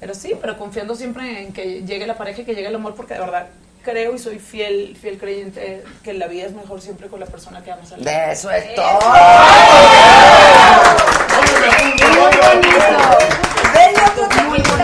pero 0.04 0.16
sí, 0.16 0.34
pero 0.42 0.58
confiando 0.58 0.96
siempre 0.96 1.44
en 1.44 1.54
que 1.54 1.82
llegue 1.84 2.06
la 2.06 2.18
pareja 2.18 2.42
y 2.42 2.44
que 2.44 2.54
llegue 2.54 2.68
el 2.68 2.76
amor 2.76 2.94
porque 2.94 3.14
de 3.14 3.22
verdad 3.22 3.48
creo 3.86 4.14
y 4.14 4.20
soy 4.20 4.38
fiel 4.38 4.98
fiel 5.02 5.18
creyente 5.18 5.82
que 6.04 6.12
la 6.12 6.28
vida 6.28 6.46
es 6.46 6.52
mejor 6.52 6.82
siempre 6.82 7.08
con 7.08 7.22
la 7.22 7.26
persona 7.26 7.64
que 7.64 7.72
amas 7.72 7.90
al 7.94 8.04
De 8.04 8.32
eso 8.34 8.52
es 8.52 8.76
todo. 8.76 9.00
Muy 11.30 11.62
bonito. 11.78 12.84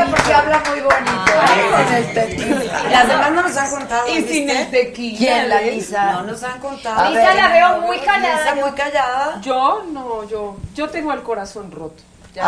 Porque 0.10 0.34
habla 0.34 0.64
muy 0.70 0.80
bonito. 0.80 1.32
Con 1.72 1.94
el 1.94 2.14
tequila. 2.14 2.90
Las 2.90 3.08
demás 3.10 3.32
no 3.34 3.42
nos 3.44 3.58
han 3.58 3.70
contado. 3.72 4.08
Y 4.08 4.24
sin 4.24 4.48
¿viste? 4.48 4.62
el 4.62 4.72
tequila. 4.72 5.18
¿Quién? 5.18 5.50
La. 5.50 5.62
Lisa. 5.62 6.12
No 6.14 6.24
nos 6.24 6.44
han 6.44 6.60
contado. 6.62 7.10
Lisa 7.10 7.34
la 7.34 7.48
veo 7.50 7.82
muy 7.82 8.00
callada. 8.00 8.44
Lisa 8.44 8.56
muy 8.56 8.72
callada. 8.72 9.42
Yo 9.42 9.84
no, 9.92 10.28
yo, 10.30 10.56
yo 10.74 10.90
tengo 10.90 11.12
el 11.12 11.24
corazón 11.24 11.72
roto. 11.72 12.04
Ya. 12.34 12.46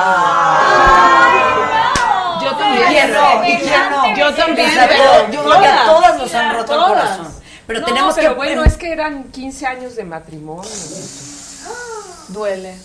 Yo 2.41 2.55
también. 2.55 2.83
¿Y 2.83 2.93
quién 2.93 3.13
no? 3.13 3.45
¿Y 3.47 3.57
quién 3.57 3.89
no? 3.89 4.15
Yo 4.15 4.33
también. 4.35 4.69
Pero 4.87 5.31
Yo 5.31 5.43
creo 5.43 5.61
que 5.61 5.67
a 5.67 5.85
todas 5.85 6.17
nos 6.17 6.33
han 6.33 6.53
roto 6.55 6.73
el 6.73 6.79
corazón. 6.87 7.33
Pero 7.67 7.79
No, 7.79 7.85
tenemos 7.85 8.15
pero 8.15 8.29
que. 8.29 8.35
bueno, 8.35 8.63
es 8.63 8.75
que 8.77 8.91
eran 8.91 9.25
15 9.31 9.65
años 9.67 9.95
de 9.95 10.03
matrimonio. 10.03 10.69
Duele. 12.29 12.75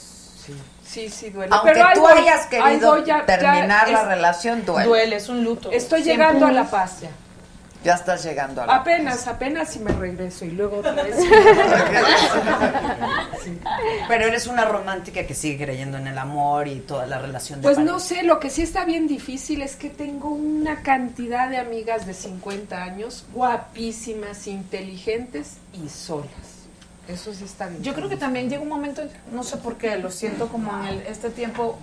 Sí, 0.87 1.11
sí, 1.11 1.31
duele. 1.31 1.55
Aunque 1.55 1.73
pero 1.73 1.87
tú 1.95 2.07
hayas 2.07 2.47
querido 2.47 2.93
voy, 2.93 3.05
ya- 3.05 3.19
ya 3.19 3.27
terminar 3.27 3.89
la 3.91 4.01
es- 4.01 4.07
relación, 4.07 4.65
duele. 4.65 4.87
Duele, 4.89 5.17
es 5.17 5.29
un 5.29 5.45
luto. 5.45 5.71
Estoy 5.71 6.03
Siempre. 6.03 6.27
llegando 6.27 6.47
a 6.47 6.53
la 6.53 6.65
paz 6.65 7.01
ya. 7.03 7.11
Ya 7.87 7.95
estás 7.95 8.25
llegando 8.25 8.63
a 8.63 8.67
la 8.67 8.75
Apenas, 8.79 9.29
apenas 9.29 9.69
si 9.71 9.79
me 9.79 9.93
regreso 9.93 10.45
y 10.45 10.51
luego 10.51 10.79
otra 10.79 10.91
vez. 11.05 11.15
Pero 14.09 14.25
eres 14.27 14.49
una 14.49 14.65
romántica 14.65 15.25
que 15.25 15.35
sigue 15.35 15.65
creyendo 15.67 15.97
en 15.97 16.09
el 16.09 16.19
amor 16.19 16.67
y 16.67 16.81
toda 16.81 17.07
la 17.07 17.19
relación 17.21 17.61
de 17.61 17.63
Pues 17.63 17.77
pareja. 17.77 17.93
no 17.93 18.01
sé, 18.01 18.25
lo 18.25 18.41
que 18.41 18.51
sí 18.51 18.63
está 18.63 18.85
bien 18.85 19.07
difícil 19.07 19.63
es 19.63 19.77
que 19.77 19.89
tengo 19.89 20.31
una 20.31 20.83
cantidad 20.83 21.49
de 21.49 21.59
amigas 21.59 22.07
de 22.07 22.15
50 22.15 22.83
años 22.83 23.25
guapísimas, 23.33 24.49
inteligentes 24.49 25.59
y 25.73 25.89
solas. 25.89 26.29
Eso 27.07 27.33
sí 27.33 27.45
está 27.45 27.69
bien. 27.69 27.85
Yo 27.85 27.95
creo 27.95 28.09
que 28.09 28.17
también 28.17 28.51
llega 28.51 28.63
un 28.63 28.69
momento, 28.69 29.03
no 29.31 29.45
sé 29.45 29.59
por 29.59 29.77
qué, 29.77 29.97
lo 29.97 30.11
siento 30.11 30.49
como 30.49 30.77
en 30.81 30.87
el- 30.87 31.07
este 31.07 31.31
tiempo, 31.31 31.79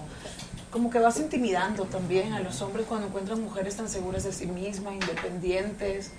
como 0.73 0.89
que 0.89 0.99
vas 0.99 1.17
intimidando 1.19 1.85
también 1.85 2.33
a 2.33 2.39
los 2.39 2.61
hombres 2.63 2.85
cuando 2.89 3.07
encuentran 3.07 3.39
mujeres 3.41 3.77
tan 3.77 3.87
seguras 3.87 4.23
de 4.23 4.33
sí 4.33 4.47
mismas, 4.47 4.95
independientes, 4.95 6.11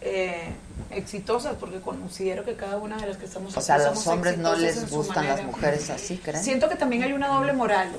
eh, 0.00 0.48
exitosas, 0.90 1.54
porque 1.58 1.80
considero 1.80 2.44
que 2.44 2.54
cada 2.56 2.76
una 2.78 2.96
de 2.96 3.06
las 3.06 3.16
que 3.16 3.26
estamos 3.26 3.56
O 3.56 3.60
sea, 3.60 3.76
a 3.76 3.78
los 3.90 4.06
hombres 4.08 4.36
no 4.38 4.54
les 4.56 4.90
gustan 4.90 5.24
las 5.26 5.36
manera. 5.36 5.46
mujeres 5.56 5.88
así, 5.90 6.18
¿creen? 6.18 6.42
Siento 6.42 6.68
que 6.68 6.74
también 6.74 7.04
hay 7.04 7.12
una 7.12 7.28
doble 7.28 7.52
moral, 7.52 7.90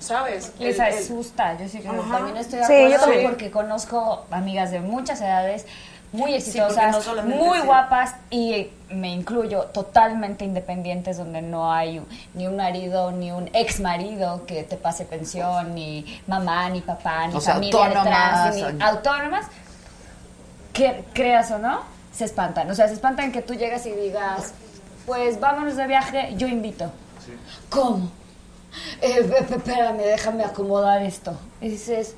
¿sabes? 0.00 0.52
Les 0.58 0.78
El- 0.80 0.84
el- 0.86 0.98
asusta, 0.98 1.56
yo 1.56 1.68
sí 1.68 1.78
creo. 1.78 2.02
Ajá. 2.02 2.16
También 2.18 2.36
estoy 2.36 2.58
de 2.58 2.66
Sí, 2.66 2.72
yo 2.72 2.84
acuerdo 2.86 3.04
también. 3.06 3.28
porque 3.28 3.50
conozco 3.52 4.26
amigas 4.32 4.72
de 4.72 4.80
muchas 4.80 5.20
edades 5.20 5.64
muy 6.12 6.30
Sí, 6.32 6.36
exitosas, 6.58 7.06
no 7.16 7.22
muy 7.22 7.60
guapas 7.60 8.14
y 8.30 8.68
me 8.90 9.08
incluyo 9.12 9.62
totalmente 9.72 10.44
independientes 10.44 11.16
donde 11.16 11.40
no 11.42 11.72
hay 11.72 12.02
ni 12.34 12.46
un 12.46 12.56
marido 12.56 13.10
ni 13.12 13.32
un 13.32 13.48
ex 13.54 13.80
marido 13.80 14.44
que 14.46 14.62
te 14.64 14.76
pase 14.76 15.04
pensión 15.06 15.74
ni 15.74 16.20
mamá 16.26 16.68
ni 16.68 16.82
papá 16.82 17.26
ni 17.28 17.34
O 17.36 17.40
sea, 17.40 17.54
familia 17.54 17.88
detrás 17.88 18.46
autónomas. 18.46 18.74
ni 18.74 18.82
autónomas 18.82 19.46
que 20.72 21.04
creas 21.14 21.50
o 21.50 21.58
no 21.58 21.80
se 22.12 22.24
espantan 22.26 22.70
o 22.70 22.74
sea 22.74 22.88
se 22.88 22.94
espantan 22.94 23.32
que 23.32 23.40
tú 23.42 23.54
llegas 23.54 23.86
y 23.86 23.92
digas 23.92 24.52
pues 25.06 25.40
vámonos 25.40 25.76
de 25.76 25.86
viaje 25.86 26.34
yo 26.36 26.46
invito 26.46 26.90
¿cómo? 27.70 28.10
Eh, 29.02 29.30
espérame, 29.50 29.98
déjame 29.98 30.44
acomodar 30.44 31.02
esto. 31.02 31.38
Y 31.60 31.68
dices, 31.68 32.16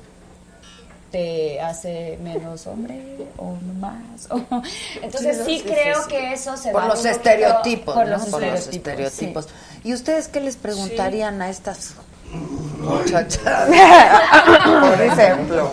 ¿te 1.15 1.61
hace 1.61 2.19
menos 2.21 2.67
hombre 2.67 3.01
o 3.37 3.55
no 3.65 3.73
más? 3.79 4.27
O- 4.29 4.41
Entonces 5.01 5.43
sí, 5.45 5.63
creo 5.65 6.03
sí. 6.03 6.09
que 6.09 6.33
eso 6.33 6.57
se 6.57 6.71
por 6.71 6.81
va 6.81 6.87
los 6.89 6.99
un 6.99 7.07
estereotipos, 7.07 7.95
por 7.95 8.05
¿no? 8.05 8.17
los 8.17 8.25
por 8.25 8.41
los 8.41 8.67
estereotipos. 8.67 9.47
¿Y 9.85 9.93
ustedes 9.93 10.27
qué 10.27 10.41
les 10.41 10.57
preguntarían 10.57 11.41
a 11.41 11.49
estas 11.49 11.95
muchachas? 12.33 13.69
por 14.89 15.01
ejemplo. 15.01 15.71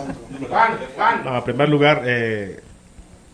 No, 1.25 1.37
en 1.37 1.43
primer 1.43 1.67
lugar, 1.67 2.03
eh, 2.05 2.61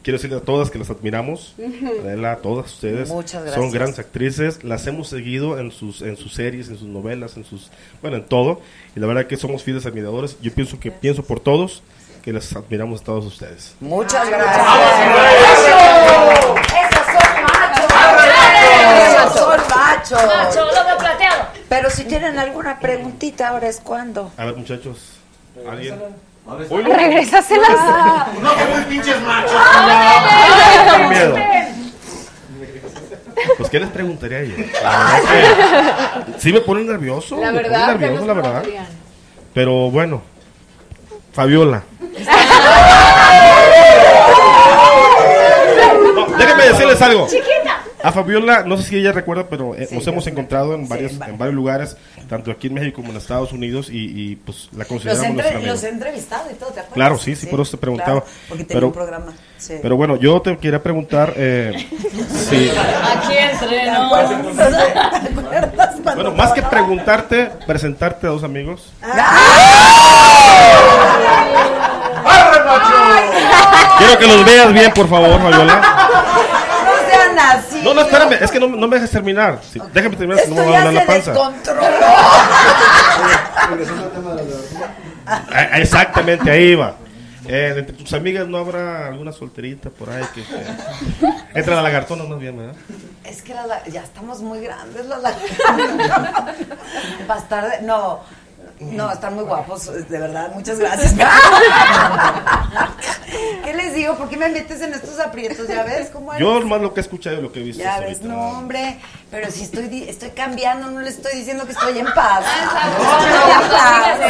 quiero 0.02 0.18
decirle 0.18 0.38
a 0.38 0.42
todas 0.42 0.72
que 0.72 0.80
las 0.80 0.90
admiramos. 0.90 1.54
Adela, 2.02 2.32
a 2.32 2.36
todas 2.38 2.74
ustedes. 2.74 3.10
Muchas 3.10 3.54
Son 3.54 3.70
grandes 3.70 4.00
actrices. 4.00 4.64
Las 4.64 4.88
hemos 4.88 5.10
seguido 5.10 5.60
en 5.60 5.70
sus, 5.70 6.02
en 6.02 6.18
sus 6.18 6.34
series, 6.34 6.70
en 6.70 6.78
sus 6.80 6.88
novelas, 6.88 7.38
en 7.38 7.46
sus, 7.46 7.70
bueno, 8.02 8.18
en 8.18 8.26
todo. 8.26 8.62
Y 8.96 9.00
la 9.00 9.06
verdad 9.06 9.28
que 9.28 9.38
somos 9.38 9.62
fieles 9.62 9.86
admiradores. 9.86 10.38
Yo 10.42 10.52
pienso 10.52 10.80
que 10.80 10.90
pienso 10.90 11.22
por 11.24 11.40
todos 11.40 11.84
que 12.22 12.34
las 12.34 12.54
admiramos 12.56 13.02
a 13.02 13.04
todos 13.06 13.26
ustedes. 13.26 13.76
Muchas 13.80 14.30
gracias. 14.30 14.68
Esos 16.68 17.06
son 17.06 17.44
machos. 17.44 17.86
Esos 19.16 19.34
son 19.40 19.60
machos. 19.70 20.26
Macho, 20.26 20.60
lobo 20.66 20.98
plateado. 21.00 21.46
Pero 21.68 21.90
si 21.90 22.04
tienen 22.06 22.38
alguna 22.40 22.80
preguntita, 22.80 23.50
ahora 23.50 23.68
es 23.68 23.80
cuando. 23.80 24.32
A 24.38 24.46
ver, 24.46 24.56
muchachos. 24.56 25.14
¿Alguien? 25.70 26.00
Regrésaselas. 26.70 27.70
No, 28.42 28.56
que 28.56 28.66
muy 28.66 28.82
pinches 28.90 29.22
machos. 29.22 29.52
Ah, 29.56 31.08
miedo. 31.10 31.36
Pues, 33.58 33.70
¿qué 33.70 33.80
les 33.80 33.90
preguntaría? 33.90 34.40
La 34.84 35.22
verdad 35.24 36.26
que 36.26 36.40
sí 36.40 36.52
me 36.52 36.60
pone 36.60 36.84
nervioso. 36.84 37.38
La 37.40 37.52
me 37.54 37.62
verdad, 37.64 37.86
pone 37.86 38.00
¿qué 38.00 38.06
nervioso, 38.06 38.26
la 38.28 38.34
verdad. 38.34 38.64
Pero 39.54 39.90
bueno, 39.90 40.22
Fabiola. 41.32 41.84
No, 46.16 46.26
déjenme 46.38 46.64
decirles 46.66 47.02
algo. 47.02 47.28
Chiquita. 47.28 47.46
A 48.02 48.14
Fabiola, 48.14 48.64
no 48.64 48.78
sé 48.78 48.84
si 48.84 48.96
ella 48.96 49.12
recuerda, 49.12 49.48
pero 49.50 49.76
eh, 49.76 49.90
nos 49.92 50.08
hemos 50.08 50.26
encontrado 50.26 50.74
en 50.74 50.88
varios, 50.88 51.12
en 51.12 51.38
varios 51.38 51.54
lugares, 51.54 51.98
tanto 52.30 52.50
aquí 52.50 52.68
en 52.68 52.76
México 52.76 53.02
como 53.02 53.12
en 53.12 53.18
Estados 53.18 53.52
Unidos, 53.52 53.90
y, 53.90 53.98
y, 54.32 54.36
pues 54.38 54.70
la 54.72 54.80
Los, 54.80 54.88
consideramos 54.88 55.26
entre- 55.26 55.34
nuestra 55.36 55.58
amiga. 55.58 55.72
los 55.74 55.84
he 55.84 55.90
entrevistado 55.90 56.50
y 56.50 56.54
todo, 56.54 56.70
¿te 56.70 56.80
acuerdas? 56.80 56.94
Claro, 56.94 57.18
sí, 57.18 57.36
sí, 57.36 57.48
por 57.48 57.60
eso 57.60 57.72
te 57.72 57.78
preguntaba. 57.78 58.22
claro, 58.22 58.26
porque 58.48 58.64
tenía 58.64 58.78
pero, 58.80 58.88
un 58.88 58.94
programa. 58.94 59.34
Sí. 59.58 59.74
pero 59.82 59.98
bueno, 59.98 60.16
yo 60.16 60.42
te 60.42 60.58
quería 60.58 60.82
preguntar 60.82 61.34
eh, 61.36 61.74
si, 62.50 62.70
Aquí 62.72 63.34
entrenó. 63.38 64.10
bueno, 66.16 66.32
más 66.36 66.54
que 66.54 66.62
preguntarte, 66.62 67.52
presentarte 67.68 68.28
a 68.28 68.30
dos 68.30 68.46
amigos. 68.46 68.94
Quiero 73.98 74.18
que 74.18 74.28
los 74.28 74.46
veas 74.46 74.74
bien, 74.74 74.92
por 74.94 75.10
favor, 75.10 75.42
Fabiola. 75.42 75.82
No 76.86 77.10
sean 77.10 77.40
así. 77.40 77.82
No, 77.84 77.94
no, 77.94 78.02
espérame, 78.02 78.34
es 78.42 78.52
que 78.52 78.60
no, 78.60 78.68
no 78.68 78.88
me 78.88 78.96
dejes 78.98 79.12
terminar. 79.12 79.60
Déjame 79.94 80.16
terminar, 80.16 80.44
si 80.46 80.52
no 80.52 80.56
me 80.64 80.72
va 80.72 80.78
a 80.80 80.86
doler 80.86 80.94
la 80.94 81.06
panza. 81.06 81.34
Ah, 85.26 85.78
Exactamente, 85.80 86.50
ahí 86.50 86.76
va. 86.76 86.96
Eh, 87.48 87.74
entre 87.78 87.94
tus 87.96 88.14
amigas 88.14 88.48
no 88.48 88.58
habrá 88.60 89.08
alguna 89.08 89.32
solterita 89.32 89.90
por 89.90 90.10
ahí 90.10 90.24
que, 90.36 90.44
que- 90.44 91.60
entra 91.60 91.76
la 91.78 91.82
lagartona 91.82 92.24
más 92.26 92.38
bien, 92.40 92.56
¿verdad? 92.58 92.76
Es 93.24 93.42
que 93.42 93.54
la- 93.56 93.84
ya 93.88 94.04
estamos 94.04 94.42
muy 94.42 94.60
grandes 94.62 95.06
los 95.08 95.20
Bastarde. 97.28 97.82
No, 97.82 98.20
no, 98.80 99.12
están 99.12 99.36
muy 99.36 99.44
guapos, 99.44 99.86
de 100.10 100.18
verdad. 100.20 100.52
Muchas 100.56 100.80
gracias. 100.84 101.14
¿Qué 103.64 103.74
les 103.74 103.94
digo? 103.94 104.16
¿Por 104.16 104.30
qué 104.30 104.38
me 104.38 104.50
metes 104.50 104.82
en 104.82 104.94
estos 104.94 105.20
aprietos? 105.20 105.68
¿Ya 105.68 105.84
ves 105.84 106.10
cómo 106.12 106.34
eres? 106.34 106.42
Yo 106.48 106.62
más 106.66 106.82
lo 106.82 106.94
que 106.94 107.00
he 107.00 107.04
escuchado 107.04 107.38
y 107.38 107.42
lo 107.42 107.52
que 107.52 107.60
he 107.60 107.64
visto. 107.64 107.84
Ya 107.84 108.00
ves, 108.00 108.18
ahorita. 108.20 108.28
no, 108.28 108.50
hombre, 108.58 108.98
pero 109.30 109.52
si 109.52 109.64
estoy, 109.64 110.06
estoy 110.08 110.30
cambiando, 110.32 110.90
no 110.90 111.02
le 111.02 111.10
estoy 111.10 111.36
diciendo 111.38 111.66
que 111.66 111.74
estoy 111.74 112.00
en 112.00 112.08
paz. 112.14 112.44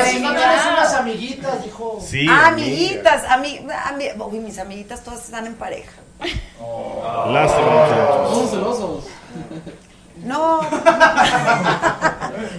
Si 0.09 0.19
no 0.19 0.31
tienes 0.35 0.65
unas 0.65 0.93
amiguitas, 0.93 1.63
dijo. 1.63 1.99
Sí, 2.05 2.25
Ah, 2.29 2.47
amiguitas, 2.47 3.23
ami, 3.29 3.59
ami- 3.85 4.11
uy, 4.19 4.39
mis 4.39 4.59
amiguitas 4.59 5.01
todas 5.03 5.23
están 5.23 5.45
en 5.47 5.53
pareja. 5.55 5.93
Lástima, 7.27 7.67
muchachos. 7.67 8.29
Son 8.33 8.47
celosos. 8.49 9.05
No. 10.23 10.61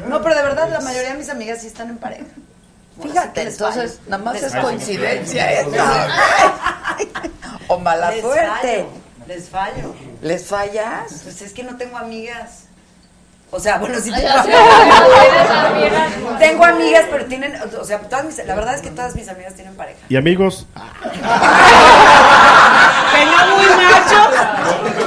No, 0.09 0.23
pero 0.23 0.35
de 0.35 0.43
verdad 0.43 0.69
la 0.71 0.81
mayoría 0.81 1.11
de 1.13 1.19
mis 1.19 1.29
amigas 1.31 1.61
sí 1.61 1.67
están 1.69 1.91
en 1.91 1.99
pareja. 1.99 2.25
Fíjate, 3.03 3.43
entonces, 3.43 3.99
nada 4.09 4.23
más 4.23 4.35
Les 4.35 4.43
es 4.45 4.57
coincidencia 4.57 5.51
esta. 5.53 6.09
O 7.69 7.79
mala 7.79 8.11
Les 8.11 8.21
suerte. 8.21 8.47
fallo, 8.51 8.89
Les 9.27 9.49
fallo. 9.49 9.95
¿Les 10.23 10.47
fallas? 10.47 11.21
Pues 11.25 11.41
es 11.43 11.53
que 11.53 11.63
no 11.63 11.77
tengo 11.77 11.97
amigas. 11.97 12.65
O 13.53 13.59
sea, 13.59 13.79
bueno, 13.79 13.99
sí 14.01 14.13
tengo 14.13 14.29
amigas. 14.29 15.51
amigas. 15.51 16.11
Tengo 16.39 16.65
amigas, 16.65 17.05
pero 17.11 17.25
tienen, 17.27 17.55
o 17.81 17.85
sea, 17.85 17.99
todas 18.01 18.25
mis, 18.25 18.39
la 18.47 18.55
verdad 18.55 18.75
es 18.75 18.81
que 18.81 18.91
todas 18.91 19.15
mis 19.17 19.29
amigas 19.29 19.55
tienen 19.55 19.75
pareja. 19.75 19.99
Y 20.09 20.17
amigos, 20.17 20.67
Que 23.13 23.25
no 23.27 23.57
muy 23.57 23.67
macho. 23.77 24.31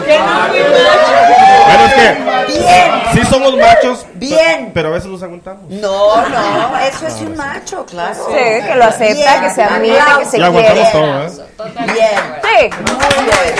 Bueno, 0.05 1.85
es 1.85 1.93
que 1.93 2.57
Bien. 2.59 2.91
sí 3.13 3.21
somos 3.29 3.55
machos, 3.57 4.05
Bien. 4.15 4.71
pero 4.73 4.89
a 4.89 4.91
veces 4.91 5.09
los 5.09 5.23
aguantamos. 5.23 5.63
No, 5.69 6.27
no, 6.29 6.77
eso 6.79 7.07
es 7.07 7.13
un 7.21 7.35
macho, 7.37 7.85
claro. 7.85 8.15
Sí, 8.27 8.33
que 8.67 8.75
lo 8.75 8.83
acepta, 8.85 9.41
que 9.41 9.49
se 9.49 9.63
admite, 9.63 9.95
que 10.19 10.25
se 10.25 10.43
aguantamos 10.43 10.89
quiere. 10.89 10.91
todo, 10.91 11.23
¿eh? 11.23 11.31
Bien. 11.93 12.19
Sí. 12.43 12.69
Muy 12.77 13.25
bien. 13.25 13.55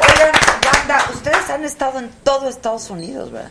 Oigan, 0.00 0.30
banda, 0.64 1.04
ustedes 1.14 1.50
han 1.50 1.64
estado 1.64 1.98
en 1.98 2.10
todo 2.24 2.48
Estados 2.48 2.90
Unidos, 2.90 3.30
¿verdad? 3.32 3.50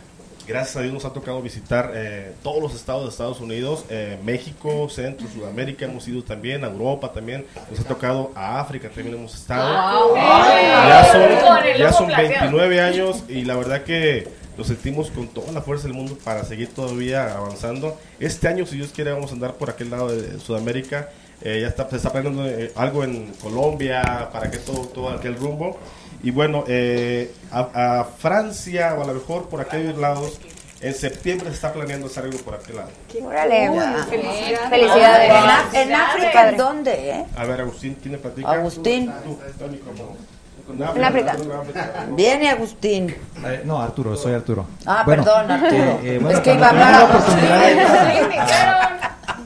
Gracias 0.50 0.76
a 0.76 0.80
Dios 0.80 0.92
nos 0.92 1.04
ha 1.04 1.12
tocado 1.12 1.40
visitar 1.40 1.92
eh, 1.94 2.32
todos 2.42 2.60
los 2.60 2.74
estados 2.74 3.04
de 3.04 3.10
Estados 3.10 3.38
Unidos, 3.38 3.84
eh, 3.88 4.18
México, 4.24 4.88
Centro, 4.88 5.28
Sudamérica, 5.32 5.84
hemos 5.84 6.08
ido 6.08 6.24
también 6.24 6.64
a 6.64 6.66
Europa 6.66 7.12
también, 7.12 7.46
nos 7.70 7.78
ha 7.78 7.84
tocado 7.84 8.32
a 8.34 8.58
África 8.58 8.88
también 8.88 9.14
hemos 9.14 9.32
estado. 9.32 10.08
Wow. 10.08 10.16
Ya 10.16 11.08
son, 11.12 11.78
ya 11.78 11.92
son 11.92 12.06
plateado. 12.06 12.56
29 12.56 12.80
años 12.80 13.22
y 13.28 13.44
la 13.44 13.54
verdad 13.54 13.84
que 13.84 14.26
lo 14.58 14.64
sentimos 14.64 15.12
con 15.12 15.28
toda 15.28 15.52
la 15.52 15.62
fuerza 15.62 15.84
del 15.84 15.94
mundo 15.94 16.18
para 16.24 16.42
seguir 16.42 16.74
todavía 16.74 17.36
avanzando. 17.36 17.96
Este 18.18 18.48
año, 18.48 18.66
si 18.66 18.76
Dios 18.76 18.90
quiere, 18.92 19.12
vamos 19.12 19.30
a 19.30 19.34
andar 19.34 19.54
por 19.54 19.70
aquel 19.70 19.90
lado 19.90 20.08
de 20.08 20.40
Sudamérica. 20.40 21.10
Eh, 21.42 21.60
ya 21.62 21.68
está, 21.68 21.88
se 21.88 21.96
está 21.96 22.10
planeando 22.10 22.44
eh, 22.46 22.72
algo 22.74 23.04
en 23.04 23.32
Colombia 23.34 24.28
para 24.32 24.50
que 24.50 24.58
todo, 24.58 24.80
todo 24.88 25.10
aquel 25.10 25.36
rumbo. 25.36 25.78
Y 26.22 26.30
bueno, 26.30 26.64
eh, 26.68 27.32
a, 27.50 28.00
a 28.00 28.04
Francia 28.04 28.94
o 28.98 29.02
a 29.02 29.06
lo 29.06 29.14
mejor 29.14 29.48
por 29.48 29.60
aquellos 29.60 29.96
lados, 29.98 30.38
en 30.82 30.94
septiembre 30.94 31.48
se 31.48 31.54
está 31.54 31.72
planeando 31.72 32.06
hacer 32.06 32.24
algo 32.24 32.38
por 32.38 32.54
aquel 32.54 32.76
lado. 32.76 32.88
Órale. 33.22 33.70
Felicidades. 34.08 34.60
En, 34.64 34.70
Felicidades. 34.70 35.74
En 35.74 35.94
África, 35.94 36.30
Padre. 36.32 36.50
¿en 36.50 36.56
dónde, 36.56 37.10
eh? 37.10 37.26
A 37.36 37.44
ver, 37.44 37.60
Agustín, 37.62 37.96
¿quién 38.00 38.12
le 38.12 38.18
platica? 38.18 38.50
Agustín. 38.50 39.12
Tú, 39.24 39.38
En 40.94 41.04
África. 41.04 41.36
Viene 42.10 42.50
Agustín. 42.50 43.14
Eh, 43.44 43.62
no, 43.64 43.80
Arturo, 43.80 44.16
soy 44.16 44.34
Arturo. 44.34 44.66
Ah, 44.86 45.02
Bueno, 45.04 45.24
perdón, 45.24 45.50
Arturo. 45.50 45.72
eh, 45.82 45.98
eh, 46.04 46.18
bueno, 46.20 46.38
es 46.38 46.44
que 46.44 46.54
iba 46.54 46.66
a 46.66 46.70
hablar 46.70 46.94
Agustín. 46.94 48.30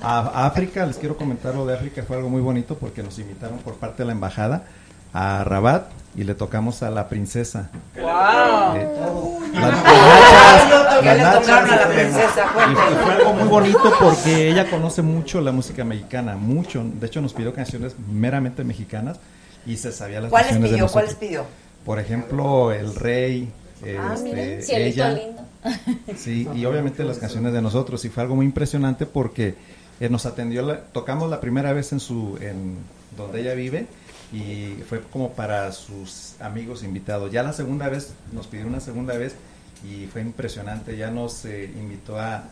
A, 0.03 0.19
a 0.43 0.47
África, 0.47 0.85
les 0.85 0.99
quiero 0.99 1.17
comentar 1.17 1.55
lo 1.55 1.65
de 1.65 1.75
África, 1.75 2.03
fue 2.07 2.17
algo 2.17 2.29
muy 2.29 2.43
bonito 2.43 2.77
porque 2.77 3.03
nos 3.03 3.19
invitaron 3.19 3.59
por 3.61 3.75
parte 3.77 4.03
de 4.03 4.07
la 4.07 4.13
embajada 4.13 4.65
a 5.15 5.43
Rabat 5.45 5.87
y 6.17 6.25
le 6.25 6.35
tocamos 6.35 6.83
a 6.83 6.91
la 6.91 7.09
princesa. 7.09 7.71
Wow. 7.97 8.77
Eh, 8.77 8.89
¿Qué 11.01 11.05
le 11.09 11.17
las 11.19 11.41
tocaron 11.41 11.71
a 11.71 11.77
la 11.77 11.89
princesa? 11.89 12.45
y 12.71 12.75
fue, 12.75 13.13
algo 13.15 13.33
muy 13.35 13.49
bonito 13.49 13.93
porque 14.01 14.49
ella 14.51 14.69
conoce 14.71 15.03
mucho 15.03 15.41
la 15.41 15.53
música 15.53 15.85
mexicana, 15.85 16.37
mucho. 16.37 16.85
De 17.01 17.07
hecho, 17.07 17.21
nos 17.21 17.33
pidió 17.33 17.53
canciones 17.55 17.95
meramente 18.13 18.65
mexicanas 18.65 19.19
y 19.67 19.77
se 19.77 19.93
sabía 19.93 20.21
las 20.21 20.31
¿Cuáles 20.31 20.49
canciones 20.49 20.73
pidió? 20.73 20.89
¿Cuáles 20.89 21.15
pidió? 21.15 21.45
Por 21.85 21.99
ejemplo, 21.99 22.73
El 22.73 22.95
Rey, 22.95 23.51
Ah, 23.99 24.13
este, 24.15 24.29
miren, 24.31 24.63
cielito 24.63 25.05
ella. 25.05 25.11
lindo. 25.13 25.43
Sí, 26.17 26.49
y 26.55 26.65
obviamente 26.65 27.05
las 27.05 27.19
canciones 27.19 27.53
de 27.53 27.61
nosotros. 27.63 28.05
Y 28.05 28.09
fue 28.09 28.23
algo 28.23 28.35
muy 28.37 28.47
impresionante 28.47 29.05
porque 29.07 29.55
eh, 30.01 30.09
nos 30.09 30.27
atendió, 30.27 30.63
la- 30.63 30.81
tocamos 30.81 31.29
la 31.31 31.41
primera 31.41 31.73
vez 31.73 31.93
en 31.93 32.01
su, 32.01 32.39
en 32.41 32.77
donde 33.17 33.41
ella 33.43 33.55
vive 33.55 33.87
y 34.33 34.83
fue 34.89 35.01
como 35.03 35.33
para 35.33 35.71
sus 35.73 36.35
amigos 36.41 36.83
invitados. 36.83 37.31
Ya 37.31 37.43
la 37.43 37.53
segunda 37.53 37.89
vez, 37.89 38.13
nos 38.33 38.47
pidió 38.47 38.67
una 38.67 38.81
segunda 38.81 39.17
vez 39.17 39.35
y 39.85 40.07
fue 40.07 40.21
impresionante. 40.23 40.97
Ya 40.97 41.11
nos 41.11 41.45
eh, 41.45 41.71
invitó 41.77 42.19
a 42.19 42.45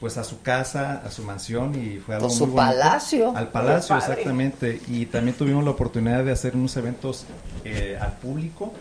pues 0.00 0.16
a 0.16 0.24
su 0.24 0.40
casa, 0.40 1.02
a 1.04 1.10
su 1.10 1.22
mansión 1.22 1.74
y 1.74 1.98
fue 1.98 2.14
algo 2.14 2.28
muy 2.28 2.36
su 2.36 2.46
bonito. 2.46 2.56
palacio. 2.56 3.36
Al 3.36 3.48
palacio, 3.48 3.96
exactamente. 3.96 4.80
Y 4.88 5.04
también 5.06 5.36
tuvimos 5.36 5.62
la 5.62 5.70
oportunidad 5.70 6.24
de 6.24 6.32
hacer 6.32 6.56
unos 6.56 6.74
eventos 6.78 7.26
eh, 7.64 7.98
al 8.00 8.12
público 8.14 8.72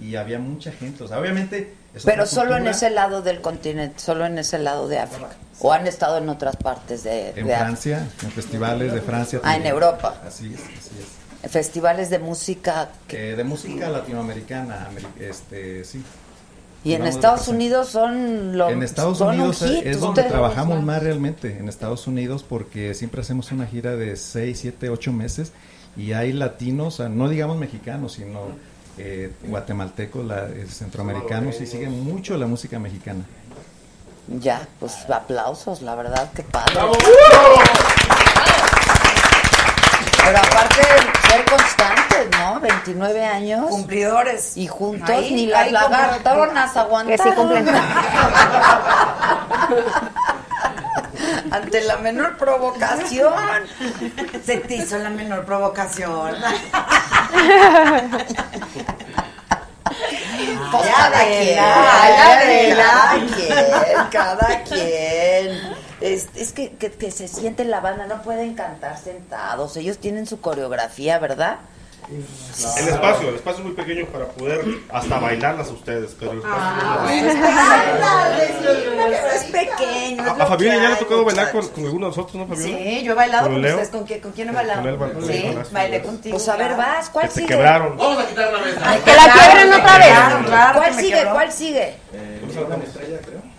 y 0.00 0.14
había 0.14 0.38
mucha 0.38 0.70
gente. 0.70 1.02
O 1.02 1.08
sea, 1.08 1.18
obviamente. 1.18 1.74
Pero 2.04 2.26
solo 2.26 2.56
en 2.56 2.68
ese 2.68 2.90
lado 2.90 3.22
del 3.22 3.40
continente, 3.40 3.98
solo 3.98 4.24
en 4.24 4.38
ese 4.38 4.58
lado 4.58 4.86
de 4.86 5.00
África. 5.00 5.30
¿O 5.60 5.72
han 5.72 5.88
estado 5.88 6.18
en 6.18 6.28
otras 6.28 6.54
partes 6.54 7.02
de, 7.02 7.30
En 7.30 7.34
de 7.34 7.40
África? 7.40 7.58
Francia, 7.58 8.08
en 8.22 8.30
festivales 8.30 8.92
de 8.92 9.00
Francia. 9.00 9.40
Ah, 9.42 9.56
en. 9.56 9.66
Europa. 9.66 10.14
Así 10.24 10.54
es, 10.54 10.60
así 10.60 10.94
es. 11.00 11.27
Festivales 11.48 12.10
de 12.10 12.18
música. 12.18 12.88
Eh, 13.10 13.34
de 13.36 13.44
música 13.44 13.88
latinoamericana, 13.88 14.88
ameri- 14.90 15.20
este, 15.22 15.84
sí. 15.84 16.02
Y 16.84 16.94
en 16.94 17.06
Estados. 17.06 17.48
Unidos 17.48 17.88
son 17.88 18.56
los. 18.56 18.72
En 18.72 18.82
Estados 18.82 19.18
son 19.18 19.34
Unidos 19.34 19.62
es, 19.62 19.70
hit, 19.70 19.86
es 19.86 20.00
donde 20.00 20.22
trabajamos 20.24 20.82
más 20.82 21.02
realmente, 21.02 21.56
en 21.58 21.68
Estados 21.68 22.06
Unidos, 22.06 22.44
porque 22.48 22.94
siempre 22.94 23.20
hacemos 23.20 23.50
una 23.52 23.66
gira 23.66 23.94
de 23.96 24.16
6, 24.16 24.58
7, 24.60 24.88
8 24.90 25.12
meses 25.12 25.52
y 25.96 26.12
hay 26.12 26.32
latinos, 26.32 27.00
no 27.00 27.28
digamos 27.28 27.56
mexicanos, 27.56 28.12
sino 28.14 28.40
eh, 28.96 29.32
guatemaltecos, 29.44 30.24
la- 30.24 30.46
eh, 30.48 30.66
centroamericanos 30.68 31.60
y 31.60 31.66
siguen 31.66 32.02
mucho 32.04 32.36
la 32.36 32.46
música 32.46 32.78
mexicana. 32.78 33.24
Ya, 34.40 34.66
pues 34.80 34.94
aplausos, 35.08 35.82
la 35.82 35.94
verdad, 35.94 36.30
que 36.32 36.42
padre. 36.42 36.74
Pero 40.24 40.38
aparte, 40.38 40.82
ser 41.28 41.44
constantes, 41.44 42.28
¿no? 42.38 42.60
29 42.60 43.24
años. 43.24 43.66
Cumplidores. 43.68 44.56
Y 44.56 44.66
juntos 44.66 45.08
Ahí- 45.10 45.32
ni 45.34 45.46
las 45.46 45.70
lagartonas 45.70 46.76
aguantaron. 46.76 47.16
Que 47.16 47.30
sí 47.30 47.36
cumplen. 47.36 47.68
Ante 51.50 51.80
la 51.82 51.96
menor 51.96 52.36
provocación. 52.36 53.32
Se 54.44 54.58
te 54.58 54.76
hizo 54.76 54.98
la 54.98 55.10
menor 55.10 55.44
provocación. 55.44 56.34
Pues 60.70 60.86
cada 60.96 61.24
quien, 61.24 61.56
cada 61.58 63.10
quien, 63.34 64.08
cada 64.10 64.62
quien. 64.64 65.67
Es, 66.00 66.28
es 66.36 66.52
que, 66.52 66.70
que, 66.72 66.90
que 66.92 67.10
se 67.10 67.26
siente 67.28 67.64
la 67.64 67.80
banda, 67.80 68.06
no 68.06 68.22
pueden 68.22 68.54
cantar 68.54 68.98
sentados. 68.98 69.76
Ellos 69.76 69.98
tienen 69.98 70.26
su 70.26 70.40
coreografía, 70.40 71.18
¿verdad? 71.18 71.56
El 72.10 72.88
espacio, 72.88 73.28
el 73.28 73.34
espacio 73.34 73.58
es 73.58 73.64
muy 73.66 73.74
pequeño 73.74 74.06
para 74.06 74.28
poder 74.28 74.62
hasta 74.90 75.18
bailarlas 75.18 75.68
a 75.68 75.72
ustedes, 75.72 76.16
pero 76.18 76.32
el 76.32 76.40
Ah, 76.42 77.06
espacio 77.10 79.26
es 79.34 79.44
pequeño. 79.44 80.22
A, 80.22 80.42
a 80.42 80.46
Fabiola 80.46 80.76
ya 80.76 80.88
le 80.88 80.94
ha 80.94 80.98
tocado 80.98 81.22
bailar 81.24 81.52
con, 81.52 81.68
con 81.68 81.84
alguno 81.84 82.06
de 82.06 82.10
nosotros, 82.16 82.34
¿no, 82.36 82.46
Fabiola? 82.46 82.78
Sí, 82.78 83.02
yo 83.02 83.12
he 83.12 83.14
bailado 83.14 83.48
con, 83.48 83.56
ustedes. 83.56 83.88
¿Con, 83.90 84.04
quién- 84.04 84.20
¿Con 84.20 84.32
quién 84.32 84.48
he 84.48 84.52
bailado? 84.52 84.82
Sí, 85.26 85.54
bailé 85.70 86.02
contigo. 86.02 86.36
Pues 86.36 86.48
a 86.48 86.56
ver, 86.56 86.76
vas, 86.76 87.10
¿cuál 87.10 87.24
Que 87.28 87.28
te 87.28 87.34
sigue? 87.40 87.46
quebraron. 87.48 87.96
Vamos 87.98 88.24
a 88.24 88.26
quitar 88.26 88.52
la 88.52 88.58
mesa. 88.60 89.04
Que 89.04 89.14
la 89.14 89.32
quiebren 89.32 89.72
otra 89.74 89.98
vez. 89.98 90.48
¿Cuál 90.48 90.72
que 90.90 90.96
me 90.96 91.02
sigue? 91.02 91.14
quebró. 91.16 91.32
¿Cuál 91.32 91.52
sigue? 91.52 91.94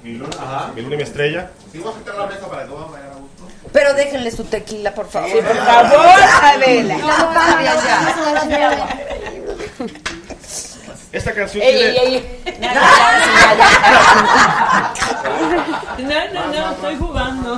Mi 0.03 0.13
luna, 0.13 0.71
mi 0.75 0.81
luna 0.81 0.95
y 0.95 0.97
mi 0.97 1.03
estrella. 1.03 1.51
Sí, 1.71 1.79
vamos 1.79 1.95
a 1.95 1.99
quitar 1.99 2.15
la 2.15 2.25
mesa 2.27 2.47
para 2.47 2.63
que 2.63 2.69
todos 2.69 2.91
vayan 2.91 3.09
a 3.11 3.15
gusto. 3.15 3.43
Pero 3.71 3.93
déjenle 3.93 4.31
su 4.31 4.43
tequila, 4.45 4.93
por 4.93 5.09
favor. 5.09 5.31
por 5.31 5.55
favor, 5.57 6.19
Adela. 6.43 6.95
Esta 11.11 11.33
canción 11.33 11.63
Ey, 11.63 11.73
tiene... 11.75 11.89
ey, 11.97 12.15
ey. 12.15 12.59
No, 15.99 16.33
no, 16.33 16.47
no, 16.53 16.71
estoy 16.71 16.95
jugando. 16.97 17.57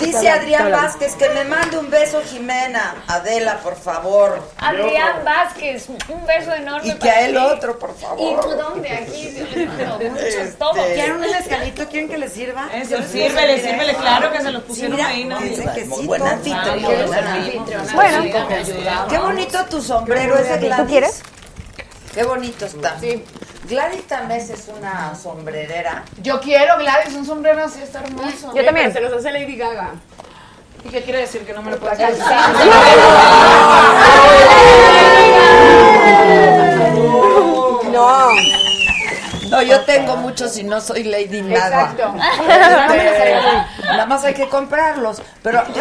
Dice 0.00 0.30
Adrián 0.30 0.70
Vázquez 0.70 1.14
que 1.16 1.28
me 1.30 1.44
mande 1.44 1.76
un 1.78 1.90
beso, 1.90 2.22
Jimena. 2.24 2.94
Adela, 3.08 3.58
por 3.58 3.76
favor. 3.76 4.40
Adrián 4.58 5.24
Vázquez, 5.24 5.88
un 5.88 6.24
beso 6.26 6.54
enorme. 6.54 6.88
Y 6.88 6.92
que 6.92 6.98
para 7.08 7.12
a 7.12 7.20
él 7.22 7.32
ti. 7.32 7.36
otro, 7.38 7.78
por 7.78 7.90
¿Y 7.98 8.02
favor. 8.02 8.40
tú 8.42 8.50
dónde? 8.56 8.88
Aquí, 8.88 9.36
no, 9.84 9.98
muchos, 9.98 10.24
Este, 10.24 10.46
todo. 10.58 10.72
¿Quieren 10.74 11.16
un 11.16 11.24
escalito? 11.24 11.88
¿Quieren 11.88 12.08
que 12.08 12.18
les 12.18 12.32
sirva? 12.32 12.68
Eso, 12.74 12.96
sírvele, 13.02 13.60
sírvele, 13.60 13.94
claro 13.96 14.30
que 14.32 14.40
se 14.40 14.52
los 14.52 14.62
pusieron 14.62 14.96
mira, 14.96 15.08
ahí, 15.08 15.24
¿no? 15.24 15.38
dicen 15.40 15.68
que 15.74 15.84
sí, 15.84 16.06
buen 16.06 16.22
anfitrión. 16.22 16.80
Bueno. 17.94 18.22
Qué 19.08 19.18
bonito 19.18 19.64
tu 19.68 19.82
sombrero 19.82 20.36
es 20.38 20.48
de 20.48 20.58
Gladys. 20.58 20.76
¿Tú 20.84 20.86
quieres? 20.88 21.22
Qué 22.16 22.24
bonito 22.24 22.64
está. 22.64 22.96
Gladys 23.68 24.06
Tamés 24.06 24.48
es 24.48 24.68
una 24.68 25.14
sombrerera. 25.14 26.02
Yo 26.22 26.40
quiero, 26.40 26.78
Gladys, 26.78 27.14
un 27.14 27.26
sombrero 27.26 27.62
así, 27.62 27.82
está 27.82 28.00
hermoso. 28.00 28.54
Yo 28.54 28.64
también. 28.64 28.90
Se 28.90 29.02
los 29.02 29.12
hace 29.12 29.30
Lady 29.30 29.54
Gaga. 29.54 29.90
¿Y 30.82 30.88
qué 30.88 31.02
quiere 31.02 31.18
decir? 31.18 31.44
Que 31.44 31.52
no 31.52 31.60
me 31.60 31.72
lo 31.72 31.78
puedes 31.78 31.98
No. 37.92 38.30
No, 39.50 39.62
yo 39.62 39.82
tengo 39.82 40.16
muchos 40.16 40.56
y 40.56 40.64
no 40.64 40.80
soy 40.80 41.04
Lady 41.04 41.42
nada. 41.42 41.90
Exacto. 41.92 42.14
Este, 42.94 43.34
nada 43.84 44.06
más 44.06 44.24
hay 44.24 44.32
que 44.32 44.48
comprarlos. 44.48 45.20
Pero 45.42 45.62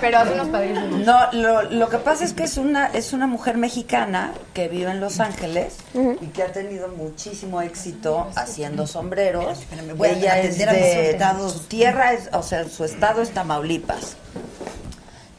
Pero 0.00 0.18
hace 0.18 0.32
unos 0.34 0.48
padrísimos. 0.48 1.00
no, 1.00 1.32
lo, 1.32 1.62
lo 1.62 1.88
que 1.88 1.98
pasa 1.98 2.24
es 2.24 2.32
que 2.32 2.44
es 2.44 2.56
una 2.56 2.86
es 2.86 3.12
una 3.12 3.26
mujer 3.26 3.56
mexicana 3.56 4.32
que 4.54 4.68
vive 4.68 4.90
en 4.90 5.00
Los 5.00 5.20
Ángeles 5.20 5.76
y 6.20 6.26
que 6.26 6.42
ha 6.42 6.52
tenido 6.52 6.88
muchísimo 6.88 7.60
éxito 7.62 8.28
haciendo 8.36 8.86
sombreros. 8.86 9.58
voy 9.96 10.08
a 10.08 10.12
Ella 10.12 10.40
es 10.40 10.60
a 10.66 10.72
mis 10.72 10.82
de 10.82 11.50
su 11.50 11.60
tierra, 11.60 12.12
es, 12.12 12.28
o 12.32 12.42
sea, 12.42 12.68
su 12.68 12.84
estado 12.84 13.22
es 13.22 13.30
Tamaulipas. 13.30 14.16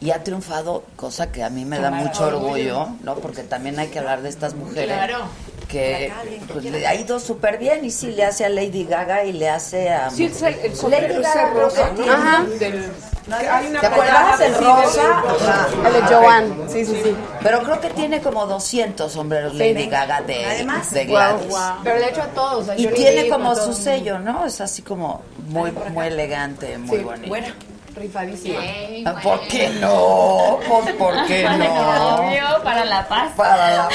Y 0.02 0.12
ha 0.12 0.24
triunfado, 0.24 0.84
cosa 0.96 1.32
que 1.32 1.44
a 1.44 1.50
mí 1.50 1.66
me 1.66 1.76
Qué 1.78 1.82
da 1.84 1.92
mucho 1.92 2.28
orgullo, 2.28 2.88
¿no? 3.04 3.16
Porque 3.16 3.44
también 3.44 3.78
hay 3.80 3.88
que 3.90 4.00
hablar 4.00 4.22
de 4.22 4.30
estas 4.30 4.54
mujeres 4.54 4.86
Claro. 4.96 5.26
que 5.68 6.12
pues, 6.52 6.64
le 6.66 6.88
ha 6.88 6.96
ido 6.96 7.20
súper 7.20 7.58
bien 7.58 7.84
y 7.86 7.92
sí 7.92 8.12
le 8.12 8.24
hace 8.26 8.46
a 8.46 8.50
Lady 8.50 8.86
Gaga 8.86 9.26
y 9.26 9.34
le 9.34 9.50
hace 9.50 9.90
a 9.90 10.10
Sí, 10.10 10.26
es 10.26 10.42
el, 10.42 10.54
el 10.56 10.90
Lady 10.90 11.22
Gaga 11.22 11.50
rosa. 11.54 11.92
Ajá. 12.10 12.44
Del, 12.60 12.92
hay 13.30 13.68
una 13.68 13.80
¿Te 13.82 13.86
acuerdas 13.88 14.38
portada 14.40 14.46
el 14.48 14.54
así 14.56 14.64
rosa? 14.64 15.68
El 15.86 15.94
de 15.94 16.02
Joanne, 16.16 16.56
sí, 16.72 16.86
sí, 16.86 17.02
sí. 17.04 17.16
Pero 17.44 17.62
creo 17.64 17.80
que 17.82 17.90
tiene 17.92 18.22
como 18.22 18.46
200 18.48 19.12
sombreros 19.12 19.54
Lady 19.54 19.86
Gaga 19.88 20.22
de, 20.22 20.46
Además, 20.46 20.92
de 20.92 21.02
wow, 21.06 21.14
Gladys. 21.14 21.48
wow. 21.50 21.60
Pero 21.84 21.98
le 22.00 22.06
ha 22.06 22.10
hecho 22.10 22.22
a 22.24 22.28
todos. 22.28 22.70
a 22.70 22.76
Y 22.78 22.88
tiene 22.88 23.28
como 23.30 23.54
su 23.56 23.74
sello, 23.74 24.18
¿no? 24.18 24.46
Es 24.46 24.62
así 24.62 24.82
como 24.82 25.22
muy, 25.50 25.72
muy 25.92 26.08
elegante, 26.08 26.78
muy 26.80 26.98
Sí, 27.00 27.04
bonito. 27.04 27.28
buena, 27.28 27.54
rifadísima. 28.00 28.60
Ah, 29.06 29.16
¿Por 29.22 29.40
qué 29.48 29.70
no? 29.82 30.58
Pues, 30.68 30.96
¿Por 30.96 31.26
qué 31.28 31.44
no? 31.58 32.16
Obvio, 32.16 32.64
para 32.64 32.86
la 32.86 33.08
paz. 33.08 33.32
Para 33.36 33.72
la- 33.78 33.90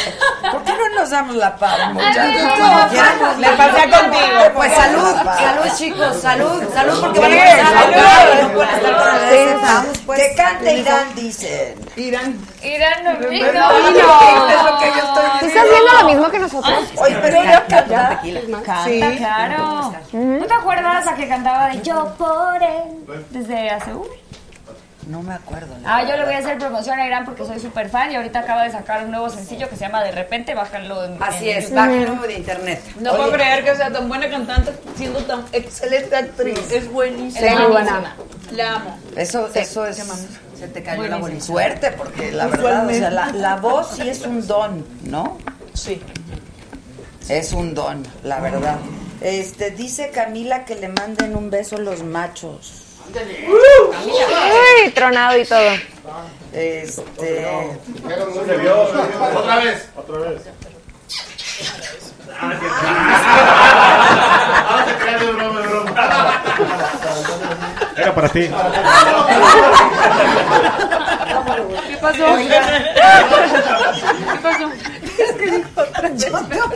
¿Por 0.53 0.63
qué 0.65 0.73
no 0.73 1.01
nos 1.01 1.11
damos 1.11 1.35
la 1.37 1.57
paz, 1.57 1.93
muchachos? 1.93 2.43
No. 2.59 3.39
Le 3.39 3.49
pasé 3.51 3.83
contigo. 3.91 4.39
Pues 4.55 4.73
salud, 4.75 5.15
salud 5.25 5.77
chicos, 5.77 6.17
salud, 6.21 6.63
salud 6.73 7.01
porque 7.01 7.21
van 7.21 7.33
a 7.33 7.37
y 7.37 8.43
no 8.43 8.53
pueden 8.53 8.75
estar 8.75 8.97
con 8.97 9.29
Sí, 9.31 9.61
Vamos, 9.63 9.99
pues. 10.07 10.21
Que 10.23 10.35
cante 10.35 10.75
Irán, 10.79 11.15
dicen. 11.15 11.75
Irán. 11.97 12.39
Irán 12.65 13.05
no 13.05 13.29
vino. 13.29 13.53
No, 13.53 13.69
no, 13.71 14.49
es 14.49 14.63
lo 14.65 14.79
que 14.79 14.87
yo 14.87 15.05
estoy 15.05 15.25
¿Tú 15.41 15.47
estás 15.47 15.65
viendo 15.71 15.93
lo 16.01 16.05
mismo 16.07 16.31
que 16.31 16.39
nosotros? 16.39 16.75
Oye, 16.99 17.17
pero 17.21 17.41
ella 17.43 17.65
canta. 17.69 18.21
Canta, 18.65 18.85
Sí. 18.85 19.01
claro. 19.19 19.93
¿No 20.13 20.47
te 20.47 20.55
acuerdas 20.55 21.05
la 21.05 21.15
que 21.15 21.29
cantaba 21.29 21.69
de 21.69 21.83
Yo 21.83 22.15
por 22.17 22.63
él 22.63 23.25
desde 23.31 23.71
hace 23.71 23.93
un 23.95 24.07
No 25.07 25.23
me 25.23 25.35
acuerdo. 25.35 25.75
Ah, 25.85 26.03
yo 26.09 26.17
le 26.17 26.25
voy 26.25 26.35
a 26.35 26.39
hacer 26.39 26.57
promoción 26.59 26.99
a 26.99 27.07
Irán 27.07 27.25
porque 27.27 27.45
soy 27.45 27.61
súper 27.61 27.91
fan 27.91 28.11
y 28.13 28.17
ahorita 28.17 28.41
acaba 28.41 28.63
de 28.65 28.71
sacar 28.71 29.05
un 29.05 29.11
nuevo 29.11 29.29
sencillo 29.29 29.69
que 29.69 29.77
se 29.77 29.83
llama 29.85 30.03
De 30.03 30.13
repente, 30.13 30.55
bájalo 30.55 31.05
en 31.05 31.23
Así 31.23 31.51
en 31.51 31.59
es, 31.59 31.65
YouTube. 31.65 31.77
bájenlo 31.77 32.23
de 32.23 32.35
internet. 32.35 32.83
No 33.01 33.15
puedo 33.17 33.33
creer 33.33 33.65
que 33.65 33.77
sea 33.77 33.93
tan 33.93 34.09
buena 34.09 34.31
cantante 34.31 34.73
siendo 34.97 35.19
tan 35.25 35.45
excelente 35.53 36.17
actriz. 36.17 36.71
Es 36.73 36.91
buenísima. 36.91 37.51
Muy 37.61 37.73
buena. 37.73 38.17
La 38.53 38.75
amo. 38.77 38.99
Eso, 39.17 39.49
eso 39.55 39.87
es. 39.87 40.03
Se 40.59 40.69
te 40.69 40.83
cayó 40.83 41.07
la 41.07 41.17
bolita. 41.17 41.45
Suerte, 41.45 41.91
porque 41.93 42.33
la 42.33 42.47
verdad, 42.47 42.87
o 42.87 42.91
sea, 42.91 43.11
la, 43.11 43.33
la 43.33 43.57
voz 43.57 43.97
sí 43.97 44.09
es 44.09 44.23
un 44.23 44.47
don, 44.47 44.87
¿no? 45.05 45.39
Sí. 45.73 46.01
Es 47.29 47.53
un 47.53 47.75
don, 47.75 48.07
la 48.23 48.41
verdad. 48.41 48.77
Este, 49.21 49.71
dice 49.71 50.11
Camila 50.11 50.65
que 50.65 50.75
le 50.77 50.89
manden 50.89 51.37
un 51.37 51.51
beso 51.51 51.79
los 51.79 52.03
machos. 52.03 52.81
Uy, 53.15 54.91
tronado 54.93 55.39
y 55.39 55.45
todo. 55.45 55.71
Este. 56.53 57.47
Otra 59.35 59.57
vez. 59.57 59.89
Otra 59.97 60.19
vez. 60.19 60.43
Ah, 62.41 62.53
te 64.87 64.95
creas 64.97 65.21
de 65.21 65.33
broma, 65.33 65.61
de 65.61 65.67
broma. 65.69 66.43
Era 68.05 68.15
para 68.15 68.29
ti. 68.29 68.49
¿Qué 71.89 71.97
pasó? 72.01 72.25
¿Qué 72.37 72.49
pasó? 74.43 74.71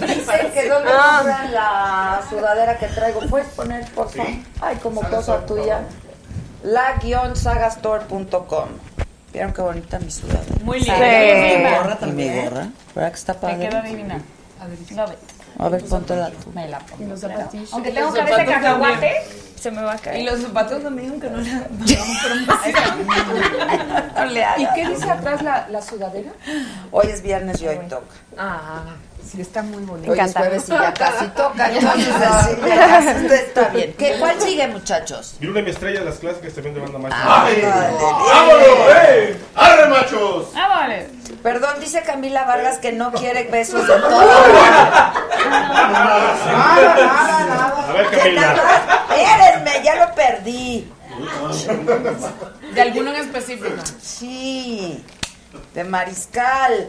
Dice 0.06 0.50
que 0.54 0.68
dónde 0.68 0.90
Ah. 0.92 1.16
compran 1.18 1.52
la 1.52 2.20
sudadera 2.30 2.78
que 2.78 2.86
traigo. 2.88 3.20
¿Puedes 3.28 3.48
poner, 3.48 3.84
por 3.92 4.08
favor? 4.10 4.32
Ay, 4.60 4.76
como 4.76 5.00
cosa 5.02 5.44
tuya. 5.46 5.80
La-sagastore.com. 6.62 8.68
¿Vieron 9.32 9.52
qué 9.52 9.60
bonita 9.60 9.98
mi 9.98 10.10
sudadera? 10.10 10.42
Muy 10.64 10.80
Sí. 10.80 10.90
linda. 10.90 11.06
Mi 11.06 11.50
Sí. 11.50 11.56
gorra 11.76 11.96
también. 11.96 12.36
Mi 12.36 12.42
gorra. 12.48 12.66
¿Verdad 12.94 13.10
que 13.10 13.16
está 13.18 13.32
Me 13.34 13.38
padre? 13.40 13.58
queda 13.68 13.82
divina. 13.82 14.20
Love 14.96 15.12
it. 15.12 15.18
A 15.58 15.68
ver, 15.68 15.84
póntela 15.84 16.30
tú. 16.30 16.52
Me 16.54 16.68
la 16.68 16.78
pongo. 16.78 17.04
Y 17.04 17.06
los 17.08 17.20
zapatillos. 17.20 17.72
Aunque 17.72 17.90
tengo 17.90 18.12
cabeza 18.12 18.36
de 18.38 18.46
cacahuate, 18.46 19.12
se 19.58 19.70
me 19.72 19.82
va 19.82 19.92
a 19.94 19.98
caer. 19.98 20.20
Y 20.20 20.24
los 20.24 20.40
zapatos 20.40 20.82
también, 20.82 21.10
aunque 21.10 21.28
no 21.30 21.38
promoción. 21.42 23.06
No 24.14 24.24
le 24.26 24.44
hagas. 24.44 24.60
¿Y 24.60 24.66
qué 24.74 24.88
dice 24.88 25.10
atrás 25.10 25.42
la, 25.42 25.68
la 25.68 25.82
sudadera? 25.82 26.30
Hoy 26.92 27.06
es 27.08 27.22
viernes 27.22 27.60
y 27.60 27.66
hoy 27.68 27.78
toca. 27.88 28.06
Ah, 28.36 28.94
sí, 29.30 29.40
está 29.40 29.62
muy 29.62 29.82
bonito. 29.84 30.12
Hoy 30.12 30.18
es 30.20 30.32
jueves 30.34 30.64
y 30.68 30.72
ya 30.72 30.92
casi 30.94 31.26
toca. 31.36 31.70
Entonces, 31.72 32.14
así, 32.22 32.56
ya 32.66 32.76
casi 32.88 33.34
está 33.34 33.68
bien. 33.68 33.94
¿Qué, 33.98 34.16
¿Cuál 34.18 34.40
sigue, 34.40 34.66
muchachos? 34.68 35.34
Y 35.40 35.46
una 35.46 35.56
de 35.56 35.62
mis 35.62 35.74
estrellas, 35.74 36.04
las 36.04 36.16
clásicas 36.18 36.52
también 36.54 36.74
de 36.74 36.80
banda 36.80 36.98
macho. 36.98 37.16
Ay, 37.20 37.62
¡Vámonos, 37.62 38.66
eh! 39.06 39.36
¡Arre, 39.54 39.88
machos! 39.88 40.52
Vale. 40.54 41.08
Perdón, 41.42 41.76
dice 41.80 42.02
Camila 42.02 42.44
Vargas 42.44 42.78
que 42.78 42.92
no 42.92 43.12
quiere 43.12 43.44
besos 43.44 43.86
de 43.86 43.94
todo. 44.00 44.20
A 46.68 47.92
ver, 47.92 48.06
Camila. 48.10 48.54
Espérenme, 49.10 49.84
ya 49.84 50.06
lo 50.06 50.14
perdí. 50.14 50.92
De 52.74 52.80
alguno 52.82 53.10
en 53.10 53.16
específico. 53.16 53.74
Sí, 54.00 55.04
de 55.74 55.84
Mariscal. 55.84 56.88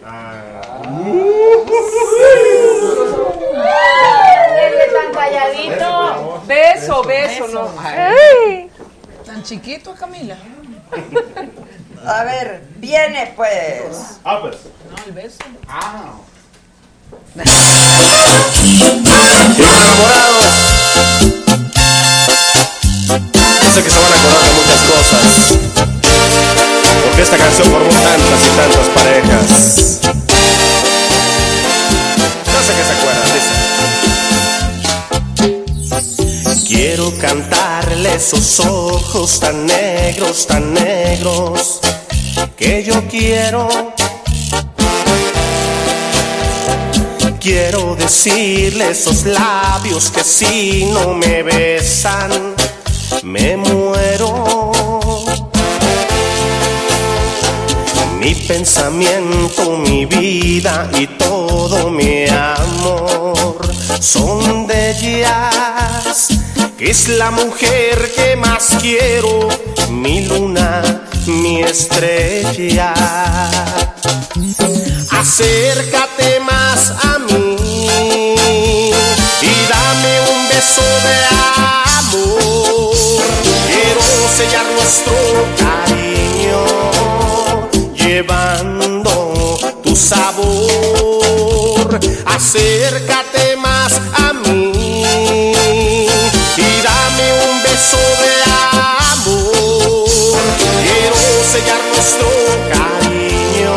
tan 4.94 5.14
calladito. 5.14 6.44
Beso, 6.46 7.04
beso, 7.04 7.48
no. 7.50 7.74
Ay. 7.80 8.70
Tan 9.26 9.44
chiquito, 9.44 9.94
Camila. 9.94 10.38
A 12.06 12.24
ver, 12.24 12.64
viene 12.78 13.34
pues. 13.36 14.20
Ah, 14.24 14.40
pues. 14.42 14.58
No, 14.90 15.04
el 15.06 15.12
beso. 15.12 15.38
enamorados. 19.58 20.46
Yo 23.62 23.72
sé 23.72 23.84
que 23.84 23.90
se 23.90 24.00
van 24.00 24.14
a 24.14 24.16
acordar 24.20 24.44
de 24.44 24.52
muchas 24.56 24.82
cosas. 24.82 25.69
Esta 27.20 27.38
canción 27.38 27.68
formó 27.70 27.90
tantas 27.90 28.46
y 28.46 28.50
tantas 28.56 28.88
parejas. 28.96 30.00
No 32.46 32.64
sé 32.64 32.74
qué 32.78 32.84
se 32.86 32.94
acuerdan, 32.94 33.28
dice. 33.36 33.54
Quiero 36.66 37.12
cantarle 37.18 38.16
esos 38.16 38.62
ojos 38.62 39.40
tan 39.42 39.66
negros, 39.66 40.48
tan 40.48 40.74
negros, 40.74 41.82
que 42.56 42.84
yo 42.86 43.06
quiero. 43.10 43.68
Quiero 47.42 47.96
decirle 47.96 48.92
esos 48.92 49.26
labios 49.26 50.10
que 50.10 50.24
si 50.24 50.86
no 50.86 51.16
me 51.16 51.44
besan, 51.44 52.56
me 53.24 53.58
muero. 53.58 54.69
Mi 58.20 58.36
pensamiento, 58.36 59.78
mi 59.78 60.06
vida 60.06 60.90
y 60.94 61.08
todo 61.08 61.90
mi 61.90 62.26
amor 62.28 63.58
son 64.02 64.68
de 64.68 64.92
ellas, 64.92 66.28
es 66.78 67.08
la 67.08 67.32
mujer 67.32 68.12
que 68.14 68.36
más 68.36 68.76
quiero, 68.82 69.48
mi 69.90 70.26
luna, 70.26 71.08
mi 71.28 71.62
estrella. 71.64 72.94
Acércate 75.12 76.42
más 76.42 76.92
a 77.02 77.20
mí 77.20 77.86
y 79.42 79.54
dame 79.70 80.14
un 80.34 80.50
beso 80.50 80.82
de 81.08 81.18
amor. 82.00 82.96
Quiero 83.66 84.02
sellar 84.36 84.66
nuestro 84.76 85.89
sabor. 90.00 92.00
Acércate 92.26 93.56
más 93.58 93.94
a 94.14 94.34
mí 94.34 95.04
y 96.58 96.82
dame 96.82 97.34
un 97.50 97.62
beso 97.64 97.98
de 98.24 98.34
amor. 99.12 100.40
Quiero 100.84 101.20
sellar 101.52 101.82
nuestro 101.94 102.30
cariño 102.74 103.76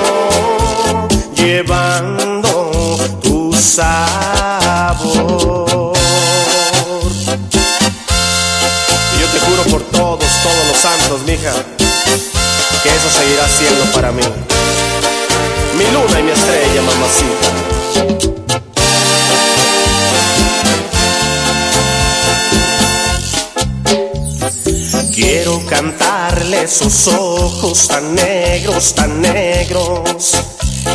llevando 1.35 2.55
tu 3.21 3.53
sabor. 3.53 5.27
Y 9.13 9.15
yo 9.21 9.27
te 9.27 9.39
juro 9.41 9.63
por 9.71 9.83
todos, 9.91 10.31
todos 10.43 10.65
los 10.69 10.77
santos, 10.77 11.21
mija, 11.27 11.53
que 12.83 12.89
eso 12.89 13.11
seguirá 13.11 13.47
siendo 13.49 13.85
para 13.93 14.13
mí. 14.13 14.23
Mi 15.83 15.91
luna 15.91 16.21
y 16.21 16.23
mi 16.23 16.31
estrella, 16.31 16.83
mamacita. 16.83 17.49
Quiero 25.13 25.67
cantarle 25.67 26.63
esos 26.63 27.09
ojos 27.09 27.89
tan 27.89 28.15
negros, 28.15 28.95
tan 28.95 29.21
negros, 29.21 30.33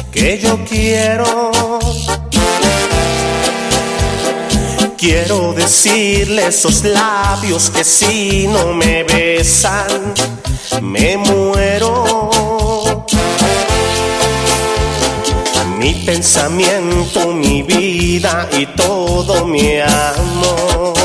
que 0.10 0.40
yo 0.40 0.64
quiero. 0.64 1.52
Quiero 4.98 5.52
decirle 5.54 6.48
esos 6.48 6.86
labios 6.86 7.70
que 7.72 7.84
si 7.84 8.48
no 8.48 8.74
me 8.74 9.04
besan, 9.04 10.14
me 10.82 11.18
muero. 11.18 12.17
Mi 15.78 15.94
pensamiento, 15.94 17.34
mi 17.34 17.62
vida 17.62 18.50
y 18.52 18.66
todo 18.66 19.46
mi 19.46 19.80
amor 19.80 20.96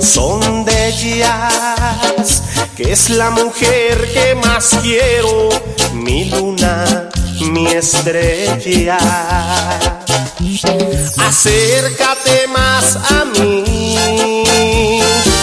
son 0.00 0.64
de 0.64 0.88
ellas, 0.88 2.42
que 2.76 2.92
es 2.92 3.10
la 3.10 3.30
mujer 3.30 4.08
que 4.12 4.36
más 4.36 4.78
quiero, 4.82 5.48
mi 5.94 6.26
luna, 6.26 7.10
mi 7.40 7.66
estrella. 7.66 8.98
Acércate 11.18 12.46
más 12.52 12.96
a 12.96 13.24
mí 13.24 13.64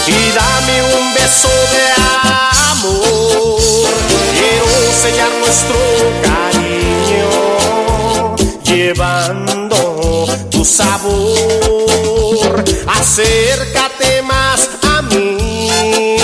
y 0.06 0.32
dame 0.34 0.82
un 0.98 1.14
beso 1.14 1.48
de 1.74 1.84
amor. 2.70 3.60
Quiero 4.32 4.92
sellar 5.02 5.30
nuestro 5.40 5.76
cariño 6.22 6.51
llevando 8.74 10.26
tu 10.50 10.64
sabor. 10.64 12.64
Acércate 12.86 14.22
más 14.22 14.70
a 14.82 15.02
mí 15.02 16.16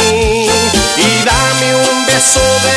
y 0.97 1.25
dame 1.25 1.75
un 1.91 2.07
beso 2.07 2.41
de 2.67 2.77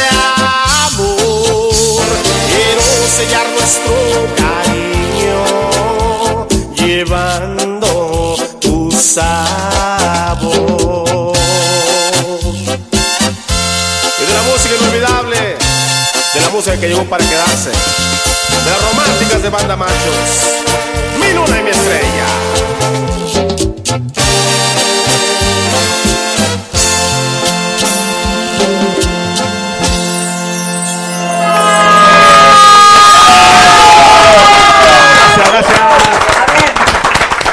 amor. 0.87 2.03
Quiero 2.51 2.83
sellar 3.17 3.47
nuestro 3.57 3.95
cariño 4.35 5.39
llevando 6.75 7.89
tu 8.59 8.91
sabor. 8.91 9.71
Y 14.19 14.21
de 14.25 14.33
la 14.33 14.43
música 14.43 14.75
inolvidable, 14.79 15.57
de 16.33 16.41
la 16.41 16.49
música 16.49 16.77
que 16.79 16.87
llegó 16.89 17.03
para 17.05 17.23
quedarse, 17.25 17.71
de 18.65 18.71
las 18.71 18.81
románticas 18.89 19.43
de 19.43 19.49
banda 19.49 19.75
machos, 19.75 20.15
mi 21.19 21.33
luna 21.33 21.59
y 21.59 21.63
mi 21.63 21.69
estrella. 21.69 22.25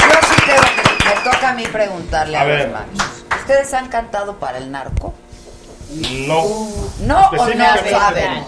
Yo 0.01 0.19
sí 0.29 0.43
que 0.45 1.05
me 1.09 1.31
toca 1.31 1.51
a 1.51 1.55
mí 1.55 1.65
preguntarle 1.67 2.37
a, 2.37 2.41
A 2.43 2.45
los 2.45 2.57
ver. 2.57 2.71
machos. 2.71 3.09
¿Ustedes 3.41 3.75
han 3.75 3.89
cantado 3.89 4.37
para 4.39 4.59
el 4.59 4.71
narco? 4.71 5.15
No. 5.91 6.45
¿No 7.01 7.27
o 7.29 7.37
no 7.37 7.37
Específicamente, 7.37 7.91
saben? 7.91 8.47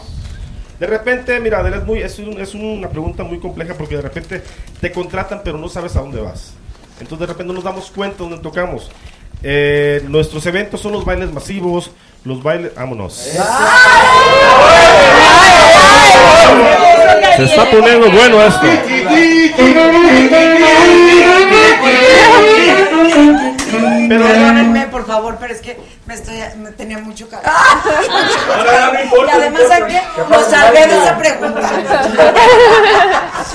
De 0.81 0.87
repente, 0.87 1.39
mira, 1.41 1.61
es, 1.69 1.85
muy, 1.85 2.01
es, 2.01 2.19
un- 2.19 2.41
es 2.41 2.55
una 2.55 2.89
pregunta 2.89 3.23
muy 3.23 3.39
compleja 3.39 3.75
porque 3.75 3.97
de 3.97 4.03
repente 4.03 4.43
te 4.81 4.91
contratan 4.91 5.43
pero 5.45 5.59
no 5.59 5.69
sabes 5.69 5.95
a 5.95 6.01
dónde 6.01 6.21
vas. 6.21 6.55
Entonces 6.99 7.21
de 7.21 7.27
repente 7.27 7.49
no 7.49 7.55
nos 7.55 7.65
damos 7.65 7.91
cuenta 7.91 8.17
dónde 8.19 8.39
tocamos. 8.39 8.91
Eh, 9.43 10.03
nuestros 10.09 10.45
eventos 10.47 10.81
son 10.81 10.93
los 10.93 11.05
bailes 11.05 11.33
masivos, 11.33 11.91
los 12.25 12.43
bailes... 12.43 12.75
Vámonos. 12.75 13.13
Se 17.37 17.45
está 17.45 17.71
poniendo 17.71 18.11
bueno 18.11 18.43
esto. 18.43 18.67
Perdónenme, 24.11 24.89
por 24.89 25.07
favor, 25.07 25.37
pero 25.39 25.55
es 25.55 25.61
que 25.61 25.79
me, 26.07 26.15
estoy, 26.15 26.35
me 26.57 26.73
tenía 26.73 26.99
mucho 26.99 27.29
cariño. 27.29 27.53
y 29.27 29.31
además 29.31 29.63
aquí 29.71 29.95
lo 30.29 30.51
salvé 30.51 30.87
de 30.89 30.99
esa 30.99 31.17
pregunta. 31.17 31.71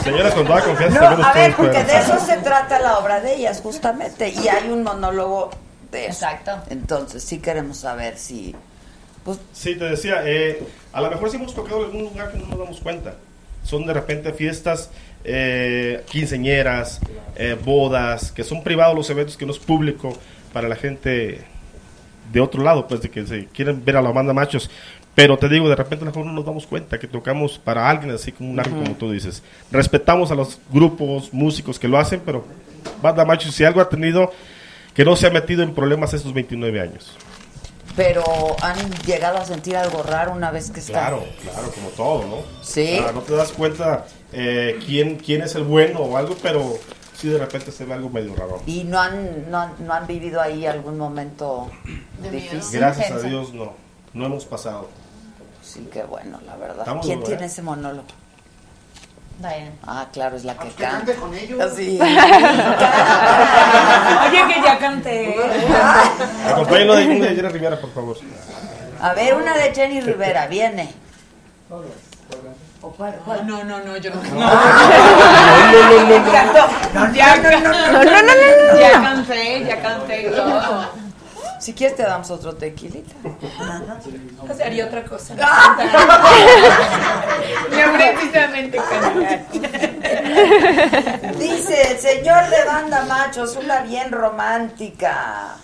Señoras 0.02 0.34
con 0.34 0.48
toda 0.48 0.62
confianza, 0.62 1.00
No, 1.02 1.08
a 1.08 1.10
ver, 1.10 1.20
ustedes 1.26 1.56
porque 1.56 1.84
de 1.84 1.98
eso 1.98 2.26
se 2.26 2.38
trata 2.38 2.80
la 2.80 3.00
obra 3.00 3.20
de 3.20 3.36
ellas, 3.36 3.60
justamente. 3.62 4.30
Y 4.30 4.48
hay 4.48 4.70
un 4.70 4.84
monólogo 4.84 5.52
de 5.92 6.06
eso. 6.06 6.26
Exacto. 6.26 6.52
Entonces, 6.70 7.22
sí 7.22 7.40
queremos 7.40 7.76
saber 7.76 8.18
si. 8.18 8.56
Pues, 9.26 9.40
Sí, 9.52 9.76
te 9.76 9.84
decía, 9.90 10.22
eh, 10.24 10.66
a 10.94 11.02
lo 11.02 11.10
mejor 11.10 11.32
sí 11.32 11.36
hemos 11.36 11.54
tocado 11.54 11.80
en 11.80 11.86
algún 11.88 12.04
lugar 12.04 12.32
que 12.32 12.38
no 12.38 12.46
nos 12.48 12.60
damos 12.60 12.80
cuenta. 12.80 13.16
Son 13.66 13.86
de 13.86 13.94
repente 13.94 14.32
fiestas, 14.32 14.90
eh, 15.26 16.02
quinceñeras, 16.10 17.02
eh, 17.36 17.58
bodas, 17.62 18.32
que 18.32 18.46
son 18.46 18.64
privados 18.64 18.96
los 18.96 19.10
eventos, 19.10 19.36
que 19.36 19.46
no 19.46 19.52
es 19.52 19.60
público 19.60 20.14
para 20.56 20.70
la 20.70 20.78
gente 20.78 21.42
de 22.32 22.40
otro 22.40 22.64
lado, 22.64 22.88
pues 22.88 23.02
de 23.02 23.10
que 23.10 23.28
se 23.28 23.48
quieren 23.48 23.84
ver 23.84 23.98
a 23.98 24.02
la 24.02 24.12
banda 24.12 24.32
machos. 24.34 24.70
Pero 25.14 25.38
te 25.38 25.50
digo, 25.50 25.68
de 25.68 25.76
repente 25.76 26.04
a 26.04 26.06
lo 26.06 26.12
mejor 26.12 26.26
no 26.26 26.32
nos 26.32 26.46
damos 26.46 26.66
cuenta 26.66 26.98
que 26.98 27.08
tocamos 27.08 27.60
para 27.60 27.90
alguien 27.90 28.14
así 28.16 28.32
como 28.32 28.50
un 28.52 28.56
narco, 28.56 28.74
Ujú. 28.76 28.84
como 28.84 28.96
tú 28.96 29.12
dices. 29.12 29.44
Respetamos 29.70 30.32
a 30.32 30.36
los 30.36 30.58
grupos, 30.72 31.34
músicos 31.34 31.78
que 31.78 31.90
lo 31.90 31.98
hacen, 31.98 32.22
pero 32.26 32.46
banda 33.02 33.26
machos, 33.26 33.54
si 33.54 33.66
algo 33.66 33.82
ha 33.82 33.90
tenido 33.90 34.32
que 34.94 35.04
no 35.04 35.18
se 35.18 35.28
ha 35.28 35.30
metido 35.30 35.62
en 35.62 35.74
problemas 35.76 36.14
estos 36.14 36.34
29 36.34 36.80
años. 36.80 37.18
pero 37.98 38.24
han 38.62 38.78
llegado 39.06 39.38
a 39.38 39.46
sentir 39.46 39.76
algo 39.76 40.04
raro 40.04 40.32
una 40.32 40.52
vez 40.52 40.72
que 40.72 40.80
están. 40.80 40.96
Claro, 40.96 41.26
claro, 41.42 41.70
como 41.72 41.90
todo, 41.90 42.28
¿no? 42.30 42.38
Sí. 42.64 42.98
O 43.00 43.04
sea, 43.04 43.12
no 43.12 43.22
te 43.22 43.36
das 43.36 43.52
cuenta 43.52 44.06
eh, 44.34 44.80
quién, 44.86 45.16
quién 45.18 45.42
es 45.42 45.56
el 45.56 45.64
bueno 45.64 46.00
o 46.00 46.16
algo, 46.18 46.36
pero 46.42 46.78
sí 47.18 47.30
de 47.30 47.38
repente 47.40 47.72
se 47.72 47.86
ve 47.86 47.94
algo 47.94 48.10
medio 48.10 48.36
raro. 48.36 48.62
Y 48.66 48.84
no 48.84 49.00
han, 49.00 49.50
no, 49.50 49.58
han- 49.60 49.74
no 49.80 49.94
han 49.94 50.06
vivido 50.08 50.42
ahí 50.42 50.66
algún 50.66 50.98
momento 50.98 51.70
difícil. 52.32 52.80
Gracias 52.80 53.12
a 53.12 53.20
Dios 53.20 53.54
no, 53.54 53.74
no 54.14 54.26
hemos 54.26 54.46
pasado. 54.46 54.90
Sí, 55.64 55.90
qué 55.92 56.04
bueno, 56.04 56.40
la 56.46 56.56
verdad. 56.58 56.80
Estamos 56.80 57.06
¿Quién 57.06 57.20
duro, 57.20 57.28
tiene 57.30 57.44
¿eh? 57.44 57.48
ese 57.48 57.62
monólogo? 57.62 58.08
Diane. 59.40 59.72
Ah, 59.86 60.08
claro, 60.14 60.38
es 60.38 60.46
la 60.46 60.54
que 60.54 60.70
canta. 60.70 60.92
cante 60.92 61.16
con 61.16 61.34
ellos. 61.34 61.60
Así. 61.60 62.00
Oye, 62.02 62.10
que 64.54 64.62
ya 64.64 64.78
canté. 64.80 65.36
Acompáñenlo 66.50 66.96
de, 66.96 67.06
de 67.08 67.36
Jenny 67.36 67.42
Rivera, 67.50 67.80
por 67.82 67.92
favor. 67.94 68.18
A 69.02 69.14
ver, 69.14 69.34
una 69.36 69.58
de 69.58 69.74
Jenny 69.76 70.00
Rivera, 70.02 70.48
viene. 70.48 70.94
No, 73.46 73.64
no, 73.64 73.80
no, 73.80 73.98
yo 73.98 74.12
no. 74.12 74.22
no, 74.22 74.32
no, 74.32 74.40
no, 76.04 76.20
no. 76.20 76.32
Ya, 76.32 76.44
no, 76.46 76.54
no, 76.54 77.02
no, 77.02 77.14
ya, 77.14 77.36
no, 77.36 77.50
no, 77.52 77.60
no, 77.60 78.34
no. 78.72 78.80
ya 78.80 78.92
canté, 79.02 79.66
ya 79.66 79.82
canté. 79.82 80.32
Si 81.60 81.74
quieres 81.74 81.98
te 81.98 82.04
damos 82.04 82.30
otro 82.30 82.56
tequilita. 82.56 83.16
Haría 84.64 84.86
otra 84.86 85.04
cosa. 85.04 85.34
Ah. 85.42 85.76
Yo 87.72 87.94
precisamente. 87.94 88.80
Dice 91.40 91.92
el 91.92 91.98
señor 91.98 92.50
de 92.50 92.64
banda 92.66 93.06
machos, 93.06 93.56
una 93.56 93.82
bien 93.82 94.12
romántica. 94.12 95.56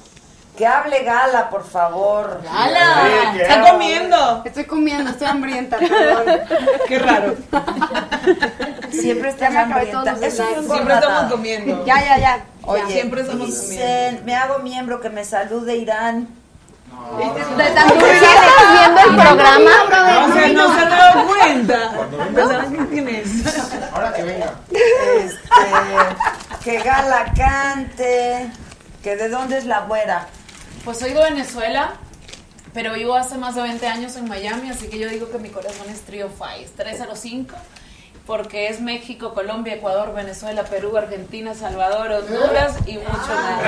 Que 0.62 0.68
hable 0.68 1.04
Gala, 1.04 1.50
por 1.50 1.68
favor. 1.68 2.40
¡Gala! 2.44 3.34
¡Está 3.36 3.72
comiendo! 3.72 4.44
Estoy 4.46 4.66
comiendo, 4.66 5.10
estoy 5.10 5.26
hambrienta, 5.26 5.78
perdón. 5.80 6.40
Qué 6.88 7.00
raro. 7.00 7.34
Siempre 8.92 9.30
estás 9.30 9.56
hambrienta. 9.56 10.18
Eso 10.22 10.44
no 10.58 10.62
Siempre 10.72 10.94
estamos 10.94 11.22
nada. 11.24 11.30
comiendo. 11.30 11.84
Ya, 11.84 12.00
ya, 12.06 12.18
ya. 12.20 12.46
Oye, 12.62 12.84
Siempre 12.94 13.22
estamos 13.22 13.48
dicen, 13.48 14.22
me 14.24 14.36
hago 14.36 14.60
miembro 14.60 15.02
que 15.02 15.10
me 15.10 15.26
salude 15.26 15.78
Irán. 15.78 16.28
¿De 17.58 17.64
tanto 17.72 17.98
que 17.98 18.12
estás 18.18 18.72
viendo 18.72 19.02
el 19.02 19.16
programa? 19.16 19.72
O 20.30 20.34
sea, 20.34 20.48
no 20.50 20.74
se 20.76 20.80
han 20.80 20.90
dado 20.92 21.26
cuenta. 21.26 21.92
Quién 22.88 23.10
es. 23.10 23.28
Ahora 23.96 24.14
que 24.14 24.22
venga. 24.22 24.54
Este, 24.70 26.64
que 26.64 26.78
Gala 26.84 27.34
cante. 27.36 28.52
Que 29.02 29.16
de 29.16 29.28
dónde 29.28 29.58
es 29.58 29.66
la 29.66 29.80
güera. 29.80 30.28
Pues 30.84 30.98
soy 30.98 31.14
de 31.14 31.22
Venezuela, 31.24 31.92
pero 32.74 32.94
vivo 32.94 33.16
hace 33.16 33.38
más 33.38 33.54
de 33.54 33.62
20 33.62 33.88
años 33.88 34.16
en 34.16 34.28
Miami, 34.28 34.72
así 34.72 34.88
que 34.88 34.98
yo 34.98 35.08
digo 35.10 35.30
que 35.30 35.38
mi 35.38 35.50
corazón 35.50 35.88
es 35.90 36.02
Trio 36.02 36.28
Five, 36.30 36.70
305, 36.76 37.56
porque 38.26 38.68
es 38.68 38.82
México, 38.82 39.36
Colombia, 39.36 39.76
Ecuador, 39.76 40.12
Venezuela, 40.16 40.64
Perú, 40.64 40.98
Argentina, 40.98 41.54
Salvador, 41.54 42.12
Honduras 42.12 42.78
y 42.88 42.94
mucho 42.94 43.12
más. 43.12 43.62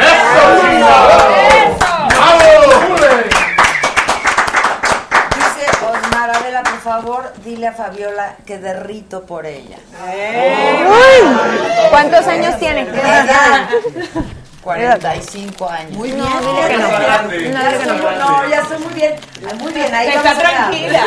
Dice 5.35 5.85
Osmar, 5.85 6.35
Adela, 6.35 6.63
por 6.63 6.79
favor, 6.79 7.31
dile 7.45 7.67
a 7.67 7.73
Fabiola 7.73 8.37
que 8.45 8.57
derrito 8.57 9.23
por 9.27 9.45
ella. 9.45 9.77
¿Cuántos 11.91 12.25
años 12.25 12.57
tiene? 12.57 12.87
Ella, 14.65 14.97
45 14.97 15.69
años. 15.69 15.91
Muy 15.97 16.11
bien. 16.11 16.19
no. 16.19 16.29
No, 16.29 16.39
dile 16.39 16.61
ya 16.61 16.67
que 16.67 16.77
no. 16.77 16.87
estoy- 17.93 18.15
No, 18.19 18.49
ya 18.49 18.59
estoy 18.61 18.77
muy 18.79 18.93
bien. 18.93 19.15
Muy 19.59 19.73
bien, 19.73 19.93
ahí 19.93 20.07
Está 20.09 20.35
tranquila. 20.37 21.03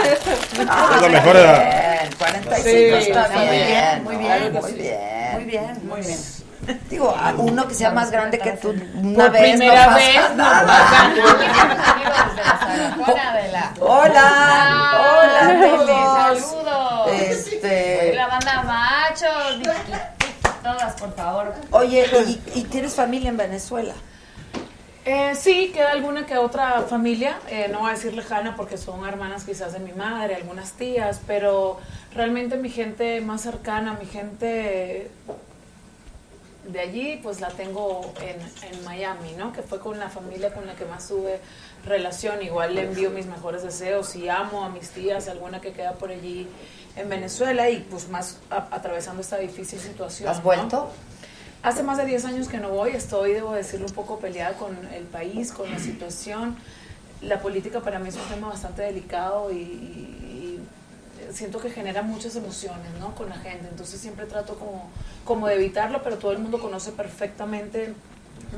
Ah, 0.68 0.90
Es 0.94 1.00
la 1.02 1.06
sí, 1.08 1.12
mejor 1.12 1.34
muy 1.34 1.42
edad. 1.44 1.58
bien, 2.00 2.14
45 2.18 2.64
Sí, 2.64 3.10
está 3.10 3.28
bien, 3.28 3.50
bien, 3.50 4.04
muy 4.04 4.16
bien, 4.16 4.52
muy 4.52 4.72
bien. 4.72 5.32
Muy 5.32 5.44
bien. 5.44 5.78
Muy 5.88 6.00
bien. 6.02 6.18
Digo, 6.90 7.10
a 7.16 7.32
uno 7.36 7.68
que 7.68 7.74
sea 7.74 7.90
más 7.92 8.10
grande 8.10 8.38
que 8.40 8.50
tú, 8.52 8.74
una 8.96 9.24
Por 9.26 9.32
vez 9.34 9.42
primera 9.52 9.86
no 9.86 9.92
pasa 9.92 9.96
vez 9.98 10.16
no 10.30 10.36
nada. 10.36 11.12
Hola. 13.06 13.72
Hola, 13.78 14.26
hola 15.00 15.40
a 15.40 15.60
todos. 15.60 16.40
Saludos. 16.40 17.08
Este, 17.20 18.12
La 18.16 18.26
banda 18.26 18.62
macho, 18.64 19.26
todas, 20.66 20.94
por 21.00 21.14
favor. 21.14 21.54
oye, 21.70 22.06
¿y, 22.26 22.60
y 22.60 22.62
tienes 22.64 22.94
familia 22.94 23.30
en 23.30 23.36
Venezuela? 23.36 23.94
Eh, 25.04 25.34
sí, 25.36 25.70
queda 25.72 25.92
alguna 25.92 26.26
que 26.26 26.36
otra 26.36 26.82
familia, 26.82 27.38
eh, 27.48 27.68
no 27.70 27.78
voy 27.80 27.90
a 27.90 27.92
decir 27.92 28.12
lejana 28.12 28.56
porque 28.56 28.76
son 28.76 29.06
hermanas 29.06 29.44
quizás 29.44 29.72
de 29.72 29.78
mi 29.78 29.92
madre, 29.92 30.34
algunas 30.34 30.72
tías, 30.72 31.20
pero 31.28 31.78
realmente 32.12 32.56
mi 32.56 32.70
gente 32.70 33.20
más 33.20 33.42
cercana, 33.42 33.96
mi 34.00 34.06
gente 34.06 35.08
de 36.66 36.80
allí, 36.80 37.20
pues 37.22 37.40
la 37.40 37.50
tengo 37.50 38.12
en, 38.20 38.40
en 38.68 38.84
Miami, 38.84 39.34
¿no? 39.38 39.52
Que 39.52 39.62
fue 39.62 39.78
con 39.78 40.00
la 40.00 40.08
familia 40.08 40.52
con 40.52 40.66
la 40.66 40.74
que 40.74 40.84
más 40.84 41.06
tuve 41.06 41.38
relación. 41.84 42.42
Igual 42.42 42.74
le 42.74 42.82
envío 42.82 43.10
mis 43.10 43.26
mejores 43.26 43.62
deseos 43.62 44.16
y 44.16 44.28
amo 44.28 44.64
a 44.64 44.68
mis 44.70 44.90
tías, 44.90 45.28
alguna 45.28 45.60
que 45.60 45.72
queda 45.72 45.92
por 45.92 46.10
allí 46.10 46.48
en 46.96 47.08
Venezuela 47.08 47.68
y 47.70 47.80
pues 47.90 48.08
más 48.08 48.38
a- 48.50 48.68
atravesando 48.70 49.20
esta 49.20 49.36
difícil 49.38 49.78
situación. 49.78 50.28
¿Has 50.28 50.38
¿no? 50.38 50.42
vuelto? 50.44 50.90
Hace 51.62 51.82
más 51.82 51.98
de 51.98 52.04
10 52.06 52.24
años 52.24 52.48
que 52.48 52.58
no 52.58 52.70
voy, 52.70 52.90
estoy, 52.92 53.32
debo 53.32 53.52
decirlo, 53.52 53.86
un 53.86 53.92
poco 53.92 54.18
peleada 54.18 54.54
con 54.56 54.76
el 54.92 55.04
país, 55.04 55.52
con 55.52 55.70
la 55.70 55.78
situación. 55.78 56.56
La 57.22 57.40
política 57.40 57.80
para 57.80 57.98
mí 57.98 58.08
es 58.08 58.16
un 58.16 58.28
tema 58.28 58.48
bastante 58.48 58.82
delicado 58.82 59.50
y, 59.50 59.56
y- 59.56 60.60
y 61.28 61.32
siento 61.34 61.58
que 61.58 61.70
genera 61.70 62.02
muchas 62.02 62.36
emociones 62.36 62.86
¿no? 63.00 63.14
con 63.14 63.28
la 63.28 63.36
gente. 63.36 63.66
Entonces 63.70 64.00
siempre 64.00 64.26
trato 64.26 64.54
como, 64.58 64.88
como 65.24 65.46
de 65.48 65.54
evitarlo, 65.56 66.02
pero 66.02 66.18
todo 66.18 66.32
el 66.32 66.38
mundo 66.38 66.60
conoce 66.60 66.92
perfectamente 66.92 67.94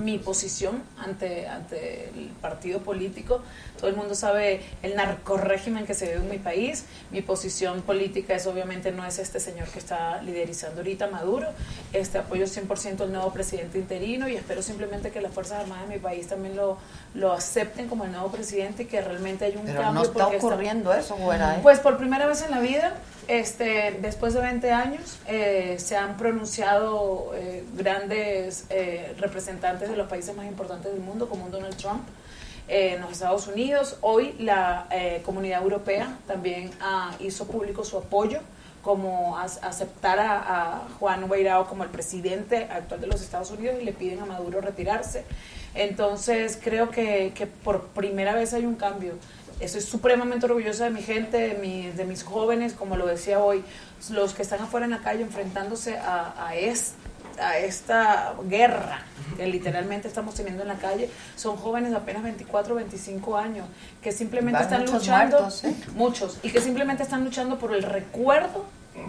mi 0.01 0.19
posición 0.19 0.83
ante, 0.99 1.49
ante 1.49 2.09
el 2.11 2.29
partido 2.41 2.81
político. 2.81 3.41
Todo 3.79 3.89
el 3.89 3.97
mundo 3.97 4.15
sabe 4.15 4.61
el 4.83 4.97
narcorrégimen 4.97 5.87
que 5.87 5.95
se 5.95 6.07
vive 6.07 6.19
en 6.19 6.31
mi 6.31 6.39
país. 6.39 6.85
Mi 7.11 7.23
posición 7.23 7.83
política 7.83 8.35
es 8.35 8.47
obviamente 8.47 8.93
no 8.93 9.05
es 9.05 9.19
este 9.19 9.41
señor 9.41 9.69
que 9.69 9.79
está 9.79 10.21
liderizando 10.23 10.81
ahorita 10.81 11.09
Maduro. 11.09 11.49
Este 11.93 12.19
apoyo 12.19 12.45
100% 12.45 13.01
al 13.03 13.13
nuevo 13.13 13.33
presidente 13.33 13.79
interino 13.79 14.29
y 14.29 14.37
espero 14.37 14.63
simplemente 14.63 15.11
que 15.11 15.21
las 15.21 15.33
Fuerzas 15.33 15.63
Armadas 15.63 15.89
de 15.89 15.95
mi 15.95 16.01
país 16.01 16.29
también 16.29 16.57
lo, 16.57 16.79
lo 17.15 17.33
acepten 17.33 17.89
como 17.89 18.05
el 18.05 18.13
nuevo 18.13 18.31
presidente 18.31 18.85
y 18.85 18.87
que 18.87 19.01
realmente 19.01 19.45
haya 19.45 19.59
un 19.59 19.67
Pero 19.67 19.81
cambio. 19.83 20.03
no 20.03 20.03
está 20.03 20.27
ocurriendo 20.29 20.93
eso, 20.93 21.17
güera, 21.17 21.57
¿eh? 21.57 21.61
Pues 21.63 21.79
por 21.81 21.97
primera 21.99 22.27
vez 22.27 22.43
en 22.43 22.51
la 22.51 22.61
vida, 22.61 22.95
este, 23.29 23.99
después 24.01 24.35
de 24.35 24.41
20 24.41 24.73
años, 24.73 25.19
eh, 25.27 25.77
se 25.79 25.97
han 25.97 26.17
pronunciado 26.17 27.33
eh, 27.35 27.65
grandes 27.75 28.65
eh, 28.71 29.15
representantes 29.69 29.91
de 29.91 29.97
los 29.97 30.09
países 30.09 30.37
más 30.37 30.47
importantes 30.47 30.93
del 30.93 31.01
mundo, 31.01 31.29
como 31.29 31.49
Donald 31.49 31.77
Trump, 31.77 32.03
eh, 32.69 32.95
en 32.95 33.01
los 33.03 33.13
Estados 33.13 33.47
Unidos. 33.47 33.97
Hoy 34.01 34.35
la 34.39 34.87
eh, 34.91 35.23
comunidad 35.25 35.63
europea 35.63 36.17
también 36.27 36.71
ah, 36.81 37.15
hizo 37.21 37.47
público 37.47 37.85
su 37.85 37.99
apoyo 37.99 38.41
como 38.83 39.37
as- 39.39 39.59
aceptar 39.63 40.19
a, 40.21 40.37
a 40.77 40.89
Juan 40.99 41.27
Guaidó 41.29 41.67
como 41.67 41.83
el 41.85 41.91
presidente 41.91 42.65
actual 42.71 43.01
de 43.01 43.07
los 43.09 43.21
Estados 43.23 43.51
Unidos 43.51 43.77
y 43.81 43.85
le 43.85 43.93
piden 43.93 44.21
a 44.21 44.27
Maduro 44.27 44.61
retirarse. 44.61 45.25
Entonces 45.75 46.59
creo 46.63 46.91
que, 46.91 47.33
que 47.35 47.47
por 47.47 47.89
primera 47.89 48.35
vez 48.35 48.55
hay 48.55 48.65
un 48.65 48.77
cambio. 48.77 49.15
Estoy 49.61 49.81
supremamente 49.81 50.47
orgullosa 50.47 50.85
de 50.85 50.91
mi 50.91 51.03
gente, 51.03 51.37
de, 51.37 51.55
mi- 51.55 51.91
de 51.91 52.05
mis 52.05 52.23
jóvenes, 52.23 52.73
como 52.75 52.97
lo 52.97 53.07
decía 53.07 53.41
hoy, 53.41 53.65
los 54.11 54.33
que 54.33 54.43
están 54.43 54.61
afuera 54.63 54.87
en 54.87 54.93
la 54.93 55.01
calle 55.01 55.23
enfrentándose 55.23 55.99
a, 55.99 56.33
a, 56.47 56.55
es- 56.55 56.93
a 57.41 57.59
esta 57.59 58.35
guerra 58.49 59.03
que 59.37 59.47
literalmente 59.47 60.09
estamos 60.09 60.35
teniendo 60.35 60.63
en 60.63 60.69
la 60.69 60.77
calle, 60.77 61.09
son 61.37 61.57
jóvenes 61.57 61.91
de 61.91 61.97
apenas 61.97 62.23
24, 62.23 62.75
25 62.75 63.37
años, 63.37 63.67
que 64.03 64.11
simplemente 64.13 64.55
Van 64.59 64.63
están 64.65 64.81
muchos 64.81 64.95
luchando, 64.95 65.37
muertos, 65.41 65.65
¿eh? 65.65 65.75
muchos, 65.95 66.39
y 66.43 66.51
que 66.51 66.61
simplemente 66.61 67.03
están 67.03 67.25
luchando 67.25 67.59
por 67.59 67.75
el 67.75 67.83
recuerdo 67.83 68.65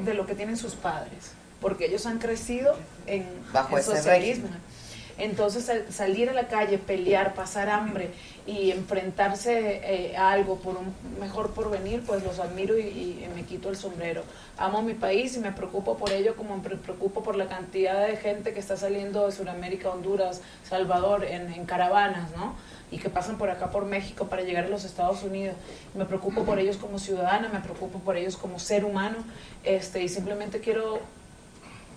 de 0.05 0.13
lo 0.13 0.25
que 0.27 0.35
tienen 0.35 0.57
sus 0.57 0.75
padres, 0.75 1.31
porque 1.61 1.85
ellos 1.85 2.05
han 2.05 2.19
crecido 2.19 2.77
en, 3.07 3.25
Bajo 3.51 3.77
ese 3.77 3.95
socialismo. 3.95 4.43
régimen. 4.47 4.69
Entonces 5.17 5.65
sal- 5.65 5.85
salir 5.89 6.29
a 6.29 6.33
la 6.33 6.47
calle, 6.47 6.77
pelear, 6.77 7.33
pasar 7.33 7.69
hambre 7.69 8.11
y 8.49 8.71
enfrentarse 8.71 9.81
eh, 9.83 10.17
a 10.17 10.31
algo 10.31 10.55
por 10.55 10.75
un 10.75 10.91
mejor 11.19 11.51
porvenir, 11.51 12.03
pues 12.03 12.23
los 12.23 12.39
admiro 12.39 12.79
y, 12.79 12.81
y 12.81 13.29
me 13.35 13.43
quito 13.43 13.69
el 13.69 13.75
sombrero. 13.75 14.23
Amo 14.57 14.81
mi 14.81 14.95
país 14.95 15.37
y 15.37 15.39
me 15.39 15.51
preocupo 15.51 15.97
por 15.97 16.11
ello 16.11 16.35
como 16.35 16.57
me 16.57 16.77
preocupo 16.77 17.21
por 17.21 17.35
la 17.35 17.47
cantidad 17.47 18.07
de 18.07 18.17
gente 18.17 18.51
que 18.51 18.59
está 18.59 18.75
saliendo 18.75 19.27
de 19.27 19.31
Sudamérica, 19.33 19.91
Honduras, 19.91 20.41
Salvador 20.67 21.25
en, 21.25 21.53
en 21.53 21.65
caravanas, 21.65 22.31
¿no? 22.35 22.55
Y 22.89 22.97
que 22.97 23.09
pasan 23.09 23.37
por 23.37 23.51
acá 23.51 23.69
por 23.69 23.85
México 23.85 24.25
para 24.25 24.41
llegar 24.41 24.65
a 24.65 24.69
los 24.69 24.83
Estados 24.83 25.21
Unidos. 25.21 25.55
Me 25.93 26.05
preocupo 26.05 26.43
por 26.43 26.57
ellos 26.57 26.77
como 26.77 26.97
ciudadana, 26.97 27.49
me 27.49 27.59
preocupo 27.59 27.99
por 27.99 28.17
ellos 28.17 28.35
como 28.35 28.57
ser 28.57 28.83
humano, 28.83 29.17
este, 29.63 30.01
y 30.01 30.09
simplemente 30.09 30.59
quiero 30.59 30.99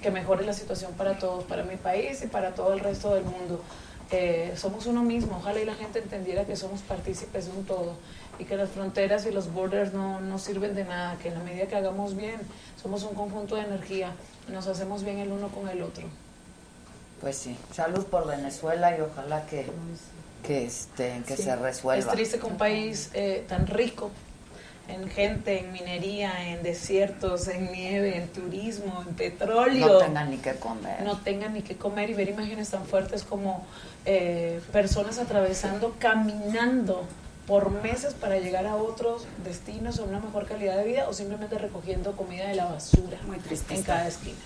que 0.03 0.11
mejore 0.11 0.45
la 0.45 0.53
situación 0.53 0.93
para 0.93 1.19
todos, 1.19 1.45
para 1.45 1.63
mi 1.63 1.77
país 1.77 2.23
y 2.23 2.27
para 2.27 2.51
todo 2.51 2.75
el 2.75 2.81
resto 2.81 3.15
del 3.15 3.25
mundo. 3.25 3.63
Eh, 4.11 4.53
somos 4.57 4.87
uno 4.87 5.03
mismo, 5.03 5.37
ojalá 5.39 5.61
y 5.61 5.65
la 5.65 5.75
gente 5.75 5.99
entendiera 6.01 6.45
que 6.45 6.57
somos 6.57 6.81
partícipes 6.83 7.47
de 7.47 7.53
un 7.53 7.65
todo 7.65 7.95
y 8.39 8.45
que 8.45 8.57
las 8.57 8.69
fronteras 8.71 9.25
y 9.27 9.31
los 9.31 9.53
borders 9.53 9.93
no, 9.95 10.21
no 10.21 10.39
sirven 10.39 10.75
de 10.75 10.85
nada, 10.85 11.17
que 11.23 11.29
en 11.29 11.35
la 11.35 11.41
medida 11.41 11.67
que 11.67 11.77
hagamos 11.77 12.15
bien, 12.17 12.41
somos 12.83 13.03
un 13.05 13.15
conjunto 13.15 13.57
de 13.57 13.63
energía, 13.63 14.13
nos 14.49 14.67
hacemos 14.67 15.03
bien 15.05 15.19
el 15.19 15.31
uno 15.33 15.49
con 15.49 15.69
el 15.69 15.83
otro. 15.83 16.05
Pues 17.21 17.37
sí, 17.37 17.57
salud 17.73 18.05
por 18.07 18.27
Venezuela 18.27 18.97
y 18.97 19.01
ojalá 19.01 19.47
que, 19.47 19.67
que, 20.43 20.65
este, 20.67 21.23
que 21.27 21.37
Sí. 21.37 21.45
se 21.45 21.57
resuelva. 21.57 22.05
Es 22.11 22.15
triste 22.17 22.39
que 22.39 22.47
un 22.47 22.57
país 22.59 23.11
eh, 23.15 23.45
tan 23.49 23.67
rico 23.67 24.11
en 24.89 25.09
gente, 25.09 25.61
en 25.61 25.73
minería, 25.73 26.51
en 26.51 26.63
desiertos, 26.63 27.49
en 27.49 27.71
nieve, 27.73 28.17
en 28.17 28.29
turismo, 28.29 29.05
en 29.07 29.15
petróleo. 29.15 29.87
No 29.87 29.99
tengan 29.99 30.31
ni 30.31 30.37
que 30.39 30.55
comer. 30.55 31.03
No 31.03 31.19
tengan 31.19 31.55
ni 31.55 31.63
que 31.63 31.77
comer 31.77 32.11
y 32.11 32.15
ver 32.15 32.29
imágenes 32.29 32.71
tan 32.71 32.85
fuertes 32.85 33.23
como 33.23 33.67
eh, 34.05 34.61
personas 34.73 35.19
atravesando, 35.19 35.97
caminando 35.99 37.05
por 37.47 37.71
meses 37.71 38.15
para 38.15 38.39
llegar 38.39 38.67
a 38.67 38.77
otros 38.77 39.27
destinos 39.45 39.99
o 39.99 40.05
una 40.05 40.21
mejor 40.21 40.47
calidad 40.47 40.77
de 40.77 40.85
vida 40.85 41.09
o 41.09 41.13
simplemente 41.13 41.59
recogiendo 41.59 42.13
comida 42.13 42.49
de 42.49 42.55
la 42.55 42.67
basura 42.67 43.19
en 43.71 43.83
cada 43.83 44.07
esquina. 44.09 44.37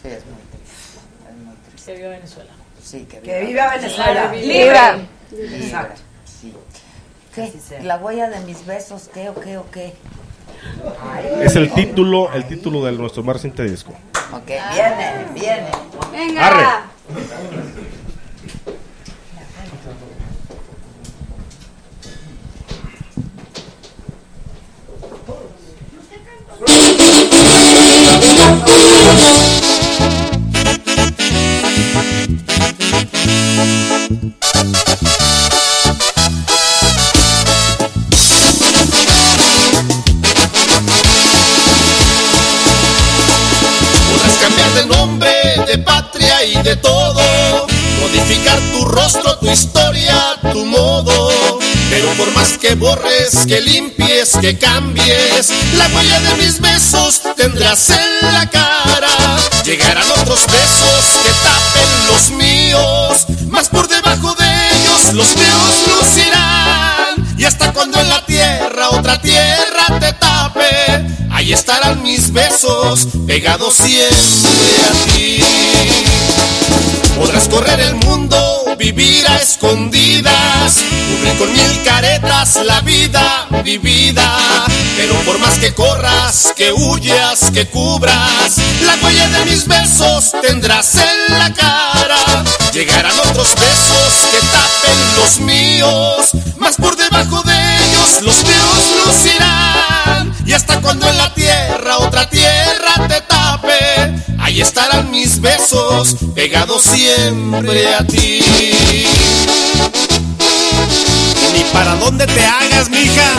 Sí, 0.00 0.08
es 0.08 0.24
muy 0.26 0.42
triste. 0.50 1.00
Es 1.28 1.36
muy 1.36 1.54
triste. 1.56 1.92
Que 1.92 1.98
viva 1.98 2.08
Venezuela. 2.10 2.50
Sí, 2.82 3.04
que 3.04 3.20
Que 3.20 3.44
viva 3.44 3.76
Venezuela. 3.76 4.32
Libre. 4.32 4.78
Libre. 5.30 5.56
Exacto. 5.64 6.00
Sí. 6.24 6.52
¿Qué? 7.34 7.52
¿La 7.82 7.96
huella 7.96 8.28
de 8.28 8.40
mis 8.40 8.66
besos? 8.66 9.08
¿Qué 9.12 9.28
o 9.28 9.34
qué 9.34 9.56
o 9.56 9.70
qué? 9.70 9.94
Es 11.42 11.56
el 11.56 11.72
título, 11.72 12.32
el 12.32 12.46
título 12.46 12.84
de 12.84 12.92
nuestro 12.92 13.22
más 13.22 13.36
reciente 13.36 13.64
disco. 13.64 13.92
Ok, 14.32 14.46
viene, 14.46 15.26
viene. 15.34 15.70
Venga. 16.12 16.46
Arre. 16.46 16.66
Por 52.16 52.30
más 52.32 52.58
que 52.58 52.74
borres, 52.74 53.46
que 53.46 53.60
limpies, 53.60 54.36
que 54.40 54.58
cambies, 54.58 55.50
la 55.76 55.86
huella 55.88 56.20
de 56.20 56.34
mis 56.36 56.60
besos 56.60 57.22
tendrás 57.36 57.90
en 57.90 58.32
la 58.32 58.48
cara. 58.50 59.08
Llegarán 59.64 60.10
otros 60.10 60.40
besos 60.46 61.04
que 61.22 61.30
tapen 61.42 62.06
los 62.08 62.30
míos, 62.30 63.26
más 63.48 63.68
por 63.68 63.88
debajo 63.88 64.34
de 64.34 64.46
ellos 64.46 65.14
los 65.14 65.36
míos 65.36 65.74
lucirán. 65.88 67.34
Y 67.38 67.44
hasta 67.44 67.72
cuando 67.72 68.00
en 68.00 68.08
la 68.08 68.24
tierra 68.26 68.90
otra 68.90 69.20
tierra 69.20 69.86
te 69.98 70.12
tape, 70.12 70.71
ahí 71.42 71.52
estarán 71.52 72.04
mis 72.04 72.32
besos 72.32 73.08
pegados 73.26 73.74
siempre 73.74 74.72
a 74.88 75.12
ti. 75.12 75.40
Podrás 77.16 77.48
correr 77.48 77.80
el 77.80 77.96
mundo, 77.96 78.64
vivir 78.78 79.26
a 79.28 79.38
escondidas, 79.38 80.76
cubrir 81.10 81.38
con 81.38 81.52
mil 81.52 81.82
caretas 81.84 82.60
la 82.64 82.80
vida 82.82 83.48
vivida. 83.64 84.66
Pero 84.96 85.14
por 85.22 85.40
más 85.40 85.58
que 85.58 85.74
corras, 85.74 86.52
que 86.56 86.72
huyas, 86.72 87.50
que 87.52 87.66
cubras, 87.66 88.58
la 88.86 88.94
huella 89.04 89.28
de 89.28 89.44
mis 89.46 89.66
besos 89.66 90.32
tendrás 90.42 90.94
en 90.94 91.38
la 91.38 91.52
cara. 91.52 92.44
Llegarán 92.72 93.18
otros 93.18 93.48
besos 93.56 94.12
que 94.30 94.38
tapen 94.46 95.16
los 95.16 95.40
míos, 95.40 96.30
más 96.56 96.76
por 96.76 96.96
debajo 96.96 97.42
de 97.42 97.52
ellos 97.52 98.22
los 98.22 98.36
míos 98.44 99.06
lucirán. 99.06 99.91
Y 100.52 100.54
hasta 100.54 100.82
cuando 100.82 101.08
en 101.08 101.16
la 101.16 101.32
tierra 101.32 101.96
otra 101.96 102.28
tierra 102.28 103.08
te 103.08 103.22
tape, 103.22 104.22
ahí 104.38 104.60
estarán 104.60 105.10
mis 105.10 105.40
besos 105.40 106.14
pegados 106.34 106.82
siempre 106.82 107.94
a 107.94 108.06
ti. 108.06 108.44
Ni 111.54 111.64
para 111.72 111.94
dónde 111.94 112.26
te 112.26 112.44
hagas, 112.44 112.90
mija. 112.90 113.32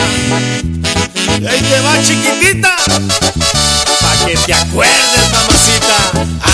Ahí 1.48 1.60
te 1.60 1.80
va, 1.82 2.02
chiquitita. 2.02 2.74
Pa' 4.00 4.26
que 4.26 4.36
te 4.36 4.54
acuerdes, 4.54 5.30
mamacita. 5.30 6.53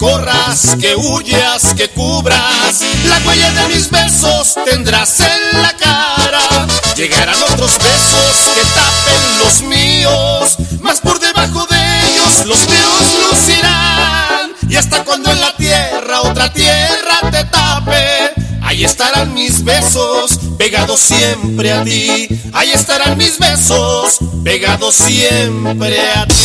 Corras, 0.00 0.76
que 0.80 0.96
huyas, 0.96 1.74
que 1.76 1.90
cubras, 1.90 2.80
la 3.06 3.18
huella 3.28 3.50
de 3.50 3.68
mis 3.74 3.90
besos 3.90 4.54
tendrás 4.64 5.20
en 5.20 5.62
la 5.62 5.76
cara. 5.76 6.66
Llegarán 6.96 7.36
otros 7.42 7.72
besos 7.76 8.54
que 8.54 8.62
tapen 8.74 9.38
los 9.44 9.62
míos, 9.62 10.56
más 10.80 11.00
por 11.00 11.20
debajo 11.20 11.66
de 11.66 11.76
ellos 11.76 12.46
los 12.46 12.58
míos 12.66 13.02
lucirán. 13.30 14.52
Y 14.70 14.76
hasta 14.76 15.04
cuando 15.04 15.30
en 15.32 15.40
la 15.40 15.54
tierra 15.56 16.22
otra 16.22 16.50
tierra 16.50 17.20
te 17.30 17.44
tape, 17.44 18.32
Ahí 18.62 18.84
estarán 18.84 19.34
mis 19.34 19.64
besos 19.64 20.38
pegados 20.56 21.00
siempre 21.00 21.72
a 21.72 21.82
ti. 21.82 22.28
Ahí 22.52 22.70
estarán 22.70 23.18
mis 23.18 23.38
besos 23.38 24.18
pegados 24.44 24.94
siempre 24.94 26.00
a 26.12 26.26
ti. 26.26 26.36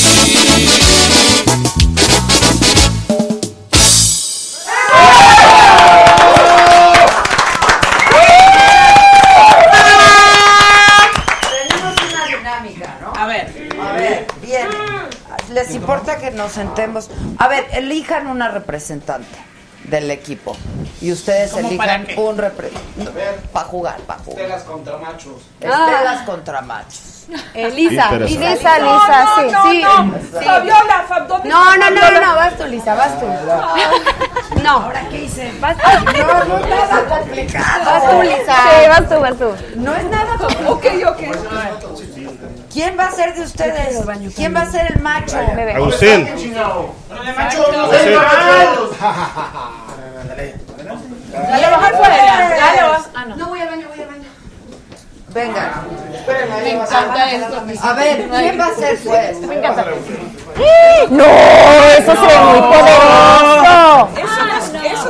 Nos 16.45 16.53
sentemos? 16.53 17.09
A 17.37 17.47
ver, 17.47 17.67
elijan 17.73 18.27
una 18.27 18.49
representante 18.49 19.37
del 19.85 20.09
equipo. 20.11 20.55
Y 21.01 21.11
ustedes 21.11 21.51
¿Cómo 21.51 21.67
elijan 21.67 22.07
un 22.17 22.37
representante. 22.37 23.11
Para 23.51 23.65
jugar, 23.67 23.97
para 24.01 24.19
jugar. 24.19 24.39
Estelas 24.41 24.63
contra 24.63 24.97
machos. 24.97 25.41
Estelas 25.59 26.21
contra 26.25 26.61
machos. 26.61 27.01
Elisa, 27.55 28.09
Interesante. 28.11 28.25
Lisa, 28.27 28.79
Lisa, 28.79 29.27
sí, 29.35 29.51
no, 29.51 29.71
sí. 29.71 29.81
no. 29.81 30.39
Sí. 30.39 30.45
Fabiola, 30.45 31.05
Fab- 31.09 31.25
¿dónde 31.27 31.49
No, 31.49 31.63
no, 31.77 31.89
no, 31.89 32.01
Fabiola? 32.01 32.27
no, 32.27 32.35
vas 32.35 32.55
tú, 32.57 32.63
Lisa, 32.65 32.93
vas 32.95 33.19
tú. 33.19 33.25
No. 34.63 34.69
¿Ahora 34.71 35.09
qué 35.09 35.23
hice? 35.23 35.51
Vas 35.59 35.75
tú. 35.75 35.83
No, 36.05 36.43
no 36.45 36.57
es 36.59 36.69
nada 36.69 37.05
complicado. 37.17 37.85
Vas 37.85 38.09
tú, 38.11 38.21
Lisa. 38.21 38.55
Sí, 38.55 38.87
vas 38.89 39.09
tú, 39.09 39.19
vas 39.19 39.37
tú. 39.37 39.79
No 39.79 39.95
es 39.95 40.03
nada 40.05 40.37
complicado. 40.37 40.71
Ok, 40.73 40.85
ok. 41.07 42.14
¿Quién 42.75 42.99
va 42.99 43.05
a 43.05 43.11
ser 43.11 43.33
de 43.33 43.41
ustedes? 43.41 44.03
¿Quién 44.35 44.53
va 44.53 44.63
a 44.63 44.69
ser 44.69 44.91
el 44.91 45.01
macho? 45.01 45.37
Agustín. 45.37 46.27
Dale, 51.31 51.69
bajar 51.71 51.95
fuera. 51.95 52.17
Dale, 52.17 52.83
vas. 52.89 53.09
Ah, 53.15 53.25
no. 53.29 53.37
No 53.37 53.47
voy 53.47 53.61
al 53.61 53.69
baño, 53.69 53.87
voy 53.87 54.01
al 54.01 54.07
baño. 54.07 54.27
Venga. 55.29 55.83
Me 56.63 56.71
encanta 56.71 57.31
esto. 57.31 57.63
A 57.81 57.93
ver, 57.93 58.29
¿quién 58.29 58.59
va 58.59 58.65
a 58.65 58.75
ser 58.75 59.01
juez? 59.05 59.39
Me 59.39 59.55
encanta. 59.55 59.85
No, 61.11 61.23
eso 61.97 62.13
se 62.13 62.27
ve 62.27 62.39
muy 62.39 62.59
poderoso. 62.59 64.09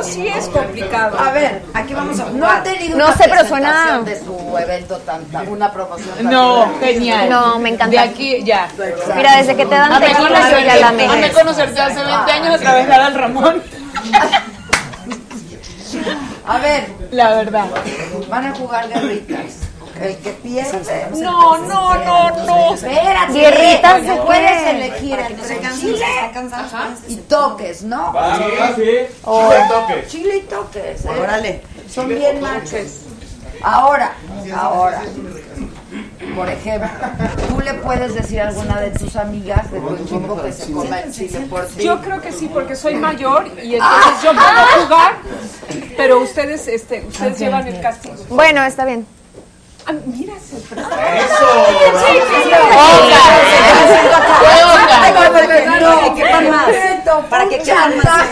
es- 0.00 0.06
eso 0.08 0.14
sí 0.14 0.26
es 0.28 0.46
complicado. 0.48 1.18
A 1.18 1.30
ver, 1.32 1.62
aquí 1.74 1.94
vamos 1.94 2.18
a 2.20 2.24
jugar. 2.24 2.38
No 2.38 2.48
han 2.50 2.62
tenido 2.62 2.96
No 2.98 3.06
una 3.06 3.16
sé, 3.16 3.24
pero 3.28 3.44
suena- 3.46 4.00
de 4.04 4.18
su 4.18 4.56
evento 4.58 4.96
tan, 4.98 5.24
tan- 5.26 5.48
una 5.48 5.72
promoción 5.72 6.14
tan 6.16 6.30
No, 6.30 6.66
grande. 6.66 6.86
genial. 6.86 7.28
No, 7.30 7.58
me 7.58 7.68
encanta. 7.70 7.90
De 7.90 7.98
aquí, 7.98 8.42
ya. 8.44 8.68
Mira, 9.16 9.36
desde 9.36 9.56
que 9.56 9.66
te 9.66 9.74
dan 9.74 10.00
tequila, 10.00 10.50
yo 10.50 10.58
ya 10.60 10.76
la 10.76 10.88
amé. 10.88 11.06
amé 11.06 11.30
conocerte 11.32 11.80
hace 11.80 12.02
20 12.04 12.32
años 12.32 12.54
a 12.54 12.58
través 12.58 12.86
de 12.86 12.94
Adal 12.94 13.14
Ramón. 13.14 13.62
A 16.46 16.58
ver, 16.58 16.86
La 17.10 17.30
verdad. 17.30 17.66
van 18.28 18.46
a 18.46 18.54
jugar 18.54 18.88
guerritas. 18.88 19.65
El 20.00 20.16
que 20.18 20.30
pierde. 20.30 21.06
No, 21.16 21.58
no, 21.58 21.94
no, 21.94 22.46
no. 22.46 22.74
Espérate. 22.74 23.32
¿Guerritas 23.32 24.02
de 24.06 24.16
puedes 24.16 24.62
elegir 24.62 25.18
entre 25.18 25.60
chile 25.78 26.06
y 27.08 27.16
toques, 27.16 27.82
¿no? 27.82 28.12
Chile 28.74 29.08
y 29.10 29.68
toques. 29.68 30.08
Chile 30.08 30.36
y 30.36 30.40
toques. 30.42 31.04
¿eh? 31.04 31.08
Órale. 31.20 31.62
Son 31.88 32.08
bien 32.08 32.40
machos. 32.40 33.00
Ahora, 33.62 34.12
ahora. 34.54 35.02
Por 36.34 36.48
ejemplo, 36.48 36.88
tú 37.48 37.60
le 37.60 37.72
puedes 37.74 38.14
decir 38.14 38.40
a 38.40 38.48
alguna 38.48 38.80
de 38.80 38.90
tus 38.90 39.16
amigas 39.16 39.70
de 39.70 39.80
tu 39.80 39.94
equipo 39.94 40.42
que 40.42 40.52
se 40.52 40.72
coma 40.72 41.00
el 41.00 41.12
chile 41.12 41.40
por 41.48 41.66
ti. 41.66 41.84
Yo 41.84 42.00
creo 42.02 42.20
que 42.20 42.32
sí, 42.32 42.50
porque 42.52 42.76
soy 42.76 42.96
mayor 42.96 43.46
y 43.62 43.74
entonces 43.74 44.22
yo 44.22 44.32
puedo 44.32 44.84
jugar, 44.84 45.12
pero 45.96 46.20
ustedes, 46.20 46.68
este, 46.68 47.06
ustedes 47.06 47.38
llevan 47.38 47.66
el 47.66 47.80
castigo. 47.80 48.16
Bueno, 48.28 48.62
está 48.64 48.84
bien. 48.84 49.06
Ah, 49.88 49.92
mira, 50.06 50.34
se 50.40 50.56
presta. 50.56 50.96
No, 55.80 56.14
¿qué 56.14 56.24
más? 56.24 56.66
Para 56.66 56.74
que 56.74 56.95
quieran 57.62 57.96
más. 57.98 58.24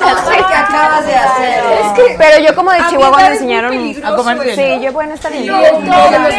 No 0.00 0.30
sé 0.30 0.36
qué 0.36 0.54
acabas 0.54 1.06
de 1.06 1.14
hacer. 1.14 1.64
Es 1.84 1.92
que, 1.92 2.14
pero 2.18 2.38
yo 2.46 2.54
como 2.54 2.70
de 2.72 2.78
Chihuahua 2.88 3.16
me 3.18 3.26
es 3.26 3.32
enseñaron 3.32 3.94
a 4.04 4.14
comer 4.14 4.48
eso. 4.48 4.60
Sí, 4.62 4.80
yo 4.84 4.92
bueno, 4.92 5.14
está 5.14 5.28
bien. 5.30 5.44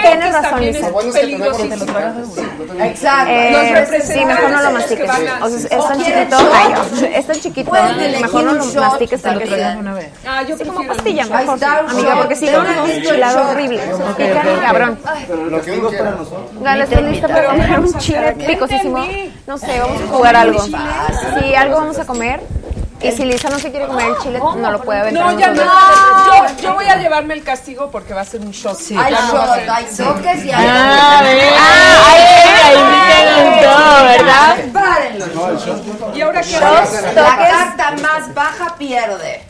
Tienes 0.01 0.33
razón, 0.33 0.63
es 0.63 0.77
peligrosísimo. 1.13 1.99
Exacto. 2.79 3.31
Eh, 3.33 4.01
sí, 4.03 4.25
mejor 4.25 4.51
no 4.51 4.61
lo 4.61 4.71
mastiques. 4.71 5.05
que 5.05 5.11
O 5.43 5.49
sea, 5.49 5.67
es 5.69 5.73
¿O 5.77 5.87
tan 5.87 5.97
chiquito. 5.99 6.37
es 7.15 7.27
tan 7.27 7.35
chiquito. 7.39 7.71
Mejor 7.71 8.43
no 8.43 8.51
un 8.51 8.57
lo 8.75 8.81
mastiques 8.81 9.21
tan 9.21 9.39
también. 9.39 9.85
rápido. 9.85 10.09
Ah, 10.27 10.43
yo 10.43 10.57
Sí, 10.57 10.63
como 10.65 10.87
pastilla, 10.87 11.25
mejor. 11.25 11.57
un 11.57 11.89
Amiga, 11.89 12.15
porque 12.17 12.35
si 12.35 12.45
no, 12.47 12.61
el 12.61 12.91
enchilado 12.91 13.39
shot. 13.39 13.51
horrible. 13.51 13.81
Pica, 14.17 14.43
cabrón. 14.61 14.99
Lo 15.49 15.61
que 15.61 15.71
quiera 15.79 16.11
nosotros. 16.11 16.41
Gala, 16.61 16.83
estoy 16.83 17.03
lista 17.03 17.27
para 17.27 17.45
comer 17.47 17.79
un 17.79 17.93
chile 17.97 18.35
picosísimo. 18.47 19.05
No 19.47 19.57
sé, 19.57 19.79
vamos 19.79 20.01
a 20.01 20.07
jugar 20.07 20.35
algo. 20.35 20.59
Sí, 21.39 21.55
algo 21.55 21.77
vamos 21.77 21.99
a 21.99 22.05
comer. 22.05 22.41
Y 23.01 23.11
si 23.13 23.23
Lisa 23.23 23.49
no 23.49 23.59
se 23.59 23.71
quiere 23.71 23.87
comer 23.87 24.07
el 24.07 24.17
chile, 24.17 24.39
no 24.39 24.71
lo 24.71 24.81
puede 24.81 24.99
aventar. 24.99 25.33
No, 25.33 25.39
ya 25.39 25.51
no. 25.51 25.63
Yo, 25.63 26.61
yo 26.61 26.73
voy 26.73 26.85
a 26.85 26.97
llevarme 26.97 27.33
el 27.33 27.43
castigo 27.43 27.89
porque 27.91 28.13
va 28.13 28.21
a 28.21 28.25
ser 28.25 28.41
un 28.41 28.51
shot. 28.51 28.77
Hay 28.97 29.13
Ya 29.13 29.21
no 29.21 29.31
shot, 29.31 29.69
hay 29.69 29.85
toques 29.85 30.45
y 30.45 30.51
hay 30.51 30.65
Ah. 30.67 31.21
Ah, 31.57 32.13
ahí, 32.65 32.77
me 32.91 33.21
encantó, 33.21 33.73
¿verdad? 34.05 34.57
¿Y 36.13 36.21
ahora 36.21 36.41
qué 36.41 36.59
La 37.15 37.37
carta 37.37 37.91
más 38.01 38.33
baja 38.33 38.75
pierde. 38.77 39.43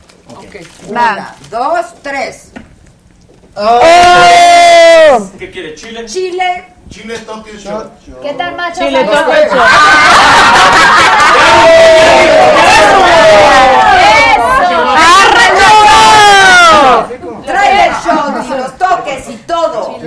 Va. 0.95 1.13
Una, 1.13 1.35
dos, 1.49 1.85
tres. 2.03 2.51
¡Oh! 3.55 5.29
¿Qué 5.39 5.49
quiere? 5.49 5.73
¿Chile? 5.73 6.05
Chile. 6.05 6.65
Chile, 6.89 7.19
toque, 7.19 7.57
shot. 7.57 7.91
¿Qué 8.21 8.33
tal, 8.33 8.55
macho? 8.55 8.79
Chile, 8.79 9.03
toque, 9.03 9.43
hecho. 9.43 9.55
Trae 17.45 17.87
el 17.87 17.93
shot 17.93 18.45
y 18.45 18.49
los 18.49 18.77
toques 18.77 19.29
y 19.29 19.35
todo. 19.37 19.97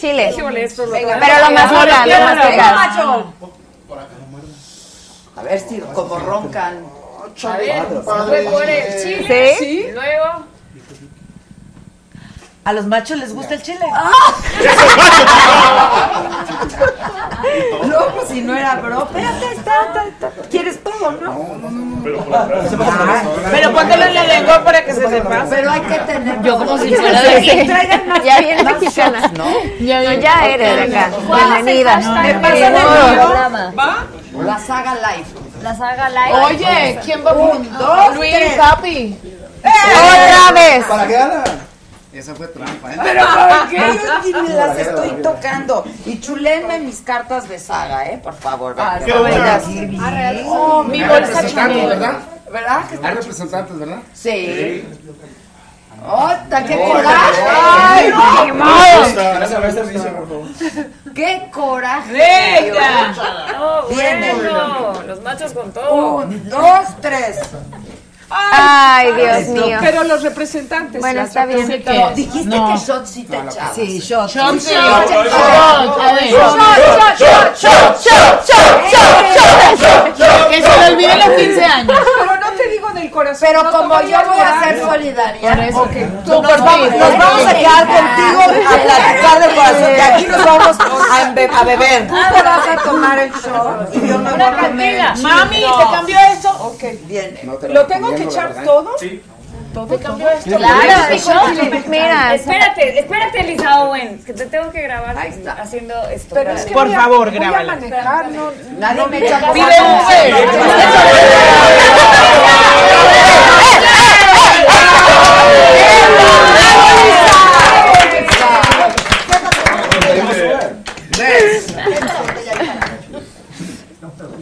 Chile. 0.00 0.34
Lo 0.36 0.90
Venga, 0.90 1.18
Pero 1.20 1.38
lo 1.38 1.50
masticas, 1.50 2.04
venga, 2.04 2.34
lo 2.34 2.50
venga, 2.50 2.72
macho. 2.72 3.34
A 5.36 5.42
ver 5.42 5.60
si 5.60 5.80
como 5.80 6.18
roncan. 6.20 6.86
A 7.44 7.56
ver, 7.56 7.82
fue 8.04 8.42
por 8.42 8.64
el 8.64 9.02
chile. 9.02 9.56
¿Sí? 9.58 9.86
Luego. 9.92 10.53
¿A 12.64 12.72
los 12.72 12.86
machos 12.86 13.18
les 13.18 13.34
gusta 13.34 13.54
el 13.54 13.62
chile? 13.62 13.86
No, 17.86 17.98
pues 18.14 18.28
si 18.28 18.40
no 18.40 18.56
era 18.56 18.76
bro. 18.76 19.02
Espérate, 19.02 19.52
está, 19.52 19.72
está, 19.86 20.04
está. 20.04 20.48
¿Quieres 20.50 20.82
todo, 20.82 21.12
no? 21.12 22.02
Pero 23.50 23.72
póntelo 23.72 24.04
en 24.04 24.14
la 24.14 24.24
lengua 24.24 24.64
para 24.64 24.84
que 24.84 24.94
se 24.94 25.08
sepa. 25.08 25.44
Pero 25.50 25.70
hay 25.70 25.80
que 25.82 25.98
tener. 26.00 26.42
Yo 26.42 26.58
como 26.58 26.78
si 26.78 26.94
fuera 26.94 27.22
de 27.22 27.66
Ya 28.24 28.38
viene 28.40 28.62
mexicana. 28.62 29.30
¿no? 29.36 29.44
Ya, 29.80 30.02
No, 30.02 30.12
ya 30.14 30.46
eres 30.46 30.90
de 30.90 30.96
acá. 30.96 31.10
Bienvenida. 31.54 31.96
Me 31.96 32.34
No, 32.34 32.40
pasan 32.40 32.74
el 32.76 33.18
programa. 33.18 33.72
¿Va? 33.78 34.06
La 34.42 34.58
saga 34.58 34.94
live. 34.94 35.26
La 35.62 35.76
saga 35.76 36.08
live. 36.08 36.44
Oye, 36.44 37.00
¿quién 37.04 37.24
va 37.24 37.30
a 37.30 37.34
Un, 37.34 37.78
dos, 37.78 38.16
Luis, 38.16 38.34
tres. 38.34 38.54
Capi. 38.56 39.18
Otra 39.58 40.52
vez. 40.54 40.84
Para 40.86 41.06
que 41.06 41.12
gana. 41.12 41.44
Esa 42.14 42.32
fue 42.34 42.46
trampa, 42.46 42.92
¿eh? 42.92 42.96
Pero 43.02 43.22
¿por 43.26 43.68
qué 43.70 43.76
yo 43.76 44.22
ni 44.42 44.48
me 44.48 44.54
las 44.54 44.78
estoy 44.78 45.10
tocando? 45.20 45.84
Y 46.06 46.20
chulenme 46.20 46.78
mis 46.78 47.00
cartas 47.00 47.48
de 47.48 47.58
saga, 47.58 48.06
¿eh? 48.06 48.20
Por 48.22 48.34
favor. 48.34 48.76
Ah, 48.78 48.98
qué 49.00 49.06
que 49.06 49.18
voy 49.18 49.32
a 49.32 49.36
buenas. 49.38 49.66
decir 49.66 49.88
bien. 49.88 50.02
Oh, 50.46 50.84
mi 50.84 51.02
Hay 51.02 51.08
bolsa. 51.08 51.42
¿verdad? 51.42 52.18
¿Verdad? 52.52 52.84
Hay 53.02 53.14
representantes, 53.14 53.78
¿verdad? 53.78 53.98
Sí. 54.12 54.84
¡Ota, 56.06 56.64
qué 56.64 56.76
coraje! 56.76 57.42
¡Ay, 57.48 58.12
¡Ay, 58.14 58.46
qué 58.46 58.52
no! 58.52 60.16
por 60.16 60.28
favor. 60.28 60.46
¡Qué 61.14 61.50
coraje! 61.52 62.12
Venga. 62.12 63.14
Viene. 63.88 64.34
bueno. 64.34 65.02
Los 65.06 65.22
machos 65.22 65.52
con 65.52 65.72
todo. 65.72 66.16
Un, 66.16 66.48
dos, 66.48 67.00
tres. 67.00 67.40
Ay, 68.36 69.12
Dios 69.12 69.48
mío. 69.48 69.78
Pero 69.80 70.04
los 70.04 70.22
representantes. 70.22 71.00
Bueno, 71.00 71.22
está 71.22 71.46
bien. 71.46 71.68
Dijiste 72.14 72.44
No. 72.56 72.72
que 72.72 72.78
shot 72.78 73.06
sí 73.06 73.24
te 73.24 73.36
echabas. 73.36 73.74
Sí, 73.74 73.98
shot. 74.00 74.28
Shot, 74.30 74.54
shot, 74.54 74.62
shot, 74.62 75.08
shot, 75.08 75.26
shot. 75.26 76.00
a 76.00 76.12
ver. 76.14 76.30
Shot, 76.30 76.58
shot, 77.18 77.56
shot, 77.56 78.00
shot, 78.00 78.46
shot, 78.46 78.90
shot, 78.90 79.78
shot, 79.78 80.18
shot. 80.18 80.50
Que 80.50 80.62
se 80.62 80.78
le 80.80 80.92
olviden 80.94 81.18
los 81.18 81.28
15 81.28 81.64
años. 81.64 81.96
Pero 82.18 82.40
no 82.40 82.56
te 82.56 82.68
digo 82.68 82.88
del 82.90 83.03
corazón. 83.14 83.48
Pero 83.48 83.62
no 83.62 83.70
como 83.72 84.00
yo 84.02 84.18
voy 84.26 84.40
a 84.40 84.60
ser 84.62 84.78
solidaria, 84.80 85.50
Por 85.54 85.64
eso. 85.64 85.82
ok, 85.82 85.90
Tú 86.24 86.42
nos, 86.42 86.52
por 86.52 86.64
vamos, 86.64 86.90
nos 86.90 87.18
vamos 87.18 87.46
a 87.46 87.54
quedar 87.54 87.86
contigo 87.86 88.42
a 88.42 88.46
platicar 88.84 89.40
del 89.40 89.54
corazón. 89.54 89.92
De 89.94 90.02
aquí 90.02 90.26
nos 90.26 90.44
vamos 90.44 90.76
a, 90.80 90.84
a 91.60 91.64
beber. 91.64 92.06
Tú 92.08 92.14
te 92.14 92.42
vas 92.42 92.68
a 92.68 92.76
tomar 92.82 93.18
el 93.18 93.32
shot 93.32 93.94
y 93.94 94.06
yo 94.08 94.18
me 94.18 94.30
voy 94.30 94.42
a 94.42 94.56
comer. 94.58 95.16
Mami, 95.22 95.60
No. 95.62 95.78
¿te 95.78 95.84
cambió 95.94 96.18
esto? 96.32 96.50
Ok. 96.60 96.82
Bien. 97.06 97.38
¿Lo 97.70 97.86
tengo 97.86 98.14
que 98.14 98.24
echar 98.24 98.52
todo? 98.64 98.90
Sí. 98.98 99.22
¿Todo 99.72 99.98
cambió 99.98 100.28
esto? 100.30 100.56
Claro, 100.56 101.16
Shot. 101.16 101.86
Mira. 101.88 102.34
Espérate, 102.36 102.98
espérate, 103.00 103.40
Elisa 103.40 103.80
Owen, 103.80 104.22
que 104.24 104.32
te 104.32 104.46
tengo 104.46 104.70
que 104.70 104.82
grabar 104.82 105.18
Ahí 105.18 105.30
está. 105.30 105.54
haciendo 105.54 105.94
esto. 106.10 106.32
Pero 106.32 106.52
es 106.52 106.64
que 106.64 106.72
Por 106.74 106.86
voy 106.86 106.94
a- 106.94 107.00
favor, 107.00 107.28
grábala. 107.32 107.74
no, 107.74 108.52
Nadie 108.78 109.00
no 109.00 109.06
me 109.08 109.18
echa 109.18 109.40
Pide 109.52 109.82
Uber. 109.82 110.34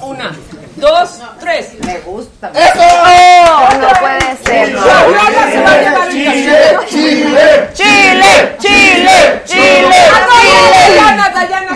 Una, 0.00 0.32
dos, 0.76 1.20
tres. 1.40 1.72
Oh, 2.42 3.68
no 3.78 3.88
puede 4.00 4.36
ser. 4.44 4.74
Chile, 6.10 6.88
Chile. 6.88 7.70
Chile, 7.72 8.56
Chile, 8.58 9.42
Chile, 9.46 10.00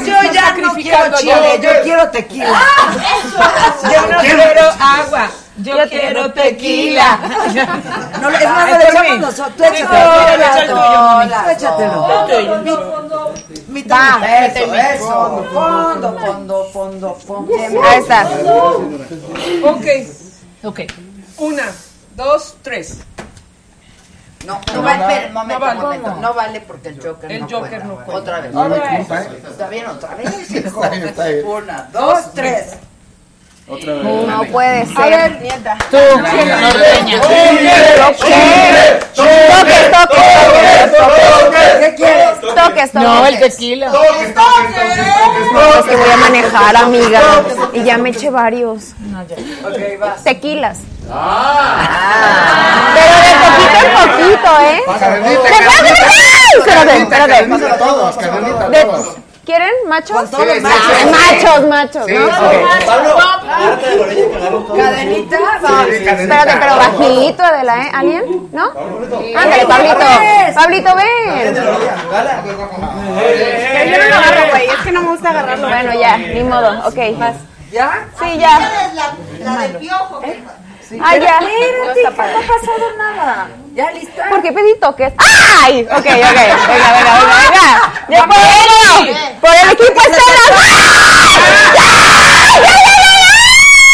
se 0.05 0.11
Yo 0.11 0.19
ya 0.33 0.47
no 0.61 0.75
quiero 0.75 1.17
chile, 1.19 1.61
yo 1.63 1.71
quiero 1.85 2.11
tequila. 2.11 2.61
Yo 3.93 4.07
no 4.09 4.19
quiero 4.19 4.73
agua. 4.81 5.31
Yo, 5.59 5.75
quiero 5.89 6.33
tequila. 6.33 7.19
No, 8.21 8.31
es 8.31 8.45
más, 8.45 8.71
lo 8.71 8.77
echamos 8.77 9.19
nosotros. 9.21 9.55
Tú 9.57 9.65
échatelo. 11.51 12.07
Mi 13.69 13.83
Va. 13.83 14.21
Eso, 14.27 14.75
eso. 14.75 15.47
Fondo, 15.53 16.19
fondo, 16.19 16.65
fondo, 16.73 17.15
fondo. 17.15 17.55
Ahí 17.55 17.99
está. 17.99 18.29
Ok, 19.63 19.87
Ok. 20.67 20.81
una, 21.39 21.73
dos, 22.17 22.57
tres. 22.63 22.99
No, 24.45 24.61
no 24.75 24.83
vale, 24.83 25.03
espera, 25.15 25.33
momento, 25.33 25.59
No 25.59 25.67
vale. 25.67 25.81
momento. 25.81 26.09
¿Cómo? 26.09 26.21
No 26.21 26.35
vale 26.35 26.61
porque 26.61 26.89
el 26.91 27.01
Joker 27.03 27.33
El 27.33 27.41
no 27.41 27.49
Joker 27.49 27.69
cuenta. 27.71 27.87
no 27.87 27.95
cuenta. 27.97 28.15
Otra 28.15 28.41
vez. 28.41 29.11
¿eh? 29.11 29.43
Está 29.51 29.69
bien, 29.69 29.87
otra 29.87 30.15
vez. 30.15 30.51
hijo. 30.51 30.67
Está 30.85 30.89
bien, 30.91 31.09
está 31.09 31.27
bien. 31.29 31.47
Una, 31.47 31.83
dos, 31.93 32.33
tres. 32.35 32.77
Otra 33.69 33.95
vez. 33.95 34.05
No 34.05 34.45
puede 34.53 34.83
A 34.83 34.87
ser. 34.87 35.11
ver, 35.11 35.41
nieta. 35.43 35.77
Tú, 35.91 35.97
norteña. 35.97 37.21
Toques, 37.21 37.33
toques, 39.91 40.97
toques, 40.97 41.73
¿Qué 41.81 41.95
quieres? 41.97 42.41
toques, 42.41 42.95
No, 42.95 43.27
el 43.27 43.35
toques. 43.35 43.57
tequila. 43.57 43.91
Toques, 43.91 44.35
toques, 44.35 44.35
toques, 44.35 45.15
toques, 45.15 45.53
No, 45.53 45.75
es 45.81 45.85
que 45.87 45.97
voy 45.97 46.11
a 46.11 46.17
manejar, 46.17 46.77
amiga. 46.77 47.21
Y 47.73 47.83
ya 47.83 47.99
me 47.99 48.11
eché 48.11 48.31
varios. 48.31 48.93
Ok, 49.15 49.31
vas. 50.01 50.23
Tequilas. 50.23 50.79
Ah. 51.13 52.93
Pero 52.95 53.15
de 53.23 53.35
poquito 53.43 53.77
en 53.83 53.91
poquito, 54.11 54.51
¿eh? 54.61 54.81
De-. 55.23 55.35
Espérate, 56.59 56.95
espérate. 57.03 57.35
A 57.35 57.39
a 57.39 57.41
De- 58.69 58.85
todos. 58.85 59.05
¿Quieren 59.47 59.71
machos? 59.89 60.29
todos 60.31 60.45
los 60.45 60.57
Ah, 60.57 60.61
machos. 60.61 61.11
Machos, 61.13 61.61
machos, 61.69 62.05
Sí, 62.07 62.13
¿no? 62.15 62.27
sí. 62.27 62.33
Ok. 64.69 64.77
Cadenita, 64.77 65.37
Sí. 65.39 65.43
Espérate, 66.05 66.53
pero 66.61 66.77
bajito, 66.77 67.43
Adela, 67.45 67.83
¿eh? 67.83 67.91
¿Alguien? 67.95 68.49
¿No? 68.53 68.65
Ándale, 69.37 69.67
Pablito. 69.67 70.07
Pablito, 70.55 70.95
ven. 70.97 71.55
Yo 71.55 71.63
no 71.63 71.71
lo 74.09 74.17
agarro, 74.17 74.43
güey. 74.51 74.67
Es 74.67 74.77
que 74.83 74.91
no 74.93 75.03
me 75.03 75.09
gusta 75.11 75.31
agarrarlo. 75.31 75.69
Bueno, 75.69 75.93
ya, 75.95 76.17
ni 76.19 76.43
modo. 76.43 76.89
Ok, 76.89 76.97
vas. 77.19 77.37
¿Ya? 77.71 78.09
Sí, 78.21 78.39
ya. 78.39 78.59
La, 78.95 79.15
la 79.53 79.59
del 79.63 79.77
piojo. 79.77 80.21
Que- 80.89 81.01
Ah, 81.03 81.17
ya. 81.17 81.39
Espérate, 81.39 82.03
no 82.05 82.09
ha 82.11 82.43
pasado 82.43 82.97
nada. 82.99 83.49
¿Ya 83.75 83.91
lista? 83.93 84.29
¿Por 84.29 84.43
qué 84.43 84.53
pedí 84.53 84.75
toques? 84.81 85.13
¡Ay! 85.19 85.87
Ok, 85.91 85.97
ok. 85.97 86.05
Venga, 86.07 86.23
venga, 86.69 86.93
venga, 86.93 87.37
venga. 87.51 87.93
¡Yo 88.09 88.25
puedo! 88.27 89.41
¡Por 89.41 89.55
el 89.55 89.71
equipo! 89.71 90.01
¡Ay! 90.57 91.41
¡Ya! 91.75 91.83
¡Ya, 92.55 92.67
ya, 92.67 93.87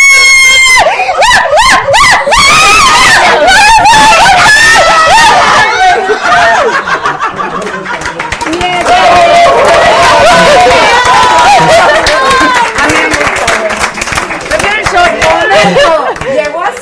¿Prefieren 14.48 14.84
shot? 14.84 15.12
Momento. 15.24 16.14
Llegó 16.32 16.62
a 16.62 16.72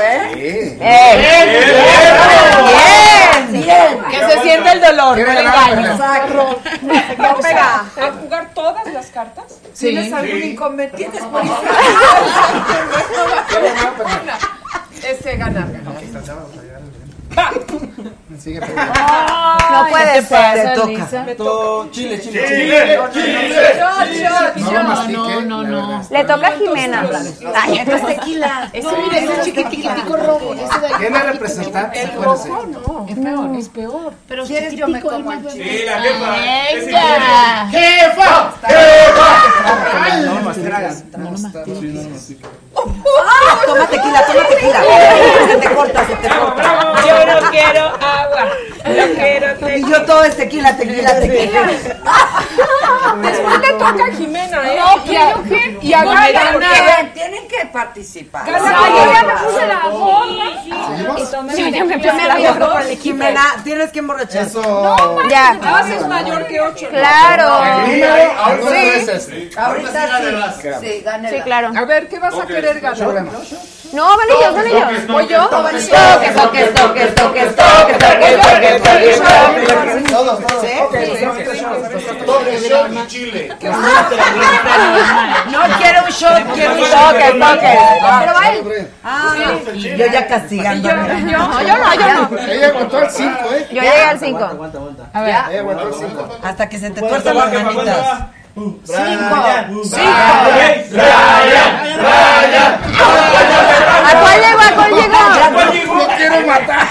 ¿eh? 0.00 0.30
Sí. 0.34 0.76
¡Bien! 0.78 1.18
Bien, 3.50 3.62
bien. 3.64 4.04
Que 4.10 4.18
se 4.32 4.40
siente 4.42 4.72
el 4.72 4.80
dolor, 4.80 5.08
no 5.08 5.14
¿Quiere 5.24 5.30
el 5.40 5.44
ganar? 5.44 5.70
engaño. 5.70 5.92
Exacto. 5.92 6.60
Vamos 7.18 7.44
a, 7.46 7.80
a 7.80 8.12
jugar 8.20 8.50
todas 8.54 8.86
las 8.92 9.06
cartas. 9.06 9.44
¿Tienes 9.78 10.12
algún 10.12 10.42
inconveniente? 10.42 11.18
por? 11.30 11.42
Este 15.02 15.36
ganar. 15.36 15.66
Sigue, 18.38 18.60
No 18.60 19.86
puede 19.90 20.22
ser. 20.22 20.54
Te 20.54 20.74
toca. 20.74 21.24
No, 21.38 21.90
Chile, 21.90 22.20
Chile, 22.20 22.44
Chile, 22.46 22.98
Chile. 23.12 24.38
No 24.56 25.42
no, 25.42 25.62
no, 25.64 25.64
no. 25.64 26.02
Le 26.10 26.24
toca 26.24 26.46
a 26.48 26.52
Jimena. 26.52 27.08
Ay, 27.54 27.78
Esto 27.78 27.96
es 27.96 28.06
tequila. 28.06 28.70
Mira, 28.72 29.18
ese 29.18 29.42
chiquitico 29.42 30.16
rojo. 30.16 30.54
Ese 30.54 30.80
de 30.80 30.86
ahí. 30.86 30.92
¿Quién 30.98 31.16
es 31.16 31.26
representante? 31.26 32.02
El 32.02 32.12
rojo, 32.12 32.66
no. 32.66 33.06
Es 33.08 33.18
peor, 33.18 33.56
es 33.56 33.68
peor. 33.68 34.12
Pero 34.28 34.44
¿Quieres 34.44 34.74
yo 34.74 34.88
me 34.88 35.00
como 35.00 35.32
el 35.32 35.46
chile? 35.48 35.78
Sí, 35.78 35.84
la 35.86 36.00
jefa. 36.00 36.36
Ese 36.70 36.86
¡Venga! 36.86 37.68
¡Jefa! 37.70 38.52
Toma 43.66 43.86
tequila, 43.86 44.26
toma 44.26 44.48
tequila. 44.48 44.82
Se 45.48 45.56
te 45.56 45.74
corta, 45.74 46.06
se 46.06 46.14
te 46.16 46.28
corta. 46.28 46.92
Yo 47.34 47.40
no 47.40 47.50
quiero 47.50 47.84
agua. 47.86 48.48
Yo 48.86 49.14
quiero 49.14 49.68
Y 49.76 49.90
yo 49.90 50.02
todo 50.04 50.24
es 50.24 50.36
tequila, 50.36 50.76
tequila, 50.76 51.18
tequila. 51.20 51.66
Después 53.22 53.60
te 53.60 53.72
toca 53.72 54.04
a 54.04 54.16
Jimena, 54.16 54.72
¿eh? 54.72 54.78
No, 54.78 55.12
Y 55.12 55.16
a- 55.16 55.34
¿pero 55.34 55.42
qué? 55.48 55.78
Y 55.82 55.92
a 55.92 56.04
No, 56.04 56.10
Gala. 56.12 57.10
Tienen 57.14 57.48
que 57.48 57.66
participar. 57.72 58.46
Gala, 58.46 58.70
yo 58.88 59.12
ya 59.12 59.22
me 59.22 59.32
puse 59.34 59.66
la 59.66 59.88
gorra. 59.88 60.62
¿Seguimos? 60.88 61.20
Y 61.20 61.26
tomé 61.30 61.54
Sí, 61.54 61.62
mi 61.64 61.72
ya 61.72 61.84
me 61.84 61.94
tequila. 61.94 62.12
puse 62.12 62.24
la 62.28 62.38
gorra 62.38 62.68
para 62.72 62.84
el 62.84 62.90
equipo. 62.90 63.02
Jimena, 63.02 63.42
tienes 63.64 63.90
que 63.90 63.98
emborrachar. 63.98 64.42
Eso. 64.46 64.62
No, 64.62 65.28
Ya. 65.28 65.54
Más 65.60 65.88
es 65.90 66.06
mayor 66.06 66.46
que 66.46 66.60
ocho. 66.60 66.88
Claro. 66.88 67.44
Ahorita 67.48 68.70
Sí. 68.70 68.88
es 68.88 69.08
este. 69.08 69.50
Ahorita 69.58 70.52
sí. 70.60 70.70
Sí. 70.80 71.04
Sí, 71.30 71.40
claro. 71.42 71.70
A 71.76 71.84
ver, 71.84 72.08
¿qué 72.08 72.18
vas 72.18 72.34
a 72.38 72.46
querer 72.46 72.80
ganar? 72.80 73.24
No, 73.92 74.04
van 74.04 74.26
ellos, 74.38 74.54
van 74.54 74.66
ellos. 74.66 75.06
¿Voy 75.08 75.26
yo? 75.28 75.46
Toques, 75.48 75.88
toques, 75.88 76.74
toques, 76.74 77.14
toques, 77.18 77.56
toques, 77.56 77.98
toques, 77.98 78.36
toques, 78.40 78.82
toques, 78.82 79.18
toques. 79.18 80.04
Todos, 80.08 80.38
todos. 80.40 80.64
Toque, 82.26 82.58
shot 82.68 82.92
y 82.92 83.06
chile. 83.06 83.52
No 85.50 85.60
quiero 85.78 86.04
un 86.04 86.10
shot, 86.10 86.54
quiero 86.54 86.72
un. 86.74 86.78
Toques, 86.78 87.32
toques. 87.38 88.86
Ah, 89.04 89.34
yo 89.74 90.06
ya 90.06 90.26
castigando. 90.26 90.88
Yo 90.88 90.96
no, 90.96 91.62
yo 91.62 91.76
no. 91.78 92.38
Ella 92.48 92.68
aguantó 92.68 92.98
al 92.98 93.10
5, 93.10 93.52
¿eh? 93.52 93.66
Yo 93.70 93.82
llegué 93.82 94.02
al 94.02 94.18
5. 94.18 94.44
A 95.12 95.20
ver, 95.22 95.34
Ella 95.50 95.60
aguantó 95.60 95.86
al 95.86 95.94
5. 95.94 96.38
hasta 96.42 96.68
que 96.68 96.78
se 96.78 96.90
te 96.90 97.00
tuerzan 97.00 97.36
las 97.36 97.52
manitas. 97.52 98.06
Cinco. 98.58 99.36
¿A 104.04 104.20
cuál 104.20 104.40
llegó? 104.40 104.60
¿A 104.60 104.72
cuál 104.74 104.92
llegó? 104.94 105.87
quiero 106.18 106.46
matar. 106.46 106.86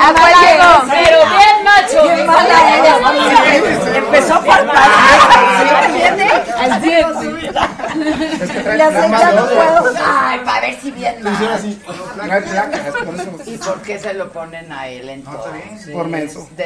Abuelo, 0.00 0.82
pero 0.90 1.18
bien 1.26 1.64
macho. 1.64 2.02
Bien. 2.04 2.26
Empezó 3.96 4.34
a 4.34 4.42
faltar. 4.42 4.76
Es. 6.72 6.80
Que 8.50 8.60
trae 8.60 8.82
Ay, 10.04 10.40
para 10.44 10.60
ver 10.60 10.76
si 10.80 10.90
bien 10.90 11.22
macho. 11.22 11.44
¿Y 13.46 13.56
por 13.58 13.80
qué 13.82 13.98
se 13.98 14.14
lo 14.14 14.30
ponen 14.30 14.70
a 14.72 14.86
él 14.88 15.08
entonces? 15.08 15.90
Por 15.92 16.08
menso. 16.08 16.48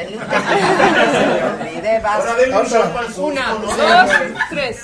Una, 3.17 3.53
dos, 3.53 3.75
tres. 4.49 4.81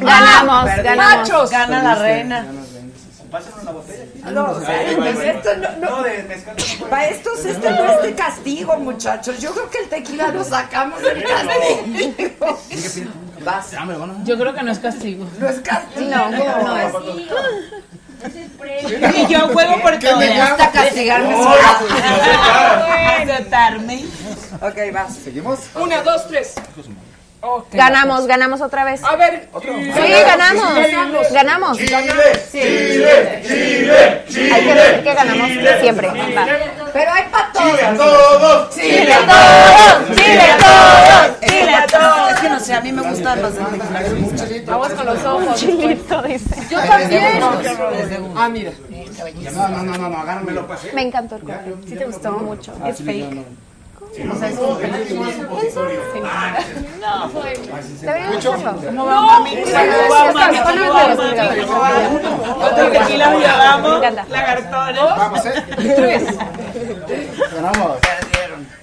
Ganamos, 0.00 0.70
ganamos. 0.82 1.50
Gana 1.50 1.82
la 1.82 1.94
reina. 1.96 2.46
No, 4.32 4.50
o 4.50 4.60
sea, 4.60 4.78
Ahí 4.78 4.94
va, 4.96 5.04
ahí 5.06 5.14
va. 5.14 5.24
esto 5.24 5.50
no, 5.56 5.76
no. 5.76 6.88
Para 6.88 7.08
estos, 7.08 7.44
este 7.44 7.70
no 7.70 7.92
es 7.92 8.02
de 8.02 8.14
castigo, 8.14 8.76
muchachos. 8.78 9.38
Yo 9.40 9.52
creo 9.52 9.70
que 9.70 9.78
el 9.78 9.88
tequila 9.88 10.28
lo 10.28 10.42
sacamos 10.44 11.00
del 11.02 11.22
castigo. 11.22 12.58
Vas. 13.44 13.70
Yo 14.24 14.38
creo 14.38 14.52
que 14.54 14.62
no 14.62 14.72
es 14.72 14.78
castigo. 14.78 15.26
No 15.38 15.48
es 15.48 15.60
castigo. 15.60 16.10
No, 16.10 16.30
no 16.30 16.76
es. 16.76 16.92
Y 19.16 19.26
yo 19.32 19.48
juego 19.48 19.80
por 19.80 19.98
todo. 19.98 20.18
Me 20.18 20.28
gusta 20.40 20.70
castigarme 20.70 21.30
No, 21.30 21.42
sola. 21.42 23.16
Azotarme. 23.22 24.04
Ok, 24.60 24.76
vas. 24.92 25.14
¿Seguimos? 25.14 25.60
Una, 25.74 26.02
dos, 26.02 26.26
tres. 26.28 26.54
Ganamos, 27.72 28.26
ganamos 28.26 28.60
otra 28.60 28.84
vez. 28.84 29.02
A 29.02 29.16
ver. 29.16 29.48
Sí, 29.62 30.12
ganamos. 30.26 31.32
Ganamos. 31.32 31.78
Chile, 31.78 31.96
Chile, 32.52 33.42
Chile, 33.46 34.24
Chile. 34.28 34.52
Hay 34.52 34.64
que 34.64 34.74
decir 34.74 35.02
que 35.02 35.14
ganamos 35.14 35.50
siempre. 35.80 36.08
Va. 36.08 36.46
Pero 36.92 37.12
hay 37.12 37.22
para 37.30 37.52
Chile 37.52 37.86
a 37.86 37.96
todos. 37.96 38.40
todos. 38.40 38.74
Chile 38.74 39.12
a 39.12 39.26
todos, 39.26 40.16
Chile 40.16 40.42
a 40.42 40.56
todos, 40.58 41.40
Chile 41.40 41.74
a 41.74 41.86
todos. 41.86 42.30
Es 42.32 42.40
que 42.40 42.48
no 42.48 42.60
sé, 42.60 42.74
a 42.74 42.80
mí 42.80 42.92
me 42.92 43.02
gustan 43.02 43.42
los 43.42 43.54
de. 43.54 44.64
Aguas 44.70 44.92
con 44.92 45.06
los 45.06 45.24
ojos. 45.24 45.56
Chilito, 45.56 46.22
dice. 46.22 46.56
Yo 46.70 46.80
también. 46.80 47.42
Ah, 48.36 48.48
mira. 48.48 48.72
No, 49.52 49.68
no, 49.68 49.82
no, 49.82 49.98
no, 49.98 50.08
no, 50.08 50.18
agárramelo. 50.18 50.66
Me 50.94 51.02
encantó 51.02 51.36
el 51.36 51.42
color. 51.42 51.78
Sí 51.88 51.96
te 51.96 52.04
gustó 52.04 52.32
mucho. 52.32 52.72
Es 52.86 53.02
fake. 53.02 53.44
No, 54.18 54.34
sabes 54.34 54.58
no 54.58 54.70
Otro 62.60 62.90
tequila. 62.90 63.28
Vamos. 67.62 67.98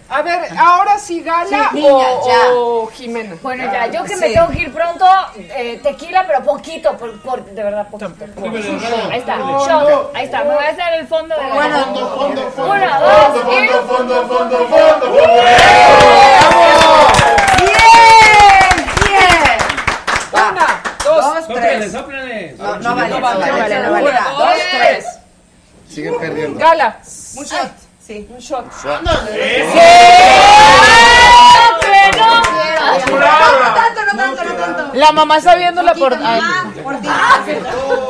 A 0.10 0.22
ver, 0.22 0.48
ahora 0.58 0.98
sí 0.98 1.22
gana 1.22 1.70
Sí, 1.72 1.76
niña, 1.82 2.06
ya. 2.26 2.52
o, 2.54 2.84
o 2.84 2.88
Jimena. 2.88 3.36
Bueno, 3.42 3.64
ya, 3.66 3.88
yo 3.88 4.04
que 4.06 4.16
Sí. 4.16 4.22
me 4.22 4.30
tengo 4.30 4.48
que 4.50 4.60
ir 4.62 4.74
pronto, 4.74 5.06
eh, 5.36 5.80
tequila, 5.84 6.26
pero 6.26 6.44
poquito, 6.44 6.98
por, 6.98 7.20
por- 7.22 7.44
de 7.44 7.62
verdad, 7.62 7.88
poquito. 7.90 8.14
Ahí 9.12 9.20
está, 9.20 9.36
shot, 9.38 10.12
ahí 10.16 10.26
está, 10.26 10.44
me 10.46 10.56
voy 10.56 10.64
a 10.64 10.70
hacer 10.70 10.94
el 11.00 11.08
fondo 11.08 11.36
de... 11.36 11.52
Bueno, 11.52 11.78
Fondo, 11.84 12.10
fondo, 12.18 12.52
fondo. 12.52 12.72
Una, 12.72 13.00
dos, 13.00 13.12
Fondo, 13.42 13.52
y... 13.64 13.68
fondo, 13.68 13.88
fondo, 13.98 14.28
fondo, 14.28 14.58
fondo, 14.58 15.06
fondo. 15.08 15.18
Bien, 17.60 18.86
bien. 19.04 19.58
Va. 20.34 20.52
Una, 20.52 20.84
dos, 21.04 21.26
Dos, 21.36 21.48
tres. 21.48 21.94
No, 21.94 22.76
no 22.78 22.96
vale, 22.96 23.10
no 23.10 23.22
vale, 23.22 23.46
no 23.46 23.58
vale. 23.58 23.80
no 23.82 23.92
vale. 23.92 24.10
una, 24.10 24.22
Va, 24.22 24.32
dos, 24.32 24.54
tres. 24.72 25.06
Siguen 25.90 26.18
perdiendo. 26.18 26.60
Gala. 26.60 26.98
Un 28.10 28.40
shot. 28.40 28.72
Sí. 28.72 28.88
Un 28.88 29.04
shot. 29.04 29.04
No 33.08 33.74
tanto, 33.74 34.00
no 34.06 34.14
tanto, 34.18 34.44
no 34.44 34.54
tanto. 34.56 34.94
La 34.94 35.12
mamá 35.12 35.38
está 35.38 35.56
viendo 35.56 35.84
la 35.84 35.94
por... 35.94 36.14
Ay. 36.14 36.42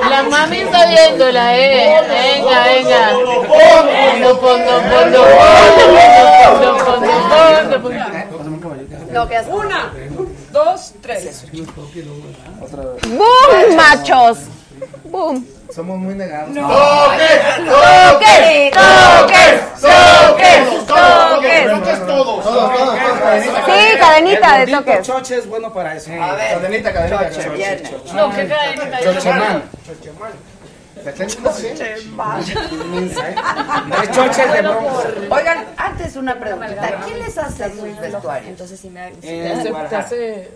La 0.10 0.24
mami 0.24 0.58
está 0.58 0.86
viéndola, 0.86 1.58
eh. 1.58 2.00
Venga, 2.08 2.64
venga. 2.64 3.10
Fondo, 3.50 4.38
fondo, 4.40 4.72
fondo, 4.82 5.24
fondo, 5.34 5.84
fondo, 6.46 6.80
fondo, 6.80 7.82
fondo. 7.82 8.08
Una, 9.52 9.92
dos, 10.52 10.94
tres. 11.02 11.46
¡Boom, 13.08 13.76
machos! 13.76 14.38
¡Boom! 15.06 15.57
Somos 15.78 16.00
muy 16.00 16.16
negados. 16.16 16.56
Toques, 16.56 16.66
¡Toques! 17.68 18.72
¡Toques! 18.74 19.62
¡Toques! 19.80 20.88
¡Toques! 20.88 21.70
toques 21.70 22.08
todos. 22.08 22.44
Todos, 22.44 22.74
todos. 22.74 23.00
Sí, 23.68 23.98
cadenita 24.00 24.58
de 24.58 24.72
toques. 24.72 25.06
Choche 25.06 25.38
es 25.38 25.48
bueno 25.48 25.72
para 25.72 25.96
eso. 25.96 26.10
A 26.20 26.34
ver. 26.34 26.56
Cadenita, 26.56 26.92
cadenita. 26.92 27.30
Choche, 27.30 27.50
viene. 27.50 27.84
No, 28.16 28.34
qué 28.34 28.48
cadenita. 28.48 29.00
Chocheman. 29.04 29.64
¿Te 29.86 30.47
Es 31.08 31.38
choche 34.12 34.48
de. 34.48 34.68
Oigan, 35.30 35.66
antes 35.78 36.16
una 36.16 36.40
preguntita. 36.40 37.02
¿Quién 37.06 37.20
les 37.20 37.38
hace 37.38 37.70
sus 37.72 38.00
vestuarios? 38.00 38.50
Entonces 38.50 38.80
sí 38.80 38.90
me... 38.90 39.08
Hace... 39.98 40.52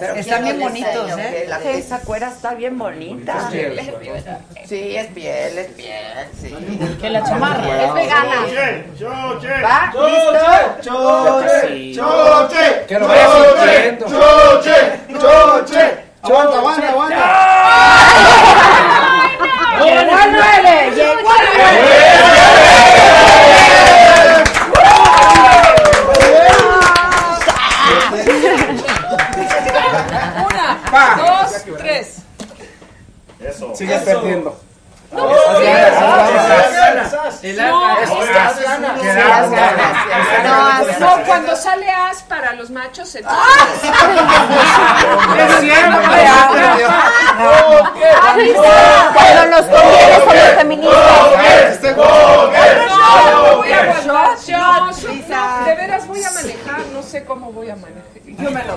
Pero 0.00 0.14
están 0.14 0.44
bien 0.44 0.60
bonitos, 0.60 1.18
¿eh? 1.18 1.46
La, 1.48 1.58
esa 1.62 2.00
cuera 2.00 2.28
está 2.28 2.54
bien 2.54 2.78
bonita. 2.78 3.48
piel. 3.50 3.80
Sí, 4.66 4.96
es 4.96 5.06
piel, 5.08 5.58
es 5.58 5.66
piel, 5.72 6.28
sí. 6.40 6.54
Que 7.00 7.10
la 7.10 7.22
chamarra. 7.24 7.84
Es 7.86 7.94
vegana. 7.94 8.34
Choche, 8.44 8.84
choche. 8.98 9.62
¿Va? 9.62 9.92
Choche, 10.82 11.70
¿Listo? 11.70 12.02
choche. 12.02 12.98
Vayas 13.00 13.30
sintiendo. 13.56 14.06
Choche, 14.06 14.76
choche. 15.20 16.04
Aguanta, 16.24 16.56
aguanta, 16.58 16.88
aguanta. 16.88 17.24
¡Llegó 19.84 20.16
al 20.16 20.32
nueve! 20.32 20.90
¡Llegó 20.94 21.30
al 21.30 21.46
nueve! 21.54 22.94
Una, 30.46 30.80
Pa. 30.90 31.16
dos, 31.16 31.64
tres. 31.78 32.22
Eso. 33.40 33.74
Sigue 33.74 33.98
perdiendo. 33.98 34.58
No, 35.12 35.28
no, 41.00 41.24
cuando 41.24 41.56
sale 41.56 41.90
as 41.90 42.22
para 42.22 42.52
los 42.54 42.70
machos, 42.70 43.14
entonces... 43.14 43.90
Cuando 49.14 49.46
nos 49.46 49.66
conviene 49.66 50.16
somos 50.18 50.54
feministas. 50.56 51.96
No, 51.96 53.56
voy 53.56 53.72
a 53.72 53.80
aguantar. 53.82 54.36
No, 54.48 54.90
no, 54.90 55.64
de 55.64 55.74
veras 55.74 56.06
voy 56.06 56.24
a 56.24 56.30
manejar, 56.32 56.80
no 56.92 57.02
sé 57.02 57.24
cómo 57.24 57.52
voy 57.52 57.70
a 57.70 57.76
manejar. 57.76 58.04
Yo 58.26 58.50
me 58.50 58.64
lo 58.64 58.76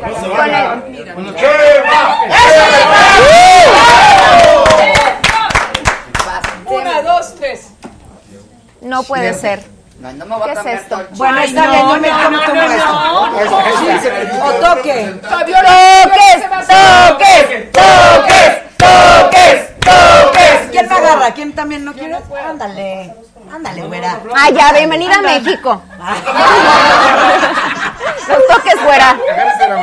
Mira. 0.89 1.15
Una, 7.00 7.14
dos, 7.14 7.35
tres. 7.35 7.67
No 8.82 9.03
puede 9.03 9.34
ser. 9.34 9.64
No, 10.00 10.14
no 10.14 10.26
me 10.26 10.35
voy 10.35 10.43
a 10.43 10.45
¿Qué 10.45 10.51
es 10.51 10.58
cambiar 10.58 10.77
esto? 10.82 11.08
Bueno, 11.11 11.40
está 11.40 11.69
bien, 11.69 11.88
yo 11.88 12.00
me 12.00 12.09
como 12.09 12.40
tu 12.40 12.53
muestra. 12.53 12.92
O 14.43 14.51
toque. 14.53 15.19
Fabiola, 15.27 15.69
¡Toques! 16.03 16.43
¡Toques! 16.67 17.72
¡Toques! 17.72 18.61
¡Toques! 18.77 19.76
¡Toques! 19.88 20.69
¿Quién 20.72 20.88
me 20.88 20.95
agarra? 20.95 21.32
¿Quién 21.32 21.53
también 21.53 21.85
no 21.85 21.93
quiere? 21.93 22.17
Ándale. 22.48 23.14
Ándale, 23.53 23.82
güera. 23.83 24.19
Ah, 24.35 24.49
ya, 24.49 24.74
bienvenida 24.74 25.16
a 25.16 25.22
México. 25.22 25.82
Los 28.27 28.45
toques 28.48 28.75
fuera. 28.82 29.17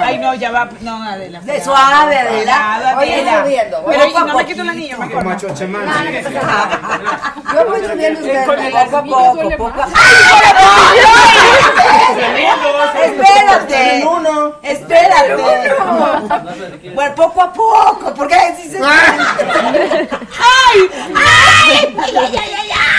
Ay, 0.04 0.18
no, 0.18 0.34
ya 0.34 0.50
va. 0.50 0.68
No, 0.80 1.02
Adela. 1.02 1.40
De 1.40 1.64
suave, 1.64 2.18
Adela. 2.18 2.74
Adela. 2.74 2.98
Oye, 2.98 3.24
subiendo. 3.42 3.84
Pero 3.86 4.10
no 4.10 4.26
me 4.26 4.32
poco. 4.32 4.44
quito 4.44 4.62
el 4.62 4.68
anillo. 4.68 4.96
Como 4.96 5.20
macho 5.22 5.48
chamán. 5.54 5.88
Yo 7.54 7.66
voy 7.66 7.80
subiendo 7.80 8.20
ustedes 8.20 8.46
poco 8.46 8.96
a 8.96 9.02
poco, 9.02 9.50
poco. 9.56 9.82
A 12.04 13.04
Espérate. 13.04 14.04
Espérate. 14.62 15.74
Bueno, 16.94 17.14
poco 17.14 17.42
a 17.42 17.52
poco, 17.52 18.14
porque 18.14 18.34
así 18.34 18.70
se. 18.70 18.78
¡Ay! 18.82 19.18
¡Ay! 21.14 21.94
¡Ay, 21.98 22.16
ay, 22.16 22.36
ay, 22.38 22.70
ay! 22.70 22.94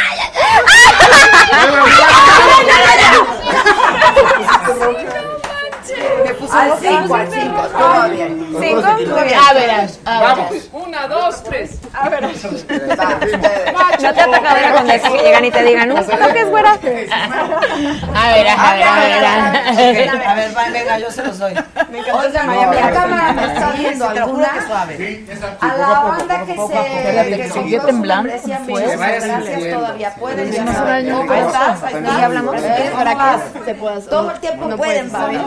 Al 6.66 6.78
5, 6.80 7.16
al 7.16 7.32
5. 7.32 7.62
Todo 7.78 8.10
bien. 8.10 8.48
5, 8.60 8.84
a 8.86 9.54
verás. 9.54 10.00
Vamos. 10.04 10.70
1, 10.72 11.08
2, 11.08 11.44
3. 11.44 11.80
A 11.94 12.10
verás. 12.10 12.44
No 14.02 14.14
te 14.14 14.22
ha 14.22 14.26
tocado 14.26 14.58
ir 14.58 14.74
con 14.74 14.88
que 14.88 15.24
llegan 15.24 15.46
y 15.46 15.52
te 15.52 15.64
digan, 15.64 15.90
¿no 15.90 15.98
es 16.00 16.08
güera? 16.50 16.74
A 16.74 16.78
ver, 16.78 18.48
a 18.48 18.74
ver, 18.74 18.84
a 18.84 18.96
ver. 19.76 20.10
A 20.10 20.36
ver, 20.36 20.52
venga, 20.72 21.00
yo 21.00 21.12
se 21.12 21.24
los 21.24 21.40
doy. 21.40 21.54
Me 21.92 22.00
encanta 22.00 22.44
La 22.46 22.92
cámara 22.92 23.34
me 23.34 23.46
está 23.46 23.72
viendo 23.72 24.10
alguna. 24.10 24.50
A 25.62 25.78
la 25.78 26.00
banda 26.02 26.46
que 26.46 26.56
se... 26.56 27.50
Seguía 27.50 27.82
temblando. 27.82 28.30
Gracias 28.30 28.68
todavía. 29.74 30.16
Pueden 30.16 30.52
llamar. 30.52 30.88
Ahí 30.88 31.08
estás, 31.40 31.84
ahí 31.84 31.96
estás. 31.96 32.20
Y 32.20 32.24
hablamos. 32.24 32.56
Para 32.96 33.16
que 33.16 33.66
se 33.66 33.76
puedas. 33.76 34.06
Todo 34.06 34.32
el 34.32 34.40
tiempo 34.40 34.70
pueden, 34.78 35.10
Fabi. 35.12 35.38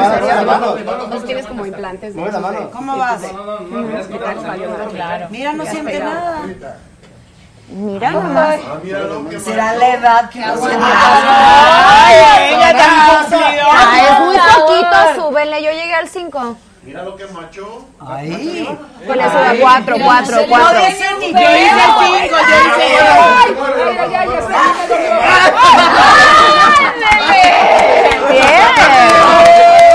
Mueve 0.00 0.26
la 0.26 0.42
mano, 0.42 0.66
mueve 0.66 0.84
la 0.84 0.92
mano. 0.92 1.06
Nos 1.08 1.24
tienes 1.24 1.46
como 1.46 1.66
implantes. 1.66 2.14
Mueve 2.14 2.32
la 2.32 2.40
mano. 2.40 2.70
¿Cómo 2.70 2.96
vas? 2.96 3.20
Mira, 5.30 5.52
no 5.52 5.64
siente 5.66 5.98
nada. 6.00 6.42
Mira 7.68 8.10
nomás. 8.10 8.58
Será 9.44 9.74
la 9.74 9.94
edad 9.94 10.30
que 10.30 10.42
hace. 10.42 10.68
Ay, 10.72 12.54
ella 12.54 12.76
tan 12.76 13.20
cumplidora. 13.20 13.70
Ah, 13.72 14.00
es 14.02 14.20
muy 14.20 14.36
poquito, 14.36 14.96
súbenle. 15.22 15.62
Yo 15.62 15.70
llegué 15.70 15.94
al 15.94 16.08
5. 16.08 16.56
Mira 16.82 17.02
lo 17.04 17.14
que 17.14 17.26
macho. 17.26 17.86
Ahí. 18.00 18.66
Con 19.06 19.20
eso 19.20 19.38
de 19.38 19.60
4, 19.60 19.96
4, 20.02 20.46
4. 20.48 20.72
No 20.72 20.86
dicen 20.86 21.18
ni 21.20 21.32
Yo 21.32 21.38
hice 21.38 21.84
cinco, 22.00 22.36
yo 22.48 22.56
hice 22.56 22.96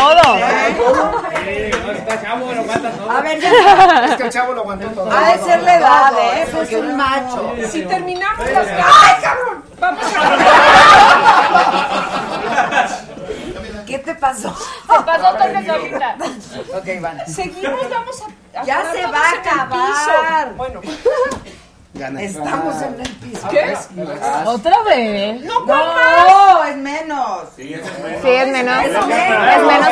Todo. 0.00 0.34
A 3.10 3.20
ver, 3.20 3.40
ya. 3.40 4.04
Es 4.06 4.16
que 4.16 4.22
el 4.22 4.30
chavo 4.30 4.54
lo 4.54 4.62
aguantó 4.62 4.88
todo. 4.88 5.10
Ha 5.10 5.32
de 5.32 5.44
ser 5.44 5.62
la 5.62 5.76
edad, 5.76 6.12
¿eh? 6.18 6.48
Porque 6.50 6.74
es 6.76 6.82
un 6.82 6.96
macho. 6.96 7.54
Si 7.70 7.82
terminamos 7.84 8.50
las 8.50 8.66
¡Ay, 8.66 9.22
cabrón! 9.22 9.64
Vamos 9.78 10.04
¿Qué 13.86 13.98
te 13.98 14.14
pasó? 14.14 14.54
Se 14.56 15.02
pasó 15.04 15.32
toques 15.36 15.68
ahorita. 15.68 16.16
Ok, 16.74 17.00
van. 17.00 17.26
Seguimos, 17.26 17.90
vamos 17.90 18.22
a. 18.22 18.60
a 18.60 18.64
Ya 18.64 18.92
se 18.92 19.06
va 19.06 19.18
a 19.18 19.30
acabar. 19.32 20.54
Bueno. 20.54 20.80
Gana. 21.92 22.22
Estamos 22.22 22.82
en 22.82 23.00
el 23.00 23.08
piso. 23.16 23.48
¿Qué? 23.48 23.76
¿Otra 24.46 24.82
vez? 24.84 25.42
No, 25.42 25.66
No, 25.66 26.64
es 26.64 26.76
menos. 26.76 27.40
Sí, 27.56 27.74
es 27.74 27.80
Sí, 28.22 28.28
es 28.30 28.46
menos. 28.48 28.84
Es 28.84 28.90
Es 28.90 29.06
menos. 29.06 29.08
menos, 29.66 29.88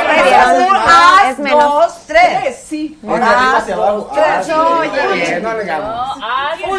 Es 1.28 1.38
menos. 1.40 1.64
dos, 1.64 1.94
tres. 2.06 2.64
Sí. 2.68 2.98
Haz 3.20 3.66
tres. 3.66 4.48
Oye, 4.56 5.40
no 5.40 5.54
le 5.54 5.64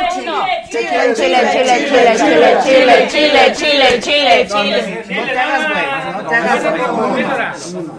chile. 0.10 0.32
Chile, 0.70 1.14
chile, 1.16 1.40
chile, 1.52 1.76
chile, 1.86 2.18
chile, 2.24 2.58
chile, 2.64 3.08
chile, 3.12 3.54
chile, 3.54 4.00
chile, 4.00 4.48
chile. 4.48 5.04
No 5.10 5.24
te 5.26 5.38
hagas, 5.40 5.64
güey. 5.70 5.86
No 6.24 6.30
te 6.30 6.36
hagas, 6.36 6.64
güey. 6.64 7.90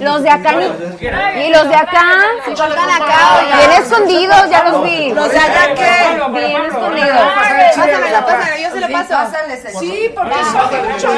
Los 0.00 0.22
de 0.22 0.30
acá 0.30 0.52
ni- 0.52 1.44
y 1.46 1.52
los 1.52 1.68
de 1.68 1.74
acá 1.76 2.04
se 2.44 2.50
acá. 2.90 3.40
Bien 3.56 3.72
escondidos, 3.82 4.50
ya 4.50 4.64
los 4.64 4.82
vi. 4.82 5.12
Los 5.12 5.30
de 5.30 5.38
allá 5.38 5.74
qué? 5.74 6.39
Pásamela, 7.76 8.26
pásamela, 8.26 8.58
yo 8.58 8.70
se 8.70 8.80
lo 8.80 8.88
paso. 8.88 9.14
Sí, 9.78 10.12
porque. 10.14 10.34
Sí, 10.34 11.08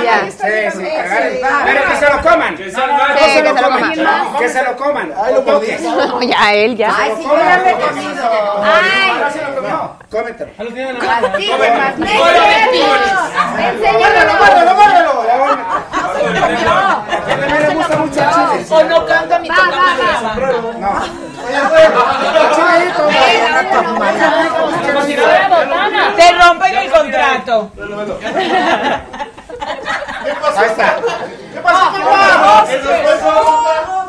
sí, 0.73 0.89
cagar. 0.97 1.23
Pero 1.65 1.81
que 1.89 1.97
se 1.97 2.07
lo 2.11 2.23
coman. 2.23 2.57
Que 2.57 2.71
se 2.71 3.43
lo 3.43 3.55
coman. 3.55 3.93
Que 4.39 4.49
se 4.49 4.63
lo 4.63 4.77
coman. 4.77 5.13
Ay, 5.17 5.35
lo 5.35 5.41
toques. 5.41 5.81
No, 5.83 6.23
ya 6.23 6.53
él, 6.55 6.77
ya. 6.77 6.95
Ay, 6.97 7.13
sí, 7.17 7.23
yo 7.25 7.37
ya 7.37 7.59
me 7.59 7.71
he 7.71 7.75
comido. 7.75 8.63
Ay, 8.63 9.13
no 9.21 9.31
se 9.31 9.43
lo 9.43 9.55
comió. 9.55 9.97
Cómetelo. 10.11 10.51
Así, 10.59 11.49
Cómetelo. 11.49 12.07
Enséñalo. 13.59 14.33
Muérdelo, 14.39 14.75
muérdelo. 14.75 15.13
A 16.23 17.37
mí 17.37 17.43
me 17.49 17.75
gusta 17.75 17.97
mucho 17.97 18.21
el 18.21 18.29
chile. 18.29 18.67
O 18.71 18.85
no 18.85 19.07
canta 19.07 19.39
mi 19.39 19.49
toca 19.49 20.37
No. 20.79 20.91
Te 26.17 26.33
rompen 26.33 26.77
el 26.77 26.91
contrato. 26.91 27.71
Ahí 30.57 30.67
está. 30.67 30.97
¿Qué 31.53 31.61
pasó? 31.61 31.93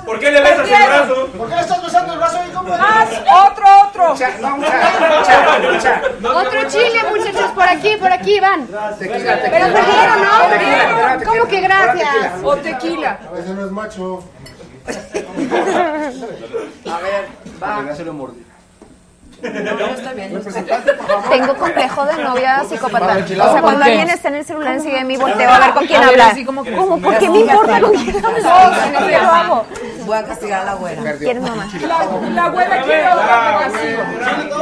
¿Por 0.05 0.19
qué 0.19 0.31
le 0.31 0.41
besas 0.41 0.69
el 0.69 0.87
brazo? 0.87 1.27
¿Por 1.37 1.49
qué 1.49 1.55
le 1.55 1.61
estás 1.61 1.83
besando 1.83 2.13
el 2.13 2.19
brazo 2.19 2.39
ahí, 2.39 2.49
compadre? 2.51 2.81
Más, 2.81 3.09
otro, 3.45 3.65
otro. 3.87 4.15
No. 6.19 6.29
Otro 6.39 6.63
chile, 6.69 7.03
muchachos, 7.09 7.51
por 7.51 7.63
aquí, 7.63 7.95
por 7.97 8.11
aquí 8.11 8.39
van. 8.39 8.67
Tequila, 8.67 9.41
tequila. 9.41 9.41
Pero 9.51 9.73
perdieron, 9.73 10.21
¿no? 10.21 10.39
Tequila, 10.49 10.77
tequila, 10.77 11.17
tequila. 11.17 11.23
¿Cómo 11.25 11.45
que 11.47 11.61
gracias? 11.61 12.33
O 12.43 12.55
tequila. 12.57 13.19
A 13.27 13.31
veces 13.31 13.51
no 13.51 13.65
es 13.65 13.71
macho. 13.71 14.23
A 15.35 16.97
ver, 16.99 17.27
va. 17.61 17.83
Ya 17.87 17.95
se 17.95 18.05
lo 18.05 18.13
mordí. 18.13 18.45
No, 19.41 19.49
está 19.87 20.13
bien. 20.13 20.41
Tengo 21.29 21.55
complejo 21.55 22.05
de 22.05 22.23
novia 22.23 22.63
psicópata. 22.69 23.17
O 23.17 23.27
sea, 23.51 23.61
cuando 23.61 23.83
alguien 23.83 24.09
está 24.09 24.29
en 24.29 24.35
el 24.35 24.45
celular 24.45 24.75
encima 24.75 24.99
de 24.99 25.03
mí, 25.03 25.17
volteo 25.17 25.49
a 25.49 25.59
ver 25.59 25.73
con 25.73 25.85
quién 25.85 26.01
hablar. 26.01 26.33
¿Cómo? 26.45 26.63
¿Por 27.01 27.17
qué 27.17 27.29
me 27.29 27.39
importa 27.39 27.81
con 27.81 27.91
quién 27.91 28.25
hablas? 28.25 29.01
¿Qué 29.05 29.19
lo 29.21 29.31
hago? 29.31 29.65
Voy 30.05 30.17
a 30.17 30.23
castigar 30.23 30.61
a 30.61 30.65
la 30.65 30.73
güera. 30.75 31.15
¿Quieres 31.17 31.41
mamá? 31.43 31.67
La, 31.81 32.05
la 32.29 32.45
abuela 32.45 32.81
quiere 32.83 33.07
otra 33.09 33.59
castigo. 33.59 34.03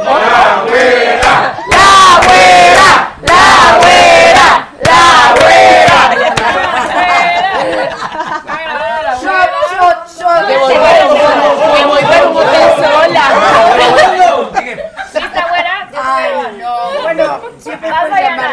¡La 0.04 0.64
güera! 0.66 1.54
¡La 1.70 2.20
güera! 2.26 3.91
devolver 10.46 12.22
un 12.26 12.34
sola. 12.82 13.26
Está 15.12 15.42
buena? 15.48 15.74
Ay, 15.94 16.30
no. 16.58 16.72
Bueno, 17.02 17.40
siempre 17.58 17.88
Dayana. 17.90 18.46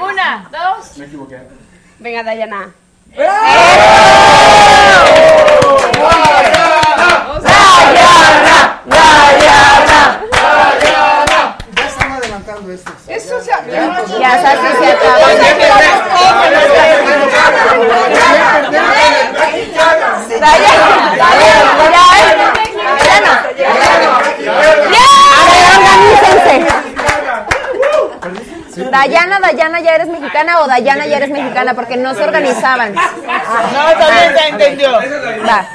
Una, 0.00 0.28
dos. 0.50 0.96
Me 0.98 1.04
equivoqué. 1.04 1.38
Venga, 1.98 2.22
Dayana. 2.22 2.70
¡Dayana! 3.14 3.40
¡Dayana! 8.86 10.20
¡Dayana! 10.32 11.56
Ya 11.76 11.86
están 11.86 12.12
adelantando 12.12 12.72
esto. 12.72 12.92
Se. 13.06 13.12
Ya, 13.12 13.20
se 13.20 14.50
acaba. 14.50 15.22
Dayana, 28.90 29.38
Dayana, 29.40 29.80
ya 29.80 29.94
eres 29.94 30.08
mexicana 30.08 30.60
o 30.60 30.66
Dayana, 30.66 31.06
ya 31.06 31.16
eres 31.16 31.30
mexicana, 31.30 31.74
porque 31.74 31.96
no 31.96 32.14
se 32.14 32.24
organizaban. 32.24 32.94
No, 33.72 33.98
también 33.98 34.36
se 34.36 34.48
entendió. 34.48 34.92
Va. 35.46 35.66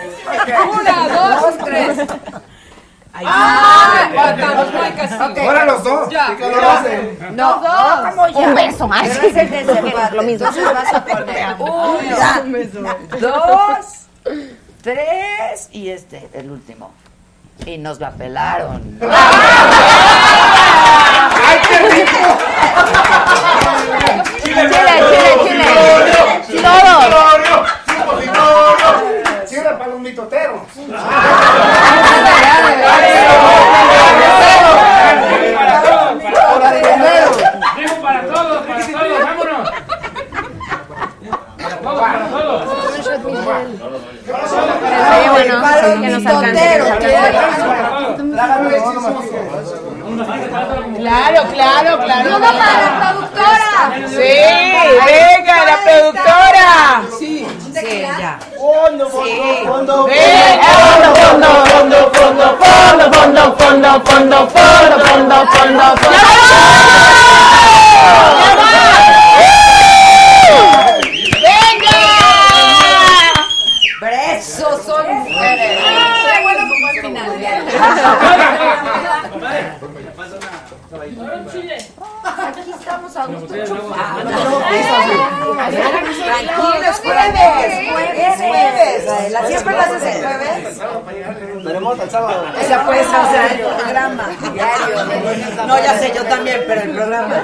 Una, 0.79 1.07
dos, 1.09 1.57
tres. 1.63 1.97
¡Ah! 3.25 4.09
Ahora 5.41 5.65
los 5.65 5.83
dos. 5.83 6.09
Ya. 6.09 6.27
Hacen? 6.27 7.35
No, 7.35 7.59
dos. 7.59 8.35
Un 8.35 8.55
beso 8.55 8.87
más. 8.87 9.07
Lo 10.13 10.23
mismo. 10.23 10.47
Un 12.43 12.51
beso. 12.51 12.79
Dos, 13.19 14.07
tres 14.81 15.69
y 15.71 15.89
este, 15.89 16.29
el 16.33 16.51
último. 16.51 16.91
Y 17.65 17.77
nos 17.77 17.99
la 17.99 18.11
pelaron. 18.11 18.99
Chile, 24.43 24.69
chile, 24.69 24.69
chile. 24.69 24.69
Chile, 24.69 24.69
chile. 25.47 25.65
Chile, 29.47 29.69
Claro, 51.07 51.47
claro, 51.53 51.99
claro. 52.03 52.35
Uno 52.35 52.47
para 52.47 52.81
la 52.81 53.11
productora. 53.11 54.07
Sí, 54.09 54.39
el 92.07 92.11
sábado. 92.11 92.45
O 92.59 92.67
sea, 92.67 92.85
puedes 92.85 93.07
hacer 93.07 93.51
el 93.51 93.65
programa 93.65 94.29
diario. 94.53 95.67
No, 95.67 95.79
ya 95.79 95.99
sé, 95.99 96.13
yo 96.15 96.23
también, 96.25 96.63
pero 96.67 96.81
el 96.81 96.91
programa. 96.91 97.35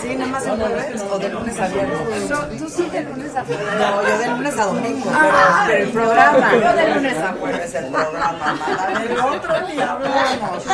Sí, 0.00 0.14
nada 0.14 0.30
más 0.30 0.46
el 0.46 0.56
jueves 0.56 1.02
o 1.10 1.18
de 1.18 1.28
lunes 1.30 1.60
a 1.60 1.68
viernes. 1.68 2.28
Tú 2.58 2.68
sí 2.68 2.88
de 2.90 3.00
lunes 3.02 3.34
a 3.36 3.44
jueves. 3.44 3.66
No, 3.78 4.02
yo 4.02 4.18
de 4.18 4.26
lunes 4.28 4.58
a 4.58 4.64
domingo, 4.64 5.10
pero, 5.10 5.34
pero 5.66 5.78
el 5.82 5.88
programa. 5.90 6.52
Yo 6.52 6.72
de 6.72 6.94
lunes 6.94 7.16
a 7.18 7.32
jueves 7.32 7.74
el 7.74 7.86
programa. 7.86 8.56
El 9.02 9.18
otro 9.18 9.66
día 9.66 9.92
hablamos. 9.92 10.66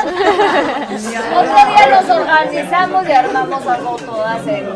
Otro 1.32 1.66
día 1.66 1.86
nos 2.00 2.10
organizamos 2.10 3.08
y 3.08 3.12
armamos 3.12 3.66
algo 3.66 3.96
todas 3.96 4.46
en 4.46 4.66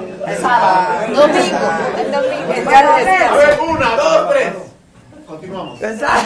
sábado. 0.40 0.86
Domingo. 1.14 1.70
El 1.98 2.12
domingo. 2.12 2.52
El 2.54 2.66
día 2.66 2.82
de 2.82 3.04
descanso. 3.04 3.64
Una, 3.66 3.96
dos, 3.96 4.30
tres. 4.30 4.65
Continuamos. 5.80 6.16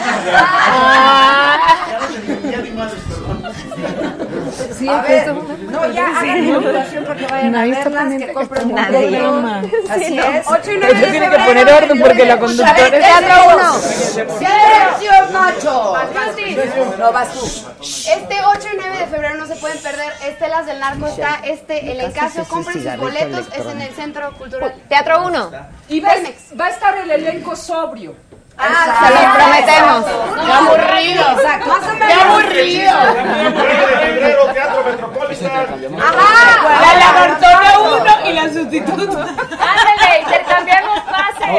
Sí, 4.77 4.87
A 4.87 5.01
ver, 5.01 5.33
no, 5.33 5.91
ya 5.91 6.19
hagan 6.19 6.43
invitación 6.43 7.05
para 7.05 7.19
que 7.19 7.27
vayan 7.27 7.55
a 7.55 7.61
verlas, 7.63 8.13
que 8.17 8.33
compren 8.33 8.67
un 8.69 8.75
programa. 8.75 9.61
Así 9.89 10.05
Sí, 10.05 10.19
es. 10.19 10.47
8 10.47 10.71
y 10.71 10.77
9 10.77 10.79
Pero 10.81 10.99
de 10.99 11.11
tiene 11.11 11.29
que 11.29 11.37
poner 11.37 11.69
orden 11.69 11.99
porque 11.99 12.25
la 12.25 12.39
conductora 12.39 12.87
es... 12.87 12.91
Teatro 12.91 13.35
1. 13.55 13.79
¡Silencio, 13.79 15.11
macho! 15.31 15.95
No, 16.97 17.11
vas 17.11 17.33
tú. 17.33 17.45
Este 17.81 18.35
8 18.43 18.67
y 18.73 18.77
9 18.77 18.97
de 18.97 19.07
febrero 19.07 19.35
no 19.35 19.45
se 19.47 19.55
pueden 19.55 19.77
perder. 19.79 20.11
Estelas 20.25 20.65
del 20.65 20.79
Narco 20.79 21.07
está 21.07 21.39
este, 21.43 21.91
el 21.91 22.01
encaso. 22.01 22.43
Compren 22.45 22.83
sus 22.83 22.97
boletos. 22.97 23.47
Es 23.55 23.65
en 23.65 23.81
el 23.81 23.93
Centro 23.93 24.33
Cultural. 24.37 24.73
Teatro 24.89 25.25
1. 25.27 25.51
Y 25.89 25.99
va 25.99 26.11
a 26.11 26.69
estar 26.69 26.97
el 26.97 27.11
elenco 27.11 27.55
sobrio. 27.55 28.15
Ah, 28.63 29.07
se 29.07 29.13
los 29.13 29.25
prometemos. 29.35 30.05
¡Qué 30.45 30.51
aburrido! 30.53 31.23
Exacto. 31.31 31.71
¡Qué 31.97 32.13
aburrido! 32.13 32.93
Teatro 34.53 34.83
Metropolitan. 34.85 35.65
La 36.81 36.91
lagartona 36.99 37.79
1 37.79 38.29
y 38.29 38.33
la 38.33 38.43
sustituta. 38.53 39.19
Ándale, 39.21 40.19
intercambiamos 40.21 41.00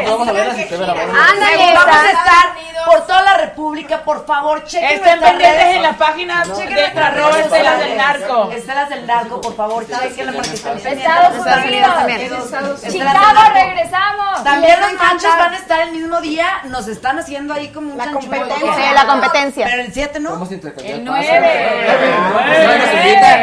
Vamos 0.05 0.29
a 0.29 0.33
ver 0.33 0.49
a 0.49 0.55
si 0.55 0.65
te 0.65 0.77
ven 0.77 0.91
a 0.91 0.95
ver. 0.95 1.09
Ándale, 1.09 1.75
Vamos 1.75 1.97
a 1.97 2.11
estar 2.11 2.63
por 2.87 3.07
toda 3.07 3.23
la 3.23 3.37
República, 3.39 4.03
por 4.03 4.27
favor, 4.27 4.65
chequen 4.65 4.91
Estén 4.97 5.21
pendientes 5.21 5.77
en 5.77 5.83
la 5.83 5.93
página 5.93 6.43
Chequen 6.43 6.75
de 6.75 6.85
Estelas 6.85 7.79
del. 7.79 7.97
Narco. 7.97 8.51
Estelas 8.51 8.89
del 8.89 9.07
Narco, 9.07 9.41
por 9.41 9.55
favor, 9.57 9.87
chequenla 9.87 10.33
para 10.33 10.43
que 10.43 10.55
estén 10.55 10.73
pendientes. 10.73 11.37
Estados 11.37 11.65
Unidos. 11.65 12.83
Chicago, 12.91 13.41
regresamos. 13.55 14.45
También 14.45 14.81
los 14.81 14.93
machos 14.95 15.39
van 15.39 15.55
a 15.55 15.57
estar 15.57 15.81
el 15.81 15.93
mismo 15.93 16.21
día. 16.21 16.47
Nos 16.65 16.89
están 16.89 17.19
haciendo 17.19 17.55
ahí 17.55 17.69
como 17.69 17.93
un 17.93 17.99
La 17.99 18.11
competencia. 18.11 18.75
Sí, 18.75 18.83
la 18.95 19.07
competencia. 19.07 19.67
Pero 19.67 19.83
el 19.83 19.93
7 19.93 20.21
no. 20.21 20.49
El 20.85 21.05
9. 21.05 21.83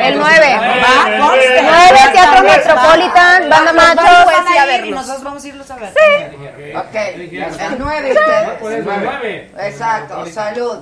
El 0.08 0.19
9. 0.19 0.60
Va, 0.60 1.28
conste. 1.28 1.61
9, 1.61 2.00
Teatro 2.14 2.44
Metropolitan, 2.44 3.50
Banda 3.50 3.74
Machos. 3.74 4.24
Pues 4.26 4.86
y 4.86 4.92
nosotros 4.92 5.24
vamos 5.24 5.44
a 5.44 5.48
irlos 5.48 5.72
a 5.72 5.76
ver. 5.76 5.94
Sí. 5.94 6.38
Ok. 6.40 6.95
El 6.95 7.77
9 7.80 8.11
ustedes. 8.11 8.61
Exacto. 9.59 10.26
Salud. 10.27 10.80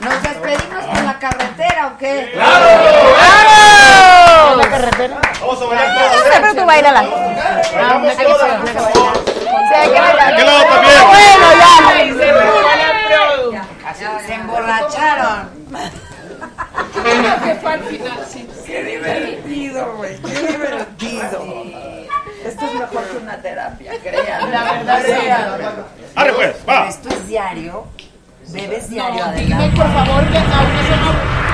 ¿Nos 0.00 0.22
despedimos 0.22 0.84
con 0.86 1.04
la 1.06 1.18
carretera 1.18 1.86
o 1.88 1.98
qué? 1.98 2.32
¿La 4.56 4.70
carretera? 4.70 5.20
Vamos 5.40 5.60
a 5.62 5.66
bailar 5.66 5.94
todos. 13.08 13.54
pero 13.98 14.20
se 14.26 14.34
emborracharon. 14.34 15.48
que 17.44 17.54
fue 17.60 17.72
al 17.72 17.82
final, 17.82 18.26
sí. 18.28 18.48
Qué 18.66 18.84
divertido, 18.84 19.96
güey. 19.96 20.16
Qué 20.20 20.52
divertido. 20.52 21.44
Esto 22.48 22.66
es 22.66 22.74
mejor 22.74 23.04
que 23.04 23.16
una 23.18 23.36
terapia, 23.36 23.92
crean. 24.02 24.50
La 24.50 24.72
verdad, 24.72 25.02
sí. 25.04 25.28
Arre 26.14 26.32
pues, 26.32 26.56
va. 26.68 26.88
Esto 26.88 27.08
es 27.10 27.28
diario. 27.28 27.86
Bebes 28.48 28.88
diario, 28.88 29.26
No, 29.26 29.32
dime 29.32 29.70
por 29.76 29.92
favor 29.92 30.26
que 30.30 30.38
aún 30.38 30.76
eso 30.80 31.47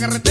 carretera 0.00 0.29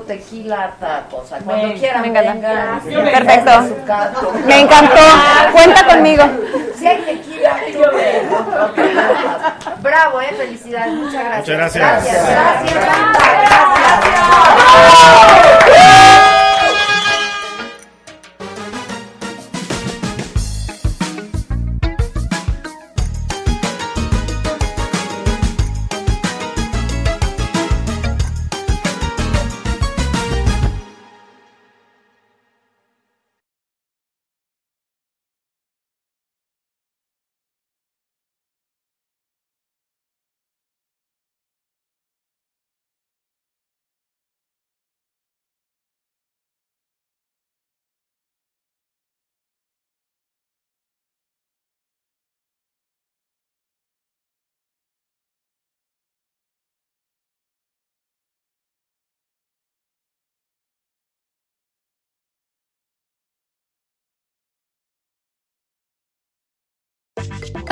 tequila, 0.00 0.64
harta 0.64 1.04
cosa. 1.10 1.38
Cuando 1.38 1.68
Me- 1.68 1.74
quieran, 1.74 2.02
me 2.02 2.08
encanta. 2.08 2.32
vengan. 2.32 2.80
Perfecto. 3.12 3.50
Me 4.46 4.60
encantó. 4.60 5.00
Cuenta 5.52 5.86
conmigo. 5.86 6.22
Si 6.78 6.86
hay 6.86 6.98
tequila, 7.02 7.56
tú 7.72 7.80
ven. 7.96 8.32
Ok, 8.32 8.76
gracias. 8.76 9.82
Bravo, 9.82 10.20
eh, 10.20 10.34
felicidades. 10.36 10.94
Muchas 10.94 11.24
gracias. 11.24 11.58
Muchas 11.58 11.74
gracias. 11.74 11.84
Gracias, 11.84 12.74
gracias, 12.74 12.86